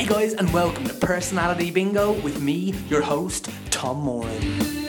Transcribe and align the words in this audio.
Hey 0.00 0.06
guys, 0.06 0.32
and 0.32 0.50
welcome 0.50 0.86
to 0.88 0.94
Personality 0.94 1.70
Bingo 1.70 2.12
with 2.22 2.40
me, 2.40 2.72
your 2.88 3.02
host, 3.02 3.50
Tom 3.68 3.98
Moran. 3.98 4.79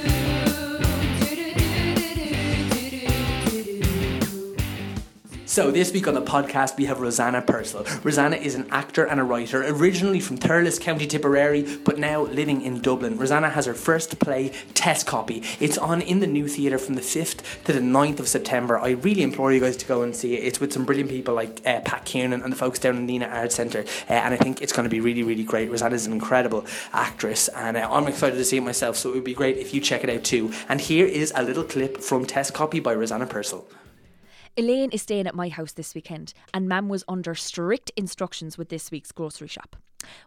So 5.52 5.70
this 5.70 5.92
week 5.92 6.08
on 6.08 6.14
the 6.14 6.22
podcast 6.22 6.78
we 6.78 6.86
have 6.86 7.00
Roseanna 7.00 7.46
Purcell. 7.46 7.84
Roseanna 8.06 8.42
is 8.42 8.56
an 8.56 8.68
actor 8.72 9.04
and 9.04 9.20
a 9.20 9.24
writer, 9.26 9.62
originally 9.68 10.22
from 10.22 10.38
Thurles, 10.38 10.80
County 10.80 11.06
Tipperary, 11.06 11.64
but 11.84 12.00
now 12.00 12.22
living 12.22 12.62
in 12.62 12.80
Dublin. 12.80 13.18
Roseanna 13.18 13.52
has 13.52 13.66
her 13.66 13.74
first 13.74 14.18
play, 14.20 14.54
Test 14.74 15.06
Copy. 15.06 15.44
It's 15.60 15.78
on 15.78 16.02
in 16.02 16.22
the 16.22 16.26
New 16.26 16.48
Theatre 16.48 16.78
from 16.78 16.96
the 16.96 17.02
5th 17.02 17.64
to 17.66 17.74
the 17.74 17.82
9th 17.82 18.22
of 18.22 18.30
September. 18.30 18.80
I 18.80 18.92
really 18.92 19.24
implore 19.24 19.52
you 19.52 19.60
guys 19.60 19.76
to 19.76 19.86
go 19.86 20.04
and 20.04 20.16
see 20.16 20.36
it. 20.36 20.46
It's 20.46 20.62
with 20.62 20.72
some 20.72 20.86
brilliant 20.86 21.10
people 21.10 21.34
like 21.34 21.60
uh, 21.66 21.82
Pat 21.82 22.06
Kiernan 22.06 22.44
and 22.44 22.54
the 22.54 22.58
folks 22.58 22.80
down 22.80 22.96
in 22.96 23.06
the 23.06 23.20
Nenagh 23.20 23.34
Arts 23.34 23.56
Centre, 23.56 23.84
uh, 24.10 24.14
and 24.14 24.34
I 24.34 24.38
think 24.38 24.62
it's 24.62 24.72
going 24.72 24.86
to 24.86 24.90
be 24.90 25.02
really, 25.02 25.24
really 25.24 25.44
great. 25.44 25.70
Roseanna 25.70 25.96
is 25.96 26.08
an 26.08 26.14
incredible 26.14 26.66
actress, 26.94 27.50
and 27.50 27.76
uh, 27.76 27.90
I'm 27.92 28.08
excited 28.08 28.38
to 28.38 28.46
see 28.46 28.56
it 28.56 28.62
myself, 28.62 28.96
so 28.96 29.10
it 29.10 29.16
would 29.16 29.26
be 29.26 29.34
great 29.34 29.58
if 29.58 29.74
you 29.74 29.82
check 29.82 30.06
it 30.06 30.10
out 30.10 30.24
too. 30.24 30.54
And 30.70 30.80
here 30.80 31.06
is 31.06 31.34
a 31.36 31.44
little 31.44 31.66
clip 31.66 31.98
from 31.98 32.26
Test 32.26 32.54
Copy 32.54 32.80
by 32.80 32.96
Roseanna 32.96 33.30
Purcell. 33.30 33.68
Elaine 34.58 34.92
is 34.92 35.02
staying 35.02 35.28
at 35.28 35.36
my 35.36 35.50
house 35.50 35.72
this 35.72 35.96
weekend, 35.96 36.34
and 36.54 36.68
Mam 36.68 36.90
was 36.90 37.04
under 37.08 37.36
strict 37.36 37.90
instructions 37.96 38.58
with 38.58 38.70
this 38.70 38.92
week's 38.92 39.12
grocery 39.12 39.48
shop. 39.48 39.78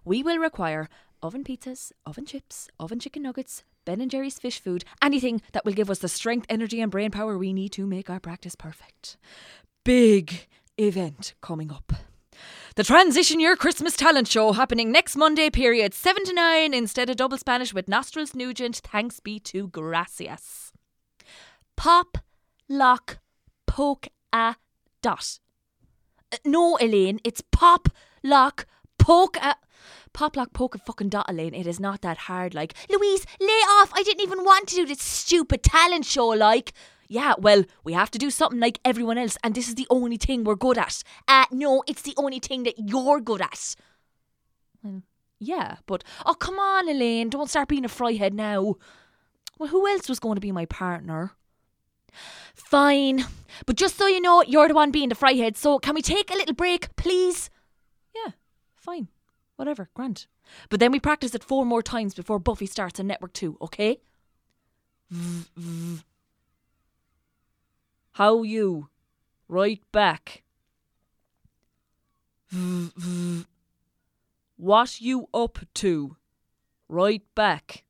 We 0.05 0.23
will 0.23 0.39
require 0.39 0.89
oven 1.23 1.45
pizzas, 1.45 1.93
oven 2.07 2.25
chips, 2.25 2.69
oven 2.81 3.01
chicken 3.01 3.23
nuggets, 3.23 3.65
Ben 3.85 4.01
and 4.01 4.11
Jerry's 4.11 4.39
fish 4.39 4.61
food, 4.61 4.85
anything 5.03 5.43
that 5.53 5.65
will 5.65 5.73
give 5.73 5.91
us 5.91 5.99
the 5.99 6.09
strength, 6.09 6.47
energy, 6.49 6.81
and 6.81 6.91
brain 6.91 7.11
power 7.11 7.37
we 7.37 7.53
need 7.53 7.73
to 7.73 7.87
make 7.87 8.09
our 8.09 8.21
practice 8.21 8.55
perfect. 8.55 9.19
Big 9.85 10.47
event 10.79 11.35
coming 11.43 11.71
up. 11.71 11.93
The 12.77 12.85
Transition 12.85 13.41
Year 13.41 13.57
Christmas 13.57 13.97
Talent 13.97 14.27
Show 14.27 14.53
happening 14.53 14.91
next 14.91 15.17
Monday, 15.17 15.51
period 15.51 15.95
7 15.95 16.25
to 16.25 16.33
9, 16.33 16.75
instead 16.75 17.11
of 17.11 17.17
double 17.17 17.39
Spanish 17.39 17.73
with 17.73 17.89
Nostrils 17.89 18.35
Nugent. 18.35 18.81
Thanks 18.85 19.21
be 19.21 19.39
to 19.41 19.69
Gracias. 19.69 20.73
Pop, 21.77 22.19
lock, 22.69 23.19
poke 23.75 24.07
a 24.33 24.55
dot. 25.03 25.41
Uh, 26.33 26.37
no, 26.45 26.77
Elaine, 26.81 27.19
it's 27.25 27.43
pop, 27.51 27.89
lock, 28.23 28.67
poke 28.99 29.37
a. 29.39 29.57
Pop, 30.13 30.37
lock, 30.37 30.53
poke 30.53 30.77
a 30.77 30.79
fucking 30.79 31.09
dot, 31.09 31.29
Elaine. 31.29 31.55
It 31.55 31.67
is 31.67 31.81
not 31.81 32.01
that 32.03 32.19
hard. 32.29 32.55
Like, 32.55 32.73
Louise, 32.89 33.27
lay 33.41 33.63
off. 33.77 33.91
I 33.93 34.05
didn't 34.05 34.23
even 34.23 34.45
want 34.45 34.69
to 34.69 34.77
do 34.77 34.87
this 34.87 35.03
stupid 35.03 35.65
talent 35.65 36.05
show, 36.05 36.29
like. 36.29 36.73
Yeah, 37.09 37.35
well, 37.37 37.65
we 37.83 37.93
have 37.95 38.13
to 38.13 38.19
do 38.19 38.31
something 38.31 38.61
like 38.61 38.79
everyone 38.85 39.19
else, 39.19 39.37
and 39.43 39.57
this 39.57 39.69
is 39.69 39.75
the 39.75 39.89
only 39.91 40.19
thing 40.19 40.45
we're 40.45 40.55
good 40.55 40.79
at. 40.79 41.03
Uh, 41.27 41.47
no, 41.51 41.83
it's 41.89 42.03
the 42.03 42.15
only 42.17 42.39
thing 42.39 42.63
that 42.63 42.77
you're 42.79 43.21
good 43.21 43.43
at. 43.43 43.75
Well, 44.85 45.03
yeah, 45.41 45.79
but. 45.87 46.05
Oh, 46.25 46.35
come 46.35 46.61
on, 46.61 46.89
Elaine. 46.89 47.29
Don't 47.29 47.51
start 47.51 47.69
being 47.69 47.85
a 47.85 47.89
fryhead 47.89 48.35
now. 48.35 48.77
Well, 49.59 49.69
who 49.69 49.89
else 49.89 50.09
was 50.09 50.21
going 50.21 50.37
to 50.37 50.41
be 50.41 50.53
my 50.53 50.67
partner? 50.67 51.33
Fine. 52.55 53.25
But 53.67 53.77
just 53.77 53.97
so 53.97 54.07
you 54.07 54.21
know, 54.21 54.43
you're 54.43 54.69
the 54.69 54.75
one 54.75 54.91
being 54.91 55.09
the 55.09 55.15
fryhead, 55.15 55.57
so 55.57 55.79
can 55.79 55.95
we 55.95 56.03
take 56.03 56.31
a 56.31 56.35
little 56.35 56.55
break, 56.55 56.95
please? 56.97 57.51
Yeah, 58.15 58.33
fine. 58.75 59.09
Whatever, 59.57 59.89
grant. 59.95 60.27
But 60.69 60.81
then 60.81 60.93
we 60.93 61.01
practice 61.01 61.35
it 61.35 61.45
four 61.45 61.65
more 61.65 61.83
times 61.83 62.15
before 62.15 62.39
Buffy 62.39 62.67
starts 62.67 62.99
on 63.01 63.07
Network 63.07 63.33
2, 63.33 63.59
okay? 63.63 64.01
V- 65.11 65.45
v- 65.57 66.03
How 68.13 68.43
you? 68.43 68.89
Right 69.49 69.81
back. 69.93 70.43
V- 72.51 73.45
What 74.57 75.01
you 75.01 75.29
up 75.35 75.59
to? 75.75 76.17
Right 76.89 77.23
back. 77.35 77.85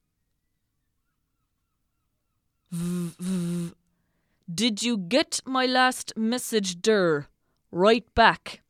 V- 4.49 4.53
v- 4.53 4.55
did 4.55 4.83
you 4.83 4.97
get 4.97 5.41
my 5.45 5.67
last 5.67 6.13
message 6.17 6.81
der? 6.81 7.27
Right 7.71 8.15
back. 8.15 8.63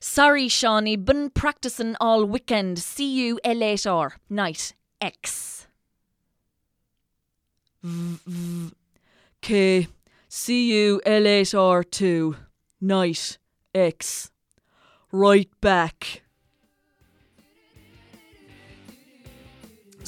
Sorry, 0.00 0.48
Shawnee, 0.48 0.96
been 0.96 1.30
practicing 1.30 1.96
all 2.00 2.24
weekend. 2.24 2.78
See 2.78 3.14
you 3.14 3.38
later. 3.44 4.12
Night. 4.28 4.74
X. 5.00 5.66
K. 9.40 9.88
See 10.28 10.72
you 10.72 11.00
later 11.06 11.82
too. 11.82 12.36
Night. 12.80 13.38
X. 13.74 14.30
Right 15.12 15.50
back. 15.60 16.22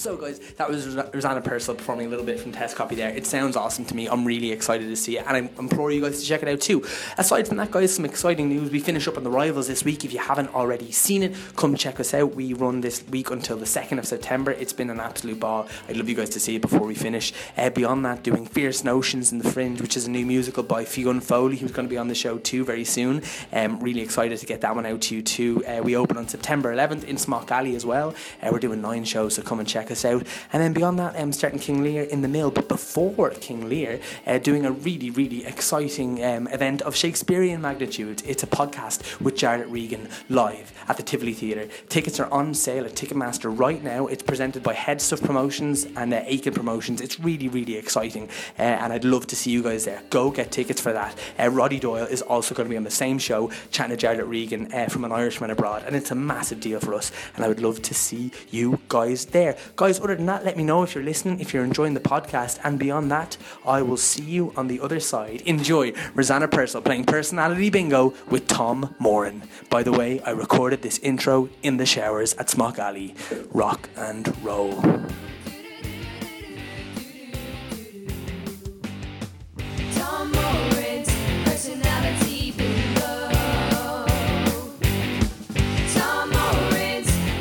So, 0.03 0.17
guys, 0.17 0.41
that 0.57 0.69
was 0.69 0.97
Roseanna 1.15 1.41
Purcell 1.41 1.77
performing 1.77 2.07
a 2.07 2.09
little 2.09 2.25
bit 2.25 2.41
from 2.41 2.51
Test 2.51 2.75
Copy 2.75 2.97
there. 2.97 3.11
It 3.11 3.25
sounds 3.25 3.55
awesome 3.55 3.85
to 3.85 3.95
me. 3.95 4.09
I'm 4.09 4.25
really 4.25 4.51
excited 4.51 4.89
to 4.89 4.97
see 4.97 5.17
it, 5.17 5.25
and 5.29 5.37
I 5.37 5.39
implore 5.61 5.93
you 5.93 6.01
guys 6.01 6.21
to 6.21 6.27
check 6.27 6.43
it 6.43 6.49
out 6.49 6.61
too. 6.61 6.85
Aside 7.19 7.47
from 7.47 7.59
that, 7.59 7.71
guys, 7.71 7.95
some 7.95 8.05
exciting 8.05 8.49
news. 8.49 8.73
We 8.73 8.81
finish 8.81 9.07
up 9.07 9.17
on 9.17 9.23
the 9.23 9.31
Rivals 9.31 9.69
this 9.69 9.85
week. 9.85 10.05
If 10.05 10.13
you 10.13 10.19
haven't 10.19 10.53
already 10.57 10.91
seen 10.91 11.23
it, 11.23 11.37
come 11.55 11.77
check 11.77 12.01
us 12.01 12.15
out. 12.15 12.35
We 12.35 12.53
run 12.53 12.81
this 12.81 13.07
week 13.11 13.31
until 13.31 13.57
the 13.57 13.65
2nd 13.65 14.01
of 14.01 14.05
September. 14.05 14.51
It's 14.51 14.73
been 14.73 14.91
an 14.91 14.99
absolute 14.99 15.39
ball. 15.39 15.69
I'd 15.89 15.97
love 15.97 16.09
you 16.09 16.17
guys 16.17 16.31
to 16.31 16.41
see 16.41 16.57
it 16.57 16.63
before 16.63 16.85
we 16.85 16.97
finish. 16.97 17.33
Uh, 17.57 17.71
beyond 17.71 18.05
that, 18.05 18.25
doing 18.25 18.45
Fierce 18.45 18.83
Notions 18.83 19.31
in 19.31 19.39
the 19.39 19.49
Fringe, 19.49 19.81
which 19.81 19.97
is 19.97 20.09
a 20.09 20.11
new 20.11 20.27
musical 20.27 20.65
by 20.65 20.85
Fionn 20.85 21.21
Foley, 21.21 21.59
who's 21.59 21.71
going 21.71 21.87
to 21.87 21.91
be 21.91 21.97
on 21.97 22.09
the 22.09 22.17
show 22.17 22.39
too 22.39 22.65
very 22.65 22.85
soon. 22.85 23.23
Um, 23.53 23.79
really 23.79 24.01
excited 24.01 24.41
to 24.41 24.47
get 24.47 24.63
that 24.63 24.75
one 24.75 24.85
out 24.85 25.03
to 25.03 25.15
you 25.15 25.23
too. 25.23 25.65
Uh, 25.65 25.81
we 25.81 25.95
open 25.95 26.17
on 26.17 26.27
September 26.27 26.75
11th 26.75 27.05
in 27.05 27.17
Smock 27.17 27.53
Alley 27.53 27.77
as 27.77 27.87
well. 27.87 28.17
Uh, 28.43 28.49
we're 28.51 28.59
doing 28.59 28.81
nine 28.81 29.05
shows, 29.05 29.37
so 29.37 29.43
come 29.43 29.61
and 29.61 29.69
check 29.69 29.92
us 29.92 29.92
out. 30.05 30.27
And 30.53 30.63
then 30.63 30.73
beyond 30.73 30.99
that, 30.99 31.19
um, 31.19 31.33
starting 31.33 31.59
King 31.59 31.83
Lear 31.83 32.05
in 32.05 32.23
the 32.23 32.29
Mill. 32.29 32.51
But 32.51 32.69
before 32.69 33.31
King 33.31 33.69
Lear, 33.69 34.01
uh, 34.27 34.39
doing 34.39 34.65
a 34.65 34.73
really, 34.73 35.11
really 35.11 35.45
exciting 35.45 36.23
um, 36.25 36.47
event 36.49 36.83
of 36.83 36.97
Shakespearean 36.97 37.61
magnitude. 37.61 38.23
It's 38.27 38.43
a 38.43 38.47
podcast 38.47 39.21
with 39.21 39.37
Jarlath 39.37 39.71
Regan 39.71 40.09
live 40.29 40.73
at 40.89 40.97
the 40.97 41.03
Tivoli 41.03 41.33
Theatre. 41.33 41.69
Tickets 41.89 42.19
are 42.21 42.31
on 42.33 42.55
sale 42.55 42.85
at 42.85 42.95
Ticketmaster 42.95 43.57
right 43.57 43.83
now. 43.83 44.07
It's 44.07 44.23
presented 44.23 44.63
by 44.63 44.75
Headstuff 44.75 45.23
Promotions 45.25 45.87
and 45.97 46.13
uh, 46.13 46.23
Aiken 46.25 46.55
Promotions. 46.55 47.01
It's 47.01 47.21
really, 47.21 47.49
really 47.49 47.77
exciting. 47.77 48.29
Uh, 48.59 48.63
and 48.63 48.93
I'd 48.93 49.05
love 49.05 49.27
to 49.29 49.37
see 49.37 49.51
you 49.51 49.63
guys 49.63 49.85
there. 49.85 50.03
Go 50.11 50.31
get 50.31 50.51
tickets 50.51 50.81
for 50.81 50.93
that. 50.93 51.17
Uh, 51.39 51.49
Roddy 51.51 51.79
Doyle 51.79 52.07
is 52.07 52.23
also 52.23 52.55
going 52.55 52.67
to 52.67 52.71
be 52.71 52.77
on 52.77 52.85
the 52.85 52.91
same 52.91 53.19
show, 53.19 53.51
chatting 53.71 53.97
to 53.97 54.07
Jarlath 54.07 54.29
Regan 54.29 54.73
uh, 54.73 54.89
from 54.89 55.05
An 55.05 55.13
Irishman 55.13 55.51
Abroad. 55.51 55.85
And 55.87 55.97
it's 55.97 56.11
a 56.11 56.15
massive 56.15 56.61
deal 56.61 56.81
for 56.81 56.95
us. 56.95 57.13
And 57.35 57.45
I 57.45 57.49
would 57.49 57.61
love 57.61 57.83
to 57.83 57.95
see 57.95 58.33
you 58.51 58.81
guys 58.89 59.27
there. 59.27 59.57
Guys, 59.75 59.99
other 59.99 60.15
than 60.15 60.27
that, 60.27 60.45
let 60.45 60.57
me 60.57 60.63
know 60.63 60.83
if 60.83 60.95
you're 60.95 61.03
listening, 61.03 61.41
if 61.41 61.55
you're 61.55 61.65
enjoying 61.65 61.95
the 61.95 62.01
podcast. 62.01 62.59
And 62.63 62.79
beyond 62.79 63.11
that, 63.11 63.37
I 63.67 63.81
will 63.83 63.97
see 63.97 64.23
you 64.23 64.53
on 64.57 64.69
the 64.69 64.81
other 64.81 65.01
side. 65.01 65.41
Enjoy 65.43 65.93
Roseanna 66.15 66.51
Purcell 66.51 66.83
playing 66.83 67.05
Personality 67.05 67.71
Bingo 67.71 68.15
with 68.29 68.47
Tom 68.47 68.95
Moran. 68.99 69.43
By 69.71 69.83
the 69.83 69.93
way, 69.93 70.21
I 70.21 70.31
recorded 70.31 70.83
this 70.83 70.99
intro 70.99 71.49
in 71.63 71.79
the 71.79 71.87
showers 71.87 72.35
at 72.35 72.51
Smock 72.51 72.79
Alley. 72.79 73.15
Rock 73.53 73.89
and 73.97 74.37
roll. 74.45 74.83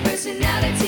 Personality 0.03 0.80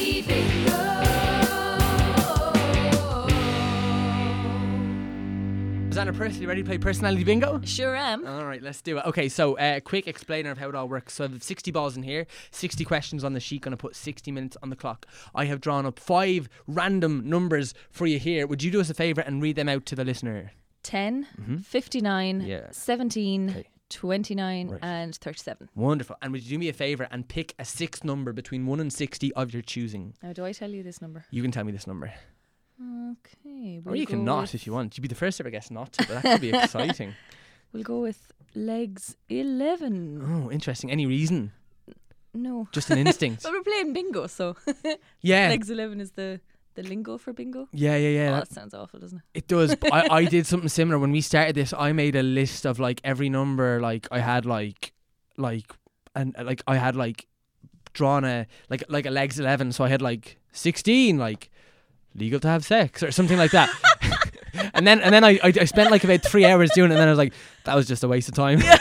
Roseanna 5.94 6.12
Purcell, 6.18 6.42
you 6.42 6.48
ready 6.48 6.64
to 6.64 6.68
play 6.68 6.80
Personality 6.80 7.24
Bingo? 7.24 7.62
Sure 7.66 7.96
am. 7.96 8.26
All 8.26 8.46
right, 8.48 8.64
let's 8.64 8.82
do 8.82 8.98
it. 8.98 9.06
Okay, 9.06 9.30
so 9.30 9.56
uh, 9.60 9.80
quick 9.80 10.08
explainer 10.08 10.50
of 10.50 10.58
how 10.58 10.68
it 10.68 10.74
all 10.74 10.88
works. 10.90 11.14
So 11.14 11.26
I 11.26 11.28
have 11.28 11.44
60 11.44 11.70
balls 11.70 11.96
in 11.96 12.02
here, 12.02 12.26
60 12.50 12.84
questions 12.84 13.24
on 13.24 13.34
the 13.34 13.40
sheet, 13.40 13.62
going 13.62 13.74
to 13.74 13.78
put 13.78 13.96
60 13.96 14.32
minutes 14.32 14.58
on 14.64 14.72
the 14.72 14.76
clock. 14.76 15.06
I 15.36 15.46
have 15.46 15.62
drawn 15.62 15.86
up 15.86 16.00
five 16.00 16.50
random 16.66 17.30
numbers 17.30 17.76
for 17.92 18.08
you 18.08 18.18
here. 18.18 18.48
Would 18.48 18.64
you 18.64 18.72
do 18.72 18.82
us 18.82 18.90
a 18.90 18.96
favour 18.96 19.22
and 19.22 19.40
read 19.40 19.56
them 19.56 19.70
out 19.70 19.86
to 19.86 19.96
the 19.96 20.04
listener? 20.04 20.52
10, 20.82 21.28
59, 21.64 22.40
Mm-hmm. 22.40 22.48
Yeah. 22.50 22.68
17, 22.72 23.50
Okay. 23.52 23.68
29, 23.90 24.70
Right. 24.70 24.80
and 24.82 25.16
37. 25.16 25.70
Wonderful. 25.76 26.16
And 26.24 26.32
would 26.32 26.42
you 26.44 26.50
do 26.50 26.58
me 26.58 26.70
a 26.70 26.74
favour 26.74 27.08
and 27.12 27.28
pick 27.28 27.54
a 27.60 27.66
sixth 27.66 28.04
number 28.04 28.34
between 28.34 28.66
1 28.66 28.80
and 28.80 28.92
60 28.92 29.32
of 29.34 29.54
your 29.54 29.62
choosing? 29.62 30.16
Now, 30.24 30.34
do 30.34 30.44
I 30.44 30.54
tell 30.54 30.72
you 30.72 30.82
this 30.82 31.04
number? 31.04 31.26
You 31.30 31.44
can 31.44 31.52
tell 31.52 31.64
me 31.64 31.72
this 31.72 31.86
number. 31.86 32.12
Okay. 32.82 33.78
or 33.86 33.92
we'll 33.92 33.96
you 33.96 34.06
can 34.06 34.26
not 34.26 34.54
if 34.56 34.66
you 34.66 34.74
want. 34.74 34.98
You'd 34.98 35.02
be 35.04 35.08
the 35.08 35.16
first 35.16 35.40
ever 35.40 35.50
guess 35.50 35.70
not 35.72 35.94
to, 35.94 36.08
but 36.08 36.22
that 36.22 36.24
could 36.24 36.42
be 36.42 36.50
exciting. 36.58 37.14
We'll 37.72 37.84
go 37.84 38.00
with 38.00 38.32
legs 38.56 39.16
11. 39.30 40.22
Oh, 40.26 40.52
interesting. 40.52 40.92
Any 40.92 41.06
reason? 41.06 41.52
No. 42.34 42.68
Just 42.72 42.90
an 42.90 42.98
instinct. 42.98 43.44
But 43.44 43.52
we're 43.52 43.64
playing 43.64 43.94
bingo, 43.94 44.28
so 44.28 44.56
yeah. 45.22 45.50
legs 45.50 45.70
11 45.70 46.02
is 46.02 46.12
the, 46.12 46.40
the 46.76 46.84
lingo 46.84 47.18
for 47.18 47.32
bingo. 47.34 47.68
Yeah, 47.72 47.96
yeah, 47.96 48.10
yeah. 48.10 48.30
oh, 48.30 48.32
that- 48.34 48.50
that 48.50 48.54
sounds 48.54 48.74
awful, 48.74 49.00
doesn't 49.00 49.20
it? 49.20 49.24
It 49.40 49.48
does. 49.48 49.76
I, 49.92 50.08
I 50.10 50.26
did 50.26 50.46
something 50.48 50.70
similar 50.70 51.00
when 51.00 51.12
we 51.12 51.22
started 51.22 51.56
this. 51.56 51.74
I 51.74 51.92
made 51.94 52.16
a 52.16 52.24
list 52.24 52.66
of 52.66 52.80
like 52.80 53.02
every 53.04 53.30
number. 53.30 53.80
Like 53.80 54.08
I 54.12 54.20
had 54.20 54.46
like, 54.46 54.94
like, 55.38 55.72
and 56.16 56.36
like 56.44 56.62
I 56.68 56.78
had 56.78 56.96
like 56.96 57.28
drawn 57.94 58.24
a 58.24 58.48
like 58.70 58.84
like 58.90 59.06
a 59.06 59.12
legs 59.12 59.40
eleven, 59.40 59.72
so 59.72 59.84
I 59.84 59.90
had 59.90 60.02
like 60.02 60.38
sixteen, 60.52 61.18
like 61.18 61.50
legal 62.16 62.40
to 62.40 62.48
have 62.48 62.66
sex 62.66 63.04
or 63.04 63.12
something 63.12 63.38
like 63.38 63.52
that. 63.52 63.70
and 64.74 64.86
then 64.86 65.02
and 65.02 65.14
then 65.14 65.24
I, 65.24 65.40
I 65.44 65.54
I 65.62 65.66
spent 65.66 65.92
like 65.92 66.04
about 66.04 66.22
three 66.22 66.46
hours 66.46 66.72
doing 66.72 66.92
it, 66.92 66.94
and 66.94 67.02
then 67.02 67.08
I 67.08 67.12
was 67.12 67.18
like, 67.18 67.34
that 67.66 67.76
was 67.76 67.88
just 67.88 68.04
a 68.04 68.08
waste 68.08 68.30
of 68.30 68.36
time. 68.36 68.62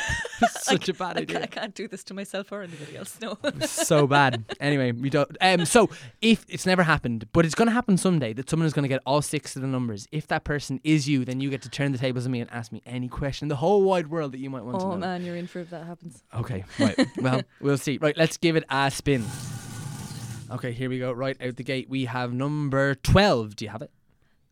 Such 0.61 0.89
a 0.89 0.95
bad 0.95 1.19
I, 1.19 1.25
ca- 1.25 1.41
I 1.41 1.47
can't 1.47 1.75
do 1.75 1.87
this 1.87 2.03
to 2.05 2.15
myself 2.15 2.51
or 2.51 2.63
anybody 2.63 2.97
else. 2.97 3.17
No. 3.21 3.39
so 3.61 4.07
bad. 4.07 4.45
Anyway, 4.59 4.93
we 4.93 5.09
don't. 5.09 5.37
Um, 5.41 5.65
so 5.65 5.89
if 6.21 6.45
it's 6.49 6.67
never 6.67 6.83
happened, 6.83 7.27
but 7.33 7.45
it's 7.45 7.55
going 7.55 7.69
to 7.69 7.73
happen 7.73 7.97
someday 7.97 8.33
that 8.33 8.51
someone 8.51 8.67
is 8.67 8.73
going 8.73 8.83
to 8.83 8.89
get 8.89 9.01
all 9.07 9.23
six 9.23 9.55
of 9.55 9.63
the 9.63 9.69
numbers. 9.69 10.09
If 10.11 10.27
that 10.29 10.45
person 10.45 10.81
is 10.83 11.09
you, 11.09 11.25
then 11.25 11.41
you 11.41 11.51
get 11.51 11.63
to 11.63 11.69
turn 11.69 11.93
the 11.93 11.99
tables 11.99 12.27
on 12.27 12.33
me 12.33 12.41
and 12.41 12.51
ask 12.51 12.73
me 12.73 12.83
any 12.87 13.09
question 13.09 13.45
in 13.45 13.49
the 13.49 13.57
whole 13.57 13.83
wide 13.83 14.09
world 14.09 14.33
that 14.33 14.39
you 14.39 14.51
might 14.51 14.65
want 14.65 14.81
to 14.81 14.85
oh 14.85 14.97
man, 14.97 15.25
you're 15.25 15.37
in 15.37 15.47
for 15.47 15.61
if 15.61 15.71
that 15.71 15.85
happens. 15.85 16.23
Okay, 16.35 16.65
right. 16.79 16.99
well, 17.19 17.43
we'll 17.61 17.79
see. 17.79 17.99
Right, 17.99 18.17
let's 18.17 18.37
give 18.37 18.57
it 18.57 18.65
a 18.69 18.91
spin. 18.91 19.25
Okay, 20.53 20.73
here 20.73 20.91
we 20.91 20.99
go. 20.99 21.13
Right 21.13 21.41
out 21.41 21.57
the 21.57 21.65
gate, 21.65 21.89
we 21.89 22.05
have 22.05 22.33
number 22.33 22.95
12. 22.95 23.57
Do 23.57 23.65
you 23.65 23.71
have 23.71 23.83
it? 23.83 23.91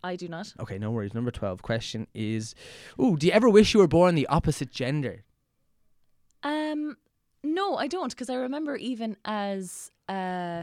I 0.02 0.16
do 0.16 0.28
not. 0.28 0.54
Okay, 0.58 0.78
no 0.78 0.90
worries. 0.90 1.12
Number 1.12 1.30
12 1.30 1.60
question 1.60 2.06
is 2.14 2.54
Ooh, 2.98 3.18
do 3.18 3.26
you 3.26 3.32
ever 3.32 3.50
wish 3.50 3.74
you 3.74 3.80
were 3.80 3.86
born 3.86 4.14
the 4.14 4.26
opposite 4.28 4.70
gender? 4.70 5.24
Um, 6.42 6.96
no, 7.44 7.76
I 7.76 7.86
don't, 7.86 8.10
because 8.10 8.30
I 8.30 8.36
remember 8.36 8.76
even 8.76 9.18
as 9.26 9.90
uh, 10.08 10.62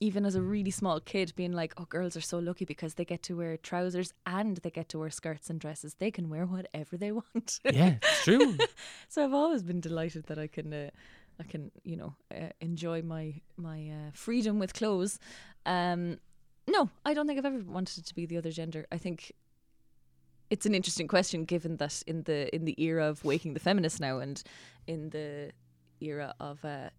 even 0.00 0.26
as 0.26 0.34
a 0.34 0.42
really 0.42 0.70
small 0.70 1.00
kid, 1.00 1.32
being 1.34 1.52
like, 1.52 1.72
"Oh, 1.78 1.86
girls 1.86 2.16
are 2.16 2.20
so 2.20 2.38
lucky 2.38 2.66
because 2.66 2.94
they 2.94 3.04
get 3.06 3.22
to 3.24 3.36
wear 3.36 3.56
trousers 3.56 4.12
and 4.26 4.58
they 4.58 4.70
get 4.70 4.90
to 4.90 4.98
wear 4.98 5.08
skirts 5.08 5.48
and 5.48 5.58
dresses. 5.58 5.94
They 5.94 6.10
can 6.10 6.28
wear 6.28 6.44
whatever 6.44 6.98
they 6.98 7.12
want." 7.20 7.60
Yeah, 7.64 7.94
it's 8.02 8.24
true. 8.24 8.58
so 9.08 9.24
I've 9.24 9.32
always 9.32 9.62
been 9.62 9.80
delighted 9.80 10.26
that 10.26 10.38
I 10.38 10.46
can, 10.46 10.72
uh, 10.72 10.90
I 11.38 11.42
can, 11.44 11.70
you 11.84 11.96
know, 11.96 12.14
uh, 12.34 12.48
enjoy 12.60 13.02
my 13.02 13.40
my 13.56 13.88
uh, 13.88 14.10
freedom 14.12 14.58
with 14.58 14.72
clothes. 14.74 15.18
Um, 15.64 16.18
no, 16.68 16.90
I 17.04 17.14
don't 17.14 17.26
think 17.26 17.38
I've 17.38 17.44
ever 17.44 17.62
wanted 17.64 17.98
it 17.98 18.06
to 18.06 18.14
be 18.14 18.26
the 18.26 18.38
other 18.38 18.50
gender. 18.50 18.86
I 18.90 18.98
think 18.98 19.32
it's 20.50 20.66
an 20.66 20.74
interesting 20.74 21.08
question, 21.08 21.44
given 21.44 21.76
that 21.76 22.02
in 22.06 22.22
the 22.22 22.54
in 22.54 22.64
the 22.64 22.80
era 22.82 23.06
of 23.08 23.24
waking 23.24 23.54
the 23.54 23.60
feminist 23.60 24.00
now, 24.00 24.18
and 24.18 24.42
in 24.86 25.10
the 25.10 25.52
era 26.00 26.34
of 26.40 26.64
uh, 26.64 26.90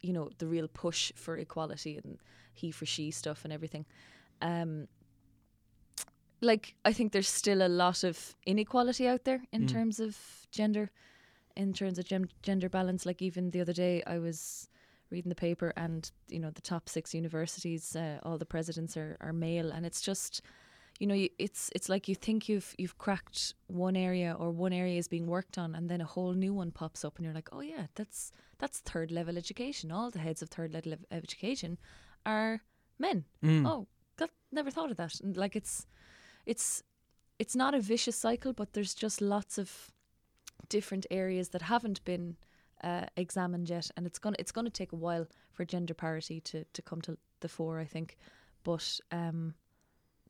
you 0.00 0.12
know 0.12 0.30
the 0.38 0.46
real 0.46 0.68
push 0.68 1.12
for 1.14 1.36
equality 1.36 1.96
and 2.02 2.18
he 2.54 2.70
for 2.70 2.86
she 2.86 3.10
stuff 3.10 3.44
and 3.44 3.52
everything. 3.52 3.84
Um, 4.40 4.88
like 6.40 6.74
I 6.84 6.92
think 6.92 7.12
there's 7.12 7.28
still 7.28 7.62
a 7.62 7.68
lot 7.68 8.04
of 8.04 8.36
inequality 8.46 9.06
out 9.08 9.24
there 9.24 9.42
in 9.52 9.62
Mm. 9.62 9.72
terms 9.72 10.00
of 10.00 10.16
gender, 10.50 10.90
in 11.56 11.72
terms 11.72 11.98
of 11.98 12.04
gem- 12.04 12.28
gender 12.42 12.68
balance. 12.68 13.06
Like 13.06 13.22
even 13.22 13.50
the 13.50 13.60
other 13.60 13.72
day, 13.72 14.02
I 14.06 14.18
was 14.18 14.68
reading 15.10 15.28
the 15.28 15.34
paper, 15.36 15.72
and 15.76 16.10
you 16.28 16.38
know 16.38 16.50
the 16.50 16.62
top 16.62 16.88
six 16.88 17.14
universities, 17.14 17.96
uh, 17.96 18.18
all 18.22 18.38
the 18.38 18.46
presidents 18.46 18.96
are, 18.96 19.16
are 19.20 19.32
male, 19.32 19.70
and 19.70 19.86
it's 19.86 20.00
just, 20.00 20.42
you 20.98 21.06
know, 21.06 21.14
you, 21.14 21.28
it's 21.38 21.70
it's 21.74 21.88
like 21.88 22.08
you 22.08 22.14
think 22.14 22.48
you've 22.48 22.74
you've 22.78 22.98
cracked 22.98 23.54
one 23.68 23.96
area 23.96 24.36
or 24.38 24.50
one 24.50 24.72
area 24.72 24.98
is 24.98 25.08
being 25.08 25.26
worked 25.26 25.58
on, 25.58 25.74
and 25.74 25.88
then 25.88 26.00
a 26.00 26.04
whole 26.04 26.34
new 26.34 26.52
one 26.54 26.70
pops 26.70 27.04
up, 27.04 27.16
and 27.16 27.24
you're 27.24 27.34
like, 27.34 27.48
oh 27.52 27.60
yeah, 27.60 27.86
that's 27.94 28.32
that's 28.58 28.80
third 28.80 29.10
level 29.10 29.36
education. 29.36 29.92
All 29.92 30.10
the 30.10 30.18
heads 30.18 30.42
of 30.42 30.48
third 30.48 30.72
level 30.72 30.94
education 31.10 31.78
are 32.24 32.62
men. 32.98 33.24
Mm. 33.44 33.66
Oh, 33.66 33.86
God, 34.16 34.30
never 34.52 34.70
thought 34.70 34.90
of 34.90 34.96
that. 34.96 35.20
And 35.20 35.36
like 35.36 35.56
it's 35.56 35.86
it's 36.44 36.82
it's 37.38 37.54
not 37.54 37.74
a 37.74 37.80
vicious 37.80 38.16
cycle, 38.16 38.52
but 38.52 38.72
there's 38.72 38.94
just 38.94 39.20
lots 39.20 39.58
of 39.58 39.92
different 40.68 41.06
areas 41.10 41.48
that 41.50 41.62
haven't 41.62 42.04
been 42.04 42.36
uh, 42.84 43.06
examined 43.16 43.68
yet, 43.68 43.90
and 43.96 44.06
it's 44.06 44.18
gonna 44.18 44.36
it's 44.38 44.52
gonna 44.52 44.70
take 44.70 44.92
a 44.92 44.96
while 44.96 45.26
for 45.52 45.64
gender 45.64 45.94
parity 45.94 46.40
to 46.40 46.64
to 46.72 46.82
come 46.82 47.00
to 47.02 47.16
the 47.40 47.48
fore, 47.48 47.78
I 47.80 47.84
think. 47.84 48.16
But 48.64 49.00
um, 49.12 49.54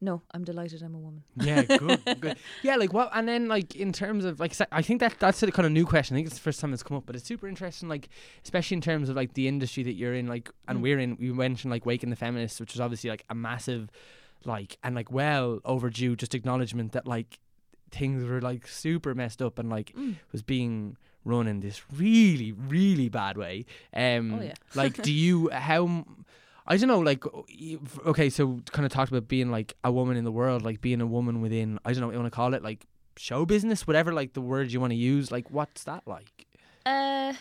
no, 0.00 0.20
I'm 0.32 0.44
delighted 0.44 0.82
I'm 0.82 0.94
a 0.94 0.98
woman. 0.98 1.22
Yeah, 1.36 1.62
good, 1.64 2.02
good. 2.20 2.36
Yeah, 2.62 2.76
like 2.76 2.92
what? 2.92 3.10
And 3.14 3.26
then 3.26 3.48
like 3.48 3.74
in 3.74 3.92
terms 3.92 4.24
of 4.26 4.38
like, 4.38 4.54
I 4.70 4.82
think 4.82 5.00
that 5.00 5.18
that's 5.18 5.42
a 5.42 5.50
kind 5.50 5.64
of 5.66 5.72
new 5.72 5.86
question. 5.86 6.14
I 6.14 6.18
think 6.18 6.26
it's 6.26 6.36
the 6.36 6.42
first 6.42 6.60
time 6.60 6.72
it's 6.74 6.82
come 6.82 6.96
up, 6.98 7.04
but 7.06 7.16
it's 7.16 7.24
super 7.24 7.48
interesting. 7.48 7.88
Like, 7.88 8.08
especially 8.44 8.74
in 8.76 8.80
terms 8.82 9.08
of 9.08 9.16
like 9.16 9.32
the 9.34 9.48
industry 9.48 9.82
that 9.84 9.94
you're 9.94 10.14
in, 10.14 10.26
like, 10.26 10.50
and 10.68 10.78
Mm. 10.78 10.82
we're 10.82 10.98
in. 10.98 11.16
We 11.18 11.32
mentioned 11.32 11.72
like 11.72 11.86
waking 11.86 12.10
the 12.10 12.16
feminists, 12.16 12.60
which 12.60 12.74
is 12.74 12.80
obviously 12.80 13.08
like 13.08 13.24
a 13.30 13.34
massive, 13.34 13.88
like, 14.44 14.76
and 14.84 14.94
like 14.94 15.10
well 15.10 15.60
overdue 15.64 16.14
just 16.14 16.34
acknowledgement 16.34 16.92
that 16.92 17.06
like 17.06 17.38
things 17.90 18.24
were 18.24 18.40
like 18.40 18.66
super 18.66 19.14
messed 19.14 19.40
up 19.42 19.58
and 19.58 19.68
like 19.70 19.92
Mm. 19.96 20.16
was 20.32 20.42
being 20.42 20.96
run 21.24 21.46
in 21.48 21.60
this 21.60 21.82
really, 21.92 22.52
really 22.52 23.08
bad 23.08 23.36
way. 23.36 23.64
Um, 23.92 24.34
Oh, 24.34 24.42
yeah. 24.42 24.54
like, 24.74 25.02
do 25.02 25.12
you 25.12 25.50
how? 25.50 26.04
I 26.68 26.76
don't 26.76 26.88
know, 26.88 26.98
like, 26.98 27.24
okay, 28.06 28.28
so 28.28 28.58
kind 28.72 28.84
of 28.84 28.90
talked 28.92 29.10
about 29.12 29.28
being 29.28 29.50
like 29.52 29.74
a 29.84 29.92
woman 29.92 30.16
in 30.16 30.24
the 30.24 30.32
world, 30.32 30.62
like 30.62 30.80
being 30.80 31.00
a 31.00 31.06
woman 31.06 31.40
within, 31.40 31.78
I 31.84 31.92
don't 31.92 32.00
know 32.00 32.06
what 32.08 32.14
you 32.14 32.18
want 32.18 32.32
to 32.32 32.34
call 32.36 32.54
it, 32.54 32.62
like 32.64 32.86
show 33.16 33.46
business, 33.46 33.86
whatever, 33.86 34.12
like 34.12 34.32
the 34.32 34.40
word 34.40 34.72
you 34.72 34.80
want 34.80 34.90
to 34.90 34.96
use. 34.96 35.30
Like, 35.30 35.48
what's 35.50 35.84
that 35.84 36.02
like? 36.06 36.46
Uh, 36.84 37.34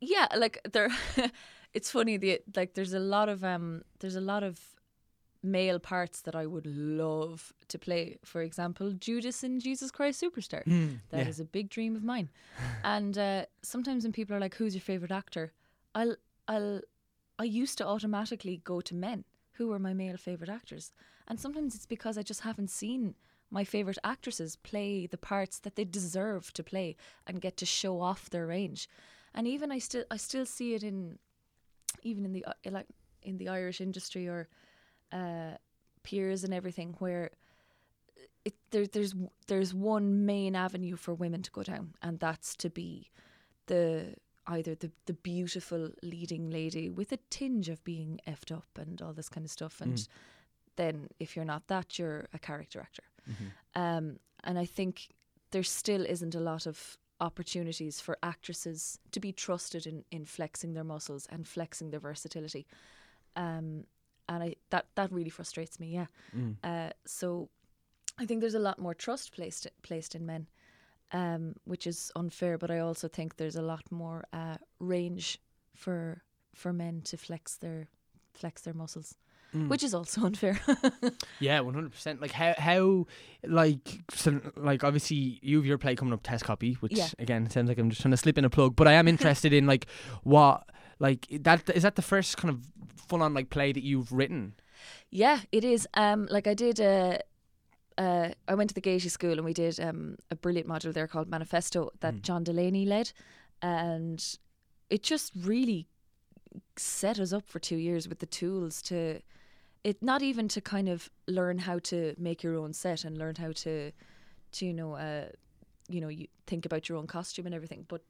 yeah, 0.00 0.28
like 0.36 0.60
there, 0.72 0.88
it's 1.74 1.90
funny. 1.90 2.16
The 2.16 2.40
like, 2.56 2.72
there's 2.74 2.94
a 2.94 3.00
lot 3.00 3.28
of 3.28 3.44
um, 3.44 3.82
there's 4.00 4.16
a 4.16 4.20
lot 4.20 4.42
of 4.42 4.58
male 5.42 5.78
parts 5.78 6.20
that 6.22 6.34
I 6.34 6.46
would 6.46 6.66
love 6.66 7.52
to 7.68 7.78
play. 7.78 8.18
For 8.24 8.42
example, 8.42 8.92
Judas 8.92 9.44
in 9.44 9.60
Jesus 9.60 9.90
Christ 9.90 10.22
Superstar. 10.22 10.64
That 11.10 11.26
is 11.26 11.38
yeah. 11.38 11.44
a 11.44 11.46
big 11.46 11.70
dream 11.70 11.96
of 11.96 12.02
mine. 12.02 12.28
and 12.84 13.16
uh, 13.16 13.46
sometimes 13.62 14.04
when 14.04 14.12
people 14.12 14.34
are 14.34 14.40
like, 14.40 14.56
"Who's 14.56 14.74
your 14.74 14.82
favorite 14.82 15.12
actor?" 15.12 15.52
I'll 15.94 16.16
I'll 16.46 16.80
I 17.38 17.44
used 17.44 17.78
to 17.78 17.86
automatically 17.86 18.60
go 18.64 18.80
to 18.80 18.94
men 18.94 19.24
who 19.52 19.68
were 19.68 19.78
my 19.78 19.94
male 19.94 20.16
favorite 20.16 20.50
actors, 20.50 20.92
and 21.26 21.38
sometimes 21.38 21.74
it's 21.74 21.86
because 21.86 22.18
I 22.18 22.22
just 22.22 22.42
haven't 22.42 22.70
seen 22.70 23.14
my 23.50 23.64
favorite 23.64 23.98
actresses 24.04 24.56
play 24.56 25.06
the 25.06 25.16
parts 25.16 25.58
that 25.60 25.76
they 25.76 25.84
deserve 25.84 26.52
to 26.52 26.62
play 26.62 26.96
and 27.26 27.40
get 27.40 27.56
to 27.56 27.66
show 27.66 28.00
off 28.00 28.28
their 28.28 28.46
range. 28.46 28.88
And 29.34 29.46
even 29.46 29.72
I 29.72 29.78
still 29.78 30.04
I 30.10 30.16
still 30.16 30.46
see 30.46 30.74
it 30.74 30.82
in 30.82 31.18
even 32.02 32.24
in 32.24 32.32
the 32.32 32.44
uh, 32.44 32.52
like 32.70 32.86
in 33.22 33.38
the 33.38 33.48
Irish 33.48 33.80
industry 33.80 34.28
or 34.28 34.48
uh, 35.12 35.56
peers 36.02 36.44
and 36.44 36.52
everything 36.54 36.94
where 36.98 37.30
it, 38.44 38.54
there, 38.70 38.86
there's 38.86 39.14
there's 39.46 39.74
one 39.74 40.24
main 40.26 40.54
avenue 40.56 40.96
for 40.96 41.14
women 41.14 41.42
to 41.42 41.50
go 41.50 41.62
down, 41.62 41.94
and 42.02 42.18
that's 42.18 42.54
to 42.56 42.70
be 42.70 43.10
the 43.66 44.14
either 44.46 44.74
the 44.74 44.90
the 45.06 45.12
beautiful 45.14 45.90
leading 46.02 46.50
lady 46.50 46.88
with 46.88 47.12
a 47.12 47.18
tinge 47.30 47.68
of 47.68 47.82
being 47.84 48.20
effed 48.26 48.50
up 48.50 48.66
and 48.78 49.02
all 49.02 49.12
this 49.12 49.28
kind 49.28 49.44
of 49.44 49.50
stuff, 49.50 49.80
and 49.80 49.94
Mm. 49.94 50.08
then 50.76 51.08
if 51.18 51.34
you're 51.36 51.44
not 51.44 51.66
that, 51.68 51.98
you're 51.98 52.28
a 52.32 52.38
character 52.38 52.80
actor. 52.80 53.02
Mm-hmm. 53.28 53.82
Um, 53.82 54.18
and 54.44 54.58
I 54.58 54.64
think 54.64 55.08
there 55.50 55.64
still 55.64 56.04
isn't 56.06 56.34
a 56.34 56.40
lot 56.40 56.66
of 56.66 56.96
opportunities 57.20 58.00
for 58.00 58.16
actresses 58.22 58.98
to 59.10 59.20
be 59.20 59.32
trusted 59.32 59.86
in, 59.86 60.04
in 60.10 60.24
flexing 60.24 60.74
their 60.74 60.84
muscles 60.84 61.26
and 61.30 61.46
flexing 61.46 61.90
their 61.90 62.00
versatility. 62.00 62.66
Um, 63.34 63.84
and 64.28 64.42
I 64.42 64.54
that 64.70 64.86
that 64.94 65.12
really 65.12 65.30
frustrates 65.30 65.78
me. 65.80 65.88
Yeah. 65.94 66.06
Mm. 66.36 66.56
Uh, 66.62 66.90
so 67.06 67.48
I 68.18 68.26
think 68.26 68.40
there's 68.40 68.54
a 68.54 68.58
lot 68.60 68.78
more 68.78 68.94
trust 68.94 69.32
placed 69.34 69.66
placed 69.82 70.14
in 70.14 70.26
men, 70.26 70.48
um, 71.12 71.54
which 71.64 71.86
is 71.86 72.10
unfair. 72.16 72.58
But 72.58 72.70
I 72.70 72.78
also 72.80 73.08
think 73.08 73.36
there's 73.36 73.56
a 73.56 73.62
lot 73.62 73.90
more 73.90 74.24
uh, 74.32 74.56
range 74.80 75.38
for 75.74 76.22
for 76.54 76.72
men 76.72 77.02
to 77.02 77.16
flex 77.16 77.56
their 77.56 77.88
flex 78.34 78.62
their 78.62 78.74
muscles, 78.74 79.14
Mm. 79.54 79.68
which 79.68 79.82
is 79.82 79.94
also 79.94 80.20
unfair. 80.26 80.60
Yeah, 81.40 81.60
one 81.60 81.72
hundred 81.74 81.92
percent. 81.92 82.20
Like 82.20 82.32
how 82.32 82.54
how 82.58 83.06
like 83.46 84.00
so, 84.10 84.40
like 84.56 84.84
obviously 84.84 85.38
you 85.42 85.56
have 85.56 85.64
your 85.66 85.78
play 85.78 85.94
coming 85.96 86.12
up 86.12 86.20
test 86.22 86.44
copy, 86.44 86.74
which 86.80 86.92
Yeah. 86.98 87.08
again 87.18 87.48
sounds 87.48 87.68
like 87.68 87.78
I'm 87.78 87.88
just 87.88 88.02
trying 88.02 88.10
to 88.10 88.18
slip 88.18 88.36
in 88.36 88.44
a 88.44 88.50
plug, 88.50 88.76
but 88.76 88.86
I 88.86 88.92
am 88.92 89.08
interested 89.08 89.52
in 89.54 89.66
like 89.66 89.86
what 90.22 90.68
like 90.98 91.26
that 91.30 91.68
is 91.70 91.82
that 91.82 91.96
the 91.96 92.02
first 92.02 92.36
kind 92.36 92.50
of 92.50 92.60
full 93.08 93.22
on 93.22 93.34
like 93.34 93.50
play 93.50 93.72
that 93.72 93.82
you've 93.82 94.12
written? 94.12 94.54
Yeah, 95.10 95.40
it 95.52 95.64
is. 95.64 95.88
Um, 95.94 96.26
like 96.30 96.46
I 96.46 96.54
did 96.54 96.80
a. 96.80 97.20
Uh, 97.96 98.28
I 98.46 98.54
went 98.54 98.70
to 98.70 98.74
the 98.74 98.80
Gaiety 98.80 99.08
School 99.08 99.32
and 99.32 99.44
we 99.44 99.52
did 99.52 99.80
um, 99.80 100.16
a 100.30 100.36
brilliant 100.36 100.68
module 100.68 100.92
there 100.92 101.08
called 101.08 101.28
Manifesto 101.28 101.90
that 101.98 102.14
Mm. 102.14 102.22
John 102.22 102.44
Delaney 102.44 102.86
led, 102.86 103.10
and 103.60 104.24
it 104.88 105.02
just 105.02 105.32
really 105.34 105.88
set 106.76 107.18
us 107.18 107.32
up 107.32 107.48
for 107.48 107.58
two 107.58 107.76
years 107.76 108.08
with 108.08 108.20
the 108.20 108.26
tools 108.26 108.80
to, 108.82 109.20
it 109.84 110.02
not 110.02 110.22
even 110.22 110.48
to 110.48 110.60
kind 110.60 110.88
of 110.88 111.10
learn 111.26 111.58
how 111.58 111.78
to 111.80 112.14
make 112.18 112.42
your 112.42 112.56
own 112.56 112.72
set 112.72 113.04
and 113.04 113.18
learn 113.18 113.34
how 113.34 113.52
to, 113.52 113.90
to 114.52 114.66
you 114.66 114.72
know, 114.72 114.94
uh, 114.94 115.26
you 115.88 116.00
know, 116.00 116.08
you 116.08 116.26
think 116.46 116.66
about 116.66 116.88
your 116.88 116.98
own 116.98 117.06
costume 117.06 117.46
and 117.46 117.54
everything, 117.54 117.84
but 117.88 118.02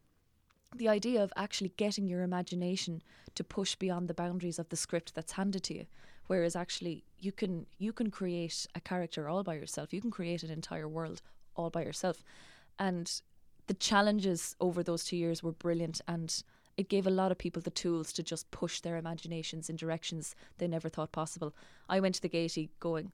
the 0.75 0.89
idea 0.89 1.23
of 1.23 1.33
actually 1.37 1.73
getting 1.77 2.07
your 2.07 2.23
imagination 2.23 3.03
to 3.35 3.45
push 3.45 3.75
beyond 3.75 4.09
the 4.09 4.15
boundaries 4.15 4.59
of 4.59 4.69
the 4.69 4.77
script 4.77 5.15
that's 5.15 5.33
handed 5.33 5.63
to 5.65 5.75
you. 5.75 5.87
Whereas 6.27 6.55
actually 6.55 7.05
you 7.19 7.33
can 7.33 7.67
you 7.79 7.93
can 7.93 8.11
create 8.11 8.67
a 8.75 8.81
character 8.81 9.29
all 9.29 9.43
by 9.43 9.55
yourself. 9.55 9.93
You 9.93 10.01
can 10.01 10.11
create 10.11 10.43
an 10.43 10.51
entire 10.51 10.89
world 10.89 11.23
all 11.57 11.71
by 11.71 11.83
yourself. 11.83 12.23
And 12.79 13.21
the 13.67 13.75
challenges 13.75 14.55
over 14.61 14.83
those 14.83 15.05
two 15.05 15.17
years 15.17 15.43
were 15.43 15.53
brilliant 15.53 16.01
and 16.07 16.43
it 16.77 16.89
gave 16.89 17.07
a 17.07 17.11
lot 17.11 17.33
of 17.33 17.39
people 17.39 17.61
the 17.61 17.71
tools 17.71 18.13
to 18.13 18.23
just 18.23 18.51
push 18.53 18.81
their 18.81 18.97
imaginations 18.97 19.69
in 19.69 19.75
directions 19.75 20.37
they 20.59 20.69
never 20.69 20.89
thought 20.89 21.11
possible. 21.11 21.55
I 21.89 21.99
went 21.99 22.15
to 22.17 22.23
the 22.23 22.29
Gaiety 22.29 22.71
going, 22.79 23.11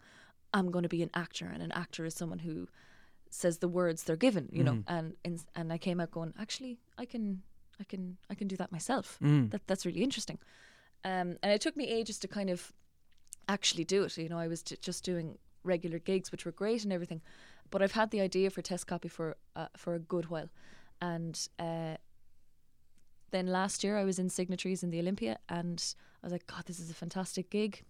I'm 0.52 0.70
going 0.70 0.82
to 0.82 0.88
be 0.88 1.02
an 1.02 1.10
actor, 1.14 1.46
and 1.46 1.62
an 1.62 1.72
actor 1.72 2.04
is 2.04 2.14
someone 2.14 2.40
who 2.40 2.68
says 3.34 3.58
the 3.58 3.68
words 3.68 4.04
they're 4.04 4.16
given, 4.26 4.48
you 4.52 4.62
know. 4.64 4.76
And 4.86 5.14
and 5.24 5.44
and 5.54 5.72
I 5.72 5.78
came 5.78 5.98
out 6.02 6.10
going, 6.10 6.32
actually, 6.38 6.78
I 6.98 7.04
can, 7.04 7.42
I 7.80 7.84
can, 7.84 8.16
I 8.30 8.34
can 8.34 8.48
do 8.48 8.56
that 8.56 8.70
myself. 8.70 9.18
That 9.50 9.62
that's 9.66 9.84
really 9.86 10.02
interesting. 10.02 10.38
Um, 11.04 11.28
and 11.42 11.52
it 11.52 11.60
took 11.60 11.76
me 11.76 11.84
ages 12.00 12.18
to 12.20 12.28
kind 12.28 12.50
of 12.50 12.72
actually 13.46 13.84
do 13.84 14.04
it. 14.04 14.16
You 14.16 14.28
know, 14.28 14.38
I 14.38 14.48
was 14.48 14.62
j- 14.62 14.76
just 14.80 15.04
doing 15.04 15.38
regular 15.64 15.98
gigs, 15.98 16.30
which 16.32 16.44
were 16.46 16.52
great 16.52 16.84
and 16.84 16.92
everything, 16.92 17.20
but 17.70 17.82
I've 17.82 17.92
had 17.92 18.10
the 18.10 18.20
idea 18.20 18.50
for 18.50 18.62
test 18.62 18.86
copy 18.86 19.08
for 19.08 19.36
uh, 19.56 19.68
for 19.76 19.94
a 19.94 19.98
good 19.98 20.26
while, 20.30 20.48
and 21.00 21.48
uh, 21.58 21.96
then 23.30 23.46
last 23.46 23.82
year 23.84 23.98
I 23.98 24.04
was 24.04 24.18
in 24.18 24.30
signatories 24.30 24.82
in 24.82 24.90
the 24.90 25.00
Olympia, 25.00 25.38
and 25.48 25.94
I 26.22 26.26
was 26.26 26.32
like, 26.32 26.46
God, 26.46 26.64
this 26.66 26.78
is 26.78 26.90
a 26.90 26.94
fantastic 26.94 27.50
gig. 27.50 27.82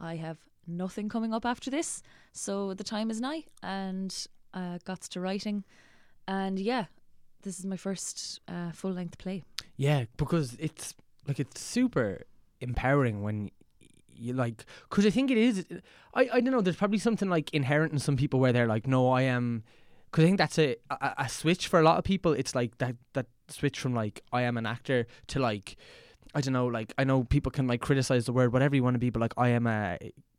I 0.00 0.16
have 0.16 0.38
nothing 0.66 1.08
coming 1.08 1.34
up 1.34 1.44
after 1.44 1.70
this, 1.70 2.02
so 2.32 2.74
the 2.74 2.84
time 2.84 3.10
is 3.10 3.20
nigh, 3.20 3.44
and 3.62 4.26
uh, 4.54 4.78
got 4.84 5.02
to 5.02 5.20
writing, 5.20 5.64
and 6.26 6.58
yeah, 6.58 6.86
this 7.42 7.58
is 7.58 7.66
my 7.66 7.76
first 7.76 8.40
uh, 8.48 8.72
full 8.72 8.92
length 8.92 9.18
play. 9.18 9.44
Yeah, 9.76 10.04
because 10.16 10.56
it's 10.58 10.94
like 11.26 11.38
it's 11.38 11.60
super 11.60 12.22
empowering 12.60 13.22
when 13.22 13.50
you 14.14 14.32
like 14.32 14.64
because 14.88 15.06
I 15.06 15.10
think 15.10 15.30
it 15.30 15.38
is. 15.38 15.64
I 16.14 16.28
I 16.32 16.40
don't 16.40 16.52
know. 16.52 16.60
There's 16.60 16.76
probably 16.76 16.98
something 16.98 17.28
like 17.28 17.52
inherent 17.54 17.92
in 17.92 17.98
some 17.98 18.16
people 18.16 18.40
where 18.40 18.52
they're 18.52 18.66
like, 18.66 18.86
no, 18.86 19.10
I 19.10 19.22
am. 19.22 19.62
Because 20.10 20.24
I 20.24 20.26
think 20.26 20.38
that's 20.38 20.58
a, 20.58 20.76
a 20.90 21.14
a 21.18 21.28
switch 21.28 21.68
for 21.68 21.78
a 21.78 21.82
lot 21.82 21.98
of 21.98 22.04
people. 22.04 22.32
It's 22.32 22.54
like 22.54 22.78
that 22.78 22.96
that 23.12 23.26
switch 23.48 23.78
from 23.78 23.94
like 23.94 24.22
I 24.32 24.42
am 24.42 24.56
an 24.56 24.66
actor 24.66 25.06
to 25.28 25.38
like 25.38 25.76
I 26.34 26.40
don't 26.40 26.52
know. 26.52 26.66
Like 26.66 26.92
I 26.98 27.04
know 27.04 27.24
people 27.24 27.52
can 27.52 27.66
like 27.66 27.80
criticize 27.80 28.26
the 28.26 28.32
word 28.32 28.52
whatever 28.52 28.74
you 28.74 28.82
want 28.82 28.94
to 28.94 29.00
be, 29.00 29.10
but 29.10 29.20
like 29.20 29.34
I 29.36 29.50
am 29.50 29.66
a 29.66 29.98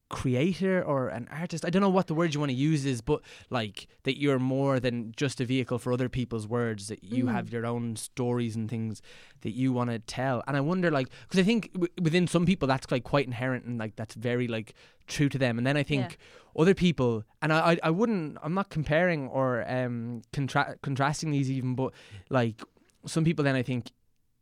creator 0.09 0.83
or 0.83 1.09
an 1.09 1.27
artist. 1.31 1.63
I 1.63 1.69
don't 1.69 1.81
know 1.81 1.89
what 1.89 2.07
the 2.07 2.13
word 2.15 2.33
you 2.33 2.39
want 2.39 2.49
to 2.49 2.55
use 2.55 2.85
is, 2.85 3.01
but 3.01 3.21
like 3.49 3.87
that 4.03 4.19
you're 4.19 4.39
more 4.39 4.79
than 4.79 5.13
just 5.15 5.39
a 5.39 5.45
vehicle 5.45 5.77
for 5.79 5.93
other 5.93 6.09
people's 6.09 6.47
words. 6.47 6.87
That 6.87 7.03
you 7.03 7.27
have 7.27 7.51
your 7.51 7.65
own 7.65 7.95
stories 7.95 8.55
and 8.55 8.69
things 8.69 9.01
that 9.41 9.51
you 9.51 9.71
want 9.71 9.91
to 9.91 9.99
tell. 9.99 10.43
And 10.47 10.57
I 10.57 10.61
wonder, 10.61 10.89
like, 10.91 11.09
because 11.23 11.39
I 11.39 11.43
think 11.43 11.71
w- 11.73 11.93
within 12.01 12.27
some 12.27 12.45
people 12.45 12.67
that's 12.67 12.91
like 12.91 13.03
quite 13.03 13.27
inherent 13.27 13.65
and 13.65 13.77
like 13.77 13.95
that's 13.95 14.15
very 14.15 14.47
like 14.47 14.73
true 15.07 15.29
to 15.29 15.37
them. 15.37 15.57
And 15.57 15.65
then 15.65 15.77
I 15.77 15.83
think 15.83 16.17
other 16.57 16.73
people, 16.73 17.23
and 17.41 17.53
I, 17.53 17.71
I, 17.73 17.77
I 17.83 17.89
wouldn't, 17.91 18.37
I'm 18.43 18.53
not 18.53 18.69
comparing 18.69 19.27
or 19.27 19.63
um 19.71 20.23
contra- 20.33 20.75
contrasting 20.81 21.31
these 21.31 21.49
even, 21.51 21.75
but 21.75 21.93
like 22.29 22.61
some 23.05 23.23
people, 23.23 23.43
then 23.45 23.55
I 23.55 23.63
think 23.63 23.91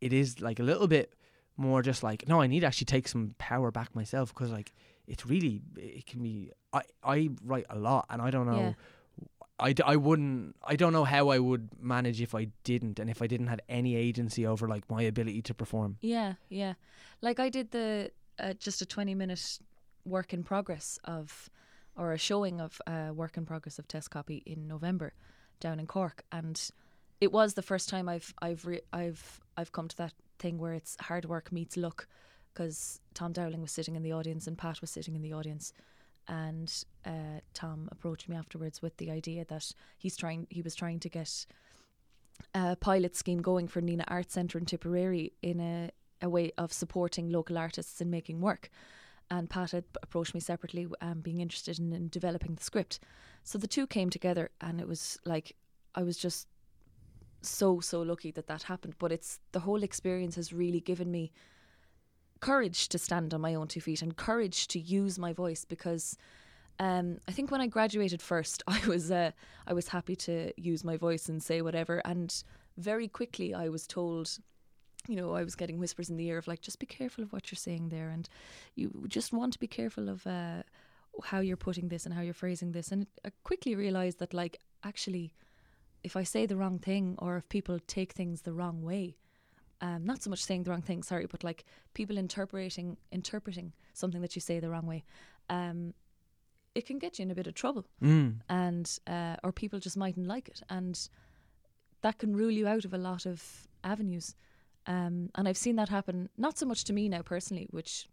it 0.01 0.13
is 0.13 0.39
like 0.39 0.59
a 0.59 0.63
little 0.63 0.88
bit 0.88 1.13
more 1.57 1.81
just 1.81 2.03
like 2.03 2.27
no, 2.27 2.39
I 2.41 2.47
need 2.47 2.62
to 2.62 2.67
actually 2.67 2.86
take 2.86 3.07
some 3.07 3.36
power 3.38 3.71
back 3.71 3.95
myself 3.95 4.33
because 4.33 4.51
like 4.51 4.71
it's 5.08 5.26
really 5.26 5.62
it 5.78 6.06
can 6.06 6.22
be. 6.22 6.52
I 6.74 6.82
I 7.04 7.30
write 7.44 7.66
a 7.70 7.78
lot 7.78 8.06
and 8.10 8.22
I 8.22 8.30
don't 8.30 8.46
know. 8.46 8.60
Yeah. 8.60 8.74
I, 9.60 9.74
d- 9.74 9.82
I 9.84 9.96
wouldn't 9.96 10.56
I 10.64 10.76
don't 10.76 10.94
know 10.94 11.04
how 11.04 11.30
I 11.30 11.40
would 11.40 11.70
manage 11.82 12.22
if 12.22 12.36
I 12.36 12.50
didn't 12.64 13.00
and 13.00 13.10
if 13.10 13.22
I 13.24 13.28
didn't 13.28 13.48
have 13.48 13.60
any 13.68 13.96
agency 13.96 14.46
over 14.46 14.68
like 14.68 14.88
my 14.90 15.02
ability 15.02 15.42
to 15.44 15.54
perform. 15.56 15.98
Yeah, 16.02 16.34
yeah. 16.50 16.74
Like 17.22 17.40
I 17.40 17.50
did 17.50 17.72
the 17.72 18.12
uh, 18.38 18.54
just 18.54 18.82
a 18.82 18.86
twenty 18.86 19.16
minute 19.16 19.60
work 20.06 20.32
in 20.34 20.44
progress 20.44 21.00
of, 21.06 21.50
or 21.98 22.14
a 22.14 22.18
showing 22.20 22.62
of 22.62 22.80
uh, 22.86 23.10
work 23.14 23.36
in 23.36 23.46
progress 23.46 23.80
of 23.80 23.88
test 23.88 24.12
copy 24.12 24.44
in 24.46 24.68
November, 24.68 25.14
down 25.60 25.80
in 25.80 25.88
Cork, 25.88 26.24
and 26.32 26.70
it 27.20 27.32
was 27.32 27.56
the 27.56 27.64
first 27.64 27.90
time 27.90 28.08
I've 28.08 28.32
I've 28.40 28.64
re- 28.64 28.82
I've 28.94 29.42
I've 29.58 29.72
come 29.72 29.88
to 29.88 29.98
that 29.98 30.14
thing 30.38 30.60
where 30.60 30.74
it's 30.74 30.96
hard 31.02 31.26
work 31.26 31.52
meets 31.52 31.76
luck, 31.76 32.08
because 32.58 33.02
Tom 33.14 33.34
Dowling 33.34 33.62
was 33.62 33.72
sitting 33.72 33.96
in 33.96 34.02
the 34.02 34.14
audience 34.14 34.48
and 34.48 34.58
Pat 34.58 34.82
was 34.82 34.90
sitting 34.90 35.16
in 35.16 35.22
the 35.22 35.32
audience. 35.32 35.74
And 36.28 36.74
uh, 37.06 37.42
Tom 37.54 37.88
approached 37.92 38.28
me 38.28 38.36
afterwards 38.36 38.82
with 38.82 38.98
the 38.98 39.12
idea 39.12 39.46
that 39.46 39.72
he's 40.00 40.18
trying. 40.18 40.48
He 40.50 40.64
was 40.64 40.74
trying 40.74 41.00
to 41.02 41.10
get 41.10 41.46
a 42.56 42.76
pilot 42.76 43.16
scheme 43.16 43.44
going 43.44 43.68
for 43.68 43.80
Nenagh 43.80 44.06
Art 44.08 44.32
Centre 44.32 44.58
in 44.58 44.66
Tipperary 44.66 45.34
in 45.44 45.60
a, 45.60 45.92
a 46.24 46.30
way 46.30 46.52
of 46.58 46.74
supporting 46.74 47.30
local 47.30 47.60
artists 47.60 48.02
in 48.02 48.10
making 48.10 48.42
work. 48.42 48.72
And 49.30 49.50
Pat 49.50 49.72
had 49.72 49.84
approached 50.02 50.34
me 50.34 50.40
separately, 50.40 50.88
um, 51.00 51.20
being 51.20 51.40
interested 51.40 51.78
in, 51.78 51.94
in 51.94 52.10
developing 52.10 52.56
the 52.56 52.64
script. 52.64 53.00
So 53.44 53.60
the 53.60 53.68
two 53.68 53.86
came 53.86 54.10
together, 54.10 54.50
and 54.62 54.82
it 54.82 54.88
was 54.88 55.20
like 55.26 55.56
I 55.94 56.02
was 56.02 56.18
just 56.18 56.48
so 57.42 57.80
so 57.82 58.02
lucky 58.02 58.32
that 58.32 58.48
that 58.48 58.64
happened. 58.64 58.96
But 58.98 59.12
it's 59.12 59.42
the 59.52 59.60
whole 59.60 59.84
experience 59.84 60.36
has 60.38 60.52
really 60.52 60.80
given 60.80 61.12
me 61.12 61.32
courage 62.38 62.89
to 62.89 62.98
stand 62.98 63.34
on 63.34 63.41
my 63.41 63.56
own 63.56 63.67
two 63.67 63.82
feet 63.82 64.01
and 64.01 64.15
courage 64.15 64.67
to 64.70 64.79
use 64.79 65.17
my 65.17 65.34
voice 65.34 65.65
because 65.65 66.17
um, 66.79 67.17
I 67.27 67.32
think 67.32 67.51
when 67.51 67.62
I 67.62 67.67
graduated 67.67 68.22
first, 68.22 68.63
I 68.67 68.79
was 68.88 69.12
uh, 69.12 69.32
I 69.65 69.74
was 69.74 69.89
happy 69.89 70.15
to 70.17 70.51
use 70.58 70.84
my 70.84 70.98
voice 70.98 71.29
and 71.29 71.41
say 71.41 71.62
whatever, 71.62 72.01
and 72.06 72.34
very 72.77 73.08
quickly 73.08 73.53
I 73.53 73.70
was 73.70 73.88
told, 73.88 74.38
you 75.08 75.15
know, 75.15 75.34
I 75.34 75.44
was 75.44 75.56
getting 75.56 75.79
whispers 75.79 76.10
in 76.10 76.17
the 76.17 76.27
ear 76.27 76.38
of 76.38 76.48
like, 76.48 76.62
just 76.62 76.79
be 76.79 76.86
careful 76.86 77.24
of 77.24 77.34
what 77.34 77.51
you're 77.51 77.58
saying 77.58 77.89
there, 77.89 78.10
and 78.10 78.29
you 78.75 79.06
just 79.08 79.34
want 79.34 79.53
to 79.53 79.60
be 79.60 79.67
careful 79.67 80.10
of 80.10 80.27
uh, 80.27 80.63
how 81.24 81.39
you're 81.39 81.58
putting 81.58 81.88
this 81.88 82.06
and 82.06 82.13
how 82.13 82.22
you're 82.22 82.34
phrasing 82.34 82.72
this, 82.72 82.91
and 82.91 83.08
I 83.25 83.32
quickly 83.44 83.75
realised 83.75 84.20
that 84.20 84.34
like 84.34 84.60
actually, 84.84 85.34
if 86.03 86.15
I 86.15 86.24
say 86.24 86.46
the 86.46 86.58
wrong 86.58 86.79
thing 86.79 87.15
or 87.17 87.38
if 87.38 87.50
people 87.50 87.79
take 87.88 88.13
things 88.13 88.41
the 88.41 88.53
wrong 88.53 88.84
way, 88.84 89.17
um, 89.81 90.05
not 90.05 90.22
so 90.24 90.29
much 90.29 90.43
saying 90.43 90.63
the 90.63 90.72
wrong 90.72 90.81
thing, 90.81 91.03
sorry, 91.03 91.25
but 91.27 91.43
like 91.43 91.65
people 91.93 92.17
interpreting 92.17 92.98
interpreting 93.12 93.74
something 93.93 94.22
that 94.22 94.36
you 94.36 94.41
say 94.41 94.60
the 94.60 94.69
wrong 94.69 94.86
way, 94.88 95.03
um, 95.50 95.93
it 96.75 96.86
can 96.86 97.00
get 97.00 97.17
you 97.19 97.24
in 97.24 97.31
a 97.31 97.36
bit 97.36 97.48
of 97.48 97.53
trouble, 97.53 97.86
Mm. 98.01 98.41
and 98.50 99.00
uh, 99.07 99.36
or 99.43 99.51
people 99.51 99.79
just 99.79 99.98
mightn't 99.98 100.27
like 100.27 100.48
it, 100.50 100.62
and 100.69 101.10
that 102.01 102.17
can 102.19 102.36
rule 102.36 102.51
you 102.51 102.67
out 102.67 102.86
of 102.86 102.93
a 102.93 102.98
lot 102.98 103.25
of 103.25 103.67
avenues. 103.84 104.36
Um, 104.86 105.29
and 105.36 105.48
I've 105.48 105.57
seen 105.57 105.75
that 105.75 105.89
happen 105.89 106.29
not 106.38 106.57
so 106.57 106.65
much 106.65 106.84
to 106.86 106.93
me 106.93 107.10
now 107.10 107.22
personally, 107.22 107.67
which 107.72 108.07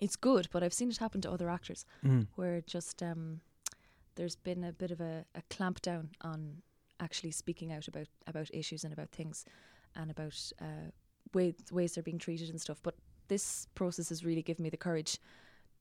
it's 0.00 0.16
good, 0.16 0.48
but 0.50 0.62
I've 0.62 0.72
seen 0.72 0.88
it 0.90 0.96
happen 0.98 1.20
to 1.22 1.30
other 1.30 1.50
actors 1.50 1.84
Mm. 2.02 2.26
where 2.36 2.60
just 2.60 3.02
um, 3.02 3.40
there's 4.14 4.36
been 4.36 4.64
a 4.64 4.72
bit 4.72 4.90
of 4.90 5.00
a, 5.00 5.24
a 5.34 5.42
clampdown 5.50 6.08
on 6.20 6.62
actually 7.00 7.32
speaking 7.32 7.72
out 7.72 7.88
about 7.88 8.08
about 8.26 8.48
issues 8.54 8.84
and 8.84 8.92
about 8.92 9.10
things 9.10 9.44
and 9.96 10.10
about 10.10 10.52
uh, 10.60 10.90
ways 11.34 11.54
ways 11.70 11.94
they're 11.94 12.02
being 12.02 12.18
treated 12.18 12.50
and 12.50 12.60
stuff. 12.60 12.80
But 12.82 12.94
this 13.28 13.66
process 13.74 14.08
has 14.10 14.24
really 14.24 14.42
given 14.42 14.62
me 14.62 14.70
the 14.70 14.76
courage 14.76 15.18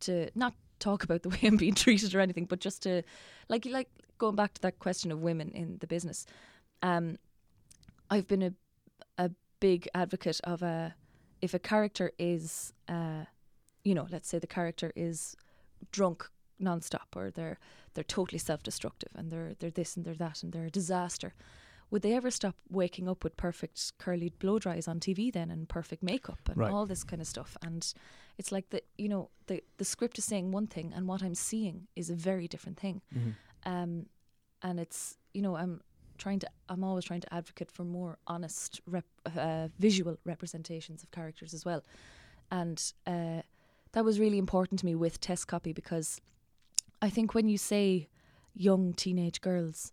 to 0.01 0.29
not 0.35 0.53
talk 0.79 1.03
about 1.03 1.23
the 1.23 1.29
way 1.33 1.39
I'm 1.43 1.57
being 1.57 1.73
treated 1.73 2.13
or 2.15 2.19
anything, 2.19 2.45
but 2.45 2.59
just 2.59 2.83
to 2.83 3.03
like 3.49 3.65
like 3.65 3.89
going 4.17 4.35
back 4.35 4.53
to 4.55 4.61
that 4.61 4.79
question 4.79 5.11
of 5.11 5.21
women 5.21 5.51
in 5.53 5.77
the 5.79 5.87
business. 5.87 6.25
Um, 6.81 7.17
I've 8.09 8.27
been 8.27 8.43
a 8.43 8.53
a 9.17 9.31
big 9.59 9.87
advocate 9.93 10.41
of 10.43 10.61
a 10.61 10.95
if 11.41 11.53
a 11.53 11.59
character 11.59 12.11
is 12.17 12.73
uh, 12.87 13.25
you 13.83 13.93
know, 13.93 14.07
let's 14.09 14.29
say 14.29 14.39
the 14.39 14.47
character 14.47 14.91
is 14.95 15.35
drunk 15.91 16.29
nonstop 16.61 17.15
or 17.15 17.29
they're 17.31 17.59
they're 17.93 18.03
totally 18.03 18.39
self-destructive 18.39 19.09
and 19.15 19.31
they're 19.31 19.53
they're 19.59 19.71
this 19.71 19.95
and 19.95 20.05
they're 20.05 20.15
that 20.15 20.43
and 20.43 20.53
they're 20.53 20.65
a 20.65 20.71
disaster. 20.71 21.33
Would 21.93 22.01
they 22.01 22.15
ever 22.15 22.31
stop 22.31 22.55
waking 22.71 23.07
up 23.07 23.23
with 23.23 23.37
perfect 23.37 23.99
curly 23.99 24.29
blow 24.39 24.57
dries 24.57 24.87
on 24.87 24.99
TV 24.99 25.31
then 25.31 25.51
and 25.51 25.69
perfect 25.69 26.01
makeup 26.01 26.39
and 26.49 26.57
Right. 26.57 26.71
all 26.71 26.87
this 26.87 27.03
kind 27.03 27.21
of 27.21 27.27
stuff? 27.27 27.55
And 27.61 27.93
it's 28.39 28.51
like 28.51 28.71
the 28.71 28.81
you 28.97 29.07
know 29.07 29.29
the 29.45 29.63
the 29.77 29.85
script 29.85 30.17
is 30.17 30.25
saying 30.25 30.51
one 30.51 30.65
thing 30.65 30.91
and 30.95 31.07
what 31.07 31.21
I'm 31.21 31.35
seeing 31.35 31.87
is 31.95 32.09
a 32.09 32.15
very 32.15 32.47
different 32.47 32.79
thing. 32.79 33.03
Um, 33.63 34.07
and 34.63 34.79
it's 34.79 35.19
you 35.35 35.43
know 35.43 35.55
I'm 35.55 35.81
trying 36.17 36.39
to 36.39 36.49
I'm 36.67 36.83
always 36.83 37.05
trying 37.05 37.21
to 37.21 37.31
advocate 37.31 37.69
for 37.69 37.83
more 37.83 38.17
honest 38.25 38.81
rep, 38.87 39.05
uh, 39.37 39.67
visual 39.77 40.17
representations 40.25 41.03
of 41.03 41.11
characters 41.11 41.53
as 41.53 41.63
well, 41.63 41.83
and 42.49 42.91
uh, 43.05 43.43
that 43.91 44.03
was 44.03 44.19
really 44.19 44.39
important 44.39 44.79
to 44.79 44.87
me 44.87 44.95
with 44.95 45.21
test 45.21 45.45
copy 45.47 45.73
because 45.73 46.19
I 47.03 47.11
think 47.11 47.35
when 47.35 47.49
you 47.49 47.59
say 47.59 48.09
young 48.55 48.93
teenage 48.95 49.41
girls 49.41 49.91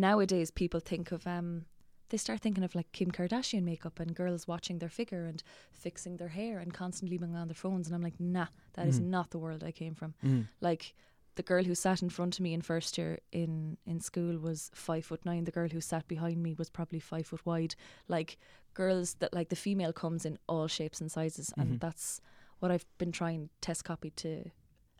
nowadays, 0.00 0.50
people 0.50 0.80
think 0.80 1.12
of 1.12 1.26
um. 1.26 1.66
They 2.08 2.16
start 2.16 2.40
thinking 2.40 2.64
of 2.64 2.74
like 2.74 2.90
Kim 2.90 3.12
Kardashian 3.12 3.62
makeup 3.62 4.00
and 4.00 4.16
girls 4.16 4.48
watching 4.48 4.80
their 4.80 4.88
figure 4.88 5.26
and 5.26 5.40
fixing 5.70 6.16
their 6.16 6.28
hair 6.28 6.58
and 6.58 6.74
constantly 6.74 7.18
being 7.18 7.36
on 7.36 7.46
their 7.46 7.54
phones. 7.54 7.86
And 7.86 7.94
I'm 7.94 8.02
like, 8.02 8.18
nah, 8.18 8.46
that 8.72 8.88
is 8.88 8.98
not 8.98 9.30
the 9.30 9.38
world 9.38 9.62
I 9.62 9.70
came 9.70 9.94
from. 9.94 10.14
Like 10.60 10.94
the 11.36 11.44
girl 11.44 11.62
who 11.62 11.76
sat 11.76 12.02
in 12.02 12.10
front 12.10 12.36
of 12.36 12.42
me 12.42 12.52
in 12.52 12.62
first 12.62 12.98
year 12.98 13.20
in 13.30 13.76
in 13.86 14.00
school 14.00 14.38
was 14.38 14.72
five 14.74 15.04
foot 15.04 15.24
nine. 15.24 15.44
The 15.44 15.52
girl 15.52 15.68
who 15.68 15.80
sat 15.80 16.08
behind 16.08 16.42
me 16.42 16.52
was 16.58 16.68
probably 16.68 16.98
five 16.98 17.26
foot 17.28 17.46
wide. 17.46 17.76
Like 18.08 18.38
girls 18.74 19.14
that 19.20 19.32
like 19.32 19.48
the 19.48 19.56
female 19.56 19.92
comes 19.92 20.24
in 20.26 20.36
all 20.48 20.66
shapes 20.66 21.00
and 21.00 21.12
sizes, 21.12 21.52
and 21.56 21.78
that's 21.78 22.20
what 22.58 22.72
I've 22.72 22.86
been 22.98 23.12
trying 23.12 23.50
test 23.60 23.84
copy 23.84 24.10
to 24.16 24.50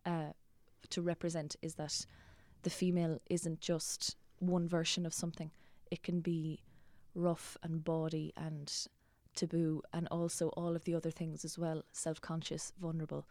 uh, 0.06 0.32
to 0.90 1.02
represent 1.02 1.56
is 1.60 1.74
that 1.74 2.06
the 2.62 2.70
female 2.70 3.18
isn't 3.28 3.60
just 3.60 4.16
one 4.40 4.68
version 4.68 5.06
of 5.06 5.14
something. 5.14 5.50
It 5.90 6.02
can 6.02 6.20
be 6.20 6.60
rough 7.14 7.56
and 7.62 7.84
bawdy 7.84 8.32
and 8.36 8.72
taboo, 9.36 9.82
and 9.92 10.08
also 10.10 10.48
all 10.48 10.74
of 10.74 10.84
the 10.84 10.94
other 10.94 11.10
things 11.10 11.44
as 11.44 11.58
well 11.58 11.84
self 11.92 12.20
conscious, 12.20 12.72
vulnerable, 12.80 13.26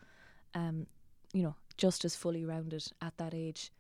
um, 0.54 0.88
you 1.34 1.44
know, 1.44 1.56
just 1.78 2.06
as 2.06 2.16
fully 2.16 2.46
rounded 2.46 2.86
at 3.02 3.18
that 3.18 3.34
age 3.34 3.72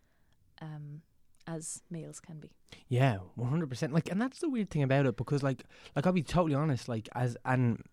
um, 0.62 1.01
as 1.48 1.81
males 1.89 2.19
can 2.19 2.39
be. 2.39 2.51
Yeah, 2.88 3.17
one 3.36 3.50
hundred 3.50 3.69
percent. 3.69 3.93
Like, 3.93 4.12
and 4.12 4.21
that's 4.21 4.39
the 4.39 4.50
weird 4.50 4.69
thing 4.69 4.83
about 4.83 5.05
it 5.05 5.17
because, 5.17 5.43
like, 5.43 5.63
like 5.95 6.05
I'll 6.05 6.13
be 6.13 6.24
totally 6.24 6.55
honest. 6.55 6.89
Like, 6.89 7.09
as 7.15 7.38
and 7.45 7.83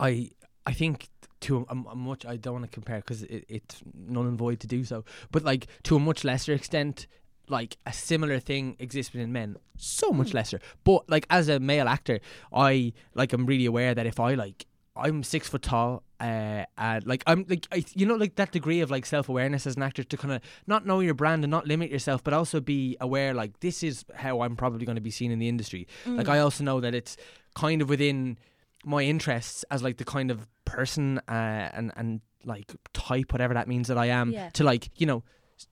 I, 0.00 0.30
I 0.66 0.72
think 0.72 1.08
to 1.40 1.66
a, 1.68 1.72
a 1.72 1.96
much 1.96 2.24
I 2.26 2.36
don't 2.36 2.54
want 2.54 2.64
to 2.64 2.70
compare 2.70 2.98
because 2.98 3.22
it, 3.22 3.44
it's 3.48 3.82
null 3.94 4.24
and 4.26 4.38
void 4.38 4.60
to 4.60 4.66
do 4.66 4.84
so. 4.84 5.04
But 5.30 5.44
like 5.44 5.66
to 5.84 5.96
a 5.96 6.00
much 6.00 6.24
lesser 6.24 6.52
extent, 6.52 7.06
like 7.48 7.76
a 7.86 7.92
similar 7.92 8.38
thing 8.40 8.76
exists 8.78 9.12
within 9.12 9.32
men. 9.32 9.56
So 9.76 10.10
much 10.10 10.34
lesser. 10.34 10.60
But 10.84 11.08
like 11.08 11.26
as 11.30 11.48
a 11.48 11.60
male 11.60 11.88
actor, 11.88 12.20
I 12.52 12.92
like 13.14 13.32
I'm 13.32 13.46
really 13.46 13.66
aware 13.66 13.94
that 13.94 14.06
if 14.06 14.18
I 14.20 14.34
like 14.34 14.66
I'm 14.96 15.22
six 15.22 15.48
foot 15.48 15.60
tall, 15.62 16.02
uh, 16.20 16.64
and 16.78 17.06
like 17.06 17.22
I'm 17.26 17.44
like 17.48 17.66
I, 17.70 17.84
you 17.94 18.06
know 18.06 18.14
like 18.14 18.36
that 18.36 18.50
degree 18.52 18.80
of 18.80 18.90
like 18.90 19.04
self 19.04 19.28
awareness 19.28 19.66
as 19.66 19.76
an 19.76 19.82
actor 19.82 20.02
to 20.02 20.16
kind 20.16 20.32
of 20.32 20.40
not 20.66 20.86
know 20.86 21.00
your 21.00 21.12
brand 21.14 21.44
and 21.44 21.50
not 21.50 21.66
limit 21.66 21.90
yourself, 21.90 22.24
but 22.24 22.32
also 22.32 22.60
be 22.60 22.96
aware 23.00 23.34
like 23.34 23.60
this 23.60 23.82
is 23.82 24.04
how 24.14 24.40
I'm 24.40 24.56
probably 24.56 24.86
going 24.86 24.96
to 24.96 25.02
be 25.02 25.10
seen 25.10 25.30
in 25.30 25.38
the 25.38 25.48
industry. 25.48 25.86
Like 26.06 26.28
I 26.28 26.38
also 26.38 26.64
know 26.64 26.80
that 26.80 26.94
it's 26.94 27.16
kind 27.54 27.82
of 27.82 27.88
within 27.90 28.38
my 28.84 29.02
interests 29.02 29.64
as 29.70 29.82
like 29.82 29.98
the 29.98 30.04
kind 30.04 30.30
of 30.30 30.46
person 30.64 31.18
uh, 31.28 31.68
and 31.74 31.92
and 31.96 32.20
like 32.44 32.72
type 32.94 33.32
whatever 33.32 33.52
that 33.54 33.68
means 33.68 33.88
that 33.88 33.98
I 33.98 34.06
am 34.06 34.30
Yeah. 34.30 34.48
to 34.50 34.64
like 34.64 34.88
you 34.96 35.04
know 35.06 35.24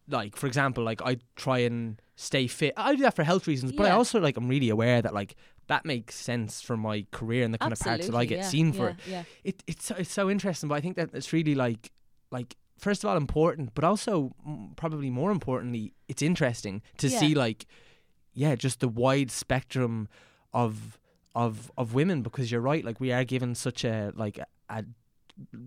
like 0.08 0.36
for 0.36 0.46
example 0.46 0.84
like 0.84 1.02
I 1.02 1.18
try 1.36 1.58
and 1.58 2.00
stay 2.16 2.46
fit 2.46 2.74
I 2.76 2.94
do 2.94 3.02
that 3.02 3.14
for 3.16 3.24
health 3.24 3.46
reasons 3.46 3.72
but 3.72 3.86
I 3.86 3.90
also 3.90 4.20
like 4.20 4.36
I'm 4.36 4.48
really 4.48 4.70
aware 4.70 5.02
that 5.02 5.12
like 5.14 5.36
that 5.66 5.84
makes 5.84 6.14
sense 6.14 6.60
for 6.60 6.76
my 6.76 7.06
career 7.10 7.44
and 7.44 7.52
the 7.52 7.58
kind 7.58 7.72
of 7.72 7.78
parts 7.80 8.06
that 8.06 8.14
I 8.14 8.24
get 8.24 8.38
yeah, 8.38 8.48
seen 8.48 8.72
for 8.72 8.96
yeah, 9.06 9.12
yeah. 9.14 9.22
it 9.44 9.62
it's 9.66 9.86
so, 9.86 9.94
it's 9.96 10.12
so 10.12 10.30
interesting 10.30 10.68
but 10.68 10.76
I 10.76 10.80
think 10.80 10.96
that 10.96 11.10
it's 11.14 11.32
really 11.32 11.54
like 11.54 11.90
like 12.30 12.56
first 12.78 13.02
of 13.04 13.10
all 13.10 13.16
important 13.16 13.74
but 13.74 13.84
also 13.84 14.34
probably 14.76 15.10
more 15.10 15.30
importantly 15.30 15.92
it's 16.08 16.22
interesting 16.22 16.82
to 16.98 17.08
Yeah. 17.08 17.18
see 17.18 17.34
like 17.34 17.66
yeah 18.32 18.54
just 18.54 18.80
the 18.80 18.88
wide 18.88 19.30
spectrum 19.30 20.08
of 20.52 20.98
of 21.34 21.70
of 21.76 21.94
women 21.94 22.22
because 22.22 22.50
you're 22.50 22.60
right 22.60 22.84
like 22.84 23.00
we 23.00 23.10
are 23.12 23.24
given 23.24 23.54
such 23.54 23.84
a 23.84 24.12
like 24.14 24.38
a, 24.38 24.46
a 24.68 24.84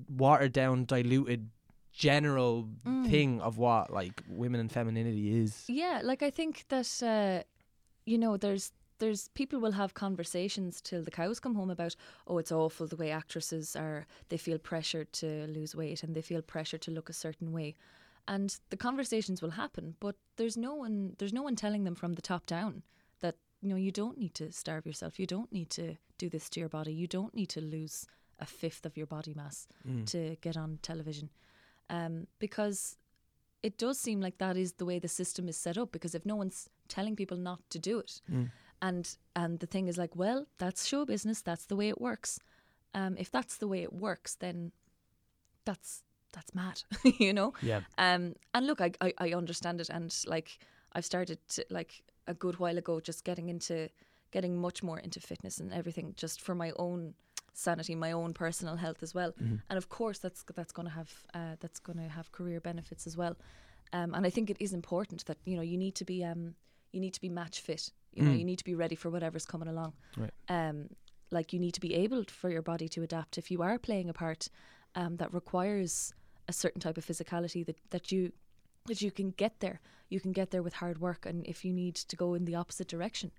watered 0.10 0.54
down 0.54 0.86
diluted 0.86 1.50
general 1.98 2.68
Mm. 2.86 3.10
thing 3.10 3.42
of 3.42 3.58
what 3.58 3.90
like 3.92 4.24
women 4.30 4.60
and 4.62 4.72
femininity 4.72 5.26
is. 5.44 5.64
Yeah, 5.68 6.02
like 6.04 6.22
I 6.22 6.30
think 6.32 6.66
that 6.70 6.90
uh, 7.04 7.44
you 8.06 8.18
know, 8.18 8.38
there's 8.38 8.72
there's 9.00 9.28
people 9.36 9.60
will 9.60 9.74
have 9.74 9.94
conversations 9.94 10.82
till 10.82 11.04
the 11.04 11.12
cows 11.12 11.40
come 11.40 11.56
home 11.56 11.70
about 11.72 11.96
oh 12.28 12.38
it's 12.40 12.52
awful 12.52 12.88
the 12.88 12.96
way 12.96 13.12
actresses 13.12 13.76
are 13.76 14.06
they 14.30 14.38
feel 14.38 14.58
pressured 14.58 15.12
to 15.14 15.28
lose 15.48 15.76
weight 15.76 16.04
and 16.04 16.16
they 16.16 16.22
feel 16.22 16.42
pressured 16.42 16.82
to 16.82 16.92
look 16.92 17.10
a 17.10 17.14
certain 17.14 17.52
way. 17.52 17.76
And 18.28 18.50
the 18.70 18.78
conversations 18.78 19.42
will 19.42 19.52
happen 19.64 19.96
but 20.00 20.16
there's 20.38 20.58
no 20.58 20.74
one 20.76 21.16
there's 21.18 21.34
no 21.34 21.44
one 21.44 21.56
telling 21.56 21.84
them 21.86 21.96
from 21.96 22.14
the 22.16 22.22
top 22.22 22.46
down 22.46 22.84
that 23.22 23.36
you 23.62 23.70
know 23.70 23.76
you 23.86 23.92
don't 23.92 24.18
need 24.18 24.34
to 24.36 24.52
starve 24.52 24.86
yourself 24.86 25.20
you 25.20 25.26
don't 25.28 25.52
need 25.52 25.70
to 25.70 25.96
do 26.18 26.28
this 26.30 26.50
to 26.50 26.60
your 26.60 26.70
body 26.70 26.92
you 27.02 27.08
don't 27.08 27.34
need 27.34 27.50
to 27.50 27.62
lose 27.62 28.06
a 28.40 28.46
fifth 28.46 28.86
of 28.86 28.98
your 28.98 29.08
body 29.08 29.34
mass 29.34 29.68
to 30.06 30.36
get 30.42 30.58
on 30.58 30.80
television 30.82 31.30
um, 31.90 32.28
because 32.40 32.98
it 33.64 33.78
does 33.78 34.00
seem 34.00 34.22
like 34.22 34.38
that 34.38 34.56
is 34.58 34.74
the 34.74 34.86
way 34.86 35.00
the 35.00 35.08
system 35.08 35.50
is 35.50 35.58
set 35.58 35.78
up 35.78 35.92
because 35.92 36.16
if 36.16 36.26
no 36.26 36.36
one's 36.36 36.70
telling 36.88 37.16
people 37.16 37.38
not 37.38 37.60
to 37.70 37.80
do 37.80 38.00
it 38.00 38.22
and 38.82 39.18
and 39.36 39.60
the 39.60 39.66
thing 39.66 39.88
is 39.88 39.98
like 39.98 40.16
well 40.16 40.46
that's 40.58 40.86
show 40.86 41.06
business 41.06 41.42
that's 41.42 41.66
the 41.66 41.76
way 41.76 41.90
it 41.90 42.00
works. 42.00 42.40
Um, 42.94 43.16
if 43.18 43.30
that's 43.30 43.58
the 43.58 43.68
way 43.68 43.84
it 43.84 43.94
works 43.94 44.36
then 44.36 44.72
that's 45.66 46.04
that's 46.34 46.54
mad 46.56 46.84
you 47.20 47.34
know? 47.34 47.54
Yeah. 47.62 47.82
Um, 47.98 48.36
and 48.54 48.68
look 48.68 48.82
I, 48.82 48.92
I 49.02 49.14
I 49.18 49.34
understand 49.34 49.82
it 49.82 49.90
and 49.90 50.16
like 50.28 50.60
I've 50.94 51.06
started 51.06 51.40
to, 51.50 51.66
like 51.70 52.04
a 52.28 52.34
good 52.34 52.60
while 52.60 52.78
ago 52.78 53.00
just 53.00 53.24
getting 53.24 53.50
into 53.50 53.90
getting 54.32 54.60
much 54.60 54.84
more 54.84 55.00
into 55.00 55.20
fitness 55.20 55.60
and 55.60 55.74
everything 55.74 56.14
just 56.18 56.42
for 56.42 56.54
my 56.56 56.72
own 56.78 57.14
sanity 57.58 57.96
my 57.96 58.12
own 58.12 58.34
personal 58.34 58.76
health 58.76 59.02
as 59.02 59.14
well. 59.14 59.34
And 59.70 59.78
of 59.78 59.90
course 59.90 60.20
that's 60.20 60.44
that's 60.56 60.72
going 60.72 60.88
to 60.88 60.94
have 60.94 61.12
uh, 61.34 61.56
that's 61.60 61.80
going 61.80 61.98
to 61.98 62.08
have 62.18 62.32
career 62.32 62.60
benefits 62.60 63.08
as 63.08 63.18
well. 63.18 63.36
Um, 63.94 64.14
and 64.14 64.26
I 64.26 64.30
think 64.30 64.50
it 64.50 64.58
is 64.60 64.74
important 64.74 65.26
that 65.26 65.38
you 65.46 65.56
know 65.58 65.64
you 65.64 65.78
need 65.78 65.96
to 65.96 66.06
be 66.06 66.24
um, 66.24 66.56
you 66.92 67.00
need 67.02 67.14
to 67.14 67.22
be 67.22 67.30
match 67.30 67.62
fit. 67.62 67.92
You 68.14 68.24
know 68.24 68.32
Mm. 68.32 68.40
you 68.40 68.46
need 68.46 68.60
to 68.60 68.64
be 68.72 68.76
ready 68.76 68.96
for 68.96 69.10
whatever's 69.10 69.46
coming 69.46 69.68
along. 69.68 69.94
Right. 70.16 70.34
um, 70.50 70.90
like 71.30 71.52
you 71.54 71.60
need 71.60 71.74
to 71.74 71.82
be 71.82 71.94
able 72.04 72.24
for 72.42 72.50
your 72.50 72.62
body 72.62 72.88
to 72.90 73.04
adapt. 73.04 73.38
If 73.38 73.52
you 73.52 73.62
are 73.62 73.78
playing 73.78 74.10
a 74.10 74.14
part 74.14 74.48
um, 74.96 75.18
that 75.18 75.34
requires 75.34 76.14
a 76.48 76.54
certain 76.54 76.80
type 76.80 76.98
of 76.98 77.06
physicality 77.06 77.66
that, 77.66 77.78
that 77.90 78.12
you 78.12 78.32
that 78.86 79.02
you 79.02 79.12
can 79.12 79.32
get 79.32 79.60
there. 79.60 79.80
You 80.10 80.20
can 80.22 80.32
get 80.32 80.52
there 80.52 80.64
with 80.64 80.76
hard 80.76 80.98
work 81.02 81.26
and 81.26 81.46
if 81.46 81.66
you 81.66 81.74
need 81.74 81.96
to 81.96 82.16
go 82.16 82.34
in 82.38 82.46
the 82.46 82.56
opposite 82.56 82.88
direction 82.88 83.32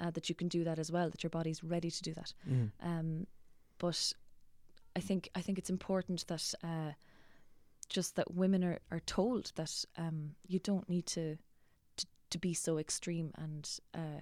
uh, 0.00 0.10
that 0.10 0.28
you 0.28 0.34
can 0.34 0.48
do 0.48 0.64
that 0.64 0.78
as 0.80 0.90
well 0.90 1.08
that 1.10 1.22
your 1.22 1.30
body's 1.30 1.62
ready 1.62 1.90
to 1.90 2.02
do 2.02 2.12
that. 2.14 2.34
Mm. 2.50 2.70
um, 2.82 3.26
but 3.78 4.12
I 4.94 5.00
think 5.00 5.28
I 5.34 5.40
think 5.40 5.58
it's 5.58 5.70
important 5.70 6.26
that 6.28 6.54
uh, 6.64 6.92
just 7.88 8.16
that 8.16 8.34
women 8.34 8.64
are, 8.64 8.78
are 8.90 9.00
told 9.00 9.52
that 9.56 9.84
um, 9.96 10.32
you 10.46 10.58
don't 10.58 10.88
need 10.88 11.06
to, 11.06 11.36
to 11.96 12.06
to 12.30 12.38
be 12.38 12.54
so 12.54 12.78
extreme 12.78 13.32
and 13.36 13.68
uh, 13.94 14.20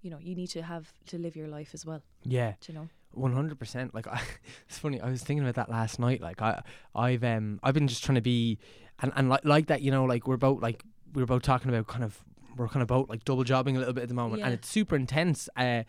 you 0.00 0.10
know 0.10 0.18
you 0.20 0.34
need 0.34 0.48
to 0.48 0.62
have 0.62 0.92
to 1.06 1.18
live 1.18 1.36
your 1.36 1.48
life 1.48 1.70
as 1.74 1.84
well 1.84 2.02
yeah 2.24 2.54
you 2.66 2.74
know 2.74 2.88
One 3.14 3.34
hundred 3.34 3.58
percent. 3.58 3.94
Like, 3.94 4.06
I, 4.06 4.22
it's 4.68 4.78
funny. 4.78 4.98
I 5.00 5.10
was 5.10 5.22
thinking 5.22 5.44
about 5.44 5.56
that 5.56 5.70
last 5.70 5.98
night. 5.98 6.22
Like, 6.22 6.40
I, 6.40 6.62
I've, 6.94 7.22
um, 7.22 7.60
I've 7.62 7.74
been 7.74 7.86
just 7.86 8.02
trying 8.02 8.14
to 8.16 8.22
be, 8.22 8.58
and 9.00 9.12
and 9.16 9.28
like, 9.28 9.44
like 9.44 9.66
that. 9.66 9.82
You 9.82 9.90
know, 9.90 10.04
like 10.06 10.26
we're 10.26 10.38
both 10.38 10.62
like 10.62 10.82
we're 11.12 11.26
both 11.26 11.42
talking 11.42 11.68
about 11.68 11.86
kind 11.88 12.04
of 12.04 12.18
we're 12.56 12.68
kind 12.68 12.80
of 12.82 12.88
both 12.88 13.10
like 13.10 13.24
double 13.24 13.44
jobbing 13.44 13.76
a 13.76 13.80
little 13.80 13.92
bit 13.94 14.02
at 14.02 14.08
the 14.08 14.14
moment, 14.14 14.42
and 14.42 14.54
it's 14.54 14.68
super 14.68 14.96
intense. 14.96 15.48
Uh, 15.56 15.82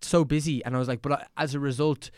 so 0.00 0.24
busy, 0.24 0.64
and 0.64 0.74
I 0.74 0.78
was 0.78 0.88
like, 0.88 1.02
but 1.02 1.12
I, 1.12 1.26
as 1.36 1.54
a 1.54 1.60
result, 1.60 2.10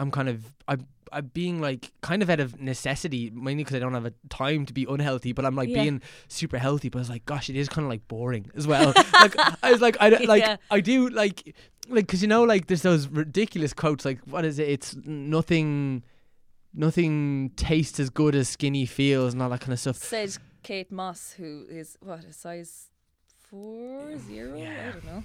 I'm 0.00 0.10
kind 0.10 0.28
of 0.28 0.52
I'm. 0.66 0.86
I'm 1.12 1.26
being 1.26 1.60
like 1.60 1.90
kind 2.02 2.22
of 2.22 2.30
out 2.30 2.38
of 2.38 2.60
necessity, 2.60 3.30
mainly 3.34 3.64
because 3.64 3.74
I 3.74 3.80
don't 3.80 3.94
have 3.94 4.06
a 4.06 4.12
time 4.28 4.64
to 4.66 4.72
be 4.72 4.86
unhealthy. 4.88 5.32
But 5.32 5.44
I'm 5.44 5.56
like 5.56 5.68
Yeah. 5.68 5.82
being 5.82 6.02
super 6.28 6.56
healthy. 6.56 6.88
But 6.88 6.98
I 6.98 7.02
was 7.02 7.10
like, 7.10 7.24
gosh, 7.26 7.50
it 7.50 7.56
is 7.56 7.68
kind 7.68 7.84
of 7.84 7.88
like 7.90 8.06
boring 8.06 8.48
as 8.54 8.64
well. 8.68 8.92
like 9.14 9.34
I 9.60 9.72
was 9.72 9.80
like, 9.80 9.96
I 10.00 10.10
like 10.10 10.42
Yeah. 10.44 10.56
I 10.70 10.78
do 10.78 11.08
like 11.08 11.56
like 11.88 12.06
because 12.06 12.22
you 12.22 12.28
know 12.28 12.44
like 12.44 12.68
there's 12.68 12.82
those 12.82 13.08
ridiculous 13.08 13.72
quotes 13.72 14.04
like 14.04 14.20
what 14.26 14.44
is 14.44 14.60
it? 14.60 14.68
It's 14.68 14.94
nothing, 15.04 16.04
nothing 16.72 17.50
tastes 17.56 17.98
as 17.98 18.10
good 18.10 18.36
as 18.36 18.48
skinny 18.48 18.86
feels 18.86 19.32
and 19.32 19.42
all 19.42 19.50
that 19.50 19.60
kind 19.62 19.72
of 19.72 19.80
stuff. 19.80 19.96
said 19.96 20.36
Kate 20.62 20.92
Moss 20.92 21.32
who 21.32 21.66
is 21.68 21.96
what 22.00 22.24
a 22.24 22.32
size 22.32 22.86
four 23.48 24.16
zero 24.18 24.56
Yeah. 24.56 24.88
I 24.88 24.92
don't 24.92 25.04
know 25.04 25.24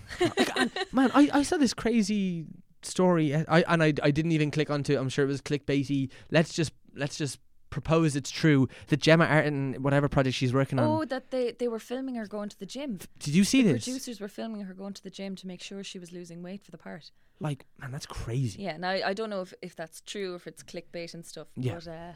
Like, 0.65 0.93
man, 0.93 1.11
I, 1.13 1.29
I 1.31 1.43
saw 1.43 1.57
this 1.57 1.73
crazy 1.75 2.45
story. 2.85 3.33
uh, 3.33 3.43
I 3.47 3.63
and 3.67 3.83
I 3.83 3.93
I 4.03 4.11
didn't 4.11 4.31
even 4.31 4.51
click 4.51 4.69
onto 4.69 4.93
it. 4.93 4.97
I'm 4.97 5.09
sure 5.09 5.25
it 5.25 5.27
was 5.27 5.41
clickbaity. 5.41 6.09
Let's 6.31 6.53
just 6.53 6.71
let's 6.95 7.17
just 7.17 7.39
propose 7.71 8.15
it's 8.15 8.31
true 8.31 8.69
that 8.87 9.01
Gemma 9.01 9.25
Arterton, 9.25 9.79
whatever 9.79 10.07
project 10.07 10.35
she's 10.37 10.53
working 10.53 10.79
on. 10.79 10.87
oh 10.87 11.03
that 11.05 11.31
they 11.31 11.51
they 11.51 11.67
were 11.67 11.79
filming 11.79 12.15
her 12.15 12.25
going 12.25 12.47
to 12.47 12.57
the 12.57 12.65
gym 12.65 12.99
Did 13.19 13.33
you 13.35 13.43
see 13.43 13.63
the 13.63 13.73
this? 13.73 13.83
producers 13.83 14.21
were 14.21 14.29
filming 14.29 14.61
her 14.61 14.73
going 14.73 14.93
to 14.93 15.03
the 15.03 15.09
gym 15.09 15.35
to 15.35 15.45
make 15.47 15.61
sure 15.61 15.83
she 15.83 15.99
was 15.99 16.13
losing 16.13 16.41
weight 16.41 16.63
for 16.63 16.71
the 16.71 16.77
part 16.77 17.11
Like, 17.41 17.65
man, 17.81 17.91
that's 17.91 18.05
crazy. 18.05 18.61
Yeah, 18.63 18.77
now 18.77 18.91
I 18.91 19.13
don't 19.13 19.29
know 19.29 19.41
if, 19.41 19.53
if 19.61 19.75
that's 19.75 19.99
true 20.01 20.33
or 20.33 20.35
if 20.37 20.47
it's 20.47 20.63
clickbait 20.63 21.13
and 21.13 21.25
stuff. 21.25 21.47
Yeah. 21.57 21.73
But 21.73 21.87
uh, 21.89 22.11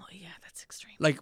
oh, 0.00 0.06
yeah, 0.10 0.34
that's 0.42 0.64
extreme. 0.64 0.96
Like, 0.98 1.20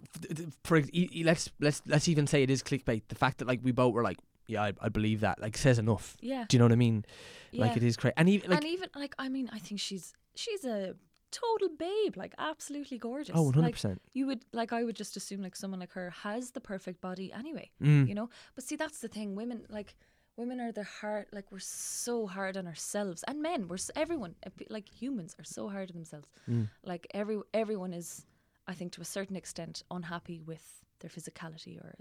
for 0.63 0.77
e- 0.91 1.21
let's 1.23 1.51
let's 1.59 1.83
let's 1.85 2.07
even 2.07 2.25
say 2.25 2.41
it 2.41 2.49
is 2.49 2.63
clickbait. 2.63 3.03
The 3.09 3.15
fact 3.15 3.37
that 3.37 3.47
like 3.47 3.59
we 3.61 3.71
both 3.71 3.93
were 3.93 4.01
like, 4.03 4.17
yeah, 4.47 4.63
I, 4.63 4.73
I 4.81 4.89
believe 4.89 5.19
that. 5.21 5.39
Like, 5.41 5.57
says 5.57 5.77
enough. 5.79 6.15
Yeah, 6.21 6.45
Do 6.47 6.55
you 6.55 6.59
know 6.59 6.65
what 6.65 6.71
I 6.71 6.75
mean? 6.77 7.05
yeah. 7.51 7.65
Like, 7.65 7.77
it 7.77 7.83
is 7.83 7.97
crazy. 7.97 8.13
And 8.17 8.29
even 8.29 8.49
like, 8.51 8.59
and 8.63 8.67
even 8.69 8.89
like 8.95 9.13
I 9.19 9.29
mean, 9.29 9.49
I 9.53 9.59
think 9.59 9.79
she's 9.79 10.13
she's 10.35 10.63
a 10.65 10.95
total 11.31 11.69
babe, 11.77 12.15
like 12.15 12.33
absolutely 12.37 12.97
gorgeous. 12.97 13.35
oh, 13.35 13.43
one 13.43 13.53
hundred 13.53 13.65
Like 13.67 13.73
percent. 13.75 14.01
you 14.13 14.25
would 14.27 14.45
like 14.53 14.71
I 14.73 14.83
would 14.83 14.95
just 14.95 15.17
assume 15.17 15.41
like 15.41 15.55
someone 15.55 15.79
like 15.79 15.91
her 15.91 16.09
has 16.23 16.51
the 16.51 16.61
perfect 16.61 17.01
body 17.01 17.31
anyway. 17.33 17.69
Mm. 17.83 18.07
You 18.07 18.15
know, 18.15 18.29
but 18.55 18.63
see 18.63 18.75
that's 18.77 18.99
the 18.99 19.07
thing. 19.09 19.35
Women 19.35 19.65
like 19.69 19.95
women 20.37 20.61
are 20.61 20.71
the 20.71 20.83
hard 20.83 21.25
like 21.33 21.51
we're 21.51 21.59
so 21.59 22.27
hard 22.27 22.55
on 22.57 22.65
ourselves 22.67 23.23
and 23.27 23.41
men. 23.41 23.67
We're 23.67 23.75
s- 23.75 23.91
everyone 23.95 24.35
uh, 24.45 24.51
like 24.69 24.87
humans 24.87 25.35
are 25.39 25.43
so 25.43 25.67
hard 25.67 25.89
on 25.91 25.95
themselves. 25.95 26.29
Mm. 26.49 26.69
Like 26.83 27.07
every 27.13 27.39
everyone 27.53 27.91
is, 27.93 28.25
I 28.67 28.73
think 28.73 28.93
to 28.93 29.01
a 29.01 29.05
certain 29.05 29.35
extent, 29.35 29.83
unhappy 29.91 30.39
with 30.39 30.63
their 30.99 31.09
physicality 31.09 31.77
or 31.83 31.95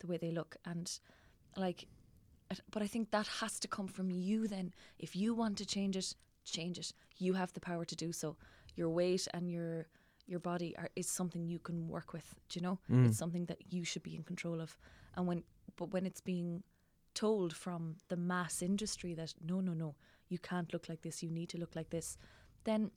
the 0.00 0.06
way 0.08 0.16
they 0.16 0.30
look 0.32 0.56
and 0.64 0.90
like 1.56 1.86
but 2.70 2.82
I 2.82 2.86
think 2.86 3.10
that 3.10 3.26
has 3.40 3.58
to 3.60 3.68
come 3.68 3.88
from 3.88 4.10
you 4.10 4.46
then. 4.46 4.72
If 4.98 5.16
you 5.16 5.34
want 5.34 5.58
to 5.58 5.66
change 5.66 5.96
it, 5.96 6.14
change 6.44 6.78
it. 6.78 6.92
You 7.18 7.34
have 7.34 7.52
the 7.52 7.60
power 7.60 7.84
to 7.84 7.96
do 7.96 8.12
so. 8.12 8.36
Your 8.76 8.88
weight 8.88 9.26
and 9.34 9.50
your 9.50 9.86
your 10.28 10.40
body 10.40 10.74
are, 10.76 10.90
is 10.96 11.08
something 11.08 11.46
you 11.46 11.58
can 11.58 11.88
work 11.88 12.12
with. 12.12 12.34
Do 12.48 12.58
you 12.58 12.62
know? 12.62 12.78
Mm. 12.90 13.08
It's 13.08 13.18
something 13.18 13.46
that 13.46 13.58
you 13.70 13.84
should 13.84 14.02
be 14.02 14.14
in 14.14 14.22
control 14.22 14.60
of. 14.60 14.78
And 15.16 15.26
when 15.26 15.42
but 15.76 15.92
when 15.92 16.06
it's 16.06 16.20
being 16.20 16.62
told 17.14 17.56
from 17.56 17.96
the 18.08 18.16
mass 18.16 18.62
industry 18.62 19.14
that 19.14 19.34
no 19.42 19.60
no 19.60 19.72
no 19.72 19.94
you 20.28 20.38
can't 20.38 20.72
look 20.72 20.88
like 20.88 21.02
this, 21.02 21.22
you 21.22 21.30
need 21.30 21.48
to 21.50 21.58
look 21.58 21.74
like 21.74 21.90
this, 21.90 22.18
then 22.64 22.90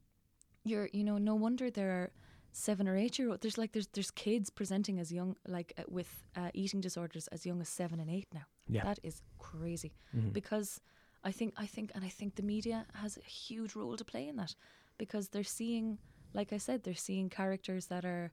you're 0.64 0.90
you 0.94 1.04
know 1.04 1.18
no 1.18 1.36
wonder 1.36 1.72
there 1.72 1.92
are 1.92 2.12
seven 2.52 2.88
or 2.88 2.96
eight 2.98 3.18
year 3.20 3.30
old 3.30 3.42
there's 3.42 3.58
like 3.58 3.72
there's 3.74 3.88
there's 3.94 4.12
kids 4.12 4.50
presenting 4.50 5.00
as 5.00 5.12
young 5.12 5.36
like 5.48 5.74
uh, 5.78 5.84
with 5.88 6.24
uh, 6.36 6.50
eating 6.54 6.82
disorders 6.82 7.28
as 7.28 7.46
young 7.46 7.62
as 7.62 7.70
seven 7.70 8.00
and 8.00 8.10
eight 8.10 8.28
now. 8.34 8.46
Yeah. 8.68 8.84
That 8.84 9.00
is 9.04 9.22
crazy 9.38 9.94
Mhm. 10.16 10.34
because 10.34 10.82
I 11.24 11.32
think 11.32 11.54
I 11.58 11.66
think 11.66 11.92
and 11.96 12.04
I 12.04 12.10
think 12.10 12.36
the 12.36 12.44
media 12.44 12.86
has 12.96 13.18
a 13.18 13.22
huge 13.30 13.76
role 13.76 13.98
to 13.98 14.06
play 14.06 14.28
in 14.28 14.36
that 14.38 14.56
because 14.98 15.30
they're 15.30 15.44
seeing 15.44 16.00
like 16.34 16.52
I 16.54 16.58
said 16.58 16.84
they're 16.84 16.94
seeing 16.96 17.30
characters 17.30 17.88
that 17.88 18.06
are 18.06 18.32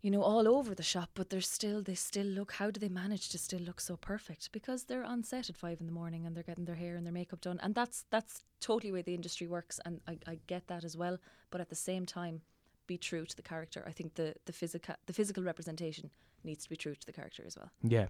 you 0.00 0.10
know 0.12 0.22
all 0.22 0.46
over 0.46 0.74
the 0.74 0.82
shop 0.82 1.10
but 1.14 1.28
they're 1.28 1.40
still 1.40 1.82
they 1.82 1.94
still 1.94 2.26
look 2.26 2.52
how 2.52 2.70
do 2.70 2.78
they 2.78 2.88
manage 2.88 3.28
to 3.30 3.38
still 3.38 3.60
look 3.60 3.80
so 3.80 3.96
perfect 3.96 4.50
because 4.52 4.84
they're 4.84 5.04
on 5.04 5.24
set 5.24 5.50
at 5.50 5.56
five 5.56 5.80
in 5.80 5.86
the 5.86 5.92
morning 5.92 6.24
and 6.24 6.36
they're 6.36 6.44
getting 6.44 6.66
their 6.66 6.76
hair 6.76 6.94
and 6.96 7.04
their 7.04 7.12
makeup 7.12 7.40
done 7.40 7.58
and 7.62 7.74
that's 7.74 8.04
that's 8.10 8.42
totally 8.60 8.92
where 8.92 9.02
the 9.02 9.14
industry 9.14 9.46
works 9.48 9.80
and 9.84 10.00
I, 10.06 10.18
I 10.26 10.38
get 10.46 10.68
that 10.68 10.84
as 10.84 10.96
well 10.96 11.18
but 11.50 11.60
at 11.60 11.68
the 11.68 11.74
same 11.74 12.06
time 12.06 12.42
be 12.88 12.98
true 12.98 13.24
to 13.24 13.36
the 13.36 13.42
character 13.52 13.80
I 13.86 13.92
think 13.92 14.14
the 14.14 14.34
the 14.46 14.52
physical 14.52 14.94
the 15.06 15.12
physical 15.12 15.42
representation 15.44 16.10
needs 16.42 16.64
to 16.64 16.70
be 16.70 16.76
true 16.76 16.94
to 17.02 17.06
the 17.06 17.12
character 17.12 17.42
as 17.46 17.56
well 17.56 17.70
Yeah, 17.82 18.06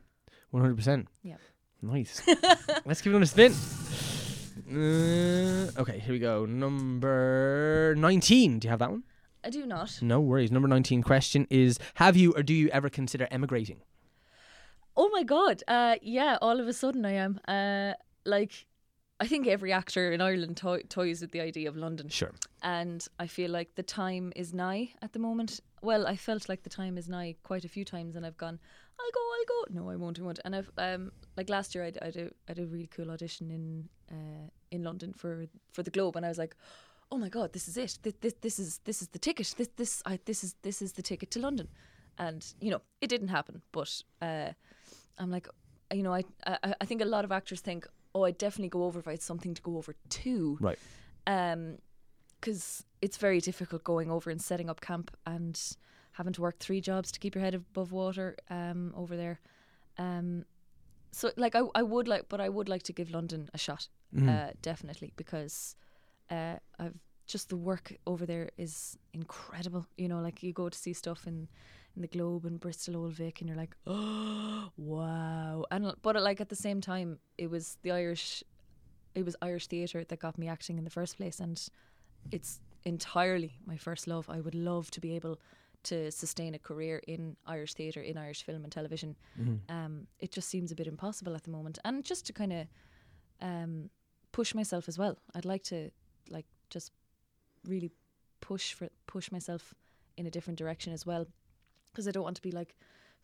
one 0.51 0.63
hundred 0.63 0.77
percent. 0.77 1.09
Yeah. 1.23 1.37
Nice. 1.83 2.23
Let's 2.87 3.01
give 3.03 3.15
it 3.15 3.23
a 3.23 3.27
spin. 3.27 3.53
Uh, 4.71 5.71
okay, 5.81 5.99
here 6.01 6.13
we 6.13 6.19
go. 6.19 6.45
Number 6.45 7.95
nineteen. 7.97 8.59
Do 8.59 8.67
you 8.67 8.71
have 8.71 8.81
that 8.81 8.91
one? 8.91 9.05
I 9.45 9.51
do 9.51 9.65
not 9.65 10.03
No 10.03 10.21
worries. 10.21 10.51
Number 10.51 10.69
nineteen 10.69 11.03
question 11.03 11.47
is: 11.51 11.79
Have 11.95 12.17
you 12.17 12.33
or 12.37 12.43
do 12.43 12.53
you 12.53 12.69
ever 12.71 12.89
consider 12.91 13.29
emigrating? 13.31 13.81
Oh 14.97 15.09
my 15.11 15.23
god. 15.23 15.63
Uh 15.69 15.97
yeah, 16.03 16.39
all 16.43 16.59
of 16.61 16.67
a 16.69 16.73
sudden 16.73 17.05
I 17.07 17.13
am. 17.13 17.41
Uh 17.47 17.93
like 18.25 18.67
I 19.21 19.27
think 19.27 19.47
every 19.47 19.73
actor 19.73 20.13
in 20.13 20.21
Ireland 20.21 20.57
to- 20.59 20.83
toys 20.85 21.21
with 21.21 21.33
the 21.33 21.41
idea 21.41 21.69
of 21.69 21.77
London. 21.77 22.09
Sure. 22.09 22.33
And 22.63 23.05
I 23.19 23.27
feel 23.27 23.51
like 23.51 23.75
the 23.75 23.83
time 23.83 24.33
is 24.37 24.55
nigh 24.55 24.91
at 25.03 25.13
the 25.13 25.19
moment. 25.19 25.61
Well, 25.83 26.07
I 26.07 26.17
felt 26.17 26.49
like 26.49 26.63
the 26.63 26.71
time 26.71 26.97
is 26.97 27.09
nigh 27.09 27.35
quite 27.43 27.65
a 27.65 27.69
few 27.69 27.85
times 27.85 28.15
and 28.17 28.25
I've 28.25 28.37
gone, 28.37 28.59
I'll 29.01 29.11
go, 29.13 29.21
I'll 29.21 29.45
go. 29.47 29.81
No, 29.81 29.91
I 29.91 29.97
won't, 29.97 30.19
I 30.19 30.23
won't. 30.23 30.41
And 30.45 30.55
I've 30.55 30.71
um 30.79 31.13
like 31.37 31.49
last 31.49 31.75
year 31.75 31.85
I 31.85 31.93
I 32.03 32.11
did 32.11 32.35
I 32.49 32.55
did 32.55 32.65
a 32.65 32.67
really 32.69 32.89
cool 32.89 33.11
audition 33.11 33.51
in 33.51 33.89
uh 34.11 34.49
in 34.71 34.83
London 34.83 35.13
for 35.13 35.47
for 35.73 35.83
the 35.83 35.91
Globe 35.91 36.17
and 36.17 36.25
I 36.25 36.29
was 36.29 36.39
like, 36.39 36.57
"Oh 37.11 37.19
my 37.19 37.29
god, 37.29 37.53
this 37.53 37.69
is 37.69 37.77
it. 37.77 37.99
This 38.03 38.15
this, 38.21 38.35
this 38.41 38.59
is 38.59 38.79
this 38.85 39.03
is 39.03 39.09
the 39.09 39.19
ticket. 39.19 39.55
This 39.57 39.69
this 39.77 40.03
I 40.07 40.19
this 40.25 40.43
is 40.45 40.55
this 40.63 40.83
is 40.83 40.93
the 40.93 41.03
ticket 41.03 41.31
to 41.33 41.41
London." 41.41 41.69
And 42.19 42.45
you 42.61 42.71
know, 42.71 42.83
it 43.01 43.09
didn't 43.09 43.29
happen, 43.29 43.63
but 43.73 44.03
uh 44.21 44.53
I'm 45.19 45.31
like, 45.31 45.49
you 45.93 46.03
know, 46.03 46.15
I, 46.15 46.25
I 46.47 46.75
I 46.81 46.85
think 46.85 47.01
a 47.01 47.05
lot 47.05 47.25
of 47.25 47.33
actors 47.33 47.61
think, 47.61 47.87
oh, 48.19 48.25
I'd 48.25 48.39
definitely 48.39 48.69
go 48.71 48.85
over 48.85 48.99
if 48.99 49.07
I 49.09 49.13
had 49.13 49.23
something 49.23 49.55
to 49.55 49.63
go 49.63 49.77
over 49.77 49.95
to, 50.23 50.59
Right. 50.61 50.79
um, 51.27 51.79
because 52.41 52.85
it's 53.03 53.17
very 53.17 53.41
difficult 53.41 53.85
going 53.85 54.11
over 54.11 54.31
and 54.31 54.41
setting 54.41 54.69
up 54.71 54.81
camp 54.81 55.17
and 55.27 55.61
having 56.13 56.33
to 56.33 56.41
work 56.43 56.59
three 56.59 56.81
jobs 56.81 57.13
to 57.13 57.19
keep 57.21 57.35
your 57.35 57.43
head 57.45 57.55
above 57.55 57.93
water, 57.93 58.37
um, 58.51 58.93
over 58.97 59.17
there, 59.17 59.41
um, 59.99 60.45
so 61.13 61.31
like 61.37 61.55
I 61.55 61.63
I 61.75 61.83
would 61.83 62.07
like, 62.09 62.29
but 62.29 62.41
I 62.41 62.49
would 62.49 62.69
like 62.69 62.83
to 62.85 62.93
give 62.93 63.11
London 63.11 63.49
a 63.55 63.59
shot, 63.59 63.89
Mhm. 64.15 64.29
uh, 64.29 64.51
definitely 64.63 65.13
because, 65.17 65.75
uh, 66.31 66.57
I've 66.79 66.99
just 67.27 67.49
the 67.49 67.57
work 67.57 67.97
over 68.07 68.27
there 68.27 68.51
is 68.57 68.99
incredible. 69.13 69.87
You 69.97 70.09
know, 70.09 70.21
like 70.21 70.43
you 70.43 70.53
go 70.53 70.69
to 70.69 70.79
see 70.79 70.93
stuff 70.93 71.27
in 71.27 71.49
in 71.99 72.03
the 72.03 72.09
Globe 72.09 72.45
and 72.47 72.61
Bristol 72.61 72.97
Old 72.97 73.13
Vic, 73.13 73.41
and 73.41 73.49
you're 73.49 73.57
like, 73.59 73.77
oh 73.87 74.71
wow. 74.77 75.65
And 75.71 75.93
but 76.03 76.17
like 76.23 76.41
at 76.41 76.49
the 76.49 76.57
same 76.57 76.81
time, 76.81 77.19
it 77.37 77.51
was 77.51 77.77
the 77.83 77.91
Irish, 77.91 78.45
it 79.15 79.25
was 79.25 79.37
Irish 79.43 79.67
theatre 79.67 80.05
that 80.05 80.19
got 80.21 80.39
me 80.39 80.49
acting 80.49 80.79
in 80.79 80.85
the 80.85 80.91
first 80.91 81.17
place, 81.17 81.41
and 81.41 81.61
it's 82.31 82.61
entirely 82.85 83.59
my 83.67 83.77
first 83.77 84.07
love. 84.07 84.31
I 84.31 84.41
would 84.41 84.55
love 84.55 84.91
to 84.93 85.01
be 85.01 85.17
able 85.17 85.41
to 85.85 86.11
sustain 86.11 86.55
a 86.55 86.59
career 86.59 87.01
in 87.07 87.37
Irish 87.47 87.75
theatre, 87.75 88.01
in 88.01 88.17
Irish 88.17 88.43
film 88.45 88.63
and 88.65 88.73
television. 88.73 89.17
Mhm. 89.39 89.61
Um, 89.69 90.07
it 90.19 90.31
just 90.33 90.49
seems 90.49 90.71
a 90.71 90.75
bit 90.75 90.87
impossible 90.87 91.35
at 91.35 91.43
the 91.45 91.51
moment, 91.51 91.79
and 91.85 92.05
just 92.05 92.27
to 92.27 92.33
kind 92.33 92.53
of 92.53 92.67
um, 93.41 93.91
push 94.33 94.55
myself 94.55 94.89
as 94.89 94.99
well. 94.99 95.19
I'd 95.35 95.45
like 95.45 95.65
to 95.65 95.91
like 96.31 96.47
just 96.71 96.93
really 97.65 97.91
push 98.41 98.73
for 98.73 98.89
push 99.07 99.33
myself 99.33 99.75
in 100.17 100.27
a 100.27 100.31
different 100.31 100.59
direction 100.59 100.93
as 100.93 101.05
well, 101.07 101.27
because 101.99 102.09
I 102.09 102.13
don't 102.13 102.25
want 102.25 102.37
to 102.37 102.43
be 102.43 102.53
like. 102.53 102.75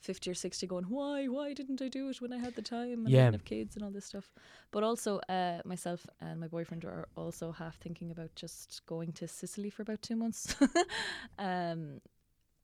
50 0.01 0.31
or 0.33 0.35
60 0.35 0.67
going 0.67 0.85
why 0.85 1.29
why 1.29 1.55
didn't 1.55 1.81
i 1.81 1.89
do 1.89 2.11
it 2.11 2.21
when 2.21 2.31
i 2.31 2.37
had 2.37 2.55
the 2.57 2.61
time 2.77 3.07
and 3.07 3.09
Yeah. 3.09 3.29
I 3.29 3.31
have 3.31 3.45
kids 3.47 3.75
and 3.75 3.83
all 3.85 3.91
this 3.91 4.05
stuff 4.05 4.35
but 4.71 4.83
also 4.83 5.19
uh, 5.31 5.61
myself 5.65 6.07
and 6.21 6.39
my 6.41 6.49
boyfriend 6.49 6.85
are 6.85 7.09
also 7.17 7.53
half 7.53 7.77
thinking 7.79 8.11
about 8.11 8.35
just 8.35 8.83
going 8.87 9.13
to 9.13 9.27
sicily 9.27 9.71
for 9.71 9.81
about 9.83 10.03
two 10.03 10.17
months 10.17 10.55
um 11.39 12.01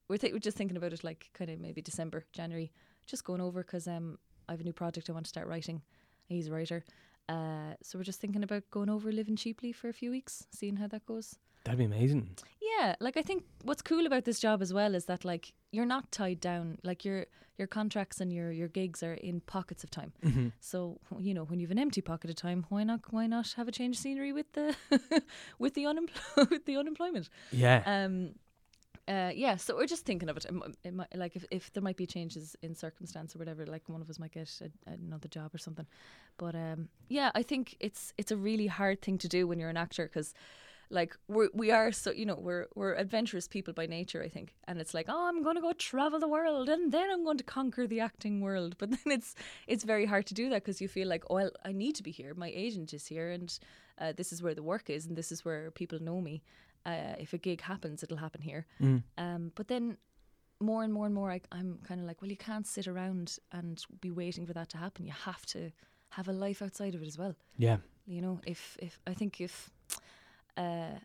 we're, 0.09 0.19
th- 0.19 0.33
we're 0.35 0.39
just 0.39 0.57
thinking 0.59 0.77
about 0.77 0.93
it 0.93 1.03
like 1.05 1.31
kind 1.33 1.51
of 1.51 1.61
maybe 1.61 1.81
december 1.81 2.25
january 2.33 2.73
just 3.07 3.25
going 3.25 3.41
over 3.41 3.63
because 3.63 3.87
um 3.89 4.19
i 4.49 4.53
have 4.53 4.61
a 4.61 4.65
new 4.65 4.73
project 4.83 5.09
i 5.09 5.13
want 5.13 5.25
to 5.25 5.31
start 5.31 5.47
writing 5.47 5.81
he's 6.27 6.49
a 6.49 6.53
writer 6.53 6.85
uh 7.31 7.73
so 7.83 7.97
we're 7.99 8.05
just 8.13 8.21
thinking 8.21 8.43
about 8.43 8.65
going 8.71 8.91
over 8.91 9.11
living 9.13 9.37
cheaply 9.37 9.73
for 9.73 9.89
a 9.89 9.95
few 9.95 10.11
weeks 10.11 10.47
seeing 10.51 10.77
how 10.77 10.89
that 10.89 11.07
goes 11.07 11.39
That'd 11.65 11.79
be 11.79 11.85
amazing. 11.85 12.37
yeah, 12.59 12.95
like 13.01 13.19
I 13.19 13.23
think 13.23 13.45
what's 13.65 13.83
cool 13.83 14.07
about 14.07 14.25
this 14.25 14.41
job 14.41 14.63
as 14.63 14.73
well 14.73 14.95
is 14.95 15.05
that 15.05 15.27
like 15.27 15.53
you're 15.73 15.87
not 15.87 16.11
tied 16.13 16.41
down. 16.41 16.79
Like 16.83 17.05
your 17.05 17.27
your 17.59 17.67
contracts 17.67 18.21
and 18.21 18.33
your 18.33 18.51
your 18.51 18.69
gigs 18.69 19.03
are 19.03 19.15
in 19.15 19.41
pockets 19.41 19.85
of 19.85 19.91
time. 19.91 20.13
Mm-hmm. 20.25 20.49
So 20.61 20.99
you 21.19 21.35
know 21.35 21.45
when 21.45 21.61
you've 21.61 21.71
an 21.71 21.79
empty 21.79 22.01
pocket 22.01 22.31
of 22.31 22.37
time, 22.37 22.67
why 22.69 22.85
not 22.85 23.01
why 23.11 23.27
not 23.27 23.53
have 23.57 23.69
a 23.69 23.73
change 23.73 23.97
of 23.97 24.03
scenery 24.03 24.33
with 24.33 24.53
the 24.53 24.75
with 25.59 25.75
the 25.75 25.85
unempl- 25.85 26.51
with 26.51 26.65
the 26.67 26.77
unemployment? 26.77 27.29
Yeah. 27.53 27.83
Um, 27.87 28.35
uh, 29.07 29.33
yeah. 29.35 29.57
So 29.57 29.77
we're 29.77 29.87
just 29.87 30.05
thinking 30.05 30.29
of 30.29 30.37
it. 30.37 30.45
It, 30.45 30.55
mi- 30.55 30.75
it 30.85 30.95
might, 30.95 31.15
like 31.17 31.37
if 31.37 31.45
if 31.51 31.73
there 31.73 31.83
might 31.83 31.97
be 31.97 32.07
changes 32.07 32.57
in 32.63 32.75
circumstance 32.75 33.35
or 33.35 33.39
whatever, 33.39 33.67
like 33.67 33.89
one 33.89 34.01
of 34.01 34.09
us 34.09 34.19
might 34.19 34.33
get 34.33 34.51
a, 34.63 34.91
another 34.91 35.29
job 35.29 35.55
or 35.55 35.59
something. 35.59 35.87
But 36.39 36.55
um, 36.55 36.89
yeah, 37.09 37.31
I 37.35 37.43
think 37.43 37.77
it's 37.81 38.13
it's 38.17 38.31
a 38.31 38.37
really 38.37 38.69
hard 38.69 39.03
thing 39.03 39.19
to 39.19 39.29
do 39.29 39.47
when 39.47 39.59
you're 39.59 39.69
an 39.69 39.77
actor 39.77 40.05
because 40.05 40.33
like 40.91 41.17
we 41.29 41.49
we 41.55 41.71
are 41.71 41.93
so 41.93 42.11
you 42.11 42.27
know 42.27 42.35
we're 42.35 42.67
we're 42.75 42.95
adventurous 42.95 43.47
people 43.47 43.73
by 43.73 43.87
nature 43.87 44.23
I 44.23 44.29
think. 44.29 44.55
And 44.65 44.81
it's 44.81 44.95
like 44.95 45.07
oh 45.09 45.29
I'm 45.29 45.43
going 45.43 45.57
to 45.57 45.63
go 45.63 45.73
travel 45.73 46.19
the 46.19 46.29
world 46.29 46.69
and 46.69 46.93
then 46.93 47.11
I'm 47.11 47.25
going 47.25 47.39
to 47.39 47.45
conquer 47.45 47.87
the 47.87 48.01
acting 48.01 48.41
world. 48.41 48.77
But 48.81 48.91
then 48.91 49.13
it's 49.19 49.35
it's 49.67 49.85
very 49.85 50.07
hard 50.07 50.27
to 50.27 50.35
do 50.35 50.49
that 50.51 50.65
because 50.65 50.81
you 50.81 50.89
feel 50.89 51.09
like 51.09 51.25
oh 51.31 51.35
well, 51.35 51.51
I 51.65 51.73
need 51.73 51.95
to 51.97 52.03
be 52.03 52.11
here. 52.11 52.35
My 52.35 52.51
agent 52.55 52.93
is 52.93 53.07
here 53.07 53.31
and 53.31 53.59
uh, 53.99 54.13
this 54.17 54.33
is 54.33 54.43
where 54.43 54.55
the 54.55 54.63
work 54.63 54.91
is 54.91 55.07
and 55.07 55.17
this 55.17 55.31
is 55.33 55.45
where 55.45 55.71
people 55.71 55.99
know 56.03 56.21
me. 56.21 56.43
Uh, 56.87 57.15
if 57.19 57.35
a 57.35 57.39
gig 57.39 57.61
happens 57.61 58.03
it'll 58.03 58.17
happen 58.17 58.41
here. 58.41 58.67
Mm. 58.81 59.03
um, 59.19 59.53
but 59.55 59.69
then 59.69 59.97
more 60.61 60.83
and 60.83 60.93
more 60.93 61.07
and 61.07 61.15
more 61.15 61.31
I, 61.31 61.41
I'm 61.53 61.79
kind 61.89 62.01
of 62.01 62.07
like 62.07 62.21
well 62.21 62.31
you 62.31 62.37
can't 62.37 62.67
sit 62.67 62.87
around 62.89 63.39
and 63.53 63.83
be 64.01 64.11
waiting 64.11 64.47
for 64.47 64.55
that 64.55 64.69
to 64.71 64.79
happen. 64.79 65.07
You 65.07 65.13
have 65.25 65.45
to 65.47 65.71
have 66.11 66.27
a 66.29 66.33
life 66.33 66.61
outside 66.63 66.95
of 66.95 67.03
it 67.03 67.07
as 67.07 67.17
well. 67.19 67.35
Yeah. 67.57 67.79
you 68.07 68.21
know 68.21 68.41
if 68.47 68.77
if 68.81 68.99
i 69.07 69.15
think 69.15 69.41
if 69.41 69.71
uh 70.57 70.99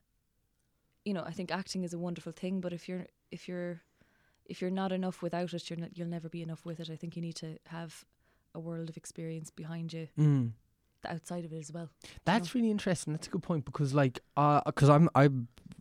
you 1.03 1.13
know 1.13 1.23
i 1.25 1.31
think 1.31 1.51
acting 1.51 1.83
is 1.83 1.93
a 1.93 1.99
wonderful 1.99 2.31
thing 2.31 2.61
but 2.61 2.73
if 2.73 2.87
you're 2.89 3.07
if 3.31 3.47
you're 3.47 3.81
if 4.45 4.61
you're 4.61 4.71
not 4.71 4.91
enough 4.91 5.21
without 5.21 5.53
it 5.53 5.69
you're 5.69 5.79
not, 5.79 5.97
you'll 5.97 6.07
never 6.07 6.29
be 6.29 6.41
enough 6.41 6.65
with 6.65 6.79
it 6.79 6.89
i 6.89 6.95
think 6.95 7.15
you 7.15 7.21
need 7.21 7.35
to 7.35 7.57
have 7.67 8.03
a 8.53 8.59
world 8.59 8.89
of 8.89 8.97
experience 8.97 9.49
behind 9.51 9.93
you 9.93 10.07
Mm. 10.17 10.51
outside 11.07 11.45
of 11.45 11.53
it 11.53 11.59
as 11.59 11.71
well 11.71 11.89
That's 12.23 12.55
really 12.55 12.71
interesting. 12.71 13.13
That's 13.13 13.27
a 13.27 13.29
good 13.29 13.43
point 13.43 13.65
because, 13.65 13.93
like, 13.93 14.19
uh, 14.37 14.61
because 14.65 14.89
I'm, 14.89 15.07
I 15.13 15.29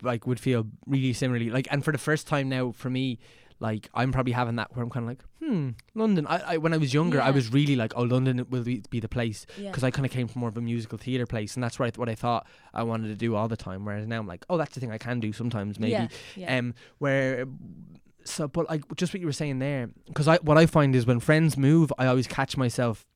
like 0.03 0.27
would 0.27 0.39
feel 0.39 0.67
really 0.87 1.15
similarly. 1.15 1.49
Like, 1.51 1.67
and 1.71 1.83
for 1.83 1.93
the 1.93 1.99
first 1.99 2.27
time 2.27 2.51
now, 2.51 2.73
for 2.73 2.91
me, 2.91 3.19
like, 3.61 3.89
I'm 3.95 4.13
probably 4.13 4.33
having 4.33 4.57
that 4.57 4.75
where 4.75 4.83
I'm 4.83 4.91
kind 4.91 5.05
of 5.05 5.09
like, 5.09 5.25
hmm, 5.41 5.71
London. 5.95 6.27
I, 6.27 6.55
I 6.55 6.57
when 6.57 6.75
I 6.75 6.77
was 6.77 6.93
younger, 6.93 7.21
I 7.21 7.31
was 7.31 7.53
really 7.53 7.77
like, 7.77 7.93
oh, 7.97 8.03
London 8.03 8.45
will 8.51 8.63
be, 8.63 8.83
be 8.91 9.01
the 9.01 9.09
place 9.09 9.47
yeah 9.57 9.71
because 9.71 9.85
I 9.85 9.91
kind 9.91 10.05
of 10.05 10.13
came 10.13 10.29
from 10.29 10.41
more 10.41 10.49
of 10.49 10.57
a 10.57 10.61
musical 10.61 10.99
theatre 10.99 11.27
place, 11.27 11.55
and 11.55 11.63
that's 11.63 11.79
what 11.79 11.97
I, 11.97 11.99
what 11.99 12.09
I 12.09 12.15
thought 12.15 12.47
I 12.73 12.83
wanted 12.83 13.09
to 13.09 13.15
do 13.15 13.35
all 13.37 13.49
the 13.49 13.57
time. 13.57 13.85
Whereas 13.85 14.07
now 14.07 14.19
I'm 14.19 14.27
like, 14.27 14.45
oh, 14.51 14.57
that's 14.57 14.75
the 14.75 14.81
thing 14.81 14.91
I 14.91 14.99
can 14.99 15.21
do 15.21 15.33
sometimes, 15.33 15.79
maybe. 15.79 15.93
yeah, 15.93 16.09
yeah. 16.37 16.59
Um, 16.59 16.75
where 16.99 17.47
so, 18.25 18.49
but 18.49 18.69
like 18.69 18.83
just 18.97 19.13
what 19.15 19.21
you 19.21 19.27
were 19.27 19.33
saying 19.33 19.59
there, 19.59 19.91
because 20.07 20.29
I 20.29 20.39
what 20.39 20.59
I 20.59 20.67
find 20.67 20.97
is 20.97 21.07
when 21.07 21.21
friends 21.21 21.57
move, 21.57 21.93
I 21.99 22.07
always 22.07 22.27
catch 22.27 22.57
myself, 22.57 23.07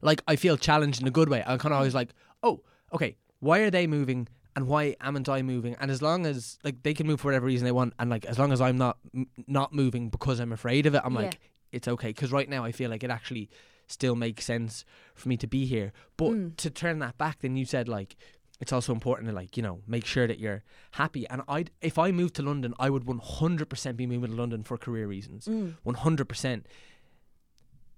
like 0.00 0.22
I 0.26 0.36
feel 0.36 0.56
challenged 0.56 1.02
in 1.02 1.08
a 1.08 1.10
good 1.10 1.28
way. 1.28 1.42
I'm 1.46 1.58
kind 1.58 1.72
of 1.72 1.78
always 1.78 1.94
like, 1.94 2.10
oh, 2.42 2.62
okay, 2.92 3.16
why 3.40 3.60
are 3.60 3.70
they 3.70 3.86
moving? 3.86 4.28
And 4.58 4.66
why 4.66 4.96
amn't 5.00 5.28
I 5.28 5.40
moving? 5.42 5.76
And 5.78 5.88
as 5.88 6.02
long 6.02 6.26
as 6.26 6.58
like 6.64 6.82
they 6.82 6.92
can 6.92 7.06
move 7.06 7.20
for 7.20 7.28
whatever 7.28 7.46
reason 7.46 7.64
they 7.64 7.70
want, 7.70 7.94
and 8.00 8.10
like 8.10 8.24
as 8.24 8.40
long 8.40 8.50
as 8.50 8.60
I'm 8.60 8.76
not 8.76 8.98
m- 9.14 9.28
not 9.46 9.72
moving 9.72 10.08
because 10.08 10.40
I'm 10.40 10.50
afraid 10.52 10.84
of 10.86 10.96
it, 10.96 11.02
I'm 11.04 11.14
Yeah. 11.14 11.20
like 11.26 11.38
it's 11.70 11.86
okay. 11.86 12.08
Because 12.08 12.32
right 12.32 12.48
now 12.48 12.64
I 12.64 12.72
feel 12.72 12.90
like 12.90 13.04
it 13.04 13.10
actually 13.10 13.48
still 13.86 14.16
makes 14.16 14.44
sense 14.44 14.84
for 15.14 15.28
me 15.28 15.36
to 15.36 15.46
be 15.46 15.64
here. 15.64 15.92
But 16.16 16.30
Mm. 16.32 16.56
to 16.56 16.70
turn 16.70 16.98
that 16.98 17.16
back, 17.18 17.38
then 17.38 17.56
you 17.56 17.64
said 17.66 17.88
like 17.88 18.16
it's 18.58 18.72
also 18.72 18.92
important 18.92 19.28
to 19.28 19.34
like 19.34 19.56
you 19.56 19.62
know 19.62 19.80
make 19.86 20.04
sure 20.04 20.26
that 20.26 20.40
you're 20.40 20.64
happy. 20.92 21.24
And 21.28 21.42
I 21.46 21.66
if 21.80 21.96
I 21.96 22.10
moved 22.10 22.34
to 22.34 22.42
London, 22.42 22.74
I 22.80 22.90
would 22.90 23.04
100% 23.06 23.96
be 23.96 24.06
moving 24.08 24.30
to 24.32 24.36
London 24.36 24.64
for 24.64 24.76
career 24.76 25.06
reasons. 25.06 25.46
Mm. 25.46 25.76
100%. 25.86 26.64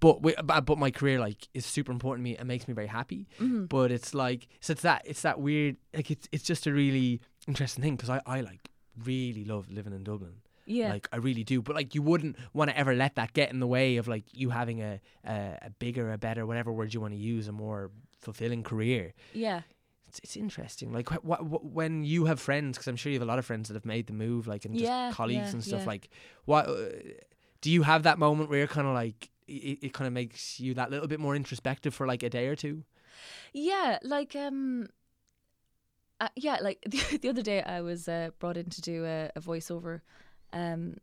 But 0.01 0.15
wi- 0.21 0.41
but 0.43 0.65
but 0.65 0.77
my 0.77 0.91
career 0.91 1.17
like 1.19 1.47
is 1.53 1.65
super 1.65 1.91
important 1.93 2.25
to 2.25 2.29
me 2.29 2.35
and 2.37 2.45
makes 2.47 2.67
me 2.67 2.73
very 2.73 2.87
happy. 2.87 3.27
Mm-hmm. 3.39 3.65
But 3.65 3.91
it's 3.91 4.13
like 4.13 4.47
so 4.59 4.73
it's 4.73 4.81
that 4.81 5.03
it's 5.05 5.21
that 5.21 5.39
weird 5.39 5.77
like 5.95 6.11
it's 6.11 6.27
it's 6.33 6.43
just 6.43 6.67
a 6.67 6.73
really 6.73 7.21
interesting 7.47 7.81
thing 7.83 7.95
because 7.95 8.09
I 8.09 8.19
I 8.25 8.41
like 8.41 8.69
really 9.05 9.45
love 9.45 9.71
living 9.71 9.93
in 9.93 10.03
Dublin. 10.03 10.33
Yeah. 10.65 10.89
Like 10.89 11.07
I 11.11 11.17
really 11.17 11.43
do, 11.43 11.61
but 11.61 11.75
like 11.75 11.95
you 11.95 12.01
wouldn't 12.01 12.35
want 12.53 12.69
to 12.69 12.77
ever 12.77 12.93
let 12.95 13.15
that 13.15 13.33
get 13.33 13.51
in 13.51 13.59
the 13.59 13.67
way 13.67 13.97
of 13.97 14.07
like 14.07 14.25
you 14.33 14.49
having 14.51 14.81
a 14.81 14.99
a, 15.25 15.57
a 15.63 15.69
bigger, 15.79 16.11
a 16.11 16.17
better, 16.17 16.45
whatever 16.45 16.71
word 16.71 16.93
you 16.93 17.01
want 17.01 17.13
to 17.13 17.19
use, 17.19 17.47
a 17.47 17.51
more 17.51 17.91
fulfilling 18.19 18.63
career. 18.63 19.13
yeah. 19.33 19.61
It's, 20.07 20.19
it's 20.23 20.35
interesting. 20.35 20.91
Like 20.91 21.07
wh- 21.09 21.39
wh- 21.51 21.63
when 21.63 22.03
you 22.03 22.25
have 22.25 22.37
friends, 22.41 22.77
because 22.77 22.87
I'm 22.89 22.97
sure 22.97 23.11
you 23.13 23.17
have 23.19 23.25
a 23.25 23.31
lot 23.31 23.39
of 23.39 23.45
friends 23.45 23.69
that 23.69 23.75
have 23.75 23.85
made 23.85 24.07
the 24.07 24.13
move, 24.13 24.45
like 24.45 24.65
and 24.65 24.73
just 24.75 24.83
Yeah, 24.83 25.09
colleagues 25.13 25.47
yeah, 25.47 25.51
and 25.53 25.63
stuff. 25.63 25.79
yeah. 25.81 25.85
Like, 25.87 26.09
what 26.43 26.67
uh, 26.67 26.89
do 27.61 27.71
you 27.71 27.83
have 27.83 28.03
that 28.03 28.19
moment 28.19 28.49
where 28.49 28.59
you're 28.59 28.67
kind 28.67 28.87
of 28.87 28.93
like 28.93 29.29
it, 29.51 29.85
it 29.87 29.93
kind 29.93 30.07
of 30.07 30.13
makes 30.13 30.59
you 30.59 30.73
that 30.75 30.91
little 30.91 31.07
bit 31.07 31.19
more 31.19 31.35
introspective 31.35 31.93
for 31.93 32.07
like 32.07 32.23
a 32.23 32.29
day 32.29 32.47
or 32.47 32.55
two? 32.55 32.83
Yeah, 33.53 33.99
like 34.03 34.35
um, 34.35 34.89
uh, 36.19 36.29
yeah, 36.35 36.57
like 36.61 36.79
the, 36.87 37.17
the 37.21 37.29
other 37.29 37.41
day 37.41 37.61
I 37.61 37.81
was 37.81 38.07
uh, 38.07 38.29
brought 38.39 38.57
in 38.57 38.69
to 38.69 38.81
do 38.81 39.05
a, 39.05 39.31
a 39.35 39.41
voiceover, 39.41 40.01
um, 40.53 40.97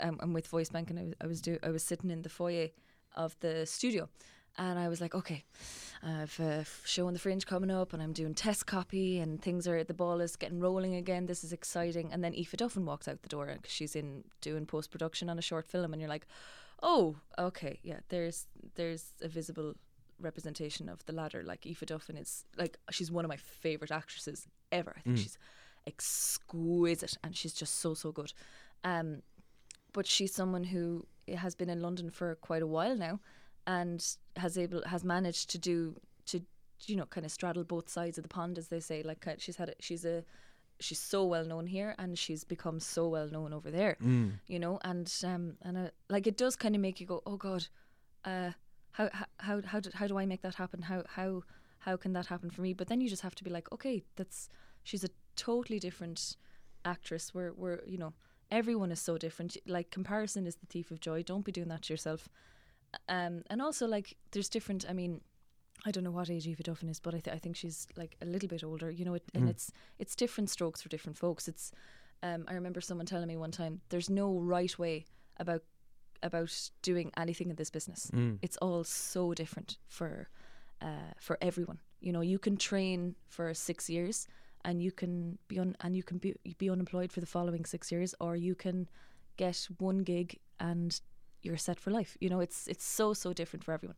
um, 0.00 0.18
I'm 0.20 0.32
with 0.32 0.46
Voice 0.46 0.68
Bank 0.68 0.90
and 0.90 0.98
I 0.98 1.04
was 1.04 1.14
I 1.20 1.26
was 1.26 1.40
do 1.40 1.58
I 1.62 1.70
was 1.70 1.82
sitting 1.82 2.10
in 2.10 2.22
the 2.22 2.28
foyer 2.28 2.68
of 3.16 3.36
the 3.40 3.66
studio, 3.66 4.08
and 4.58 4.78
I 4.78 4.88
was 4.88 5.00
like, 5.00 5.14
okay, 5.14 5.44
I've 6.02 6.38
uh, 6.40 6.64
show 6.84 7.06
on 7.06 7.12
the 7.12 7.18
fringe 7.18 7.46
coming 7.46 7.70
up, 7.70 7.92
and 7.92 8.02
I'm 8.02 8.12
doing 8.12 8.34
test 8.34 8.66
copy, 8.66 9.18
and 9.18 9.40
things 9.40 9.66
are 9.66 9.84
the 9.84 9.94
ball 9.94 10.20
is 10.20 10.36
getting 10.36 10.60
rolling 10.60 10.94
again. 10.94 11.26
This 11.26 11.44
is 11.44 11.52
exciting, 11.52 12.12
and 12.12 12.22
then 12.22 12.34
Aoife 12.34 12.56
Duffin 12.56 12.84
walks 12.84 13.08
out 13.08 13.22
the 13.22 13.28
door 13.28 13.50
because 13.54 13.72
she's 13.72 13.96
in 13.96 14.24
doing 14.40 14.66
post 14.66 14.90
production 14.90 15.30
on 15.30 15.38
a 15.38 15.42
short 15.42 15.66
film, 15.66 15.92
and 15.92 16.00
you're 16.00 16.10
like, 16.10 16.26
oh, 16.82 17.16
okay, 17.38 17.78
yeah, 17.82 18.00
there's 18.08 18.46
there's 18.74 19.12
a 19.22 19.28
visible 19.28 19.74
representation 20.20 20.88
of 20.88 21.04
the 21.06 21.12
ladder. 21.12 21.42
Like 21.44 21.66
Aoife 21.66 21.86
Duffin 21.86 22.16
is 22.16 22.44
like 22.56 22.78
she's 22.90 23.10
one 23.10 23.24
of 23.24 23.28
my 23.28 23.36
favorite 23.36 23.90
actresses 23.90 24.46
ever. 24.70 24.94
I 24.96 25.00
think 25.00 25.18
she's 25.18 25.38
exquisite 25.86 27.16
and 27.24 27.36
she's 27.36 27.52
just 27.52 27.78
so 27.80 27.94
so 27.94 28.12
good. 28.12 28.32
Um, 28.84 29.22
but 29.92 30.06
she's 30.06 30.34
someone 30.34 30.64
who 30.64 31.06
has 31.36 31.54
been 31.54 31.70
in 31.70 31.80
London 31.80 32.10
for 32.10 32.34
quite 32.36 32.62
a 32.62 32.66
while 32.66 32.96
now, 32.96 33.20
and 33.66 34.04
has 34.36 34.58
able 34.58 34.82
has 34.86 35.04
managed 35.04 35.50
to 35.50 35.58
do 35.58 35.96
to 36.26 36.42
you 36.86 36.96
know 36.96 37.06
kind 37.06 37.24
of 37.24 37.32
straddle 37.32 37.64
both 37.64 37.88
sides 37.88 38.18
of 38.18 38.22
the 38.22 38.28
pond 38.28 38.58
as 38.58 38.68
they 38.68 38.80
say. 38.80 39.02
Like 39.02 39.26
she's 39.38 39.56
had 39.56 39.70
a, 39.70 39.74
she's 39.80 40.04
a 40.04 40.24
she's 40.82 40.98
so 40.98 41.24
well 41.24 41.44
known 41.44 41.66
here 41.66 41.94
and 41.98 42.18
she's 42.18 42.44
become 42.44 42.80
so 42.80 43.08
well 43.08 43.28
known 43.28 43.52
over 43.52 43.70
there. 43.70 43.96
You 44.46 44.58
know, 44.58 44.78
and 44.82 45.12
um 45.24 45.54
and 45.62 45.76
uh, 45.78 45.90
like 46.08 46.26
it 46.26 46.36
does 46.36 46.56
kind 46.56 46.74
of 46.74 46.80
make 46.80 47.00
you 47.00 47.06
go, 47.06 47.22
oh 47.26 47.36
god, 47.36 47.66
uh, 48.24 48.50
how 48.92 49.08
how 49.12 49.26
how 49.38 49.60
how 49.64 49.80
do, 49.80 49.90
how 49.94 50.06
do 50.06 50.18
I 50.18 50.26
make 50.26 50.42
that 50.42 50.54
happen? 50.56 50.82
How 50.82 51.04
how 51.08 51.42
how 51.80 51.96
can 51.96 52.12
that 52.12 52.26
happen 52.26 52.50
for 52.50 52.62
me? 52.62 52.72
But 52.72 52.88
then 52.88 53.00
you 53.00 53.08
just 53.08 53.22
have 53.22 53.34
to 53.36 53.44
be 53.44 53.50
like, 53.50 53.70
okay, 53.72 54.02
that's 54.16 54.48
she's 54.82 55.04
a 55.04 55.08
totally 55.36 55.78
different 55.78 56.36
actress. 56.84 57.34
We're 57.34 57.52
we're 57.52 57.80
you 57.86 57.98
know 57.98 58.12
everyone 58.50 58.92
is 58.92 59.00
so 59.00 59.18
different. 59.18 59.56
Like 59.66 59.90
comparison 59.90 60.46
is 60.46 60.56
the 60.56 60.66
thief 60.66 60.90
of 60.90 61.00
joy. 61.00 61.22
Don't 61.22 61.44
be 61.44 61.52
doing 61.52 61.68
that 61.68 61.82
to 61.82 61.92
yourself. 61.92 62.28
Um, 63.08 63.42
and 63.48 63.62
also 63.62 63.86
like 63.86 64.16
there's 64.32 64.48
different. 64.48 64.84
I 64.88 64.92
mean, 64.92 65.22
I 65.84 65.90
don't 65.90 66.04
know 66.04 66.10
what 66.12 66.30
age 66.30 66.46
Aoife 66.46 66.62
Duffin 66.62 66.88
is, 66.88 67.00
but 67.00 67.14
I, 67.14 67.18
th- 67.18 67.34
I 67.34 67.38
think 67.38 67.56
she's 67.56 67.88
like 67.96 68.16
a 68.22 68.24
little 68.24 68.48
bit 68.48 68.62
older. 68.62 68.90
You 68.90 69.04
know, 69.04 69.14
it, 69.14 69.24
and 69.34 69.44
it's 69.50 69.72
it's 69.98 70.14
different 70.14 70.50
strokes 70.50 70.80
for 70.82 70.88
different 70.88 71.16
folks. 71.18 71.48
It's 71.48 71.72
um, 72.22 72.44
I 72.48 72.54
remember 72.54 72.80
someone 72.80 73.06
telling 73.06 73.26
me 73.28 73.36
one 73.36 73.50
time, 73.50 73.80
there's 73.88 74.08
no 74.08 74.38
right 74.38 74.78
way 74.78 75.06
about 75.38 75.62
about 76.22 76.70
doing 76.82 77.10
anything 77.16 77.50
in 77.50 77.56
this 77.56 77.70
business. 77.70 78.10
It's 78.42 78.56
all 78.58 78.84
so 78.84 79.34
different 79.34 79.78
for 79.88 80.28
uh, 80.80 81.14
for 81.20 81.36
everyone. 81.40 81.80
You 82.00 82.12
know, 82.12 82.20
you 82.20 82.38
can 82.38 82.56
train 82.56 83.16
for 83.28 83.52
six 83.54 83.90
years 83.90 84.28
and 84.64 84.80
you 84.80 84.92
can 84.92 85.38
be 85.48 85.58
on 85.58 85.76
and 85.80 85.96
you 85.96 86.04
can 86.04 86.18
be 86.18 86.34
be 86.58 86.70
unemployed 86.70 87.10
for 87.12 87.20
the 87.20 87.26
following 87.26 87.64
six 87.64 87.90
years, 87.90 88.14
or 88.20 88.36
you 88.36 88.54
can 88.54 88.88
get 89.36 89.66
one 89.78 89.98
gig 89.98 90.38
and 90.60 91.00
you're 91.42 91.56
set 91.56 91.80
for 91.80 91.90
life. 91.90 92.16
You 92.20 92.30
know, 92.30 92.40
it's 92.40 92.68
it's 92.68 92.84
so 92.84 93.14
so 93.14 93.32
different 93.32 93.64
for 93.64 93.72
everyone. 93.72 93.96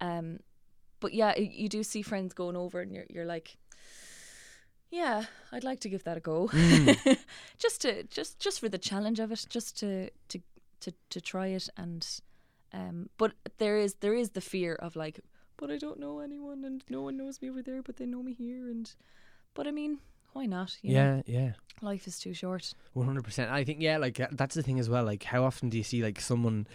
Um, 0.00 0.40
but 1.04 1.12
yeah, 1.12 1.36
you 1.38 1.68
do 1.68 1.82
see 1.82 2.02
friends 2.02 2.32
going 2.34 2.56
over, 2.56 2.80
and 2.80 2.90
you're 2.94 3.04
you're 3.14 3.26
like, 3.36 3.56
yeah, 4.90 5.24
I'd 5.52 5.64
like 5.64 5.80
to 5.80 5.88
give 5.88 6.04
that 6.04 6.16
a 6.16 6.20
go, 6.20 6.48
just 7.58 7.82
to 7.82 8.04
just 8.04 8.38
just 8.38 8.60
for 8.60 8.68
the 8.68 8.78
challenge 8.78 9.20
of 9.20 9.32
it, 9.32 9.46
just 9.50 9.78
to 9.80 10.08
to 10.28 10.40
to 10.80 10.92
to 11.10 11.20
try 11.20 11.48
it, 11.48 11.68
and 11.76 12.06
um, 12.72 13.08
but 13.18 13.32
there 13.58 13.76
is 13.78 13.94
there 14.00 14.14
is 14.14 14.30
the 14.30 14.40
fear 14.40 14.74
of 14.74 14.96
like, 14.96 15.20
but 15.56 15.70
I 15.70 15.76
don't 15.78 15.98
know 16.00 16.20
anyone, 16.20 16.64
and 16.64 16.82
no 16.88 17.02
one 17.02 17.16
knows 17.16 17.40
me 17.42 17.50
over 17.50 17.62
there, 17.62 17.82
but 17.82 17.96
they 17.96 18.06
know 18.06 18.22
me 18.22 18.32
here, 18.32 18.66
and 18.70 18.90
but 19.54 19.66
I 19.66 19.72
mean, 19.72 19.98
why 20.32 20.46
not? 20.46 20.76
You 20.82 20.94
know, 20.94 21.22
Yeah, 21.26 21.38
yeah. 21.40 21.52
life 21.82 22.06
is 22.06 22.18
too 22.18 22.34
short. 22.34 22.74
One 22.94 23.06
hundred 23.06 23.24
percent. 23.24 23.50
I 23.50 23.64
think 23.64 23.80
yeah, 23.80 23.98
like 23.98 24.18
uh, 24.20 24.28
that's 24.32 24.54
the 24.54 24.62
thing 24.62 24.78
as 24.78 24.88
well. 24.88 25.04
Like, 25.04 25.24
how 25.24 25.44
often 25.44 25.68
do 25.70 25.76
you 25.76 25.84
see 25.84 26.02
like 26.02 26.20
someone 26.20 26.66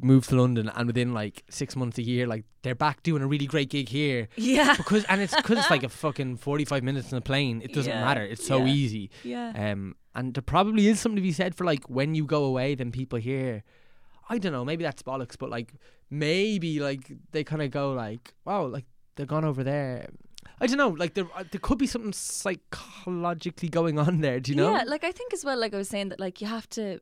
move 0.00 0.26
to 0.28 0.36
London 0.36 0.70
and 0.74 0.86
within 0.86 1.14
like 1.14 1.42
six 1.48 1.74
months 1.76 1.98
a 1.98 2.02
year, 2.02 2.26
like 2.26 2.44
they're 2.62 2.74
back 2.74 3.02
doing 3.02 3.22
a 3.22 3.26
really 3.26 3.46
great 3.46 3.70
gig 3.70 3.88
here 3.88 4.28
Yeah, 4.36 4.74
because 4.76 5.04
and 5.04 5.20
it's 5.20 5.34
because 5.34 5.58
it's 5.58 5.70
like 5.70 5.82
a 5.82 5.88
fucking 6.04 6.36
forty 6.36 6.64
five 6.64 6.82
minutes 6.82 7.12
in 7.12 7.18
a 7.18 7.20
plane. 7.22 7.62
It 7.62 7.72
doesn't 7.72 7.90
Yeah, 7.92 8.04
matter. 8.04 8.22
It's 8.22 8.46
so 8.46 8.58
yeah. 8.64 8.72
easy. 8.72 9.10
yeah. 9.24 9.52
Um, 9.72 9.96
and 10.14 10.34
there 10.34 10.42
probably 10.42 10.86
is 10.88 10.98
something 11.00 11.16
to 11.16 11.22
be 11.22 11.32
said 11.32 11.54
for 11.54 11.64
like 11.64 11.84
when 11.90 12.14
you 12.14 12.24
go 12.24 12.44
away, 12.44 12.74
then 12.74 12.90
people 12.92 13.18
here. 13.18 13.62
I 14.28 14.38
don't 14.38 14.52
know. 14.52 14.64
Maybe 14.64 14.82
that's 14.82 15.02
bollocks, 15.02 15.36
but 15.38 15.50
like 15.50 15.74
maybe 16.10 16.80
like 16.80 17.12
they 17.32 17.44
kind 17.44 17.62
of 17.62 17.70
go 17.70 17.92
like, 17.92 18.34
wow, 18.44 18.66
like 18.66 18.84
they're 19.14 19.26
gone 19.26 19.44
over 19.44 19.62
there. 19.62 20.08
I 20.60 20.66
don't 20.66 20.78
know. 20.78 20.88
Like 20.88 21.14
there, 21.14 21.26
uh, 21.36 21.44
there 21.50 21.60
could 21.60 21.78
be 21.78 21.86
something 21.86 22.12
psychologically 22.14 23.68
going 23.68 23.98
on 23.98 24.20
there. 24.20 24.40
Do 24.40 24.52
you 24.52 24.56
know? 24.56 24.72
Yeah, 24.74 24.84
like 24.86 25.04
I 25.04 25.12
think 25.12 25.32
as 25.34 25.44
well, 25.44 25.58
like 25.58 25.74
I 25.74 25.76
was 25.78 25.88
saying 25.88 26.08
that 26.10 26.20
like 26.20 26.40
you 26.40 26.46
have 26.46 26.68
to 26.70 27.00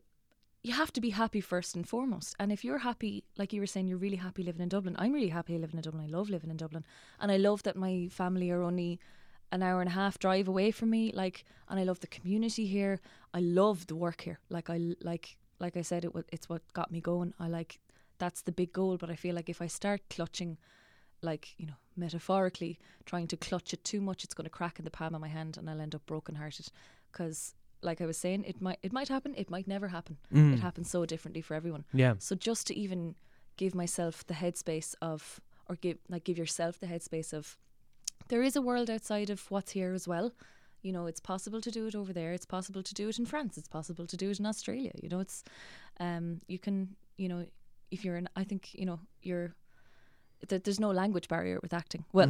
you 0.64 0.72
have 0.72 0.90
to 0.94 1.00
be 1.00 1.10
happy 1.10 1.42
first 1.42 1.76
and 1.76 1.86
foremost. 1.86 2.34
And 2.40 2.50
if 2.50 2.64
you're 2.64 2.78
happy, 2.78 3.22
like 3.36 3.52
you 3.52 3.60
were 3.60 3.66
saying, 3.66 3.86
you're 3.86 3.98
really 3.98 4.16
happy 4.16 4.42
living 4.42 4.62
in 4.62 4.70
Dublin. 4.70 4.96
I'm 4.98 5.12
really 5.12 5.28
happy 5.28 5.58
living 5.58 5.76
in 5.76 5.82
Dublin. 5.82 6.02
I 6.02 6.08
love 6.08 6.30
living 6.30 6.48
in 6.48 6.56
Dublin. 6.56 6.86
And 7.20 7.30
I 7.30 7.36
love 7.36 7.62
that 7.64 7.76
my 7.76 8.08
family 8.10 8.50
are 8.50 8.62
only 8.62 8.98
an 9.52 9.62
hour 9.62 9.82
and 9.82 9.90
a 9.90 9.92
half 9.92 10.18
drive 10.18 10.48
away 10.48 10.70
from 10.70 10.88
me. 10.88 11.12
Like 11.14 11.44
and 11.68 11.78
I 11.78 11.84
love 11.84 12.00
the 12.00 12.06
community 12.06 12.64
here. 12.64 13.02
I 13.34 13.40
love 13.40 13.86
the 13.88 13.94
work 13.94 14.22
here. 14.22 14.40
Like 14.48 14.70
I 14.70 14.94
like 15.02 15.36
like 15.60 15.76
I 15.76 15.82
said, 15.82 16.02
it 16.02 16.14
wa- 16.14 16.22
it's 16.32 16.48
what 16.48 16.62
got 16.72 16.90
me 16.90 17.02
going. 17.02 17.34
I 17.38 17.48
like 17.48 17.78
that's 18.16 18.40
the 18.40 18.52
big 18.52 18.72
goal. 18.72 18.96
But 18.96 19.10
I 19.10 19.16
feel 19.16 19.34
like 19.34 19.50
if 19.50 19.60
I 19.60 19.66
start 19.66 20.00
clutching 20.08 20.56
like 21.20 21.54
you 21.58 21.66
know 21.66 21.74
metaphorically 21.94 22.78
trying 23.04 23.26
to 23.26 23.36
clutch 23.36 23.72
it 23.72 23.84
too 23.84 24.00
much 24.00 24.24
it's 24.24 24.34
going 24.34 24.44
to 24.44 24.50
crack 24.50 24.78
in 24.78 24.84
the 24.84 24.90
palm 24.90 25.14
of 25.14 25.20
my 25.20 25.28
hand 25.28 25.56
and 25.56 25.70
I'll 25.70 25.80
end 25.80 25.94
up 25.94 26.04
brokenhearted 26.04 26.68
because 27.10 27.54
like 27.84 28.00
I 28.00 28.06
was 28.06 28.16
saying 28.18 28.44
it 28.44 28.60
might 28.60 28.78
it 28.82 28.92
might 28.92 29.08
happen 29.08 29.34
it 29.36 29.50
might 29.50 29.68
never 29.68 29.88
happen. 29.88 30.16
It 30.54 30.60
happens 30.60 30.90
so 30.90 31.04
differently 31.06 31.42
for 31.42 31.54
everyone. 31.54 31.84
Yeah. 31.92 32.14
so 32.18 32.34
just 32.34 32.66
to 32.68 32.74
even 32.74 33.14
give 33.56 33.74
myself 33.74 34.26
the 34.26 34.34
headspace 34.34 34.94
of 35.00 35.40
or 35.68 35.76
give 35.76 35.98
like 36.08 36.24
give 36.24 36.38
yourself 36.38 36.78
the 36.80 36.86
headspace 36.86 37.32
of 37.32 37.56
there 38.28 38.42
is 38.42 38.56
a 38.56 38.62
world 38.62 38.88
outside 38.90 39.30
of 39.30 39.50
what's 39.50 39.72
here 39.72 39.92
as 39.94 40.08
well. 40.08 40.32
You 40.82 40.92
know 40.92 41.06
it's 41.06 41.20
possible 41.20 41.60
to 41.60 41.70
do 41.70 41.86
it 41.86 41.94
over 41.94 42.12
there 42.12 42.32
it's 42.32 42.46
possible 42.46 42.82
to 42.82 42.94
do 42.94 43.08
it 43.08 43.18
in 43.18 43.26
France 43.26 43.56
it's 43.58 43.68
possible 43.68 44.06
to 44.06 44.16
do 44.16 44.30
it 44.30 44.38
in 44.40 44.46
Australia. 44.46 44.92
You 45.02 45.08
know 45.08 45.20
it's 45.20 45.44
um 46.00 46.40
you 46.48 46.58
can 46.58 46.96
you 47.16 47.28
know 47.28 47.46
if 47.90 48.04
you're 48.04 48.16
an 48.16 48.28
I 48.36 48.44
think 48.44 48.74
you 48.74 48.86
know 48.86 48.98
you're 49.22 49.54
th- 50.48 50.62
there's 50.64 50.80
no 50.80 50.90
language 50.90 51.28
barrier 51.28 51.58
with 51.62 51.72
acting. 51.72 52.04
Well 52.12 52.28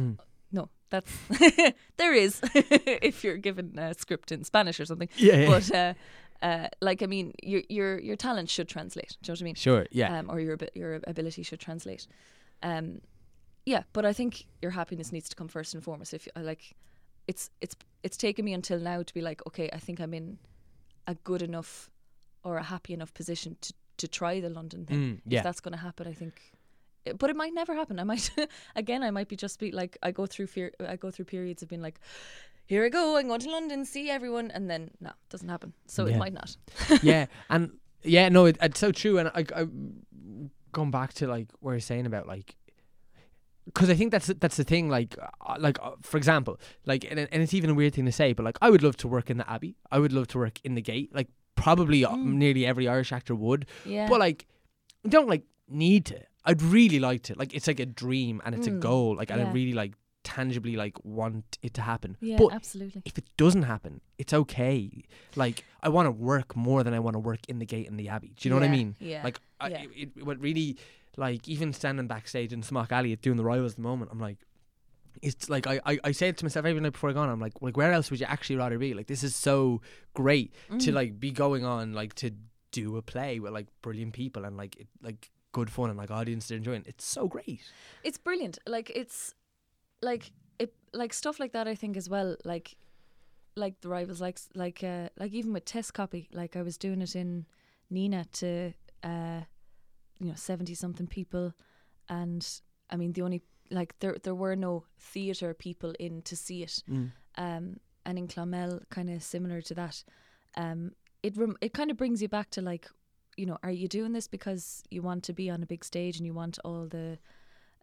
no 0.51 0.69
that's 0.89 1.11
there 1.97 2.13
is 2.13 2.39
if 2.53 3.23
you're 3.23 3.37
given 3.37 3.77
a 3.79 3.93
script 3.93 4.31
in 4.31 4.43
Spanish 4.43 4.79
or 4.79 4.85
something 4.85 5.09
Yeah, 5.17 5.35
yeah. 5.37 5.47
but 5.47 5.71
uh, 5.75 5.93
uh, 6.45 6.67
like 6.81 7.01
I 7.01 7.07
mean 7.07 7.33
your 7.43 7.63
your 7.69 7.99
your 7.99 8.15
talent 8.15 8.49
should 8.49 8.67
translate 8.69 9.17
do 9.21 9.31
you 9.31 9.31
know 9.31 9.33
what 9.33 9.41
I 9.41 9.43
mean 9.45 9.55
Sure. 9.55 9.85
Yeah. 9.91 10.19
um, 10.19 10.29
or 10.29 10.39
your 10.39 10.57
your 10.73 10.99
ability 11.07 11.43
should 11.43 11.59
translate. 11.59 12.07
Um, 12.63 13.01
yeah, 13.65 13.83
but 13.93 14.05
I 14.05 14.13
think 14.13 14.45
your 14.61 14.71
happiness 14.71 15.11
needs 15.11 15.27
to 15.29 15.35
come 15.35 15.47
first 15.47 15.73
and 15.73 15.83
foremost. 15.83 16.13
If 16.13 16.27
you, 16.27 16.31
like, 16.43 16.75
it's 17.27 17.49
it's 17.61 17.75
it's 18.03 18.15
taken 18.17 18.45
me 18.45 18.53
until 18.53 18.79
now 18.79 19.01
to 19.03 19.13
be 19.13 19.21
like, 19.21 19.41
okay, 19.47 19.69
I 19.73 19.79
think 19.79 19.99
I'm 19.99 20.13
in 20.13 20.37
a 21.07 21.15
good 21.23 21.41
enough 21.41 21.89
or 22.43 22.57
a 22.57 22.63
happy 22.63 22.93
enough 22.93 23.13
position 23.13 23.57
to 23.61 23.73
to 23.97 24.07
try 24.07 24.39
the 24.39 24.49
London 24.49 24.85
thing. 24.85 24.97
Mm, 24.99 25.21
yeah. 25.25 25.39
If 25.39 25.43
that's 25.45 25.61
going 25.61 25.71
to 25.73 25.79
happen, 25.81 26.05
I 26.07 26.13
think. 26.13 26.33
But 27.17 27.29
it 27.29 27.35
might 27.35 27.53
never 27.53 27.73
happen. 27.75 27.99
I 27.99 28.03
might, 28.03 28.29
again, 28.75 29.03
I 29.03 29.11
might 29.11 29.27
be 29.27 29.35
just 29.35 29.59
be 29.59 29.71
like, 29.71 29.97
I 30.01 30.11
go 30.11 30.25
through 30.25 30.47
fear. 30.47 30.71
I 30.87 30.95
go 30.95 31.11
through 31.11 31.25
periods 31.25 31.61
of 31.63 31.69
being 31.69 31.81
like, 31.81 31.99
here 32.65 32.83
I 32.85 32.89
go, 32.89 33.17
I'm 33.17 33.27
going 33.27 33.39
to 33.41 33.49
London, 33.51 33.85
see 33.85 34.09
everyone, 34.09 34.49
and 34.51 34.69
then 34.69 34.91
no, 34.99 35.09
it 35.09 35.29
doesn't 35.29 35.49
happen. 35.49 35.73
So 35.87 36.05
Yeah. 36.07 36.15
it 36.15 36.17
might 36.17 36.33
not. 36.33 36.57
yeah, 37.03 37.27
and 37.49 37.71
yeah, 38.03 38.29
no, 38.29 38.45
it, 38.45 38.57
it's 38.61 38.79
so 38.79 38.91
true. 38.91 39.17
And 39.19 39.29
I, 39.29 39.45
I 39.55 39.67
going 40.71 40.91
back 40.91 41.13
to 41.13 41.27
like 41.27 41.47
what 41.59 41.71
you're 41.71 41.79
saying 41.79 42.05
about 42.07 42.27
like, 42.27 42.55
because 43.65 43.89
I 43.89 43.95
think 43.95 44.11
that's 44.11 44.27
that's 44.27 44.57
the 44.57 44.63
thing. 44.63 44.89
Like, 44.89 45.15
uh, 45.45 45.55
like 45.59 45.77
uh, 45.81 45.91
for 46.01 46.17
example, 46.17 46.59
like, 46.85 47.03
and, 47.09 47.19
and 47.19 47.41
it's 47.43 47.53
even 47.53 47.69
a 47.69 47.73
weird 47.73 47.93
thing 47.95 48.05
to 48.05 48.11
say, 48.11 48.33
but 48.33 48.43
like, 48.43 48.57
I 48.61 48.69
would 48.69 48.83
love 48.83 48.97
to 48.97 49.07
work 49.07 49.29
in 49.29 49.37
the 49.37 49.49
Abbey. 49.49 49.75
I 49.91 49.99
would 49.99 50.13
love 50.13 50.27
to 50.29 50.37
work 50.39 50.59
in 50.63 50.75
the 50.75 50.81
Gate. 50.81 51.13
Like, 51.13 51.29
probably 51.55 52.03
uh, 52.05 52.15
nearly 52.15 52.65
every 52.65 52.87
Irish 52.87 53.11
actor 53.11 53.33
would. 53.35 53.65
Yeah. 53.85 54.07
But 54.07 54.19
like, 54.19 54.45
don't 55.07 55.27
like 55.27 55.43
need 55.67 56.05
to. 56.07 56.19
I'd 56.45 56.61
really 56.61 56.99
like 56.99 57.23
to. 57.23 57.35
Like 57.37 57.53
it's 57.53 57.67
like 57.67 57.79
a 57.79 57.85
dream 57.85 58.41
and 58.45 58.53
it's 58.55 58.67
a 58.67 58.71
Mm, 58.71 58.79
goal. 58.79 59.15
Like 59.15 59.31
and 59.31 59.41
I 59.41 59.45
yeah. 59.45 59.51
really 59.53 59.73
like 59.73 59.93
tangibly 60.23 60.75
like 60.75 61.03
want 61.05 61.57
it 61.61 61.73
to 61.75 61.81
happen. 61.81 62.17
Yeah, 62.21 62.37
but 62.37 62.53
absolutely. 62.53 63.01
if 63.05 63.17
it 63.17 63.25
doesn't 63.37 63.63
happen, 63.63 64.01
it's 64.17 64.33
okay. 64.33 65.03
Like 65.35 65.63
I 65.83 65.89
want 65.89 66.07
to 66.07 66.11
work 66.11 66.55
more 66.55 66.83
than 66.83 66.93
I 66.93 66.99
want 66.99 67.15
to 67.15 67.19
work 67.19 67.39
in 67.47 67.59
the 67.59 67.65
gate 67.65 67.87
in 67.87 67.97
the 67.97 68.09
abbey. 68.09 68.33
Do 68.39 68.47
you 68.47 68.49
know 68.49 68.59
what 68.59 68.67
I 68.67 68.71
mean? 68.71 68.95
Yeah. 68.99 69.21
Like 69.23 69.39
I, 69.59 69.67
Yeah. 69.69 69.81
it, 69.83 70.09
it, 70.15 70.25
what 70.25 70.39
really 70.39 70.77
like 71.17 71.47
even 71.47 71.73
standing 71.73 72.07
backstage 72.07 72.51
in 72.53 72.61
Smock 72.63 72.91
Alley 72.91 73.11
at 73.13 73.21
doing 73.21 73.37
the 73.37 73.43
rivals 73.43 73.73
at 73.73 73.77
the 73.77 73.83
moment, 73.83 74.11
I'm 74.11 74.19
like. 74.19 74.37
It's 75.21 75.49
like 75.49 75.65
I, 75.65 75.79
I, 75.85 75.97
I 76.03 76.11
say 76.11 76.27
it 76.27 76.37
to 76.39 76.45
myself 76.45 76.65
every 76.65 76.81
night 76.81 76.91
before 76.91 77.09
I 77.09 77.13
go 77.13 77.21
on. 77.21 77.29
I'm 77.29 77.39
like, 77.39 77.53
like, 77.61 77.77
where 77.77 77.93
else 77.93 78.11
would 78.11 78.19
you 78.19 78.25
actually 78.25 78.57
rather 78.57 78.77
be? 78.77 78.93
Like, 78.93 79.07
this 79.07 79.23
is 79.23 79.33
so 79.33 79.81
great 80.13 80.53
to 80.79 80.91
Mm. 80.91 80.93
like 80.93 81.19
be 81.21 81.31
going 81.31 81.63
on, 81.63 81.93
like 81.93 82.13
to 82.15 82.31
do 82.71 82.97
a 82.97 83.01
play 83.01 83.39
with 83.39 83.53
like 83.53 83.67
brilliant 83.81 84.11
people 84.11 84.43
and 84.43 84.57
like 84.57 84.75
it, 84.75 84.87
like 85.01 85.31
good 85.59 85.69
fun 85.69 85.89
and 85.89 85.97
like 85.97 86.11
audience 86.11 86.47
they're 86.47 86.57
enjoying. 86.63 86.83
It's 86.85 87.05
so 87.17 87.27
great. 87.35 87.61
it's 88.07 88.19
brilliant. 88.27 88.57
Like 88.75 88.89
it's 89.01 89.33
like 90.01 90.31
it 90.59 90.73
like 90.93 91.13
stuff 91.13 91.39
like 91.39 91.53
that. 91.53 91.67
I 91.67 91.75
think 91.75 91.97
as 91.97 92.07
well. 92.09 92.35
Like 92.43 92.75
like 93.55 93.75
the 93.81 93.89
rivals, 93.97 94.19
like 94.27 94.39
like 94.53 94.83
uh, 94.83 95.07
like 95.21 95.33
even 95.39 95.53
with 95.53 95.65
test 95.65 95.93
copy. 95.93 96.27
Like 96.33 96.55
I 96.59 96.61
was 96.61 96.77
doing 96.77 97.01
it 97.01 97.15
in 97.15 97.45
Nenagh 97.89 98.31
to 98.41 98.73
uh, 99.11 99.41
you 100.19 100.27
know 100.29 100.35
seventy 100.35 100.75
something 100.75 101.07
people, 101.07 101.53
and 102.09 102.43
I 102.91 102.95
mean 102.97 103.13
the 103.13 103.21
only 103.21 103.41
like 103.71 103.95
there 103.99 104.17
there 104.23 104.35
were 104.35 104.55
no 104.57 104.83
theatre 104.99 105.53
people 105.53 105.93
in 105.99 106.21
to 106.23 106.35
see 106.35 106.63
it. 106.63 106.83
um, 107.37 107.79
and 108.07 108.17
in 108.17 108.27
Clonmel, 108.27 108.81
kind 108.89 109.09
of 109.09 109.23
similar 109.23 109.61
to 109.61 109.73
that. 109.73 110.03
Um, 110.57 110.91
it 111.23 111.37
rem- 111.37 111.57
it 111.61 111.73
kind 111.73 111.91
of 111.91 111.97
brings 111.97 112.21
you 112.21 112.27
back 112.29 112.49
to 112.51 112.61
like, 112.61 112.87
you 113.37 113.45
know, 113.45 113.57
are 113.63 113.71
you 113.71 113.87
doing 113.87 114.13
this 114.13 114.27
because 114.27 114.83
you 114.89 115.01
want 115.01 115.23
to 115.23 115.33
be 115.33 115.49
on 115.49 115.63
a 115.63 115.65
big 115.65 115.83
stage 115.83 116.17
and 116.17 116.25
you 116.25 116.33
want 116.33 116.59
all 116.63 116.87
the 116.87 117.17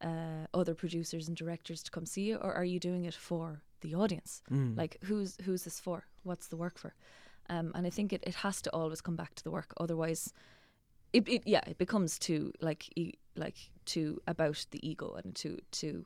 uh, 0.03 0.47
other 0.55 0.75
producers 0.75 1.29
and 1.29 1.37
directors 1.37 1.83
to 1.83 1.91
come 1.91 2.07
see 2.07 2.23
you, 2.23 2.37
or 2.37 2.53
are 2.53 2.65
you 2.65 2.81
doing 2.81 3.05
it 3.05 3.15
for 3.15 3.62
the 3.81 3.95
audience? 3.95 4.43
Mm. 4.51 4.77
Like, 4.77 4.97
who's 5.05 5.37
who's 5.45 5.65
this 5.65 5.81
for? 5.81 6.05
What's 6.23 6.49
the 6.49 6.57
work 6.57 6.79
for? 6.79 6.95
Um, 7.49 7.73
and 7.75 7.87
I 7.87 7.91
think 7.91 8.12
it, 8.12 8.23
it 8.27 8.37
has 8.37 8.62
to 8.62 8.71
always 8.71 9.01
come 9.01 9.17
back 9.17 9.35
to 9.35 9.45
the 9.45 9.51
work. 9.51 9.73
Otherwise, 9.79 10.33
it, 11.12 11.29
it 11.29 11.43
yeah, 11.47 11.61
it 11.67 11.79
becomes 11.79 12.19
too 12.19 12.53
like 12.61 12.87
e- 12.97 13.15
like 13.37 13.57
too 13.85 14.21
about 14.27 14.67
the 14.71 14.87
ego 14.88 15.15
and 15.23 15.35
too 15.35 15.59
too 15.71 16.05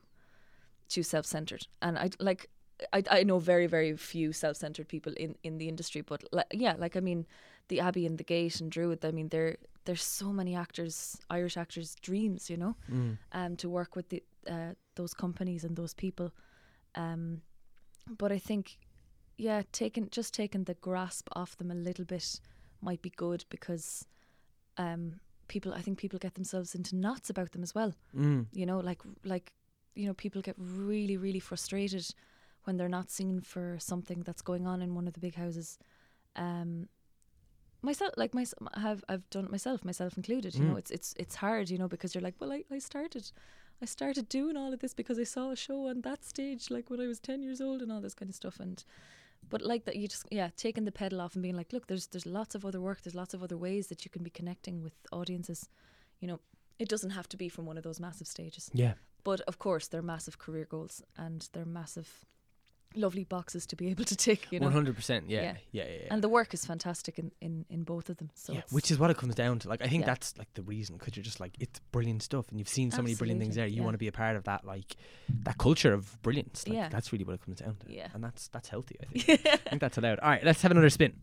too 0.89 1.03
self 1.03 1.25
centered. 1.25 1.67
And 1.81 1.97
I 1.97 2.09
like 2.19 2.49
I, 2.93 3.03
I 3.09 3.23
know 3.23 3.39
very 3.39 3.67
very 3.67 3.95
few 3.97 4.31
self 4.33 4.57
centered 4.57 4.87
people 4.87 5.13
in, 5.17 5.35
in 5.43 5.57
the 5.57 5.67
industry, 5.67 6.01
but 6.01 6.23
like 6.31 6.47
yeah, 6.51 6.75
like 6.77 6.95
I 6.95 6.99
mean, 7.01 7.25
the 7.69 7.79
Abbey 7.79 8.05
and 8.05 8.17
the 8.17 8.23
Gate 8.23 8.61
and 8.61 8.71
Druid. 8.71 9.03
I 9.05 9.11
mean, 9.11 9.29
there 9.29 9.57
there's 9.85 10.03
so 10.03 10.31
many 10.33 10.55
actors, 10.55 11.17
Irish 11.29 11.57
actors' 11.57 11.95
dreams, 12.01 12.49
you 12.49 12.57
know, 12.57 12.75
Mm. 12.91 13.17
um, 13.31 13.55
to 13.57 13.69
work 13.69 13.95
with 13.95 14.09
the 14.09 14.21
uh, 14.49 14.73
those 14.95 15.13
companies 15.13 15.63
and 15.63 15.75
those 15.75 15.93
people. 15.93 16.31
Um, 16.95 17.41
but 18.17 18.31
I 18.31 18.39
think, 18.39 18.77
yeah, 19.37 19.63
taking 19.71 20.09
just 20.09 20.33
taking 20.33 20.65
the 20.65 20.75
grasp 20.75 21.27
off 21.33 21.55
them 21.57 21.71
a 21.71 21.75
little 21.75 22.05
bit 22.05 22.39
might 22.81 23.01
be 23.01 23.09
good 23.09 23.43
because, 23.49 24.05
um, 24.77 25.19
people. 25.47 25.73
I 25.73 25.81
think 25.81 25.97
people 25.97 26.19
get 26.19 26.35
themselves 26.35 26.75
into 26.75 26.95
knots 26.95 27.29
about 27.29 27.51
them 27.51 27.63
as 27.63 27.73
well 27.73 27.93
Mm. 28.15 28.45
you 28.51 28.65
know 28.65 28.79
like 28.79 29.01
like 29.23 29.51
you 29.95 30.05
know 30.07 30.13
people 30.13 30.41
get 30.41 30.55
really 30.59 31.17
really 31.17 31.39
frustrated 31.39 32.05
when 32.67 32.77
they're 32.77 32.95
not 32.99 33.09
seen 33.09 33.39
for 33.41 33.77
something 33.79 34.19
that's 34.25 34.41
going 34.43 34.67
on 34.67 34.81
in 34.81 34.93
one 34.93 35.07
of 35.07 35.13
the 35.13 35.19
big 35.27 35.35
houses 35.35 35.79
um 36.35 36.87
myself 37.81 38.11
like 38.17 38.33
my 38.33 38.45
have 38.75 39.03
I've 39.07 39.29
done 39.29 39.45
it 39.45 39.51
myself 39.51 39.85
myself 39.85 40.17
included 40.17 40.55
you 40.55 40.65
know 40.65 40.75
Mm. 40.75 40.79
it's 40.79 40.91
it's 40.91 41.13
it's 41.17 41.35
hard 41.35 41.69
you 41.69 41.77
know 41.77 41.87
because 41.87 42.13
you're 42.13 42.21
like 42.29 42.35
well 42.41 42.51
I, 42.51 42.63
I 42.71 42.79
started 42.79 43.31
I 43.81 43.85
started 43.85 44.27
doing 44.29 44.57
all 44.57 44.73
of 44.73 44.79
this 44.79 44.93
because 44.95 45.19
I 45.19 45.23
saw 45.23 45.51
a 45.51 45.55
show 45.55 45.87
on 45.87 46.01
that 46.01 46.25
stage 46.25 46.69
like 46.75 46.89
when 46.89 46.99
I 46.99 47.07
was 47.07 47.19
10 47.19 47.43
years 47.43 47.61
old 47.61 47.81
and 47.81 47.91
all 47.91 48.01
this 48.01 48.15
kind 48.15 48.29
of 48.29 48.35
stuff 48.35 48.59
and 48.59 48.83
but 49.49 49.61
like 49.61 49.85
that 49.85 49.95
you 49.95 50.07
just 50.07 50.25
yeah 50.31 50.49
taking 50.57 50.85
the 50.85 50.91
pedal 50.91 51.21
off 51.21 51.35
and 51.35 51.43
being 51.43 51.55
like 51.55 51.71
look 51.73 51.87
there's 51.87 52.07
there's 52.07 52.25
lots 52.25 52.55
of 52.55 52.65
other 52.65 52.81
work 52.81 53.01
there's 53.03 53.15
lots 53.23 53.33
of 53.35 53.41
other 53.43 53.57
ways 53.57 53.87
that 53.87 54.03
you 54.03 54.11
can 54.11 54.23
be 54.23 54.31
connecting 54.39 54.81
with 54.83 54.93
audiences 55.11 55.69
you 56.19 56.27
know 56.27 56.39
it 56.79 56.89
doesn't 56.89 57.11
have 57.11 57.29
to 57.29 57.37
be 57.37 57.47
from 57.49 57.65
one 57.65 57.77
of 57.77 57.83
those 57.83 57.99
massive 57.99 58.27
stages 58.27 58.69
Yeah. 58.73 58.93
but 59.23 59.39
of 59.41 59.57
course, 59.59 59.87
they're 59.87 60.01
massive 60.15 60.37
career 60.37 60.65
goals 60.65 61.01
and 61.25 61.39
they're 61.53 61.65
massive, 61.81 62.09
lovely 62.95 63.23
boxes 63.23 63.65
to 63.67 63.75
be 63.75 63.89
able 63.89 64.03
to 64.05 64.15
tick. 64.15 64.47
You 64.51 64.59
know, 64.59 64.65
One 64.65 64.73
hundred 64.73 64.95
percent. 64.95 65.29
Yeah. 65.29 65.55
Yeah. 65.71 65.83
Yeah. 65.85 66.07
And 66.11 66.23
the 66.23 66.29
work 66.29 66.53
is 66.53 66.65
fantastic 66.65 67.19
in, 67.19 67.31
in, 67.41 67.65
in 67.69 67.83
both 67.83 68.09
of 68.09 68.17
them. 68.17 68.29
So 68.35 68.53
yeah, 68.53 68.61
which 68.71 68.89
is 68.91 68.97
what 68.99 69.09
it 69.11 69.17
comes 69.17 69.35
down 69.35 69.59
to. 69.59 69.69
Like, 69.69 69.81
I 69.81 69.87
think 69.87 70.01
Yeah. 70.01 70.07
that's 70.07 70.37
like 70.37 70.53
the 70.53 70.63
reason 70.63 70.97
because 70.97 71.15
you're 71.15 71.23
just 71.23 71.39
like 71.39 71.55
it's 71.59 71.79
brilliant 71.91 72.23
stuff, 72.23 72.49
and 72.49 72.59
you've 72.59 72.69
seen 72.69 72.91
so 72.91 73.01
many 73.01 73.15
brilliant 73.15 73.41
things 73.41 73.55
there. 73.55 73.67
You 73.67 73.77
yeah. 73.77 73.83
want 73.83 73.93
to 73.93 73.99
be 73.99 74.07
a 74.07 74.11
part 74.11 74.35
of 74.35 74.43
that, 74.45 74.65
like 74.65 74.95
that 75.43 75.57
culture 75.57 75.93
of 75.93 76.21
brilliance. 76.21 76.67
Like, 76.67 76.75
Yeah. 76.75 76.89
that's 76.89 77.11
really 77.11 77.25
what 77.25 77.33
it 77.35 77.41
comes 77.45 77.59
down 77.59 77.75
to. 77.85 77.93
Yeah. 77.93 78.07
and 78.13 78.23
that's 78.23 78.47
that's 78.49 78.69
healthy. 78.69 78.97
I 79.01 79.05
think. 79.19 79.45
I 79.47 79.57
think 79.57 79.81
that's 79.81 79.97
allowed. 79.97 80.19
All 80.19 80.29
right, 80.29 80.43
let's 80.43 80.61
have 80.61 80.71
another 80.71 80.89
spin. 80.89 81.13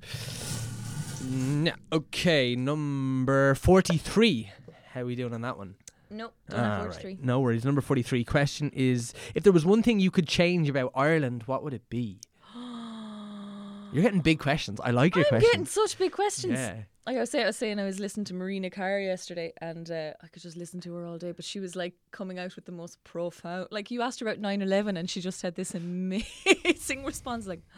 Okay, 1.92 2.55
number 2.55 3.55
forty-three. 3.55 4.50
How 4.92 5.00
are 5.00 5.07
we 5.07 5.14
doing 5.16 5.33
on 5.35 5.40
that 5.40 5.57
one? 5.57 5.74
No, 6.14 6.31
don't 6.48 6.61
have 6.61 6.79
All 6.81 6.90
Forge 6.92 7.05
right. 7.05 7.22
No 7.22 7.40
worries. 7.40 7.64
Number 7.64 7.81
forty-three. 7.81 8.24
Question 8.24 8.70
is: 8.74 9.12
If 9.35 9.42
there 9.42 9.53
was 9.53 9.64
one 9.66 9.83
thing 9.83 10.00
you 10.00 10.11
could 10.11 10.27
change 10.29 10.68
about 10.68 10.92
Ireland, 10.94 11.42
what 11.46 11.62
would 11.62 11.74
it 11.74 11.88
be? 11.90 12.20
You're 13.92 14.03
getting 14.03 14.20
big 14.20 14.38
questions. 14.40 14.81
I 14.83 14.90
like 14.90 15.14
your 15.14 15.24
I'm 15.27 15.29
questions. 15.29 15.53
getting 15.53 15.66
such 15.66 15.98
big 15.98 16.12
questions. 16.12 16.55
Yeah. 16.55 16.83
Like 17.07 17.18
I 17.18 17.20
was, 17.20 17.31
saying, 17.31 17.44
I 17.44 17.48
was 17.48 17.57
saying, 17.57 17.79
I 17.79 17.85
was 17.85 18.00
listening 18.00 18.24
to 18.27 18.35
Marina 18.35 18.70
Carr 18.70 18.98
yesterday, 18.98 19.53
and 19.61 19.90
uh, 19.90 20.14
I 20.22 20.27
could 20.29 20.40
just 20.40 20.57
listen 20.57 20.81
to 20.81 20.94
her 20.94 21.05
all 21.05 21.18
day. 21.18 21.33
But 21.33 21.44
she 21.44 21.61
was 21.61 21.77
like 21.77 21.92
coming 22.12 22.38
out 22.38 22.57
with 22.57 22.64
the 22.64 22.72
most 22.72 23.03
profound. 23.05 23.68
Like 23.70 23.90
you 23.90 24.00
asked 24.00 24.20
her 24.20 24.27
about 24.27 24.40
9-11 24.40 24.98
and 24.98 25.09
she 25.11 25.20
just 25.20 25.42
had 25.42 25.55
this 25.55 25.74
amazing 25.74 27.05
response, 27.05 27.46
like, 27.46 27.61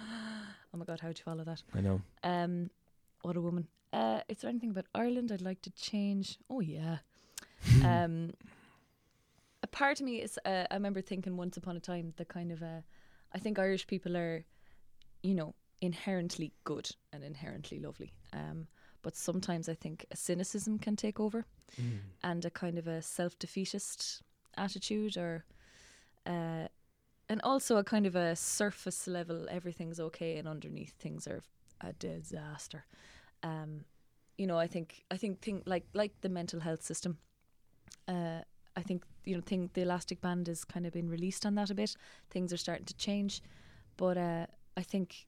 "Oh 0.75 0.79
my 0.79 0.85
god, 0.85 1.01
how'd 1.01 1.18
you 1.18 1.25
follow 1.25 1.42
that?" 1.42 1.62
I 1.75 1.81
know. 1.81 2.01
Um, 2.22 2.70
what 3.22 3.37
a 3.37 3.40
woman. 3.40 3.66
Uh, 3.92 4.20
is 4.29 4.38
there 4.38 4.51
anything 4.51 4.70
about 4.70 4.87
Ireland 4.94 5.33
I'd 5.33 5.42
like 5.42 5.61
to 5.62 5.70
change? 5.70 6.38
Oh 6.49 6.61
yeah. 6.61 6.99
Um, 7.85 8.33
a 9.62 9.66
part 9.66 10.01
of 10.01 10.07
me 10.07 10.23
is. 10.23 10.38
Uh, 10.45 10.64
I 10.71 10.75
remember 10.75 11.01
thinking 11.01 11.37
once 11.37 11.57
upon 11.57 11.77
a 11.77 11.81
time 11.81 12.12
the 12.16 12.25
kind 12.25 12.53
of. 12.53 12.62
Uh, 12.62 12.83
I 13.33 13.38
think 13.38 13.59
Irish 13.59 13.87
people 13.87 14.16
are, 14.16 14.45
you 15.23 15.35
know, 15.35 15.55
inherently 15.81 16.53
good 16.64 16.90
and 17.12 17.25
inherently 17.25 17.79
lovely. 17.79 18.12
Um, 18.33 18.69
but 19.03 19.16
sometimes 19.16 19.69
I 19.69 19.75
think 19.75 20.07
a 20.11 20.16
cynicism 20.16 20.79
can 20.79 20.97
take 20.97 21.21
over, 21.21 21.47
and 22.23 22.45
a 22.45 22.51
kind 22.51 22.79
of 22.79 22.87
a 22.87 23.03
self-defeatist 23.03 24.23
attitude, 24.57 25.16
or, 25.16 25.45
uh, 26.25 26.69
and 27.29 27.40
also 27.42 27.77
a 27.77 27.85
kind 27.85 28.07
of 28.07 28.16
a 28.16 28.35
surface 28.37 29.07
level. 29.07 29.47
Everything's 29.51 30.01
okay, 30.01 30.38
and 30.38 30.49
underneath 30.49 30.95
things 30.99 31.27
are 31.27 31.42
a 31.81 31.92
disaster. 31.92 32.85
Um, 33.42 33.85
you 34.38 34.47
know, 34.47 34.59
I 34.59 34.66
think 34.66 35.05
I 35.11 35.16
think 35.16 35.40
thing 35.40 35.62
like 35.66 35.87
like 35.95 36.21
the 36.21 36.29
mental 36.29 36.61
health 36.61 36.83
system. 36.83 37.19
Uh, 38.09 38.40
I 38.77 38.83
think 38.83 39.05
you 39.25 39.35
know, 39.35 39.42
thing 39.42 39.70
the 39.75 39.83
elastic 39.83 40.20
band 40.20 40.49
is 40.49 40.64
kind 40.64 40.87
of 40.87 40.92
been 40.92 41.09
released 41.09 41.44
on 41.44 41.55
that 41.57 41.70
a 41.70 41.75
bit. 41.75 41.96
Things 42.31 42.53
are 42.53 42.57
starting 42.57 42.87
to 42.87 42.94
change, 42.94 43.42
but 43.96 44.16
uh, 44.16 44.46
I 44.77 44.83
think 44.83 45.27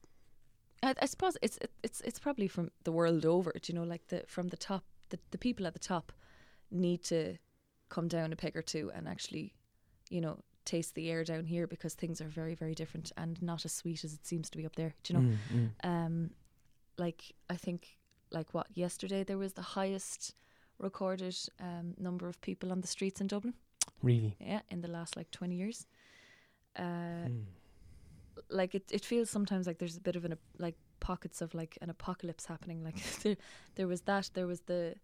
I, 0.81 0.95
I 1.01 1.05
suppose 1.05 1.37
it's 1.41 1.57
it, 1.57 1.71
it's 1.83 2.01
it's 2.01 2.19
probably 2.19 2.47
from 2.47 2.71
the 2.83 2.91
world 2.91 3.25
over. 3.25 3.51
do 3.51 3.73
You 3.73 3.79
know, 3.79 3.85
like 3.85 4.07
the 4.07 4.23
from 4.27 4.47
the 4.47 4.57
top, 4.57 4.83
the 5.09 5.19
the 5.31 5.37
people 5.37 5.67
at 5.67 5.73
the 5.73 5.79
top 5.79 6.11
need 6.71 7.03
to 7.05 7.37
come 7.89 8.07
down 8.07 8.31
a 8.31 8.35
peg 8.35 8.55
or 8.55 8.61
two 8.61 8.91
and 8.93 9.07
actually, 9.07 9.53
you 10.09 10.21
know, 10.21 10.37
taste 10.63 10.93
the 10.93 11.09
air 11.09 11.23
down 11.23 11.45
here 11.45 11.65
because 11.65 11.95
things 11.95 12.21
are 12.21 12.27
very 12.27 12.55
very 12.55 12.75
different 12.75 13.11
and 13.17 13.41
not 13.41 13.65
as 13.65 13.73
sweet 13.73 14.03
as 14.03 14.13
it 14.13 14.25
seems 14.25 14.49
to 14.49 14.57
be 14.57 14.65
up 14.65 14.75
there. 14.75 14.93
Do 15.03 15.13
you 15.13 15.19
know? 15.19 15.25
Mm, 15.25 15.37
mm. 15.53 15.89
um 15.89 16.29
like 16.97 17.33
I 17.49 17.55
think 17.55 17.97
like 18.31 18.53
what 18.53 18.67
yesterday 18.73 19.23
there 19.23 19.37
was 19.37 19.53
the 19.53 19.61
highest 19.61 20.35
recorded 20.79 21.37
um 21.59 21.93
number 21.97 22.27
of 22.27 22.39
people 22.41 22.71
on 22.71 22.81
the 22.81 22.87
streets 22.87 23.21
in 23.21 23.27
Dublin 23.27 23.53
Really. 24.01 24.35
yeah 24.39 24.61
in 24.69 24.81
the 24.81 24.87
last 24.89 25.15
like 25.17 25.29
20 25.31 25.55
years 25.55 25.85
uh 26.77 26.81
Mm. 27.27 27.45
like 28.49 28.73
it 28.75 28.83
it 28.91 29.05
feels 29.05 29.29
sometimes 29.29 29.67
like 29.67 29.77
there's 29.79 29.97
a 29.97 30.01
bit 30.01 30.15
of 30.15 30.25
an 30.25 30.35
like 30.57 30.75
pockets 30.99 31.41
of 31.41 31.53
like 31.53 31.77
an 31.81 31.89
apocalypse 31.89 32.45
happening 32.45 32.83
like 32.83 32.95
there 33.23 33.37
there 33.75 33.87
was 33.87 34.01
that 34.01 34.29
there 34.33 34.47
was 34.47 34.61
the 34.61 34.95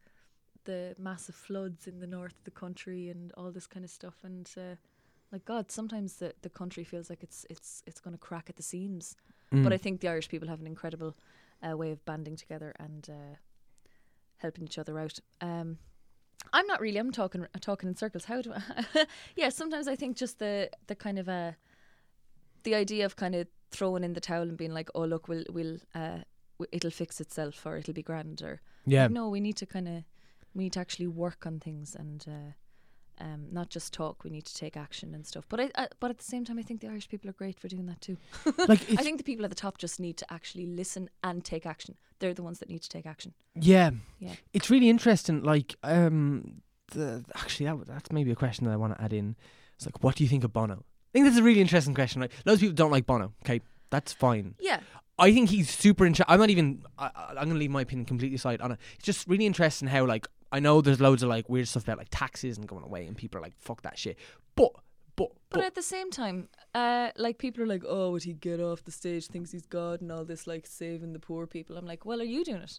the 0.63 0.95
massive 0.97 1.35
floods 1.35 1.87
in 1.87 1.99
the 1.99 2.07
north 2.07 2.33
of 2.33 2.43
the 2.43 2.51
country 2.51 3.09
and 3.09 3.31
all 3.37 3.51
this 3.51 3.67
kind 3.67 3.83
of 3.85 3.91
stuff 3.91 4.15
and 4.23 4.49
uh, 4.57 4.75
like 5.31 5.45
god 5.45 5.71
sometimes 5.71 6.15
the 6.15 6.33
the 6.41 6.49
country 6.49 6.83
feels 6.83 7.09
like 7.09 7.21
it's 7.23 7.45
it's 7.49 7.83
it's 7.85 7.99
going 7.99 8.13
to 8.13 8.17
crack 8.27 8.49
at 8.49 8.55
the 8.55 8.63
seams 8.63 9.15
but 9.51 9.71
I 9.73 9.77
Mm. 9.77 9.81
think 9.81 10.01
the 10.01 10.07
Irish 10.09 10.27
people 10.27 10.47
have 10.49 10.59
an 10.59 10.67
incredible 10.67 11.15
uh, 11.61 11.77
way 11.77 11.91
of 11.91 12.03
banding 12.05 12.35
together 12.35 12.73
and 12.79 13.07
uh, 13.09 13.35
helping 14.37 14.63
each 14.65 14.77
other 14.77 14.99
out. 14.99 15.19
Um, 15.41 15.77
I'm 16.53 16.67
not 16.67 16.79
really. 16.81 16.97
I'm 16.97 17.11
talking 17.11 17.45
talking 17.61 17.89
in 17.89 17.95
circles. 17.95 18.25
How 18.25 18.41
do 18.41 18.53
I? 18.53 19.05
yeah, 19.35 19.49
sometimes 19.49 19.87
I 19.87 19.95
think 19.95 20.15
just 20.17 20.39
the 20.39 20.69
the 20.87 20.95
kind 20.95 21.17
of 21.19 21.27
uh, 21.27 21.51
the 22.63 22.75
idea 22.75 23.05
of 23.05 23.15
kind 23.15 23.35
of 23.35 23.47
throwing 23.71 24.03
in 24.03 24.13
the 24.13 24.21
towel 24.21 24.43
and 24.43 24.57
being 24.57 24.73
like, 24.73 24.89
oh 24.95 25.05
look, 25.05 25.27
we'll 25.27 25.43
we'll 25.49 25.77
uh, 25.93 26.19
w- 26.59 26.69
it'll 26.71 26.91
fix 26.91 27.19
itself 27.19 27.65
or 27.65 27.77
it'll 27.77 27.93
be 27.93 28.03
grand 28.03 28.41
or 28.41 28.61
Yeah. 28.85 29.07
no, 29.07 29.29
we 29.29 29.39
need 29.39 29.57
to 29.57 29.65
kind 29.65 29.87
of 29.87 30.03
we 30.53 30.63
need 30.65 30.73
to 30.73 30.79
actually 30.79 31.07
work 31.07 31.45
on 31.45 31.59
things 31.59 31.95
and 31.95 32.25
uh, 32.27 32.51
Um, 33.19 33.47
not 33.51 33.69
just 33.69 33.93
talk. 33.93 34.23
We 34.25 34.29
need 34.29 34.45
to 34.45 34.53
take 34.53 34.75
action 34.75 35.15
and 35.15 35.25
stuff. 35.25 35.45
But 35.47 35.59
I, 35.61 35.71
I, 35.75 35.87
but 36.01 36.11
at 36.11 36.17
the 36.17 36.23
same 36.25 36.43
time, 36.43 36.59
I 36.59 36.63
think 36.63 36.81
the 36.81 36.87
Irish 36.89 37.07
people 37.07 37.29
are 37.29 37.33
great 37.33 37.57
for 37.59 37.67
doing 37.69 37.85
that 37.85 38.01
too. 38.01 38.17
Like 38.67 38.81
I 38.91 39.03
think 39.03 39.17
the 39.19 39.23
people 39.23 39.45
at 39.45 39.51
the 39.51 39.55
top 39.55 39.77
just 39.77 39.99
need 39.99 40.17
to 40.17 40.33
actually 40.33 40.65
listen 40.65 41.09
and 41.23 41.43
take 41.43 41.65
action. 41.65 41.95
They're 42.19 42.33
the 42.33 42.43
ones 42.43 42.59
that 42.59 42.69
need 42.69 42.81
to 42.81 42.89
take 42.89 43.05
action. 43.05 43.33
yeah, 43.55 43.91
Yeah. 44.19 44.33
it's 44.53 44.69
really 44.69 44.89
interesting. 44.89 45.43
Like 45.43 45.75
um, 45.83 46.61
the 46.91 47.23
actually 47.35 47.67
that, 47.67 47.87
that's 47.87 48.11
maybe 48.11 48.31
a 48.31 48.35
question 48.35 48.65
that 48.65 48.71
I 48.73 48.75
want 48.77 48.97
to 48.97 49.01
add 49.01 49.13
in. 49.13 49.35
It's 49.77 49.85
like, 49.85 50.03
what 50.03 50.15
do 50.15 50.23
you 50.23 50.29
think 50.29 50.43
of 50.43 50.51
Bono? 50.53 50.73
I 50.73 51.11
think 51.13 51.25
that's 51.25 51.37
a 51.37 51.43
really 51.43 51.61
interesting 51.61 51.93
question. 51.93 52.21
Right, 52.21 52.31
loads 52.45 52.57
of 52.57 52.61
people 52.61 52.75
don't 52.75 52.91
like 52.91 53.05
Bono. 53.05 53.33
Okay, 53.45 53.61
that's 53.91 54.11
fine. 54.11 54.55
Yeah. 54.59 54.81
I 55.17 55.31
think 55.31 55.49
he's 55.49 55.69
super 55.69 56.05
interesting. 56.05 56.31
I'm 56.33 56.39
not 56.39 56.49
even. 56.49 56.83
I, 56.97 57.09
I- 57.15 57.29
I'm 57.37 57.47
gonna 57.47 57.59
leave 57.59 57.71
my 57.71 57.81
opinion 57.81 58.05
completely 58.05 58.35
aside 58.35 58.59
on 58.59 58.73
it. 58.73 58.79
It's 58.95 59.05
just 59.05 59.25
really 59.27 59.45
interesting 59.45 59.87
how 59.87 60.05
like 60.05 60.27
I 60.51 60.59
know 60.59 60.81
there's 60.81 61.01
loads 61.01 61.23
of 61.23 61.29
like 61.29 61.49
weird 61.49 61.67
stuff 61.67 61.83
about 61.83 61.97
like 61.97 62.09
taxes 62.11 62.57
and 62.57 62.67
going 62.67 62.83
away, 62.83 63.05
and 63.07 63.15
people 63.17 63.39
are 63.39 63.41
like, 63.41 63.55
"Fuck 63.57 63.81
that 63.83 63.97
shit." 63.97 64.17
But 64.55 64.71
but 65.15 65.29
But 65.49 65.59
but 65.59 65.63
at 65.63 65.75
the 65.75 65.81
same 65.81 66.11
time, 66.11 66.49
uh, 66.73 67.11
like 67.17 67.37
people 67.37 67.63
are 67.63 67.67
like, 67.67 67.83
"Oh, 67.87 68.11
would 68.11 68.23
he 68.23 68.33
get 68.33 68.59
off 68.59 68.83
the 68.83 68.91
stage? 68.91 69.27
Thinks 69.27 69.51
he's 69.51 69.65
God 69.65 70.01
and 70.01 70.11
all 70.11 70.25
this, 70.25 70.47
like 70.47 70.65
saving 70.67 71.13
the 71.13 71.19
poor 71.19 71.47
people." 71.47 71.77
I'm 71.77 71.85
like, 71.85 72.05
"Well, 72.05 72.21
are 72.21 72.25
you 72.25 72.43
doing 72.43 72.61
it? 72.61 72.77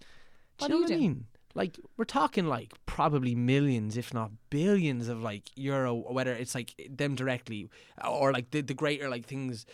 What 0.59 0.69
do 0.69 0.75
you 0.75 0.75
know 0.75 0.77
you 0.77 0.83
what 0.83 0.91
I 0.93 0.95
doing?" 0.95 1.01
mean? 1.01 1.27
Like 1.55 1.79
we're 1.97 2.05
talking 2.05 2.47
like 2.47 2.73
probably 2.85 3.35
millions, 3.35 3.97
if 3.97 4.13
not 4.13 4.31
billions, 4.51 5.09
of 5.09 5.23
like 5.23 5.51
euro, 5.57 5.95
whether 5.95 6.33
it's 6.35 6.55
like 6.55 6.75
them 6.91 7.15
directly 7.15 7.71
or 8.07 8.33
like 8.33 8.51
the 8.51 8.61
the 8.61 8.75
greater 8.75 9.09
like 9.09 9.25
things 9.27 9.65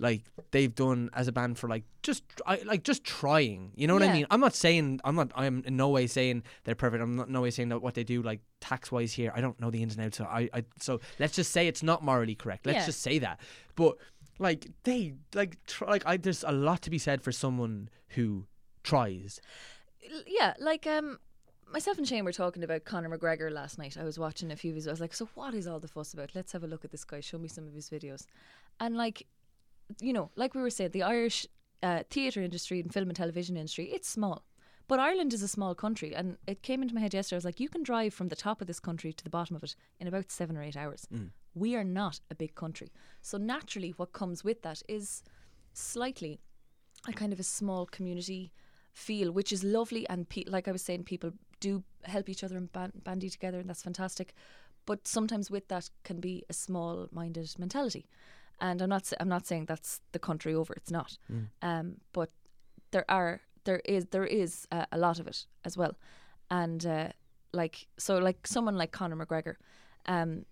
like 0.00 0.22
they've 0.50 0.74
done 0.74 1.10
as 1.12 1.28
a 1.28 1.32
band 1.32 1.58
for 1.58 1.68
like 1.68 1.84
just 2.02 2.22
I, 2.46 2.56
like 2.64 2.82
just 2.84 3.04
trying. 3.04 3.72
You 3.74 3.86
know 3.86 3.94
what 3.94 4.02
I 4.02 4.12
mean? 4.12 4.26
I'm 4.30 4.40
not 4.40 4.54
saying 4.54 5.00
I'm 5.04 5.14
not 5.14 5.30
I'm 5.34 5.62
in 5.66 5.76
no 5.76 5.88
way 5.88 6.06
saying 6.06 6.42
they're 6.64 6.74
perfect. 6.74 7.02
I'm 7.02 7.16
not 7.16 7.28
no 7.30 7.42
way 7.42 7.50
saying 7.50 7.68
that 7.70 7.80
what 7.82 7.94
they 7.94 8.04
do 8.04 8.22
like 8.22 8.40
tax 8.60 8.90
wise 8.92 9.12
here. 9.12 9.32
I 9.34 9.40
don't 9.40 9.58
know 9.60 9.70
the 9.70 9.82
ins 9.82 9.96
and 9.96 10.04
outs. 10.06 10.18
So 10.18 10.24
I, 10.24 10.48
I 10.52 10.64
so 10.78 11.00
let's 11.18 11.34
just 11.34 11.52
say 11.52 11.68
it's 11.68 11.82
not 11.82 12.02
morally 12.02 12.34
correct. 12.34 12.66
Let's 12.66 12.78
Yeah. 12.80 12.86
just 12.86 13.00
say 13.02 13.18
that. 13.20 13.40
But 13.74 13.96
like 14.38 14.66
they 14.84 15.14
like 15.34 15.56
try, 15.66 15.88
like 15.88 16.02
I 16.06 16.16
there's 16.16 16.44
a 16.44 16.52
lot 16.52 16.82
to 16.82 16.90
be 16.90 16.98
said 16.98 17.22
for 17.22 17.32
someone 17.32 17.88
who 18.08 18.46
tries. 18.82 19.40
Yeah, 20.26 20.54
like 20.58 20.86
um, 20.86 21.18
myself 21.70 21.98
and 21.98 22.08
Shane 22.08 22.24
were 22.24 22.32
talking 22.32 22.62
about 22.62 22.84
Conor 22.84 23.16
McGregor 23.16 23.50
last 23.52 23.78
night. 23.78 23.96
I 24.00 24.04
was 24.04 24.18
watching 24.18 24.50
a 24.50 24.56
few 24.56 24.70
of 24.70 24.76
his. 24.76 24.88
I 24.88 24.90
was 24.90 25.00
like, 25.00 25.12
"So 25.12 25.28
what 25.34 25.54
is 25.54 25.66
all 25.66 25.80
the 25.80 25.88
fuss 25.88 26.14
about? 26.14 26.34
Let's 26.34 26.52
have 26.52 26.62
a 26.64 26.66
look 26.66 26.84
at 26.84 26.90
this 26.90 27.04
guy. 27.04 27.20
Show 27.20 27.38
me 27.38 27.48
some 27.48 27.66
of 27.66 27.74
his 27.74 27.90
videos." 27.90 28.24
And 28.80 28.96
like, 28.96 29.26
you 30.00 30.12
know, 30.12 30.30
like 30.36 30.54
we 30.54 30.62
were 30.62 30.70
saying, 30.70 30.90
the 30.92 31.02
Irish 31.02 31.46
uh, 31.82 32.02
theatre 32.10 32.42
industry 32.42 32.80
and 32.80 32.92
film 32.92 33.08
and 33.08 33.16
television 33.16 33.56
industry, 33.56 33.86
it's 33.86 34.08
small. 34.08 34.44
But 34.86 35.00
Ireland 35.00 35.34
is 35.34 35.42
a 35.42 35.48
small 35.48 35.74
country, 35.74 36.14
and 36.14 36.38
it 36.46 36.62
came 36.62 36.80
into 36.80 36.94
my 36.94 37.02
head 37.02 37.12
yesterday. 37.12 37.36
I 37.36 37.38
was 37.38 37.44
like, 37.44 37.60
you 37.60 37.68
can 37.68 37.82
drive 37.82 38.14
from 38.14 38.28
the 38.28 38.36
top 38.36 38.60
of 38.62 38.66
this 38.66 38.80
country 38.80 39.12
to 39.12 39.24
the 39.24 39.28
bottom 39.28 39.54
of 39.54 39.62
it 39.62 39.76
in 40.00 40.08
about 40.08 40.30
seven 40.30 40.56
or 40.56 40.62
eight 40.62 40.78
hours. 40.78 41.06
We 41.54 41.76
are 41.76 41.84
not 41.84 42.20
a 42.30 42.34
big 42.34 42.54
country. 42.54 42.90
So 43.20 43.36
naturally, 43.36 43.90
what 43.90 44.14
comes 44.14 44.44
with 44.44 44.62
that 44.62 44.82
is 44.88 45.22
slightly 45.74 46.40
a 47.06 47.12
kind 47.12 47.32
of 47.34 47.40
a 47.40 47.44
small 47.44 47.84
community 47.84 48.52
feel, 48.94 49.30
which 49.30 49.52
is 49.52 49.62
lovely. 49.62 50.08
And 50.08 50.28
pe- 50.28 50.44
like 50.46 50.68
I 50.68 50.72
was 50.72 50.82
saying, 50.82 51.04
people 51.04 51.32
do 51.60 51.84
help 52.04 52.28
each 52.30 52.42
other 52.42 52.56
and 52.56 52.72
ban- 52.72 52.92
bandy 53.04 53.28
together, 53.28 53.60
and 53.60 53.68
that's 53.68 53.82
fantastic. 53.82 54.34
But 54.86 55.06
sometimes 55.06 55.50
with 55.50 55.68
that 55.68 55.90
can 56.02 56.18
be 56.18 56.44
a 56.48 56.54
small-minded 56.54 57.54
mentality. 57.58 58.06
And 58.60 58.82
I'm 58.82 58.88
not 58.88 59.12
I'm 59.20 59.28
not 59.28 59.46
saying 59.46 59.66
that's 59.66 60.00
the 60.12 60.18
country 60.18 60.54
over. 60.54 60.74
It's 60.74 60.90
not. 60.90 61.16
Um, 61.62 61.96
but 62.12 62.30
there 62.90 63.04
are 63.08 63.40
there 63.64 63.80
is 63.84 64.06
there 64.06 64.24
is 64.24 64.66
uh, 64.72 64.86
a 64.90 64.98
lot 64.98 65.20
of 65.20 65.26
it 65.26 65.46
as 65.64 65.76
well, 65.76 65.96
and 66.50 66.84
uh, 66.86 67.08
like 67.52 67.86
so 67.98 68.18
like 68.18 68.46
someone 68.46 68.76
like 68.76 68.92
Conor 68.92 69.16
McGregor, 69.16 69.56
um, 70.06 70.44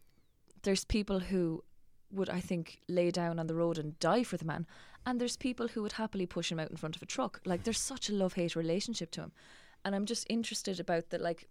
there's 0.62 0.84
people 0.84 1.20
who 1.20 1.64
would 2.10 2.30
I 2.30 2.40
think 2.40 2.80
lay 2.88 3.10
down 3.10 3.38
on 3.38 3.46
the 3.46 3.54
road 3.54 3.78
and 3.78 3.98
die 3.98 4.22
for 4.22 4.36
the 4.36 4.44
man, 4.44 4.66
and 5.04 5.20
there's 5.20 5.36
people 5.36 5.68
who 5.68 5.82
would 5.82 5.92
happily 5.92 6.26
push 6.26 6.52
him 6.52 6.60
out 6.60 6.70
in 6.70 6.76
front 6.76 6.96
of 6.96 7.02
a 7.02 7.06
truck. 7.06 7.40
Like 7.44 7.64
there's 7.64 7.80
such 7.80 8.08
a 8.08 8.12
love 8.14 8.34
hate 8.34 8.56
relationship 8.56 9.10
to 9.12 9.22
him, 9.22 9.32
and 9.84 9.94
I'm 9.94 10.06
just 10.06 10.26
interested 10.28 10.78
about 10.80 11.10
that. 11.10 11.20
Like, 11.20 11.48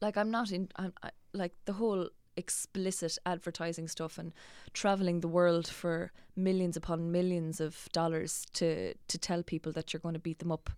like 0.00 0.16
I'm 0.16 0.30
not 0.30 0.52
in. 0.52 0.68
I'm 0.76 0.92
I, 1.02 1.10
like 1.32 1.54
the 1.64 1.74
whole 1.74 2.08
explicit 2.38 3.18
advertising 3.24 3.88
stuff 3.88 4.18
and 4.18 4.32
traveling 4.72 5.20
the 5.20 5.28
world 5.38 5.66
for 5.80 6.12
millions 6.36 6.76
upon 6.76 7.10
millions 7.12 7.60
of 7.60 7.88
dollars 7.92 8.46
to 8.58 8.94
to 9.12 9.18
tell 9.18 9.42
people 9.42 9.72
that 9.72 9.86
you're 9.92 10.04
going 10.06 10.18
to 10.20 10.26
beat 10.28 10.38
them 10.38 10.52
up. 10.52 10.70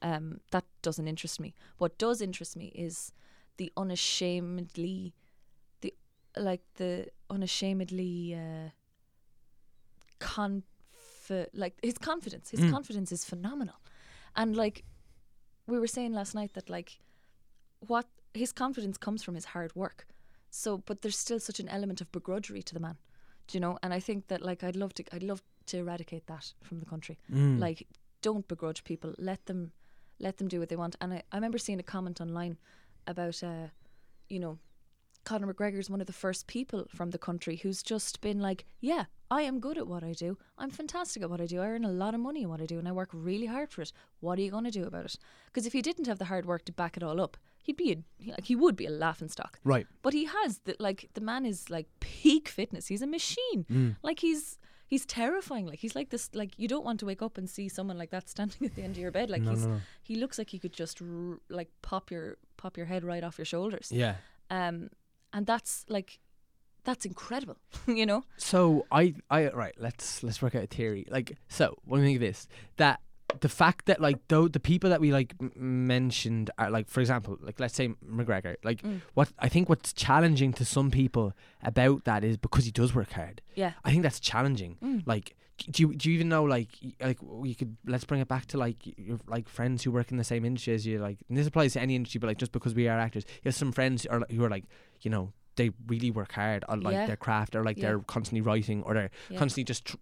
Um, 0.00 0.40
that 0.50 0.64
doesn't 0.82 1.08
interest 1.08 1.40
me. 1.40 1.54
What 1.78 1.98
does 1.98 2.20
interest 2.22 2.56
me 2.56 2.66
is 2.86 3.12
the 3.56 3.72
unashamedly, 3.76 5.12
the 5.80 5.92
like 6.36 6.62
the 6.74 7.08
unashamedly 7.28 8.34
uh, 8.34 8.68
conf 10.18 10.64
like 11.52 11.74
his 11.82 11.98
confidence. 11.98 12.50
His 12.50 12.60
Mm. 12.60 12.70
confidence 12.70 13.12
is 13.12 13.24
phenomenal, 13.24 13.78
and 14.34 14.56
like 14.56 14.84
we 15.66 15.78
were 15.78 15.86
saying 15.96 16.12
last 16.14 16.34
night 16.34 16.52
that 16.54 16.70
like 16.70 17.00
what 17.86 18.06
his 18.34 18.52
confidence 18.52 18.96
comes 18.98 19.22
from 19.24 19.34
his 19.34 19.46
hard 19.46 19.74
work. 19.74 20.06
So, 20.50 20.78
but 20.78 21.02
there's 21.02 21.18
still 21.18 21.40
such 21.40 21.60
an 21.60 21.68
element 21.68 22.00
of 22.00 22.10
begrudgery 22.12 22.64
to 22.64 22.74
the 22.74 22.80
man, 22.80 22.96
do 23.46 23.56
you 23.56 23.60
know? 23.60 23.78
And 23.82 23.92
I 23.92 24.00
think 24.00 24.28
that 24.28 24.42
like 24.42 24.64
I'd 24.64 24.76
love 24.76 24.94
to, 24.94 25.04
I'd 25.12 25.22
love 25.22 25.42
to 25.66 25.78
eradicate 25.78 26.26
that 26.26 26.52
from 26.62 26.80
the 26.80 26.86
country. 26.86 27.18
Mm. 27.32 27.58
Like, 27.58 27.86
don't 28.22 28.48
begrudge 28.48 28.84
people. 28.84 29.14
Let 29.18 29.46
them, 29.46 29.72
let 30.18 30.38
them 30.38 30.48
do 30.48 30.60
what 30.60 30.68
they 30.68 30.76
want. 30.76 30.96
And 31.00 31.12
I, 31.14 31.22
I 31.30 31.36
remember 31.36 31.58
seeing 31.58 31.78
a 31.78 31.84
comment 31.84 32.20
online 32.20 32.56
about, 33.06 33.42
uh, 33.42 33.68
you 34.28 34.40
know, 34.40 34.58
Conor 35.24 35.52
McGregor's 35.52 35.90
one 35.90 36.00
of 36.00 36.06
the 36.06 36.12
first 36.12 36.46
people 36.46 36.86
from 36.88 37.10
the 37.10 37.18
country 37.18 37.56
who's 37.56 37.82
just 37.82 38.22
been 38.22 38.40
like, 38.40 38.64
yeah, 38.80 39.04
I 39.30 39.42
am 39.42 39.60
good 39.60 39.76
at 39.76 39.86
what 39.86 40.02
I 40.02 40.12
do. 40.12 40.38
I'm 40.56 40.70
fantastic 40.70 41.22
at 41.22 41.28
what 41.28 41.40
I 41.40 41.46
do. 41.46 41.60
I 41.60 41.66
earn 41.66 41.84
a 41.84 41.90
lot 41.90 42.14
of 42.14 42.20
money 42.20 42.44
in 42.44 42.48
what 42.48 42.62
I 42.62 42.66
do, 42.66 42.78
and 42.78 42.88
I 42.88 42.92
work 42.92 43.10
really 43.12 43.44
hard 43.44 43.70
for 43.70 43.82
it. 43.82 43.92
What 44.20 44.38
are 44.38 44.42
you 44.42 44.50
going 44.50 44.64
to 44.64 44.70
do 44.70 44.84
about 44.84 45.04
it? 45.04 45.18
Because 45.46 45.66
if 45.66 45.74
you 45.74 45.82
didn't 45.82 46.06
have 46.06 46.18
the 46.18 46.24
hard 46.24 46.46
work 46.46 46.64
to 46.64 46.72
back 46.72 46.96
it 46.96 47.02
all 47.02 47.20
up, 47.20 47.36
he'd 47.68 47.76
be 47.76 47.92
a, 47.92 48.30
like 48.32 48.44
he 48.46 48.56
would 48.56 48.76
be 48.76 48.86
a 48.86 48.90
laughing 48.90 49.28
stock. 49.28 49.60
Right. 49.62 49.86
But 50.02 50.14
he 50.14 50.24
has 50.24 50.60
the 50.64 50.74
like 50.80 51.10
the 51.12 51.20
man 51.20 51.44
is 51.44 51.68
like 51.68 51.86
peak 52.00 52.48
fitness. 52.48 52.86
He's 52.88 53.02
a 53.02 53.06
machine. 53.06 53.96
Like 54.02 54.20
he's 54.20 54.58
he's 54.86 55.04
terrifying. 55.04 55.66
Like 55.66 55.78
he's 55.78 55.94
like 55.94 56.08
this. 56.08 56.30
Like 56.32 56.52
you 56.56 56.66
don't 56.66 56.84
want 56.84 56.98
to 57.00 57.06
wake 57.06 57.20
up 57.22 57.36
and 57.38 57.48
see 57.48 57.68
someone 57.68 57.98
like 57.98 58.10
that 58.10 58.28
standing 58.28 58.64
at 58.68 58.74
the 58.74 58.82
end 58.82 58.92
of 58.96 58.98
your 58.98 59.10
bed. 59.12 59.28
Like 59.28 59.42
No, 59.42 59.50
he's 59.50 59.66
no. 59.66 59.80
he 60.02 60.14
looks 60.16 60.38
like 60.38 60.48
he 60.50 60.58
could 60.58 60.72
just 60.72 61.02
r- 61.02 61.38
like 61.50 61.68
pop 61.82 62.10
your 62.10 62.38
pop 62.56 62.76
your 62.78 62.86
head 62.86 63.04
right 63.04 63.22
off 63.22 63.36
your 63.38 63.44
shoulders. 63.44 63.90
Yeah. 63.92 64.14
Um, 64.50 64.88
and 65.34 65.44
that's 65.46 65.84
like 65.88 66.18
that's 66.84 67.04
incredible. 67.04 67.58
you 67.86 68.06
know. 68.06 68.24
So 68.38 68.86
I, 68.90 69.14
I 69.30 69.50
right. 69.50 69.74
Let's 69.78 70.22
let's 70.22 70.40
work 70.40 70.54
out 70.54 70.64
a 70.64 70.66
theory. 70.66 71.04
Like 71.10 71.36
so, 71.48 71.76
what 71.84 71.98
do 71.98 72.02
you 72.02 72.08
think 72.08 72.16
of 72.16 72.22
this? 72.22 72.48
That 72.78 73.00
the 73.40 73.48
fact 73.48 73.86
that 73.86 74.00
like 74.00 74.18
though 74.28 74.48
the 74.48 74.60
people 74.60 74.88
that 74.90 75.00
we 75.00 75.12
like 75.12 75.34
m- 75.40 75.52
mentioned 75.86 76.50
are 76.58 76.70
like, 76.70 76.88
for 76.88 77.00
example, 77.00 77.36
like 77.40 77.60
let's 77.60 77.74
say 77.74 77.88
McGregor. 78.08 78.56
Like 78.64 78.82
Mm. 78.82 79.00
what 79.14 79.28
I 79.38 79.48
think 79.48 79.68
what's 79.68 79.92
challenging 79.92 80.52
to 80.54 80.64
some 80.64 80.90
people 80.90 81.32
about 81.62 82.04
that 82.04 82.24
is 82.24 82.36
because 82.36 82.64
he 82.64 82.70
does 82.70 82.94
work 82.94 83.12
hard. 83.12 83.40
Yeah. 83.54 83.72
I 83.84 83.90
think 83.90 84.02
that's 84.02 84.20
challenging. 84.20 84.76
Mm. 84.82 85.02
Like, 85.06 85.36
do 85.70 85.82
you 85.82 85.94
do 85.94 86.08
you 86.08 86.14
even 86.14 86.28
know 86.28 86.44
like 86.44 86.68
like 87.00 87.18
you 87.42 87.54
could 87.54 87.76
let's 87.86 88.04
bring 88.04 88.20
it 88.20 88.28
back 88.28 88.46
to 88.46 88.58
like 88.58 88.76
your 88.96 89.18
like 89.26 89.48
friends 89.48 89.82
who 89.84 89.90
work 89.92 90.10
in 90.10 90.16
the 90.16 90.24
same 90.24 90.44
industry 90.44 90.74
as 90.74 90.86
you. 90.86 90.98
Like, 90.98 91.18
and 91.28 91.36
this 91.36 91.46
applies 91.46 91.72
to 91.74 91.80
any 91.80 91.96
industry, 91.96 92.18
but 92.20 92.28
like 92.28 92.38
just 92.38 92.52
because 92.52 92.74
we 92.74 92.88
are 92.88 92.98
actors, 92.98 93.24
you 93.28 93.48
have 93.48 93.54
some 93.54 93.72
friends 93.72 94.04
who 94.04 94.10
are 94.10 94.22
who 94.30 94.44
are 94.44 94.50
like 94.50 94.64
you 95.02 95.10
know 95.10 95.32
they 95.56 95.70
really 95.88 96.10
work 96.12 96.32
hard 96.32 96.64
on 96.68 96.80
like 96.80 96.94
Yeah. 96.94 97.06
their 97.06 97.16
craft 97.16 97.56
or 97.56 97.64
like 97.64 97.76
Yeah. 97.76 97.82
they're 97.88 97.98
constantly 98.00 98.40
writing 98.40 98.82
or 98.84 98.94
they're 98.94 99.10
Yeah. 99.28 99.38
constantly 99.38 99.64
just 99.64 99.84
tr- 99.86 99.96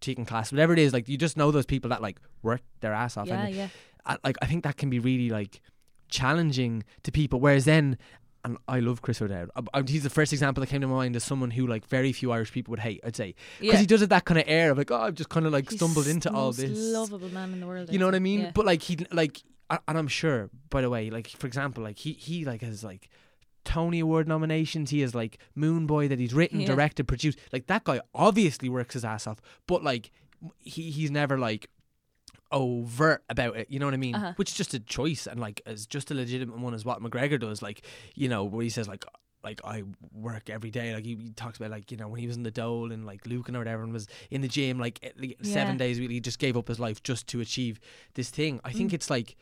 taking 0.00 0.24
class, 0.24 0.52
whatever 0.52 0.72
it 0.72 0.78
is. 0.78 0.92
Like 0.92 1.08
you 1.08 1.16
just 1.16 1.36
know 1.36 1.50
those 1.50 1.66
people 1.66 1.90
that 1.90 2.02
like 2.02 2.18
work 2.42 2.60
their 2.80 2.92
ass 2.92 3.16
off. 3.16 3.26
Yeah, 3.28 3.42
and 3.44 3.54
yeah. 3.54 3.68
I, 4.04 4.16
like 4.24 4.36
I 4.42 4.46
think 4.46 4.64
that 4.64 4.76
can 4.76 4.90
be 4.90 4.98
really 4.98 5.30
like 5.30 5.60
challenging 6.08 6.84
to 7.02 7.12
people. 7.12 7.40
Whereas 7.40 7.64
then, 7.64 7.98
and 8.44 8.56
I 8.68 8.80
love 8.80 9.02
Chris 9.02 9.20
O'Dowd. 9.20 9.50
I, 9.56 9.62
I, 9.74 9.82
he's 9.86 10.02
the 10.04 10.10
first 10.10 10.32
example 10.32 10.60
that 10.60 10.68
came 10.68 10.80
to 10.80 10.86
my 10.86 10.94
mind 10.94 11.16
as 11.16 11.24
someone 11.24 11.50
who 11.50 11.66
like 11.66 11.86
very 11.86 12.12
few 12.12 12.30
Irish 12.32 12.52
people 12.52 12.70
would 12.72 12.80
hate. 12.80 13.00
I'd 13.04 13.16
say 13.16 13.34
because 13.58 13.74
Yeah. 13.74 13.80
he 13.80 13.86
does 13.86 14.02
it 14.02 14.10
that 14.10 14.24
kind 14.24 14.38
of 14.38 14.44
air 14.46 14.70
of 14.70 14.78
like, 14.78 14.90
oh, 14.90 14.96
I've 15.00 15.14
just 15.14 15.28
kind 15.30 15.46
of 15.46 15.52
like 15.52 15.70
He's 15.70 15.78
stumbled 15.78 16.06
into 16.06 16.30
all 16.32 16.46
most 16.46 16.58
this. 16.58 16.78
lovable 16.78 17.28
man 17.30 17.52
in 17.52 17.60
the 17.60 17.66
world. 17.66 17.92
You 17.92 17.98
know 17.98 18.06
what 18.06 18.14
I 18.14 18.20
mean? 18.20 18.40
Yeah. 18.40 18.50
But 18.54 18.66
like 18.66 18.82
he 18.82 18.98
like, 19.10 19.42
and 19.70 19.98
I'm 19.98 20.08
sure 20.08 20.48
by 20.70 20.80
the 20.82 20.90
way, 20.90 21.10
like 21.10 21.26
for 21.28 21.46
example, 21.46 21.82
like 21.82 21.98
he 21.98 22.12
he 22.12 22.44
like 22.44 22.62
has 22.62 22.84
like. 22.84 23.08
Tony 23.66 24.00
Award 24.00 24.26
nominations. 24.26 24.88
He 24.90 25.00
has 25.02 25.14
like 25.14 25.36
Moone 25.54 25.86
Boy 25.86 26.08
that 26.08 26.18
he's 26.18 26.32
written, 26.32 26.60
Yeah. 26.60 26.68
directed, 26.68 27.06
produced. 27.06 27.38
Like 27.52 27.66
that 27.66 27.84
guy 27.84 28.00
obviously 28.14 28.70
works 28.70 28.94
his 28.94 29.04
ass 29.04 29.26
off, 29.26 29.42
but 29.66 29.84
like 29.84 30.10
he 30.60 30.90
he's 30.90 31.10
never 31.10 31.36
like 31.38 31.68
overt 32.52 33.24
about 33.28 33.56
it. 33.56 33.66
You 33.70 33.78
know 33.78 33.86
what 33.86 33.94
I 33.94 33.98
mean? 33.98 34.14
Uh-huh. 34.14 34.32
Which 34.36 34.50
is 34.50 34.56
just 34.56 34.74
a 34.74 34.78
choice 34.80 35.26
and 35.26 35.40
like 35.40 35.60
is 35.66 35.86
just 35.86 36.10
a 36.10 36.14
legitimate 36.14 36.58
one 36.58 36.74
as 36.74 36.84
what 36.84 37.02
McGregor 37.02 37.38
does. 37.40 37.62
Like 37.62 37.82
you 38.14 38.28
know 38.28 38.44
where 38.44 38.62
he 38.62 38.70
says 38.70 38.88
like 38.88 39.04
like 39.42 39.60
I 39.64 39.82
work 40.12 40.48
every 40.50 40.70
day. 40.70 40.94
Like 40.94 41.04
he, 41.04 41.16
he 41.16 41.30
talks 41.32 41.58
about 41.58 41.70
like 41.70 41.90
you 41.90 41.96
know 41.96 42.08
when 42.08 42.20
he 42.20 42.26
was 42.26 42.36
in 42.36 42.42
the 42.42 42.50
dole 42.50 42.92
and 42.92 43.04
like 43.04 43.26
Lucan 43.26 43.56
or 43.56 43.60
whatever 43.60 43.82
and 43.82 43.92
was 43.92 44.06
in 44.30 44.40
the 44.42 44.48
gym 44.48 44.78
like, 44.78 45.12
like 45.18 45.36
seven 45.42 45.76
days. 45.76 45.98
a 45.98 46.02
week, 46.02 46.10
He 46.10 46.20
just 46.20 46.38
gave 46.38 46.56
up 46.56 46.68
his 46.68 46.78
life 46.80 47.02
just 47.02 47.26
to 47.28 47.40
achieve 47.40 47.80
this 48.14 48.30
thing. 48.30 48.60
I 48.64 48.72
think 48.72 48.90
Mm. 48.90 48.94
it's 48.94 49.10
like 49.10 49.36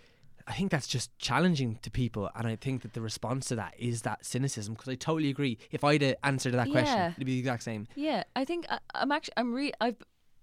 I 0.47 0.53
think 0.53 0.71
that's 0.71 0.87
just 0.87 1.17
challenging 1.19 1.79
to 1.83 1.91
people, 1.91 2.31
and 2.35 2.47
I 2.47 2.57
think 2.57 2.83
that 2.83 2.93
the 2.93 3.01
response 3.01 3.47
to 3.47 3.57
that 3.57 3.75
is 3.79 4.03
that 4.03 4.27
cynicism. 4.27 4.75
Because 4.75 4.89
I 4.89 4.95
totally 4.95 5.31
agree. 5.31 5.59
If 5.71 5.85
I'd 5.85 6.03
uh, 6.03 6.15
answered 6.23 6.55
that 6.55 6.71
question, 6.71 7.13
it'd 7.13 7.25
be 7.25 7.33
the 7.33 7.39
exact 7.39 7.63
same. 7.63 7.89
Yeah, 7.95 8.25
I 8.37 8.45
think 8.45 8.67
I, 8.69 8.79
I'm 8.95 9.11
actually 9.11 9.35
I'm 9.39 9.55
re 9.55 9.73
I've 9.81 9.97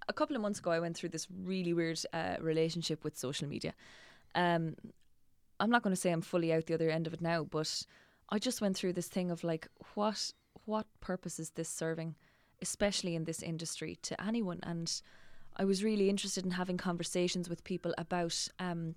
a 0.07 0.13
couple 0.13 0.35
of 0.35 0.41
months 0.41 0.59
ago 0.59 0.71
I 0.71 0.79
went 0.79 0.97
through 0.97 1.09
this 1.09 1.27
really 1.43 1.73
weird 1.73 1.99
uh, 2.13 2.37
relationship 2.39 3.03
with 3.03 3.17
social 3.17 3.47
media. 3.47 3.73
Um, 4.33 4.75
I'm 5.59 5.69
not 5.69 5.83
going 5.83 5.95
to 5.95 6.01
say 6.01 6.11
I'm 6.11 6.21
fully 6.21 6.51
out 6.51 6.65
the 6.65 6.73
other 6.73 6.89
end 6.89 7.05
of 7.05 7.13
it 7.13 7.21
now, 7.21 7.43
but 7.43 7.83
I 8.29 8.39
just 8.39 8.61
went 8.61 8.75
through 8.75 8.93
this 8.93 9.07
thing 9.07 9.29
of 9.29 9.43
like 9.43 9.67
what 9.93 10.33
what 10.65 10.87
purpose 10.99 11.39
is 11.39 11.51
this 11.51 11.69
serving, 11.69 12.15
especially 12.61 13.15
in 13.15 13.25
this 13.25 13.43
industry 13.43 13.97
to 14.01 14.19
anyone, 14.21 14.59
and 14.63 15.01
I 15.57 15.65
was 15.65 15.83
really 15.83 16.09
interested 16.09 16.45
in 16.45 16.51
having 16.51 16.77
conversations 16.77 17.49
with 17.49 17.63
people 17.63 17.93
about 17.97 18.47
um, 18.57 18.95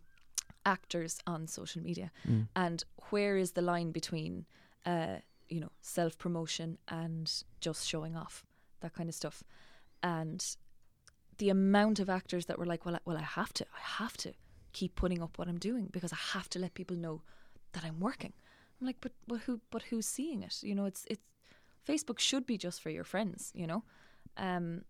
actors 0.67 1.21
on 1.27 1.47
social 1.47 1.83
media. 1.83 2.11
And 2.57 2.85
where 3.11 3.37
is 3.37 3.53
the 3.53 3.63
line 3.63 3.93
between 3.93 4.47
uh, 4.87 5.17
you 5.49 5.61
know 5.61 5.73
self 5.81 6.19
promotion 6.19 6.79
and 6.89 7.31
just 7.61 7.87
showing 7.89 8.17
off? 8.17 8.45
That 8.81 8.95
kind 8.95 9.09
of 9.09 9.15
stuff. 9.15 9.43
And 10.03 10.45
the 11.39 11.51
amount 11.51 11.99
of 11.99 12.09
actors 12.09 12.47
that 12.47 12.59
were 12.59 12.67
like 12.67 12.85
well 12.85 12.97
I, 12.97 12.99
well 13.05 13.17
I 13.17 13.23
have 13.23 13.53
to 13.55 13.65
I 13.75 14.03
have 14.03 14.17
to 14.19 14.33
keep 14.73 14.95
putting 14.97 15.23
up 15.23 15.39
what 15.39 15.49
I'm 15.49 15.59
doing 15.59 15.89
because 15.93 16.13
I 16.13 16.19
have 16.33 16.49
to 16.51 16.59
let 16.59 16.75
people 16.75 16.97
know 16.97 17.23
that 17.73 17.85
I'm 17.85 18.01
working. 18.01 18.33
I'm 18.81 18.87
like 18.87 18.97
but 19.01 19.13
but 19.27 19.41
who 19.41 19.61
but 19.71 19.83
who's 19.83 20.07
seeing 20.07 20.43
it? 20.43 20.63
You 20.63 20.75
know 20.75 20.85
it's 20.85 21.05
it's 21.09 21.23
Facebook 21.89 22.19
should 22.19 22.47
be 22.47 22.57
just 22.57 22.83
for 22.83 22.91
your 22.91 23.05
friends 23.05 23.53
you 23.55 23.67
know? 23.67 23.83
Um 24.37 24.83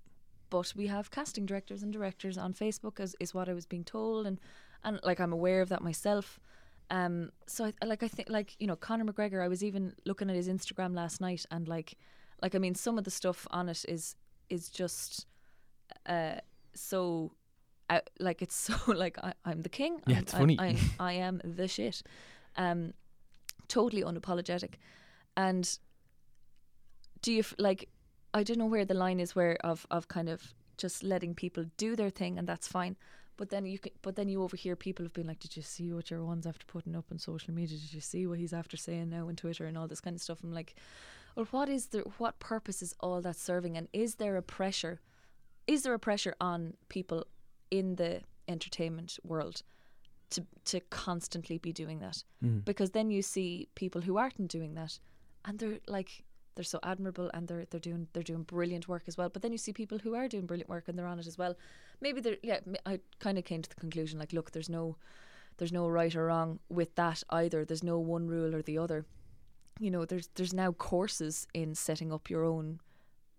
but 0.51 0.73
we 0.77 0.87
have 0.87 1.11
casting 1.11 1.47
directors 1.47 1.83
and 1.83 1.93
directors 1.93 2.39
on 2.39 2.55
Facebook 2.55 3.01
as 3.01 3.17
is 3.19 3.35
what 3.35 3.49
I 3.49 3.55
was 3.55 3.67
being 3.67 3.85
told 3.85 4.27
and 4.27 4.39
and 4.85 5.01
like 5.03 5.21
I'm 5.21 5.33
aware 5.33 5.61
of 5.63 5.69
that 5.71 5.83
myself. 5.83 6.39
Um 6.91 7.31
so 7.47 7.73
I 7.83 7.87
like 7.87 8.03
I 8.03 8.09
think 8.09 8.29
like 8.29 8.55
you 8.59 8.67
know 8.67 8.77
Conor 8.77 9.05
McGregor 9.11 9.43
I 9.43 9.49
was 9.49 9.65
even 9.65 9.95
looking 10.05 10.29
at 10.31 10.37
his 10.37 10.49
Instagram 10.49 10.95
last 10.95 11.21
night 11.21 11.47
and 11.51 11.67
like 11.69 11.95
like 12.43 12.55
I 12.55 12.59
mean 12.59 12.75
some 12.75 12.99
of 12.99 13.05
the 13.05 13.11
stuff 13.11 13.47
on 13.51 13.69
it 13.69 13.85
is 13.89 14.17
is 14.51 14.69
just 14.69 15.27
uh 16.07 16.37
so 16.75 17.33
uh, 17.91 18.01
like 18.19 18.43
it's 18.43 18.55
so 18.67 18.75
like 18.93 19.17
I, 19.23 19.33
I'm 19.45 19.63
the 19.63 19.69
king. 19.69 20.01
Yeah, 20.07 20.15
I'm- 20.17 20.23
it's 20.23 20.35
I'm- 20.35 20.43
funny. 20.43 20.59
I, 20.59 20.77
I 20.99 21.13
am 21.15 21.41
the 21.45 21.69
shit. 21.69 22.03
Um 22.57 22.93
totally 23.69 24.03
unapologetic. 24.03 24.75
And 25.37 25.79
do 27.23 27.33
you 27.33 27.41
f- 27.41 27.55
like 27.59 27.89
I 28.33 28.43
don't 28.43 28.59
know 28.59 28.67
where 28.67 28.85
the 28.85 28.95
line 28.95 29.21
is 29.21 29.35
where 29.35 29.57
of 29.65 29.87
of 29.91 30.09
kind 30.09 30.29
of 30.29 30.53
just 30.77 31.03
letting 31.03 31.35
people 31.35 31.65
do 31.77 31.97
their 31.97 32.11
thing 32.11 32.39
and 32.39 32.47
that's 32.49 32.67
fine 32.69 32.97
but 33.37 33.51
then 33.51 33.67
you 33.67 33.79
can, 33.79 33.93
but 34.03 34.17
then 34.17 34.29
you 34.29 34.43
overhear 34.43 34.77
people 34.77 35.05
have 35.05 35.13
been 35.13 35.27
like 35.27 35.41
did 35.41 35.57
you 35.57 35.63
see 35.63 35.93
what 35.93 36.11
your 36.11 36.25
one's 36.25 36.47
after 36.47 36.67
putting 36.67 36.97
up 36.97 37.07
on 37.11 37.19
social 37.19 37.53
media? 37.53 37.79
Did 37.79 37.93
you 37.93 38.01
see 38.01 38.27
what 38.27 38.39
he's 38.39 38.53
after 38.53 38.77
saying 38.77 39.11
now 39.11 39.29
on 39.29 39.37
Twitter 39.37 39.65
and 39.67 39.77
all 39.77 39.89
this 39.89 40.01
kind 40.01 40.17
of 40.17 40.23
stuff? 40.23 40.39
I'm 40.43 40.53
like 40.53 40.75
well 41.35 41.47
what 41.51 41.69
is 41.69 41.87
the 41.87 42.01
what 42.19 42.39
purpose 42.39 42.83
is 42.83 42.95
all 43.01 43.21
that 43.23 43.37
serving? 43.37 43.77
And 43.77 43.89
is 43.93 44.17
there 44.17 44.37
a 44.37 44.43
pressure 44.43 45.01
is 45.67 45.83
there 45.83 45.95
a 45.95 45.99
pressure 45.99 46.35
on 46.41 46.75
people 46.89 47.27
in 47.71 47.97
the 47.97 48.21
entertainment 48.49 49.19
world 49.25 49.63
to 50.31 50.47
to 50.67 50.81
constantly 50.91 51.59
be 51.59 51.73
doing 51.73 51.99
that? 52.01 52.23
Mm. 52.45 52.65
Because 52.65 52.91
then 52.91 53.11
you 53.11 53.23
see 53.23 53.69
people 53.75 54.01
who 54.03 54.17
aren't 54.17 54.49
doing 54.49 54.75
that 54.75 54.99
and 55.45 55.59
they're 55.59 55.81
like 55.87 56.24
they're 56.55 56.65
so 56.65 56.79
admirable 56.83 57.31
and 57.35 57.49
they're 57.49 57.65
they're 57.71 57.81
doing 57.81 58.07
they're 58.13 58.23
doing 58.23 58.43
brilliant 58.43 58.87
work 58.89 59.03
as 59.07 59.17
well 59.17 59.29
but 59.29 59.43
then 59.43 59.53
you 59.53 59.59
see 59.59 59.73
people 59.73 59.99
who 59.99 60.15
are 60.15 60.29
doing 60.29 60.47
brilliant 60.47 60.69
work 60.69 60.89
and 60.89 60.99
they're 60.99 61.07
on 61.07 61.19
it 61.19 61.27
as 61.27 61.37
well 61.39 61.55
maybe 62.01 62.21
they're 62.21 62.37
yeah 62.43 62.61
I 62.87 63.01
kind 63.19 63.39
of 63.39 63.45
came 63.45 63.63
to 63.63 63.69
the 63.69 63.75
conclusion 63.77 64.19
like 64.19 64.33
look 64.33 64.53
there's 64.53 64.69
no 64.71 64.97
there's 65.59 65.73
no 65.73 65.89
right 65.89 66.15
or 66.15 66.27
wrong 66.27 66.59
with 66.69 66.95
that 66.97 67.23
either 67.31 67.65
there's 67.65 67.83
no 67.85 67.99
one 67.99 68.27
rule 68.29 68.55
or 68.55 68.63
the 68.63 68.79
other 68.79 69.05
you 69.81 69.91
know 69.91 70.05
there's 70.05 70.29
there's 70.37 70.55
now 70.55 70.73
courses 70.73 71.47
in 71.55 71.75
setting 71.75 72.13
up 72.13 72.31
your 72.31 72.45
own 72.45 72.81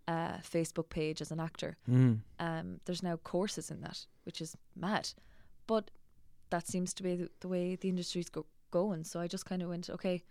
uh, 0.07 0.37
Facebook 0.37 0.89
page 0.89 1.19
as 1.21 1.31
an 1.31 1.39
actor 1.39 1.77
Mm. 1.89 2.19
um, 2.39 2.79
there's 2.85 3.01
now 3.01 3.15
courses 3.17 3.71
in 3.71 3.81
that, 3.81 4.05
which 4.23 4.39
is 4.39 4.55
mad. 4.75 5.09
But 5.65 5.89
that 6.51 6.67
seems 6.67 6.93
to 6.93 7.01
be 7.01 7.15
the, 7.15 7.29
the 7.39 7.47
way 7.47 7.75
the 7.75 7.89
industry's 7.89 8.29
go- 8.29 8.45
going. 8.69 9.03
So 9.03 9.19
I 9.19 9.25
just 9.27 9.47
kind 9.47 9.63
of 9.63 9.69
went, 9.69 9.89
okay, 9.89 10.23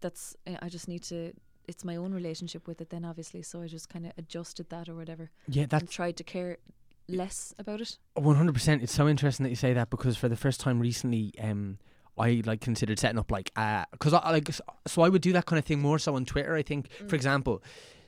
that's 0.00 0.34
I 0.62 0.70
just 0.70 0.88
need 0.88 1.02
to. 1.04 1.34
It's 1.68 1.84
my 1.84 1.96
own 1.96 2.12
relationship 2.12 2.66
with 2.66 2.80
it 2.80 2.90
then, 2.90 3.04
obviously. 3.04 3.42
So 3.42 3.62
I 3.62 3.66
just 3.66 3.88
kind 3.88 4.06
of 4.06 4.12
adjusted 4.16 4.70
that 4.70 4.88
or 4.88 4.94
whatever, 4.94 5.30
Yeah, 5.48 5.66
that 5.66 5.90
tried 5.90 6.16
to 6.18 6.24
care 6.24 6.58
less 7.08 7.54
about 7.58 7.80
it. 7.80 7.98
One 8.14 8.36
hundred 8.36 8.54
percent. 8.54 8.82
It's 8.82 8.94
so 8.94 9.08
interesting 9.08 9.44
that 9.44 9.50
you 9.50 9.56
say 9.56 9.72
that 9.72 9.90
because 9.90 10.16
for 10.16 10.28
the 10.28 10.36
first 10.36 10.60
time 10.60 10.80
recently, 10.80 11.32
um, 11.40 11.78
I 12.18 12.42
like 12.44 12.60
considered 12.60 12.98
setting 12.98 13.18
up 13.18 13.30
like 13.30 13.52
uh, 13.56 13.84
because 13.92 14.14
I 14.14 14.18
I, 14.18 14.30
like 14.32 14.48
so 14.86 15.02
I 15.02 15.08
would 15.08 15.22
do 15.22 15.32
that 15.32 15.46
kind 15.46 15.58
of 15.58 15.64
thing 15.64 15.80
more 15.80 15.98
so 15.98 16.14
on 16.14 16.24
Twitter. 16.24 16.54
I 16.54 16.62
think, 16.62 16.90
for 17.08 17.14
example, 17.14 17.62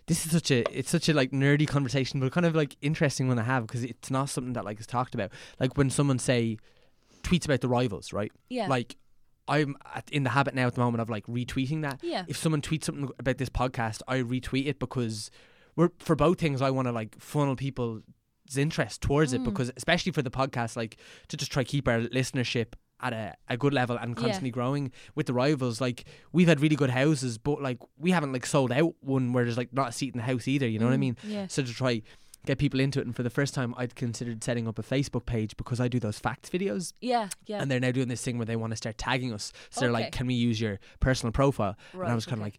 this 0.07 0.25
is 0.25 0.33
such 0.33 0.51
a 0.51 0.65
it's 0.77 0.91
such 0.91 1.09
a 1.09 1.15
like 1.15 1.31
nerdy 1.31 1.69
conversation, 1.69 2.19
but 2.21 2.33
kind 2.33 2.47
of 2.47 2.55
like 2.55 2.77
interesting 2.81 3.29
one 3.29 3.37
to 3.37 3.43
have 3.43 3.67
because 3.67 3.85
it's 3.85 4.11
not 4.11 4.29
something 4.31 4.55
that 4.55 4.65
like 4.65 4.81
is 4.81 4.87
talked 4.87 5.15
about. 5.15 5.31
Like 5.61 5.77
when 5.77 5.91
someone 5.91 6.19
say 6.19 6.59
tweets 7.23 7.45
about 7.45 7.61
the 7.61 7.69
rivals, 7.69 8.13
right? 8.13 8.33
Yeah. 8.49 8.69
Like 8.69 8.97
I'm 9.49 9.77
at, 9.95 10.09
in 10.11 10.23
the 10.25 10.31
habit 10.31 10.55
now 10.55 10.67
at 10.67 10.75
the 10.75 10.81
moment 10.81 11.01
of 11.01 11.09
like 11.11 11.27
retweeting 11.27 11.83
that. 11.83 12.01
Yeah. 12.03 12.25
If 12.29 12.37
someone 12.37 12.61
tweets 12.63 12.85
something 12.85 13.09
about 13.19 13.39
this 13.39 13.49
podcast, 13.49 14.01
I 14.07 14.19
retweet 14.19 14.67
it 14.67 14.79
because 14.79 15.31
we're 15.77 15.91
for 15.99 16.15
both 16.17 16.39
things. 16.39 16.61
I 16.63 16.71
want 16.71 16.87
to 16.89 16.93
like 16.93 17.19
funnel 17.21 17.57
people's 17.57 18.03
interest 18.57 19.03
towards 19.03 19.33
it 19.33 19.45
because 19.45 19.71
especially 19.77 20.13
for 20.13 20.23
the 20.23 20.31
podcast, 20.31 20.77
like 20.77 20.97
to 21.29 21.37
just 21.37 21.53
try 21.53 21.63
to 21.63 21.69
keep 21.69 21.87
our 21.89 22.01
listenership 22.01 22.75
at 23.01 23.13
a, 23.13 23.35
a 23.49 23.57
good 23.57 23.73
level 23.73 23.97
and 23.97 24.17
Yeah. 24.17 24.23
constantly 24.23 24.51
growing 24.51 24.91
with 25.15 25.27
the 25.27 25.33
rivals. 25.33 25.81
Like 25.81 26.05
we've 26.33 26.49
had 26.49 26.61
really 26.61 26.75
good 26.77 26.91
houses, 26.91 27.39
but 27.39 27.63
like 27.63 27.79
we 27.97 28.11
haven't 28.11 28.33
like 28.33 28.45
sold 28.47 28.73
out 28.73 28.95
one 29.01 29.33
where 29.33 29.45
there's 29.45 29.57
like 29.59 29.73
not 29.73 29.91
a 29.91 29.93
seat 29.93 30.15
in 30.15 30.19
the 30.19 30.25
house 30.25 30.49
either. 30.49 30.67
You 30.67 30.79
know 30.81 30.87
what 30.87 30.95
I 30.95 30.97
Mm, 30.97 31.01
mean? 31.01 31.17
yeah. 31.25 31.47
So 31.47 31.63
to 31.63 31.73
try 31.73 32.03
get 32.47 32.59
people 32.59 32.81
into 32.81 33.01
it, 33.01 33.07
and 33.07 33.15
for 33.15 33.23
the 33.23 33.31
first 33.31 33.53
time, 33.55 33.75
I'd 33.77 33.95
considered 33.95 34.43
setting 34.43 34.67
up 34.69 34.79
a 34.79 34.83
Facebook 34.83 35.27
page 35.27 35.57
because 35.57 35.81
I 35.81 35.89
do 35.89 35.99
those 36.01 36.19
facts 36.19 36.49
videos 36.51 36.93
Yeah, 37.01 37.29
yeah. 37.47 37.61
and 37.61 37.71
they're 37.71 37.81
now 37.81 37.91
doing 37.93 38.09
this 38.09 38.23
thing 38.23 38.39
where 38.39 38.47
they 38.47 38.57
want 38.57 38.71
to 38.73 38.77
start 38.77 38.97
tagging 38.99 39.33
us. 39.33 39.53
So 39.71 39.81
they're 39.81 39.91
like, 39.93 40.13
"Can 40.13 40.27
we 40.27 40.35
use 40.35 40.61
your 40.61 40.79
personal 41.01 41.33
profile?" 41.33 41.77
and 41.93 42.05
I 42.05 42.15
was 42.15 42.25
kind 42.27 42.41
of 42.41 42.47
okay. 42.47 42.53
like, 42.53 42.59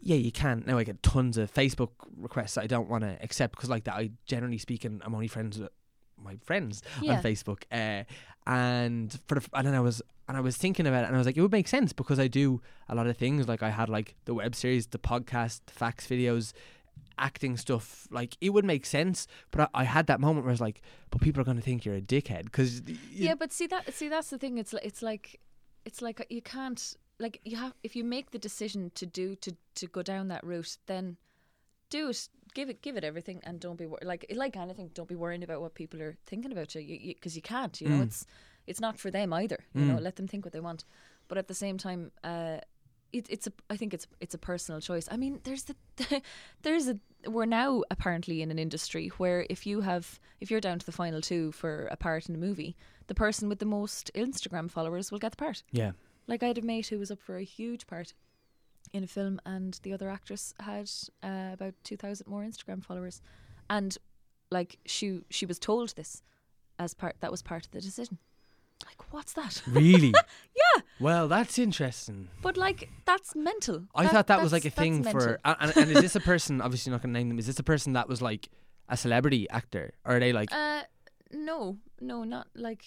"Yeah, 0.00 0.16
you 0.16 0.32
can." 0.32 0.64
Now 0.66 0.78
I 0.78 0.84
get 0.84 1.02
tons 1.02 1.36
of 1.36 1.52
Facebook 1.52 1.90
requests 2.16 2.54
that 2.54 2.62
I 2.62 2.66
don't 2.68 2.88
want 2.88 3.04
to 3.04 3.18
accept 3.22 3.56
because, 3.56 3.68
like 3.68 3.84
that, 3.84 3.94
I 3.94 4.10
generally 4.26 4.58
speaking, 4.58 5.00
I'm 5.04 5.14
only 5.14 5.28
friends 5.28 5.58
with 5.58 5.68
my 6.16 6.36
friends 6.44 6.82
Yeah. 7.02 7.16
on 7.16 7.22
Facebook. 7.22 7.62
Uh, 7.70 8.04
and 8.46 9.12
for 9.26 9.34
the, 9.34 9.40
f- 9.42 9.50
and 9.52 9.66
then 9.66 9.74
I 9.74 9.80
was 9.80 10.00
and 10.26 10.36
I 10.36 10.40
was 10.40 10.56
thinking 10.56 10.86
about 10.86 11.04
it, 11.04 11.06
and 11.08 11.14
I 11.16 11.18
was 11.18 11.26
like, 11.26 11.36
it 11.36 11.42
would 11.42 11.52
make 11.52 11.68
sense 11.68 11.92
because 11.92 12.18
I 12.18 12.28
do 12.28 12.60
a 12.88 12.94
lot 12.94 13.06
of 13.06 13.16
things. 13.16 13.48
Like 13.48 13.62
I 13.62 13.70
had 13.70 13.88
like 13.88 14.14
the 14.26 14.34
web 14.34 14.54
series, 14.54 14.86
the 14.88 14.98
podcast, 14.98 15.60
the 15.66 15.72
facts 15.72 16.06
videos. 16.06 16.52
Acting 17.18 17.56
stuff 17.56 18.06
like 18.10 18.36
it 18.40 18.50
would 18.50 18.64
make 18.64 18.86
sense, 18.86 19.26
but 19.50 19.70
I, 19.74 19.82
I 19.82 19.84
had 19.84 20.06
that 20.06 20.20
moment 20.20 20.44
where 20.44 20.50
I 20.50 20.52
was 20.52 20.60
like, 20.60 20.80
"But 21.10 21.20
people 21.20 21.40
are 21.40 21.44
going 21.44 21.56
to 21.56 21.62
think 21.62 21.84
you're 21.84 21.96
a 21.96 22.00
dickhead 22.00 22.44
because 22.44 22.82
yeah, 23.12 23.34
but 23.34 23.52
see 23.52 23.66
that 23.66 23.92
see 23.92 24.08
that's 24.08 24.30
the 24.30 24.38
thing. 24.38 24.58
It's 24.58 24.72
li- 24.72 24.80
it's 24.82 25.02
like 25.02 25.40
it's 25.84 26.02
like 26.02 26.20
uh, 26.20 26.24
you 26.30 26.42
can't 26.42 26.96
like 27.18 27.40
you 27.44 27.56
have 27.56 27.74
if 27.82 27.96
you 27.96 28.04
make 28.04 28.30
the 28.30 28.38
decision 28.38 28.90
to 28.94 29.06
do 29.06 29.34
to 29.36 29.56
to 29.76 29.86
go 29.86 30.02
down 30.02 30.28
that 30.28 30.44
route, 30.44 30.78
then 30.86 31.16
do 31.90 32.10
it. 32.10 32.28
Give 32.54 32.70
it 32.70 32.80
give 32.82 32.96
it 32.96 33.04
everything, 33.04 33.40
and 33.44 33.60
don't 33.60 33.76
be 33.76 33.86
wor- 33.86 33.98
like 34.02 34.24
like 34.34 34.56
anything. 34.56 34.90
Don't 34.94 35.08
be 35.08 35.14
worrying 35.14 35.42
about 35.42 35.60
what 35.60 35.74
people 35.74 36.00
are 36.00 36.16
thinking 36.26 36.52
about 36.52 36.74
you 36.74 36.80
because 36.82 37.04
you, 37.04 37.14
'cause 37.14 37.36
you 37.36 37.42
can't. 37.42 37.80
You 37.80 37.88
know, 37.88 37.98
mm. 37.98 38.04
it's 38.04 38.26
it's 38.66 38.80
not 38.80 38.98
for 38.98 39.10
them 39.10 39.32
either. 39.32 39.64
You 39.74 39.84
know, 39.84 39.96
mm. 39.96 40.02
let 40.02 40.16
them 40.16 40.28
think 40.28 40.44
what 40.44 40.52
they 40.52 40.60
want. 40.60 40.84
But 41.28 41.38
at 41.38 41.48
the 41.48 41.54
same 41.54 41.76
time, 41.76 42.10
uh, 42.24 42.58
it, 43.12 43.26
it's 43.30 43.46
a 43.46 43.52
I 43.70 43.76
think 43.76 43.94
it's 43.94 44.06
it's 44.20 44.34
a 44.34 44.38
personal 44.38 44.80
choice. 44.80 45.08
I 45.10 45.16
mean, 45.16 45.40
there's 45.44 45.64
the 45.64 45.74
there's 46.62 46.88
a 46.88 46.98
we're 47.26 47.46
now 47.46 47.82
apparently 47.90 48.42
in 48.42 48.50
an 48.50 48.58
industry 48.58 49.08
where 49.18 49.46
if 49.50 49.66
you 49.66 49.80
have 49.80 50.20
if 50.40 50.50
you're 50.50 50.60
down 50.60 50.78
to 50.78 50.86
the 50.86 50.92
final 50.92 51.20
two 51.20 51.52
for 51.52 51.86
a 51.90 51.96
part 51.96 52.28
in 52.28 52.34
a 52.34 52.38
movie, 52.38 52.76
the 53.06 53.14
person 53.14 53.48
with 53.48 53.58
the 53.58 53.66
most 53.66 54.10
Instagram 54.14 54.70
followers 54.70 55.10
will 55.10 55.18
get 55.18 55.32
the 55.32 55.36
part. 55.36 55.62
yeah, 55.72 55.92
Like 56.26 56.42
I 56.42 56.48
had 56.48 56.58
a 56.58 56.62
mate 56.62 56.88
who 56.88 56.98
was 56.98 57.10
up 57.10 57.20
for 57.20 57.36
a 57.36 57.44
huge 57.44 57.86
part 57.86 58.14
in 58.92 59.04
a 59.04 59.08
film, 59.08 59.40
and 59.44 59.78
the 59.82 59.92
other 59.92 60.08
actress 60.08 60.54
had 60.60 60.90
uh, 61.22 61.50
about 61.52 61.74
two 61.84 61.96
thousand 61.96 62.26
more 62.28 62.42
Instagram 62.42 62.84
followers, 62.84 63.20
and 63.68 63.96
like 64.50 64.78
she 64.86 65.22
she 65.30 65.46
was 65.46 65.58
told 65.58 65.94
this 65.96 66.22
as 66.78 66.94
part 66.94 67.16
that 67.20 67.30
was 67.30 67.42
part 67.42 67.66
of 67.66 67.72
the 67.72 67.80
decision. 67.80 68.18
Like 68.86 69.12
what's 69.12 69.32
that? 69.34 69.62
really. 69.68 70.08
yeah, 70.54 70.82
Well, 71.00 71.28
that's 71.28 71.58
interesting. 71.58 72.28
but 72.42 72.56
like 72.56 72.88
that's 73.04 73.34
mental. 73.34 73.84
I 73.94 74.04
That- 74.04 74.12
thought 74.12 74.26
that 74.28 74.42
was 74.42 74.52
like 74.52 74.64
a 74.64 74.70
that's 74.70 74.76
thing 74.78 75.02
for. 75.04 75.38
And, 75.44 75.56
and, 75.60 75.76
and 75.76 75.90
is 75.90 76.00
this 76.00 76.16
a 76.16 76.20
person? 76.32 76.60
Obviously, 76.60 76.90
not 76.92 77.02
going 77.02 77.12
to 77.12 77.18
name 77.18 77.28
them. 77.28 77.38
Is 77.38 77.46
this 77.46 77.58
a 77.58 77.62
person 77.64 77.92
that 77.94 78.08
was 78.08 78.22
like 78.22 78.48
a 78.88 78.96
celebrity 78.96 79.48
actor, 79.50 79.92
or 80.04 80.16
are 80.16 80.20
they 80.20 80.32
like? 80.32 80.52
Uh, 80.52 80.82
no, 81.32 81.78
no, 82.00 82.24
not 82.24 82.46
like. 82.54 82.84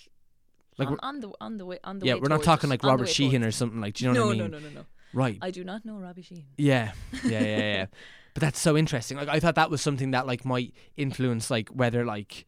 Like 0.78 0.88
on, 0.88 0.94
we're- 0.94 1.00
on 1.04 1.20
the 1.20 1.32
on 1.42 1.58
the 1.58 1.66
way 1.66 1.80
on 1.84 2.00
the 2.00 2.06
yeah, 2.06 2.14
way 2.16 2.22
we're 2.22 2.30
not 2.30 2.36
towards 2.38 2.46
talking 2.46 2.70
it, 2.70 2.74
like 2.74 2.84
on 2.84 2.88
the 2.88 2.92
Robert 2.94 3.08
way 3.08 3.12
Sheehan 3.14 3.42
or 3.42 3.46
towards 3.48 3.56
something 3.58 3.82
like. 3.82 3.96
Do 3.96 4.06
it. 4.06 4.08
you 4.08 4.14
know 4.14 4.20
no, 4.22 4.26
what 4.28 4.36
I 4.36 4.40
mean? 4.44 4.52
no, 4.52 4.58
no, 4.60 4.68
no, 4.70 4.74
no. 4.76 4.86
Right. 5.14 5.38
I 5.42 5.52
do 5.52 5.64
not 5.66 5.84
know 5.86 5.98
Robbie 5.98 6.22
Sheehan. 6.22 6.46
Yeah, 6.58 6.94
yeah, 7.26 7.42
yeah, 7.42 7.58
yeah. 7.58 7.86
but 8.34 8.40
that's 8.42 8.58
so 8.60 8.78
interesting. 8.78 9.18
Like 9.18 9.28
I 9.28 9.42
thought 9.42 9.56
that 9.56 9.70
was 9.70 9.82
something 9.82 10.12
that 10.12 10.26
like 10.26 10.46
might 10.46 10.74
influence 10.96 11.52
like 11.52 11.68
whether 11.70 12.06
like 12.06 12.46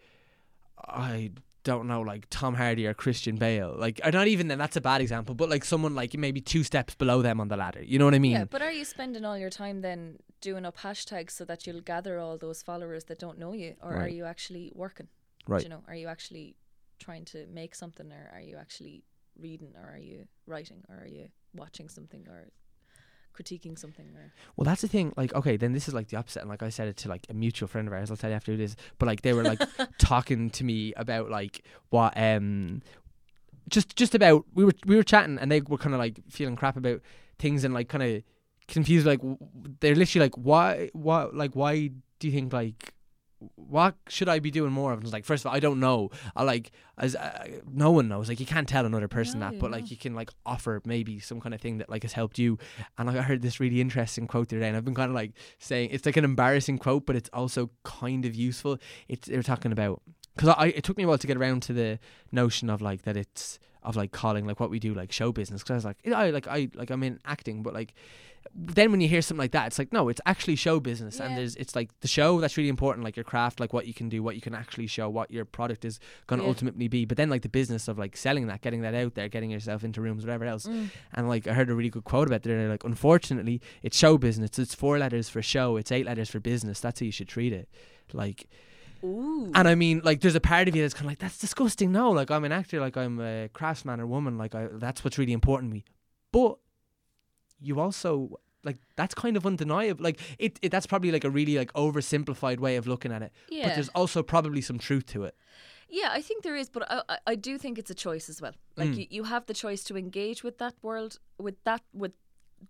I 0.80 1.32
don't 1.64 1.88
know, 1.88 2.02
like 2.02 2.28
Tom 2.30 2.56
Hardy 2.56 2.86
or 2.86 2.94
Christian 2.94 3.36
Bale. 3.36 3.76
Like, 3.78 4.02
or 4.04 4.12
not 4.12 4.28
even 4.28 4.48
then. 4.48 4.58
That's 4.58 4.76
a 4.76 4.82
bad 4.82 5.02
example, 5.02 5.36
but 5.36 5.50
like 5.50 5.66
someone 5.66 5.96
like 5.96 6.18
maybe 6.18 6.42
two 6.42 6.64
steps 6.64 6.96
below 6.96 7.22
them 7.22 7.40
on 7.40 7.48
the 7.48 7.58
ladder. 7.58 7.84
You 7.84 8.00
know 8.00 8.06
what 8.06 8.14
I 8.14 8.20
mean? 8.20 8.34
Yeah, 8.34 8.46
but 8.46 8.62
are 8.62 8.72
you 8.72 8.86
spending 8.86 9.26
all 9.26 9.38
your 9.38 9.50
time 9.50 9.82
then 9.82 10.18
doing 10.42 10.66
up 10.66 10.78
hashtags 10.78 11.32
so 11.32 11.46
that 11.46 11.66
you'll 11.66 11.82
gather 11.82 12.20
all 12.20 12.38
those 12.38 12.62
followers 12.62 13.06
that 13.06 13.20
don't 13.20 13.40
know 13.40 13.54
you, 13.54 13.76
or 13.82 13.96
are 13.96 14.10
you 14.10 14.26
actually 14.26 14.72
working? 14.76 15.08
Right. 15.48 15.64
You 15.64 15.70
know, 15.70 15.84
are 15.88 15.96
you 15.96 16.08
actually 16.08 16.56
trying 17.00 17.26
to 17.26 17.48
make 17.48 17.76
something, 17.76 18.12
or 18.12 18.32
are 18.34 18.42
you 18.42 18.58
actually 18.58 19.04
reading, 19.40 19.74
or 19.82 19.94
are 19.94 20.00
you 20.00 20.28
writing, 20.46 20.84
or 20.90 21.04
are 21.04 21.08
you 21.08 21.30
watching 21.56 21.90
something, 21.90 22.28
or 22.28 22.50
critiquing 23.34 23.78
something, 23.78 24.06
or 24.16 24.32
Well, 24.56 24.66
that's 24.66 24.82
the 24.82 24.88
thing. 24.88 25.14
Like, 25.18 25.34
okay, 25.34 25.58
then 25.58 25.74
this 25.74 25.88
is 25.88 25.94
like 25.94 26.08
the 26.10 26.18
opposite. 26.18 26.42
And 26.42 26.50
like 26.50 26.64
I 26.64 26.70
said 26.70 26.88
it 26.88 26.98
to 26.98 27.10
like 27.10 27.26
a 27.30 27.34
mutual 27.34 27.68
friend 27.68 27.88
of 27.88 27.94
ours. 27.94 28.12
I'll 28.12 28.18
tell 28.18 28.30
you 28.30 28.36
after 28.36 28.52
it 28.52 28.60
is. 28.60 28.76
But 29.00 29.08
like 29.08 29.22
they 29.22 29.34
were 29.34 29.44
like 29.44 29.62
talking 29.98 30.50
to 30.52 30.64
me 30.64 30.94
about 30.96 31.30
like 31.30 31.64
what 31.90 32.14
um 32.16 32.82
just 33.70 33.96
just 33.96 34.14
about 34.14 34.46
we 34.54 34.66
were 34.66 34.74
we 34.86 34.96
were 34.96 35.04
chatting 35.04 35.38
and 35.40 35.52
they 35.52 35.62
were 35.62 35.78
kind 35.78 35.94
of 35.94 36.00
like 36.00 36.20
feeling 36.30 36.56
crap 36.56 36.76
about 36.78 37.02
things 37.40 37.64
and 37.64 37.74
like 37.74 37.90
kind 37.90 38.04
of 38.04 38.24
confused. 38.68 39.06
Like 39.06 39.20
w- 39.20 39.38
they're 39.80 39.96
literally 39.96 40.26
like 40.26 40.36
why 40.36 40.90
why 40.94 41.24
like 41.26 41.56
why 41.56 41.90
do 42.20 42.28
you 42.28 42.34
think 42.34 42.54
like 42.54 42.94
what 43.56 43.96
should 44.08 44.30
I 44.30 44.40
be 44.40 44.52
doing 44.52 44.72
more 44.72 44.92
of? 44.92 45.00
And 45.00 45.06
it's 45.06 45.14
like, 45.14 45.26
first 45.26 45.44
of 45.44 45.50
all, 45.50 45.56
I 45.56 45.60
don't 45.60 45.80
know. 45.80 46.10
I 46.36 46.44
like, 46.44 46.72
as 46.98 47.16
uh, 47.16 47.48
no 47.72 47.92
one 47.92 48.08
knows. 48.08 48.30
Like, 48.30 48.40
you 48.40 48.46
can't 48.46 48.68
tell 48.68 48.86
another 48.86 49.08
person 49.08 49.40
No, 49.40 49.52
that, 49.52 49.60
but 49.60 49.72
like, 49.72 49.92
you 49.92 49.98
can 49.98 50.14
like 50.14 50.32
offer 50.46 50.82
maybe 50.86 51.20
some 51.20 51.42
kind 51.42 51.54
of 51.54 51.62
thing 51.62 51.78
that 51.80 51.90
like 51.90 52.04
has 52.04 52.14
helped 52.14 52.38
you. 52.40 52.58
And 52.98 53.08
like, 53.08 53.18
I 53.18 53.22
heard 53.22 53.42
this 53.42 53.60
really 53.60 53.82
interesting 53.82 54.28
quote 54.28 54.50
the 54.50 54.58
other 54.58 54.62
day, 54.62 54.68
and 54.68 54.78
I've 54.78 54.86
been 54.86 54.96
kind 54.96 55.10
of 55.10 55.16
like 55.16 55.34
saying 55.60 55.90
it's 55.92 56.06
like 56.06 56.18
an 56.18 56.26
embarrassing 56.26 56.78
quote, 56.78 57.06
but 57.06 57.16
it's 57.16 57.30
also 57.34 57.70
kind 57.84 58.26
of 58.26 58.36
useful. 58.36 58.78
It's 59.08 59.28
they're 59.28 59.44
talking 59.44 59.72
about 59.72 60.02
because 60.36 60.50
I 60.58 60.68
it 60.68 60.84
took 60.84 60.98
me 60.98 61.04
a 61.04 61.08
while 61.08 61.18
to 61.18 61.28
get 61.28 61.38
around 61.38 61.64
to 61.64 61.74
the 61.74 62.00
notion 62.32 62.70
of 62.70 62.82
like 62.82 63.04
that 63.04 63.18
it's 63.18 63.60
of 63.84 63.96
like 63.96 64.12
calling 64.12 64.46
like 64.46 64.60
what 64.60 64.70
we 64.70 64.80
do 64.80 64.94
like 64.94 65.12
show 65.12 65.32
business 65.32 65.62
because 65.62 65.72
I 65.72 65.76
was 65.76 65.86
like 65.86 65.98
I 66.14 66.30
like 66.30 66.48
I 66.48 66.70
like 66.74 66.90
I'm 66.90 67.04
in 67.04 67.20
acting, 67.26 67.64
but 67.64 67.74
like 67.74 67.94
then 68.54 68.92
when 68.92 69.00
you 69.00 69.08
hear 69.08 69.22
something 69.22 69.40
like 69.40 69.52
that, 69.52 69.68
it's 69.68 69.80
like 69.80 69.94
no, 69.94 70.10
it's 70.10 70.20
actually 70.26 70.58
show 70.58 70.80
business, 70.80 71.20
and 71.22 71.38
there's 71.38 71.56
it's 71.56 71.76
like 71.78 71.98
the 72.02 72.10
show 72.10 72.42
that's 72.42 72.58
really 72.58 72.70
important, 72.70 73.06
like 73.06 73.16
your 73.16 73.24
craft, 73.24 73.62
like 73.62 73.72
what 73.72 73.88
you 73.88 73.94
can 73.94 74.10
do, 74.10 74.22
what 74.22 74.36
you 74.36 74.42
can 74.42 74.54
actually 74.54 74.86
show, 74.86 75.10
what 75.10 75.32
your 75.32 75.46
product 75.46 75.86
is 75.86 75.98
going 76.28 76.40
to 76.40 76.44
Yeah. 76.44 76.50
ultimately 76.50 76.90
be. 76.90 77.06
But 77.06 77.16
then 77.16 77.30
like 77.30 77.42
the 77.42 77.50
business 77.50 77.88
of 77.88 77.98
like 77.98 78.18
selling 78.18 78.48
that, 78.48 78.62
getting 78.62 78.82
that 78.82 78.94
out 78.94 79.16
there, 79.16 79.30
getting 79.30 79.50
yourself 79.50 79.84
into 79.86 80.02
rooms, 80.02 80.26
whatever 80.26 80.44
else. 80.46 80.66
Mm. 80.68 80.90
And 81.14 81.30
like 81.30 81.48
I 81.48 81.54
heard 81.54 81.70
a 81.70 81.74
really 81.74 81.90
good 81.90 82.04
quote 82.04 82.28
about 82.28 82.46
it. 82.46 82.70
Like, 82.70 82.84
unfortunately, 82.84 83.62
it's 83.82 83.98
show 83.98 84.18
business. 84.18 84.60
It's 84.60 84.76
four 84.76 85.00
letters 85.00 85.30
for 85.30 85.42
show. 85.42 85.78
It's 85.78 85.92
eight 85.92 86.06
letters 86.06 86.30
for 86.30 86.42
business. 86.42 86.82
That's 86.82 87.00
how 87.00 87.06
you 87.06 87.12
should 87.14 87.30
treat 87.30 87.54
it. 87.54 87.70
Like, 88.12 88.48
ooh, 89.04 89.52
and 89.54 89.68
I 89.68 89.76
mean, 89.76 90.02
like, 90.04 90.22
there's 90.22 90.36
a 90.36 90.40
part 90.42 90.68
of 90.68 90.76
you 90.76 90.82
that's 90.82 90.94
kind 90.94 91.06
of 91.06 91.12
like, 91.12 91.20
that's 91.20 91.38
disgusting. 91.38 91.92
No, 91.92 92.12
like, 92.12 92.32
I'm 92.32 92.44
an 92.44 92.52
actor. 92.52 92.80
Like, 92.80 92.98
I'm 92.98 93.20
a 93.20 93.50
craftsman 93.54 94.00
or 94.00 94.08
woman. 94.08 94.38
Like, 94.38 94.56
I, 94.56 94.68
that's 94.72 95.04
what's 95.04 95.18
really 95.18 95.34
important 95.34 95.72
to 95.72 95.74
me. 95.76 95.84
But 96.32 96.58
you 97.62 97.80
also 97.80 98.40
like 98.64 98.78
that's 98.96 99.14
kind 99.14 99.36
of 99.38 99.46
undeniable. 99.46 100.04
Like, 100.04 100.20
it, 100.40 100.60
it 100.62 100.72
that's 100.72 100.88
probably 100.88 101.12
like 101.12 101.24
a 101.24 101.30
really 101.30 101.58
like 101.58 101.72
oversimplified 101.74 102.60
way 102.60 102.76
of 102.78 102.88
looking 102.88 103.12
at 103.12 103.22
it. 103.22 103.32
yeah. 103.50 103.68
But 103.68 103.76
there's 103.76 103.90
also 103.90 104.24
probably 104.24 104.62
some 104.62 104.80
truth 104.80 105.06
to 105.08 105.24
it. 105.26 105.36
Yeah, 105.90 106.10
I 106.12 106.22
think 106.22 106.44
there 106.44 106.56
is, 106.56 106.70
but 106.70 106.90
I, 106.90 107.18
I, 107.28 107.36
do 107.36 107.58
think 107.60 107.78
it's 107.78 107.92
a 107.92 107.96
choice 107.96 108.28
as 108.28 108.42
well. 108.42 108.54
Like 108.76 108.90
Mm. 108.90 108.98
you, 108.98 109.08
you 109.10 109.24
have 109.26 109.46
the 109.46 109.54
choice 109.54 109.84
to 109.84 109.98
engage 109.98 110.44
with 110.44 110.58
that 110.58 110.74
world, 110.82 111.20
with 111.38 111.64
that, 111.66 111.82
with 111.94 112.14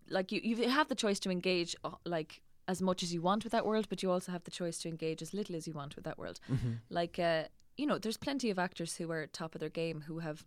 like 0.10 0.32
you, 0.34 0.42
you 0.44 0.70
have 0.70 0.90
the 0.90 0.96
choice 0.96 1.20
to 1.22 1.30
engage 1.30 1.74
uh, 1.86 1.92
like 2.06 2.42
as 2.68 2.82
much 2.82 3.04
as 3.04 3.14
you 3.14 3.22
want 3.22 3.44
with 3.44 3.52
that 3.52 3.66
world, 3.66 3.88
but 3.90 4.02
you 4.02 4.12
also 4.12 4.32
have 4.32 4.44
the 4.44 4.52
choice 4.52 4.78
to 4.80 4.90
engage 4.90 5.22
as 5.22 5.34
little 5.34 5.56
as 5.56 5.68
you 5.68 5.74
want 5.74 5.96
with 5.96 6.06
that 6.06 6.18
world. 6.18 6.40
Like, 6.90 7.20
uh, 7.20 7.44
you 7.78 7.86
know, 7.86 7.98
there's 7.98 8.18
plenty 8.18 8.50
of 8.50 8.60
actors 8.60 8.96
who 8.96 9.12
are 9.12 9.22
at 9.22 9.34
top 9.34 9.56
of 9.56 9.60
their 9.60 9.70
game 9.70 10.02
who 10.08 10.20
have, 10.20 10.46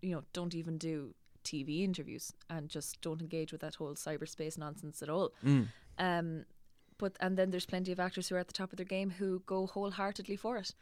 you 0.00 0.12
know, 0.14 0.22
don't 0.32 0.54
even 0.54 0.78
do 0.78 1.14
TV 1.44 1.82
interviews 1.82 2.32
and 2.48 2.68
just 2.68 3.00
don't 3.00 3.20
engage 3.20 3.52
with 3.52 3.60
that 3.60 3.74
whole 3.76 3.94
cyberspace 3.94 4.56
nonsense 4.58 5.02
at 5.02 5.08
all. 5.08 5.32
Um, 5.98 6.44
but 6.98 7.16
and 7.20 7.36
then 7.36 7.50
there's 7.50 7.66
plenty 7.66 7.92
of 7.92 8.00
actors 8.00 8.28
who 8.28 8.36
are 8.36 8.38
at 8.38 8.46
the 8.46 8.52
top 8.52 8.72
of 8.72 8.76
their 8.76 8.86
game 8.86 9.10
who 9.10 9.42
go 9.46 9.66
wholeheartedly 9.66 10.36
for 10.36 10.56
it. 10.58 10.74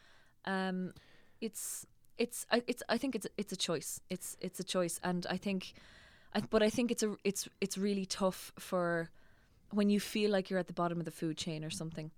Um, 0.45 0.93
it's 1.41 1.85
it's 2.17 2.45
I, 2.51 2.61
it's 2.67 2.83
I 2.89 2.97
think 2.97 3.15
it's 3.15 3.27
it's 3.37 3.53
a 3.53 3.57
choice. 3.57 4.01
It's 4.09 4.37
it's 4.41 4.59
a 4.59 4.63
choice, 4.63 4.99
and 5.03 5.25
I 5.29 5.37
think, 5.37 5.73
I, 6.35 6.41
but 6.41 6.61
I 6.61 6.69
think 6.69 6.91
it's 6.91 7.03
a 7.03 7.15
it's 7.23 7.47
it's 7.61 7.77
really 7.77 8.05
tough 8.05 8.51
for 8.59 9.09
when 9.71 9.89
you 9.89 9.99
feel 9.99 10.31
like 10.31 10.49
you're 10.49 10.59
at 10.59 10.67
the 10.67 10.73
bottom 10.73 10.99
of 10.99 11.05
the 11.05 11.11
food 11.11 11.37
chain 11.37 11.63
or 11.63 11.69
something, 11.69 12.11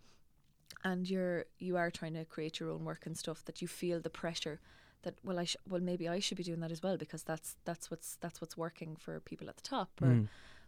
and 0.83 1.09
you're 1.09 1.45
you 1.59 1.77
are 1.77 1.91
trying 1.91 2.13
to 2.13 2.25
create 2.25 2.59
your 2.59 2.69
own 2.71 2.85
work 2.85 3.05
and 3.05 3.17
stuff 3.17 3.43
that 3.45 3.61
you 3.61 3.67
feel 3.67 3.99
the 3.99 4.09
pressure 4.09 4.59
that 5.03 5.15
well 5.23 5.39
I 5.39 5.45
sh- 5.45 5.57
well 5.67 5.81
maybe 5.81 6.07
I 6.07 6.19
should 6.19 6.37
be 6.37 6.43
doing 6.43 6.59
that 6.61 6.71
as 6.71 6.81
well 6.81 6.97
because 6.97 7.23
that's 7.23 7.55
that's 7.65 7.89
what's 7.91 8.17
that's 8.21 8.39
what's 8.41 8.57
working 8.57 8.95
for 8.95 9.19
people 9.19 9.49
at 9.49 9.57
the 9.57 9.63
top 9.63 9.89
or 10.01 10.07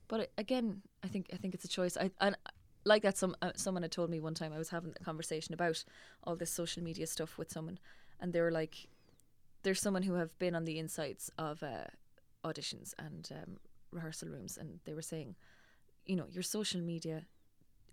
but 0.07 0.19
it- 0.21 0.31
again 0.37 0.81
I 1.03 1.07
think 1.07 1.27
I 1.33 1.37
think 1.37 1.53
it's 1.53 1.65
a 1.65 1.69
choice. 1.69 1.97
I 1.97 2.11
and 2.19 2.35
like 2.85 3.01
that 3.03 3.17
some 3.17 3.35
uh, 3.41 3.51
someone 3.55 3.83
had 3.83 3.91
told 3.91 4.09
me 4.09 4.19
one 4.19 4.33
time 4.33 4.51
I 4.53 4.57
was 4.57 4.69
having 4.69 4.93
a 4.99 5.03
conversation 5.03 5.53
about 5.53 5.83
all 6.25 6.35
this 6.35 6.51
social 6.51 6.83
media 6.83 7.07
stuff 7.07 7.37
with 7.37 7.51
someone 7.51 7.79
and 8.19 8.33
they 8.33 8.41
were 8.41 8.51
like 8.51 8.87
there's 9.63 9.79
someone 9.79 10.03
who 10.03 10.15
have 10.15 10.37
been 10.39 10.55
on 10.55 10.65
the 10.65 10.77
insides 10.77 11.31
of 11.37 11.63
uh, 11.63 11.85
auditions 12.43 12.93
and 12.99 13.29
um, 13.31 13.57
rehearsal 13.91 14.27
rooms 14.29 14.57
and 14.57 14.79
they 14.85 14.93
were 14.93 15.01
saying 15.01 15.35
you 16.05 16.15
know 16.15 16.25
your 16.31 16.43
social 16.43 16.81
media 16.81 17.25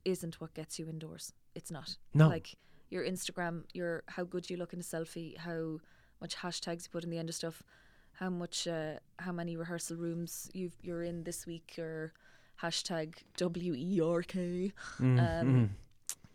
isn't 0.04 0.40
what 0.40 0.54
gets 0.54 0.78
you 0.78 0.88
indoors. 0.88 1.32
It's 1.54 1.70
not. 1.70 1.96
No. 2.14 2.28
like 2.28 2.56
your 2.90 3.04
Instagram 3.04 3.64
your 3.72 4.02
how 4.08 4.24
good 4.24 4.48
you 4.50 4.56
look 4.56 4.72
in 4.72 4.80
a 4.80 4.82
selfie 4.82 5.36
how 5.36 5.78
much 6.20 6.36
hashtags 6.36 6.84
you 6.84 6.88
put 6.90 7.04
in 7.04 7.10
the 7.10 7.18
end 7.18 7.28
of 7.28 7.34
stuff 7.34 7.62
how 8.14 8.28
much 8.28 8.66
uh, 8.66 8.94
how 9.20 9.32
many 9.32 9.56
rehearsal 9.56 9.96
rooms 9.96 10.50
you've 10.52 10.76
you're 10.82 11.02
in 11.04 11.22
this 11.24 11.46
week 11.46 11.74
or 11.78 12.12
hashtag 12.62 13.14
W 13.36 13.74
E 13.74 14.00
R 14.00 14.22
K. 14.22 14.72
Um, 14.98 15.70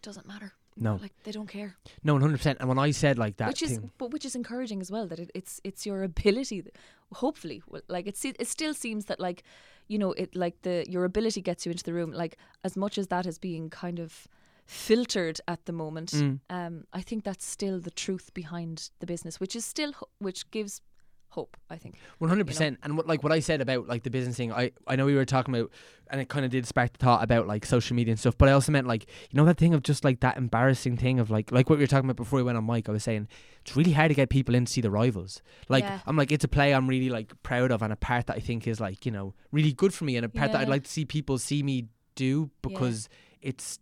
doesn't 0.02 0.28
matter. 0.28 0.54
Mm, 0.80 0.82
No, 0.84 0.96
like 1.02 1.14
they 1.24 1.32
don't 1.32 1.48
care. 1.48 1.76
No, 2.04 2.14
one 2.14 2.22
hundred 2.22 2.38
percent. 2.38 2.58
And 2.60 2.70
when 2.70 2.80
I 2.80 2.92
said 2.92 3.18
like 3.18 3.38
that 3.38 3.48
which 3.50 3.62
is 3.64 3.72
thing, 3.78 3.92
but 3.98 4.12
which 4.12 4.26
is 4.26 4.36
encouraging 4.36 4.82
as 4.82 4.90
well 4.92 5.08
that 5.08 5.20
it, 5.20 5.32
it's 5.36 5.60
it's 5.64 5.86
your 5.86 6.04
ability. 6.04 6.62
That- 6.62 6.76
hopefully 7.14 7.62
like 7.88 8.08
it 8.08 8.18
it 8.26 8.48
still 8.48 8.74
seems 8.74 9.06
that 9.06 9.20
like 9.20 9.44
you 9.88 9.98
know 10.00 10.12
it 10.14 10.36
like 10.36 10.62
the 10.62 10.86
your 10.90 11.04
ability 11.06 11.42
gets 11.42 11.66
you 11.66 11.72
into 11.72 11.84
the 11.84 11.94
room 11.94 12.12
like 12.12 12.38
as 12.64 12.76
much 12.76 12.98
as 12.98 13.08
that 13.08 13.26
is 13.26 13.38
being 13.40 13.70
kind 13.70 14.00
of 14.00 14.28
filtered 14.66 15.40
at 15.48 15.64
the 15.66 15.72
moment 15.72 16.12
Mm. 16.12 16.40
um 16.50 16.86
i 16.92 17.02
think 17.02 17.24
that's 17.24 17.46
still 17.46 17.80
the 17.80 17.92
truth 17.92 18.34
behind 18.34 18.90
the 19.00 19.06
business 19.06 19.40
which 19.40 19.56
is 19.56 19.64
still 19.66 19.94
which 20.20 20.50
gives 20.52 20.82
hope 21.30 21.58
i 21.70 21.76
think 21.78 21.98
One 22.20 22.30
hundred 22.30 22.48
percent. 22.48 22.80
And 22.84 22.96
what 22.98 23.08
like 23.08 23.24
what 23.24 23.32
I 23.34 23.40
said 23.42 23.60
about 23.62 23.88
like 23.88 24.04
the 24.04 24.10
business 24.10 24.38
thing, 24.38 24.54
I 24.54 24.72
I 24.88 24.96
know 24.96 25.06
we 25.06 25.16
were 25.16 25.26
talking 25.26 25.54
about, 25.54 25.70
and 26.10 26.22
it 26.22 26.30
kind 26.30 26.46
of 26.46 26.52
did 26.52 26.66
spark 26.66 26.94
the 26.94 26.98
thought 27.00 27.22
about 27.24 27.46
like 27.46 27.66
social 27.66 27.94
media 27.96 28.14
and 28.14 28.20
stuff. 28.20 28.38
But 28.38 28.48
I 28.48 28.54
also 28.54 28.72
meant 28.72 28.88
like 28.88 29.06
you 29.32 29.36
know 29.38 29.44
that 29.46 29.58
thing 29.58 29.74
of 29.74 29.84
just 29.84 30.06
like 30.06 30.22
that 30.22 30.38
embarrassing 30.38 30.96
thing 30.96 31.20
of 31.20 31.30
like 31.30 31.52
like 31.52 31.70
what 31.70 31.78
we 31.78 31.84
were 31.84 31.88
talking 31.88 32.10
about 32.10 32.16
before 32.16 32.38
we 32.38 32.44
went 32.44 32.58
on 32.58 32.66
mic. 32.66 32.88
I 32.88 32.94
was 32.94 33.04
saying 33.04 33.28
it's 33.62 33.76
really 33.76 33.92
hard 33.92 34.10
to 34.10 34.16
get 34.16 34.30
people 34.30 34.56
in 34.56 34.64
to 34.66 34.72
see 34.72 34.80
the 34.82 34.90
rivals. 34.92 35.42
Like 35.68 35.84
Yeah. 35.84 36.00
I'm 36.06 36.16
like 36.16 36.32
it's 36.32 36.46
a 36.46 36.48
play 36.48 36.74
I'm 36.74 36.88
really 36.88 37.10
like 37.10 37.34
proud 37.44 37.70
of 37.72 37.82
and 37.82 37.92
a 37.92 37.98
part 37.98 38.28
that 38.28 38.38
I 38.38 38.40
think 38.40 38.66
is 38.66 38.80
like 38.80 39.06
you 39.06 39.12
know 39.12 39.34
really 39.52 39.74
good 39.74 39.94
for 39.94 40.06
me 40.06 40.16
and 40.16 40.26
a 40.26 40.30
part 40.30 40.54
that 40.54 40.62
I'd 40.62 40.70
like 40.70 40.84
to 40.86 40.92
see 40.92 41.04
people 41.04 41.38
see 41.38 41.62
me 41.64 41.88
do 42.16 42.50
because 42.62 43.10
it's 43.42 43.80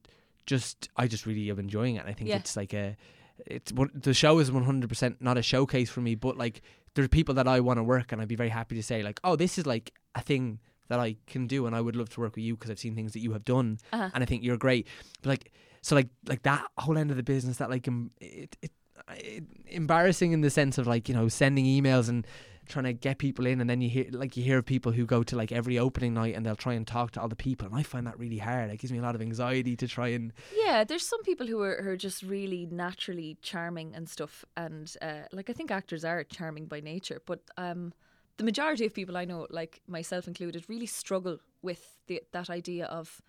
just 0.47 0.89
I 0.97 1.07
just 1.07 1.25
really 1.27 1.49
am 1.51 1.59
enjoying 1.59 1.95
it. 1.97 1.99
And 1.99 2.09
I 2.09 2.13
think 2.13 2.29
Yeah. 2.31 2.37
it's 2.37 2.57
like 2.57 2.73
a 2.73 2.97
it's 3.45 3.71
the 3.95 4.13
show 4.13 4.39
is 4.39 4.51
100% 4.51 5.15
not 5.19 5.37
a 5.37 5.41
showcase 5.41 5.89
for 5.89 6.01
me 6.01 6.13
but 6.15 6.37
like 6.37 6.61
there's 6.95 7.07
people 7.07 7.35
that 7.35 7.47
I 7.47 7.59
want 7.59 7.77
to 7.79 7.83
work 7.83 8.11
and 8.11 8.21
I'd 8.21 8.27
be 8.27 8.35
very 8.35 8.49
happy 8.49 8.75
to 8.75 8.83
say 8.83 9.03
like 9.03 9.19
oh 9.23 9.35
this 9.35 9.57
is 9.57 9.65
like 9.65 9.91
a 10.15 10.21
thing 10.21 10.59
that 10.89 10.99
I 10.99 11.15
can 11.27 11.47
do 11.47 11.65
and 11.65 11.75
I 11.75 11.81
would 11.81 11.95
love 11.95 12.09
to 12.11 12.19
work 12.21 12.35
with 12.35 12.43
you 12.43 12.55
because 12.55 12.69
I've 12.69 12.79
seen 12.79 12.93
things 12.95 13.13
that 13.13 13.19
you 13.19 13.31
have 13.33 13.45
done 13.45 13.79
Uh-huh. 13.91 14.09
and 14.13 14.23
I 14.23 14.25
think 14.25 14.43
you're 14.43 14.57
great 14.57 14.87
but 15.21 15.29
like 15.29 15.51
so 15.81 15.95
like 15.95 16.09
like 16.27 16.43
that 16.43 16.65
whole 16.77 16.97
end 16.97 17.09
of 17.11 17.17
the 17.17 17.23
business 17.23 17.57
that 17.57 17.69
like 17.69 17.87
em- 17.87 18.11
it, 18.21 18.55
it, 18.61 18.71
it 19.17 19.43
embarrassing 19.67 20.31
in 20.33 20.41
the 20.41 20.49
sense 20.49 20.77
of 20.77 20.87
like 20.87 21.09
you 21.09 21.15
know 21.15 21.27
sending 21.27 21.65
emails 21.65 22.09
and 22.09 22.25
trying 22.67 22.85
to 22.85 22.93
get 22.93 23.17
people 23.17 23.45
in 23.45 23.61
and 23.61 23.69
then 23.69 23.81
you 23.81 23.89
hear 23.89 24.05
like 24.11 24.37
you 24.37 24.43
hear 24.43 24.57
of 24.57 24.65
people 24.65 24.91
who 24.91 25.05
go 25.05 25.23
to 25.23 25.35
like 25.35 25.51
every 25.51 25.77
opening 25.77 26.13
night 26.13 26.35
and 26.35 26.45
they'll 26.45 26.55
try 26.55 26.73
and 26.73 26.87
talk 26.87 27.11
to 27.11 27.21
all 27.21 27.27
the 27.27 27.35
people 27.35 27.67
and 27.67 27.75
I 27.75 27.83
find 27.83 28.07
that 28.07 28.17
really 28.17 28.37
hard 28.37 28.69
it 28.69 28.79
gives 28.79 28.91
me 28.91 28.99
a 28.99 29.01
lot 29.01 29.15
of 29.15 29.21
anxiety 29.21 29.75
to 29.75 29.87
try 29.87 30.09
and 30.09 30.33
Yeah, 30.55 30.83
there's 30.83 31.05
some 31.05 31.23
people 31.23 31.47
who 31.47 31.61
are, 31.61 31.81
who 31.81 31.89
are 31.89 31.97
just 31.97 32.23
really 32.23 32.67
naturally 32.71 33.37
charming 33.41 33.93
and 33.95 34.09
stuff, 34.09 34.45
and 34.55 34.93
uh, 35.01 35.23
like 35.31 35.49
I 35.49 35.53
think 35.53 35.71
actors 35.71 36.03
are 36.05 36.23
charming 36.23 36.65
by 36.65 36.79
nature, 36.79 37.21
but 37.25 37.41
um, 37.57 37.93
the 38.37 38.43
majority 38.43 38.85
of 38.85 38.93
people 38.93 39.17
I 39.17 39.25
know, 39.25 39.47
like 39.49 39.81
myself 39.87 40.27
included, 40.27 40.65
really 40.67 40.85
struggle 40.85 41.39
with 41.61 41.97
the, 42.07 42.21
that 42.31 42.49
idea 42.49 42.85
of. 42.85 43.21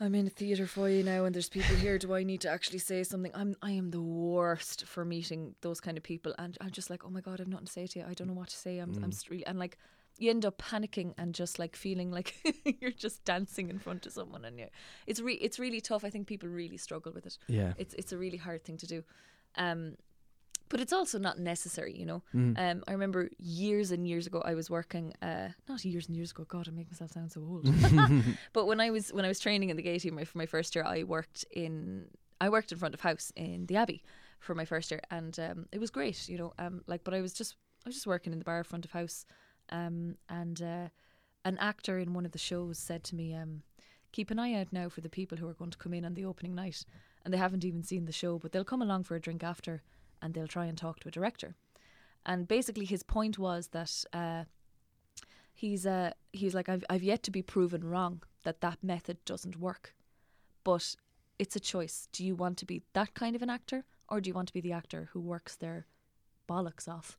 I'm 0.00 0.14
in 0.14 0.26
a 0.26 0.30
theatre 0.30 0.66
for 0.66 0.88
you 0.88 1.02
now, 1.02 1.26
and 1.26 1.34
there's 1.34 1.50
people 1.50 1.76
here. 1.76 1.98
Do 1.98 2.14
I 2.14 2.22
need 2.22 2.40
to 2.40 2.48
actually 2.50 2.78
say 2.78 3.04
something? 3.04 3.32
I'm 3.34 3.54
I 3.60 3.72
am 3.72 3.90
the 3.90 4.00
worst 4.00 4.86
for 4.86 5.04
meeting 5.04 5.54
those 5.60 5.80
kind 5.80 5.98
of 5.98 6.02
people, 6.02 6.34
and 6.38 6.56
I'm 6.60 6.70
just 6.70 6.88
like, 6.88 7.04
oh 7.04 7.10
my 7.10 7.20
god, 7.20 7.40
I've 7.40 7.48
nothing 7.48 7.66
to 7.66 7.72
say 7.72 7.86
to 7.86 7.98
you. 7.98 8.04
I 8.08 8.14
don't 8.14 8.26
know 8.26 8.34
what 8.34 8.48
to 8.48 8.56
say. 8.56 8.78
I'm 8.78 8.94
I'm 9.04 9.12
really 9.28 9.44
and 9.46 9.58
like 9.58 9.76
you 10.16 10.30
end 10.30 10.44
up 10.44 10.58
panicking 10.58 11.14
and 11.18 11.34
just 11.34 11.58
like 11.58 11.76
feeling 11.76 12.10
like 12.10 12.34
you're 12.80 12.90
just 12.90 13.24
dancing 13.24 13.68
in 13.68 13.78
front 13.78 14.06
of 14.06 14.12
someone, 14.12 14.44
and 14.46 14.58
you 14.58 14.66
it's 15.06 15.20
re- 15.20 15.34
it's 15.34 15.58
really 15.58 15.82
tough. 15.82 16.04
I 16.04 16.10
think 16.10 16.26
people 16.26 16.48
really 16.48 16.78
struggle 16.78 17.12
with 17.12 17.26
it. 17.26 17.36
yeah 17.46 17.74
It's 17.76 17.94
it's 17.94 18.12
a 18.12 18.18
really 18.18 18.38
hard 18.38 18.64
thing 18.64 18.78
to 18.78 18.86
do. 18.86 19.04
Um, 19.56 19.96
but 20.70 20.80
it's 20.80 20.92
also 20.92 21.18
not 21.18 21.38
necessary, 21.38 21.94
you 21.98 22.06
know. 22.06 22.22
Mm. 22.34 22.58
Um, 22.58 22.84
I 22.86 22.92
remember 22.92 23.28
years 23.38 23.90
and 23.90 24.06
years 24.06 24.26
ago, 24.26 24.40
I 24.44 24.54
was 24.54 24.70
working. 24.70 25.12
Uh, 25.20 25.48
not 25.68 25.84
years 25.84 26.06
and 26.06 26.16
years 26.16 26.30
ago. 26.30 26.44
God, 26.48 26.68
I 26.68 26.70
make 26.70 26.90
myself 26.90 27.10
sound 27.10 27.32
so 27.32 27.40
old. 27.40 27.68
but 28.52 28.66
when 28.66 28.80
I 28.80 28.90
was 28.90 29.12
when 29.12 29.24
I 29.24 29.28
was 29.28 29.40
training 29.40 29.70
in 29.70 29.76
the 29.76 29.82
Gaiety 29.82 30.10
my, 30.10 30.24
for 30.24 30.38
my 30.38 30.46
first 30.46 30.74
year, 30.74 30.84
I 30.84 31.02
worked 31.02 31.44
in 31.50 32.06
I 32.40 32.48
worked 32.48 32.70
in 32.72 32.78
front 32.78 32.94
of 32.94 33.00
house 33.00 33.32
in 33.36 33.66
the 33.66 33.76
Abbey 33.76 34.02
for 34.38 34.54
my 34.54 34.64
first 34.64 34.90
year, 34.92 35.00
and 35.10 35.38
um, 35.40 35.66
it 35.72 35.80
was 35.80 35.90
great, 35.90 36.28
you 36.28 36.38
know. 36.38 36.52
Um, 36.58 36.82
like, 36.86 37.02
but 37.02 37.14
I 37.14 37.20
was 37.20 37.34
just 37.34 37.56
I 37.84 37.88
was 37.88 37.96
just 37.96 38.06
working 38.06 38.32
in 38.32 38.38
the 38.38 38.44
bar 38.44 38.62
front 38.62 38.84
of 38.84 38.92
house, 38.92 39.26
um, 39.70 40.16
and 40.28 40.62
uh, 40.62 40.88
an 41.44 41.58
actor 41.58 41.98
in 41.98 42.14
one 42.14 42.24
of 42.24 42.32
the 42.32 42.38
shows 42.38 42.78
said 42.78 43.02
to 43.04 43.16
me, 43.16 43.34
um, 43.34 43.62
"Keep 44.12 44.30
an 44.30 44.38
eye 44.38 44.54
out 44.54 44.72
now 44.72 44.88
for 44.88 45.00
the 45.00 45.08
people 45.08 45.36
who 45.36 45.48
are 45.48 45.54
going 45.54 45.72
to 45.72 45.78
come 45.78 45.94
in 45.94 46.04
on 46.04 46.14
the 46.14 46.24
opening 46.24 46.54
night, 46.54 46.84
and 47.24 47.34
they 47.34 47.38
haven't 47.38 47.64
even 47.64 47.82
seen 47.82 48.04
the 48.04 48.12
show, 48.12 48.38
but 48.38 48.52
they'll 48.52 48.64
come 48.64 48.82
along 48.82 49.02
for 49.02 49.16
a 49.16 49.20
drink 49.20 49.42
after, 49.42 49.82
and 50.20 50.34
they'll 50.34 50.46
try 50.46 50.66
and 50.66 50.76
talk 50.78 51.00
to 51.00 51.08
a 51.08 51.12
director." 51.12 51.54
And 52.26 52.46
basically, 52.46 52.84
his 52.84 53.02
point 53.02 53.38
was 53.38 53.68
that 53.68 54.04
uh, 54.12 54.44
he's 55.52 55.86
uh, 55.86 56.12
he's 56.32 56.54
like, 56.54 56.68
I've 56.68 56.84
I've 56.90 57.02
yet 57.02 57.22
to 57.24 57.30
be 57.30 57.42
proven 57.42 57.84
wrong 57.84 58.22
that 58.44 58.60
that 58.60 58.82
method 58.82 59.24
doesn't 59.24 59.56
work, 59.56 59.94
but 60.64 60.96
it's 61.38 61.56
a 61.56 61.60
choice. 61.60 62.08
Do 62.12 62.24
you 62.24 62.34
want 62.34 62.58
to 62.58 62.66
be 62.66 62.82
that 62.92 63.14
kind 63.14 63.34
of 63.36 63.42
an 63.42 63.50
actor, 63.50 63.84
or 64.08 64.20
do 64.20 64.28
you 64.28 64.34
want 64.34 64.48
to 64.48 64.54
be 64.54 64.60
the 64.60 64.72
actor 64.72 65.08
who 65.12 65.20
works 65.20 65.56
their 65.56 65.86
bollocks 66.48 66.88
off 66.88 67.18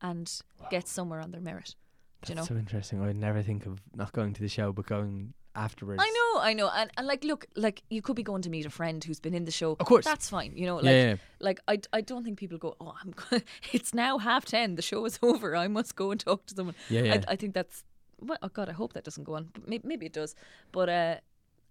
and 0.00 0.40
gets 0.70 0.90
somewhere 0.90 1.20
on 1.20 1.30
their 1.30 1.40
merit? 1.40 1.74
Do 2.22 2.30
you 2.30 2.34
know? 2.34 2.42
That's 2.42 2.48
so 2.48 2.56
interesting. 2.56 3.02
I'd 3.02 3.16
never 3.16 3.42
think 3.42 3.66
of 3.66 3.80
not 3.94 4.12
going 4.12 4.32
to 4.34 4.40
the 4.40 4.48
show, 4.48 4.72
but 4.72 4.86
going 4.86 5.34
afterwards. 5.58 6.02
I 6.02 6.08
know, 6.10 6.40
I 6.40 6.52
know, 6.54 6.70
and, 6.74 6.90
and 6.96 7.06
like, 7.06 7.24
look, 7.24 7.46
like 7.56 7.82
you 7.90 8.00
could 8.02 8.16
be 8.16 8.22
going 8.22 8.42
to 8.42 8.50
meet 8.50 8.66
a 8.66 8.70
friend 8.70 9.02
who's 9.04 9.20
been 9.20 9.34
in 9.34 9.44
the 9.44 9.50
show. 9.50 9.72
Of 9.80 9.86
course. 9.86 10.04
that's 10.04 10.28
fine. 10.30 10.52
You 10.54 10.66
know, 10.66 10.76
like, 10.76 10.84
Yeah, 10.86 11.04
yeah. 11.08 11.16
like 11.40 11.60
I, 11.68 11.80
I 11.92 12.00
don't 12.00 12.24
think 12.24 12.38
people 12.38 12.58
go, 12.58 12.76
oh, 12.80 12.94
I'm, 13.02 13.12
go- 13.12 13.40
it's 13.72 13.92
now 13.94 14.18
half 14.18 14.44
ten, 14.44 14.76
the 14.76 14.82
show 14.82 15.04
is 15.04 15.18
over, 15.22 15.54
I 15.56 15.68
must 15.68 15.96
go 15.96 16.10
and 16.12 16.20
talk 16.20 16.46
to 16.46 16.54
someone. 16.54 16.74
Yeah, 16.88 17.02
yeah. 17.02 17.22
I, 17.28 17.32
I 17.32 17.36
think 17.36 17.54
that's, 17.54 17.84
well, 18.20 18.38
oh 18.42 18.48
God, 18.48 18.68
I 18.68 18.72
hope 18.72 18.92
that 18.94 19.04
doesn't 19.04 19.24
go 19.24 19.34
on. 19.36 19.50
But 19.52 19.68
maybe, 19.68 19.86
maybe 19.88 20.06
it 20.06 20.12
does. 20.12 20.34
But 20.72 20.88
uh, 20.88 21.16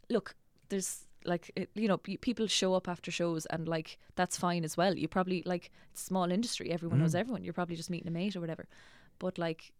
look, 0.09 0.35
there's 0.69 1.05
like, 1.25 1.51
it, 1.55 1.69
you 1.75 1.87
know, 1.87 1.97
people 1.97 2.47
show 2.47 2.73
up 2.73 2.87
after 2.87 3.11
shows, 3.11 3.45
and 3.47 3.67
like 3.67 3.97
that's 4.15 4.37
fine 4.37 4.63
as 4.63 4.77
well. 4.77 4.95
You 4.97 5.07
probably 5.07 5.43
like 5.45 5.71
it's 5.91 6.01
a 6.03 6.05
small 6.05 6.31
industry, 6.31 6.71
everyone 6.71 6.99
Mm. 6.99 7.01
knows 7.01 7.15
everyone. 7.15 7.43
You're 7.43 7.53
probably 7.53 7.75
just 7.75 7.89
meeting 7.89 8.07
a 8.07 8.11
mate 8.11 8.35
or 8.35 8.39
whatever. 8.41 8.65
But 9.19 9.37
like, 9.37 9.73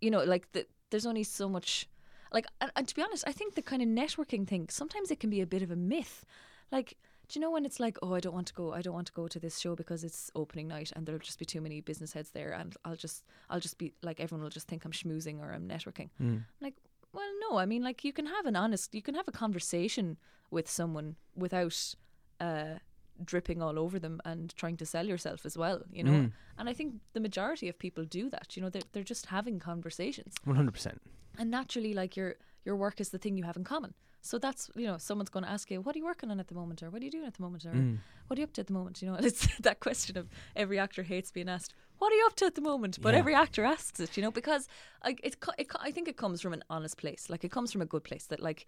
you 0.00 0.10
know, 0.10 0.22
like 0.22 0.52
the, 0.52 0.66
there's 0.90 1.06
only 1.06 1.24
so 1.24 1.48
much. 1.48 1.88
Like, 2.32 2.46
and, 2.60 2.70
and 2.76 2.88
to 2.88 2.94
be 2.94 3.02
honest, 3.02 3.24
I 3.26 3.32
think 3.32 3.54
the 3.54 3.62
kind 3.62 3.82
of 3.82 3.88
networking 3.88 4.46
thing 4.46 4.68
sometimes 4.70 5.10
it 5.10 5.20
can 5.20 5.30
be 5.30 5.40
a 5.40 5.46
bit 5.46 5.62
of 5.62 5.70
a 5.70 5.76
myth. 5.76 6.24
Like, 6.70 6.96
do 7.28 7.38
you 7.38 7.42
know 7.42 7.50
when 7.50 7.66
it's 7.66 7.78
like, 7.78 7.98
oh, 8.02 8.14
I 8.14 8.20
don't 8.20 8.34
want 8.34 8.46
to 8.48 8.54
go, 8.54 8.72
I 8.72 8.80
don't 8.80 8.94
want 8.94 9.06
to 9.08 9.12
go 9.12 9.28
to 9.28 9.38
this 9.38 9.58
show 9.58 9.74
because 9.74 10.02
it's 10.02 10.30
opening 10.34 10.68
night 10.68 10.92
and 10.96 11.04
there'll 11.04 11.18
just 11.18 11.38
be 11.38 11.44
too 11.44 11.60
many 11.60 11.80
business 11.80 12.12
heads 12.12 12.30
there, 12.30 12.52
and 12.52 12.74
I'll 12.84 12.96
just, 12.96 13.24
I'll 13.50 13.60
just 13.60 13.76
be 13.76 13.92
like, 14.02 14.18
everyone 14.18 14.42
will 14.42 14.50
just 14.50 14.66
think 14.66 14.84
I'm 14.84 14.92
schmoozing 14.92 15.40
or 15.40 15.52
I'm 15.52 15.68
networking. 15.68 16.08
Mm. 16.22 16.44
Like, 16.60 16.74
well, 17.12 17.30
no, 17.48 17.58
I 17.58 17.66
mean, 17.66 17.82
like, 17.82 18.02
you 18.04 18.12
can 18.12 18.26
have 18.26 18.46
an 18.46 18.56
honest, 18.56 18.94
you 18.94 19.02
can 19.02 19.14
have 19.14 19.28
a 19.28 19.32
conversation 19.32 20.16
with 20.50 20.70
someone 20.70 21.16
without 21.36 21.94
uh, 22.40 22.76
dripping 23.24 23.60
all 23.62 23.78
over 23.78 23.98
them 23.98 24.20
and 24.24 24.54
trying 24.56 24.76
to 24.78 24.86
sell 24.86 25.06
yourself 25.06 25.44
as 25.46 25.56
well, 25.58 25.82
you 25.92 26.02
know. 26.04 26.12
Mm. 26.12 26.32
And 26.58 26.68
I 26.68 26.72
think 26.72 26.94
the 27.12 27.20
majority 27.20 27.68
of 27.68 27.78
people 27.78 28.04
do 28.04 28.28
that. 28.30 28.56
You 28.56 28.62
know, 28.62 28.70
they're 28.70 28.82
they're 28.92 29.02
just 29.02 29.26
having 29.26 29.58
conversations 29.58 30.34
One 30.44 30.56
hundred 30.56 30.72
percent. 30.74 31.00
and 31.38 31.50
naturally 31.50 31.92
like 31.94 32.16
your 32.16 32.36
your 32.64 32.76
work 32.76 33.00
is 33.00 33.08
the 33.10 33.18
thing 33.18 33.36
you 33.36 33.44
have 33.44 33.56
in 33.56 33.64
common 33.64 33.94
so 34.20 34.36
that's 34.36 34.68
you 34.74 34.84
know 34.86 34.98
someone's 34.98 35.30
going 35.30 35.44
to 35.44 35.50
ask 35.50 35.70
you 35.70 35.80
what 35.80 35.94
are 35.94 35.98
you 36.00 36.04
working 36.04 36.30
on 36.30 36.40
at 36.40 36.48
the 36.48 36.54
moment 36.54 36.82
or 36.82 36.90
what 36.90 37.00
are 37.00 37.04
you 37.04 37.10
doing 37.10 37.24
at 37.24 37.34
the 37.34 37.42
moment 37.42 37.64
or 37.64 37.70
Mm. 37.70 37.98
what 38.26 38.36
are 38.36 38.40
you 38.40 38.44
up 38.44 38.52
to 38.54 38.60
at 38.60 38.66
the 38.66 38.72
moment 38.72 39.00
you 39.00 39.08
know 39.08 39.14
and 39.14 39.24
it's 39.24 39.46
that 39.68 39.78
question 39.80 40.18
of 40.18 40.28
every 40.56 40.78
actor 40.78 41.04
hates 41.04 41.30
being 41.30 41.48
asked 41.48 41.72
what 41.98 42.12
are 42.12 42.16
you 42.16 42.26
up 42.26 42.34
to 42.36 42.44
at 42.46 42.56
the 42.56 42.60
moment 42.60 42.98
but 43.00 43.14
Yeah. 43.14 43.20
every 43.20 43.34
actor 43.34 43.64
asks 43.64 44.00
it 44.00 44.16
you 44.16 44.22
know 44.24 44.32
because 44.32 44.66
I, 45.02 45.16
it, 45.22 45.38
co- 45.40 45.52
it 45.56 45.68
co- 45.68 45.78
I 45.80 45.92
think 45.92 46.08
it 46.08 46.16
comes 46.16 46.40
from 46.42 46.52
an 46.52 46.64
honest 46.68 46.96
place 46.98 47.30
like 47.30 47.44
it 47.44 47.52
comes 47.52 47.70
from 47.72 47.80
a 47.80 47.86
good 47.86 48.02
place 48.02 48.26
that 48.26 48.40
like 48.42 48.66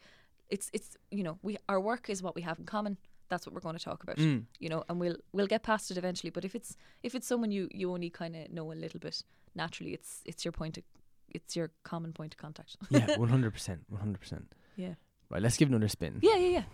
it's 0.48 0.70
it's 0.72 0.96
you 1.10 1.24
know 1.24 1.38
we 1.42 1.56
our 1.68 1.80
work 1.80 2.08
is 2.08 2.22
what 2.22 2.34
we 2.36 2.42
have 2.42 2.58
in 2.60 2.64
common 2.64 2.96
that's 3.30 3.46
what 3.46 3.54
we're 3.54 3.60
going 3.60 3.78
to 3.78 3.82
talk 3.82 4.02
about 4.02 4.16
Mm. 4.16 4.44
you 4.58 4.68
know 4.68 4.84
and 4.88 5.00
we'll 5.00 5.16
we'll 5.32 5.46
get 5.46 5.62
past 5.62 5.90
it 5.90 5.96
eventually 5.96 6.30
but 6.30 6.44
if 6.44 6.54
it's 6.54 6.76
if 7.02 7.14
it's 7.14 7.26
someone 7.26 7.50
you 7.50 7.68
you 7.72 7.90
only 7.92 8.10
kind 8.10 8.36
of 8.36 8.50
know 8.52 8.70
a 8.72 8.74
little 8.74 9.00
bit 9.00 9.22
naturally 9.54 9.92
it's 9.94 10.20
it's 10.26 10.44
your 10.44 10.52
point 10.52 10.76
of 10.76 10.84
it's 11.30 11.54
your 11.56 11.70
common 11.84 12.12
point 12.12 12.34
of 12.34 12.38
contact 12.38 12.76
Yeah, 12.90 13.16
one 13.16 13.28
hundred 13.30 13.52
percent. 13.52 13.80
One 13.88 14.00
hundred 14.00 14.20
percent. 14.20 14.52
yeah 14.76 14.94
Right, 15.30 15.40
let's 15.40 15.56
give 15.56 15.68
another 15.68 15.88
spin. 15.88 16.18
yeah 16.22 16.36
yeah 16.36 16.48
yeah 16.58 16.64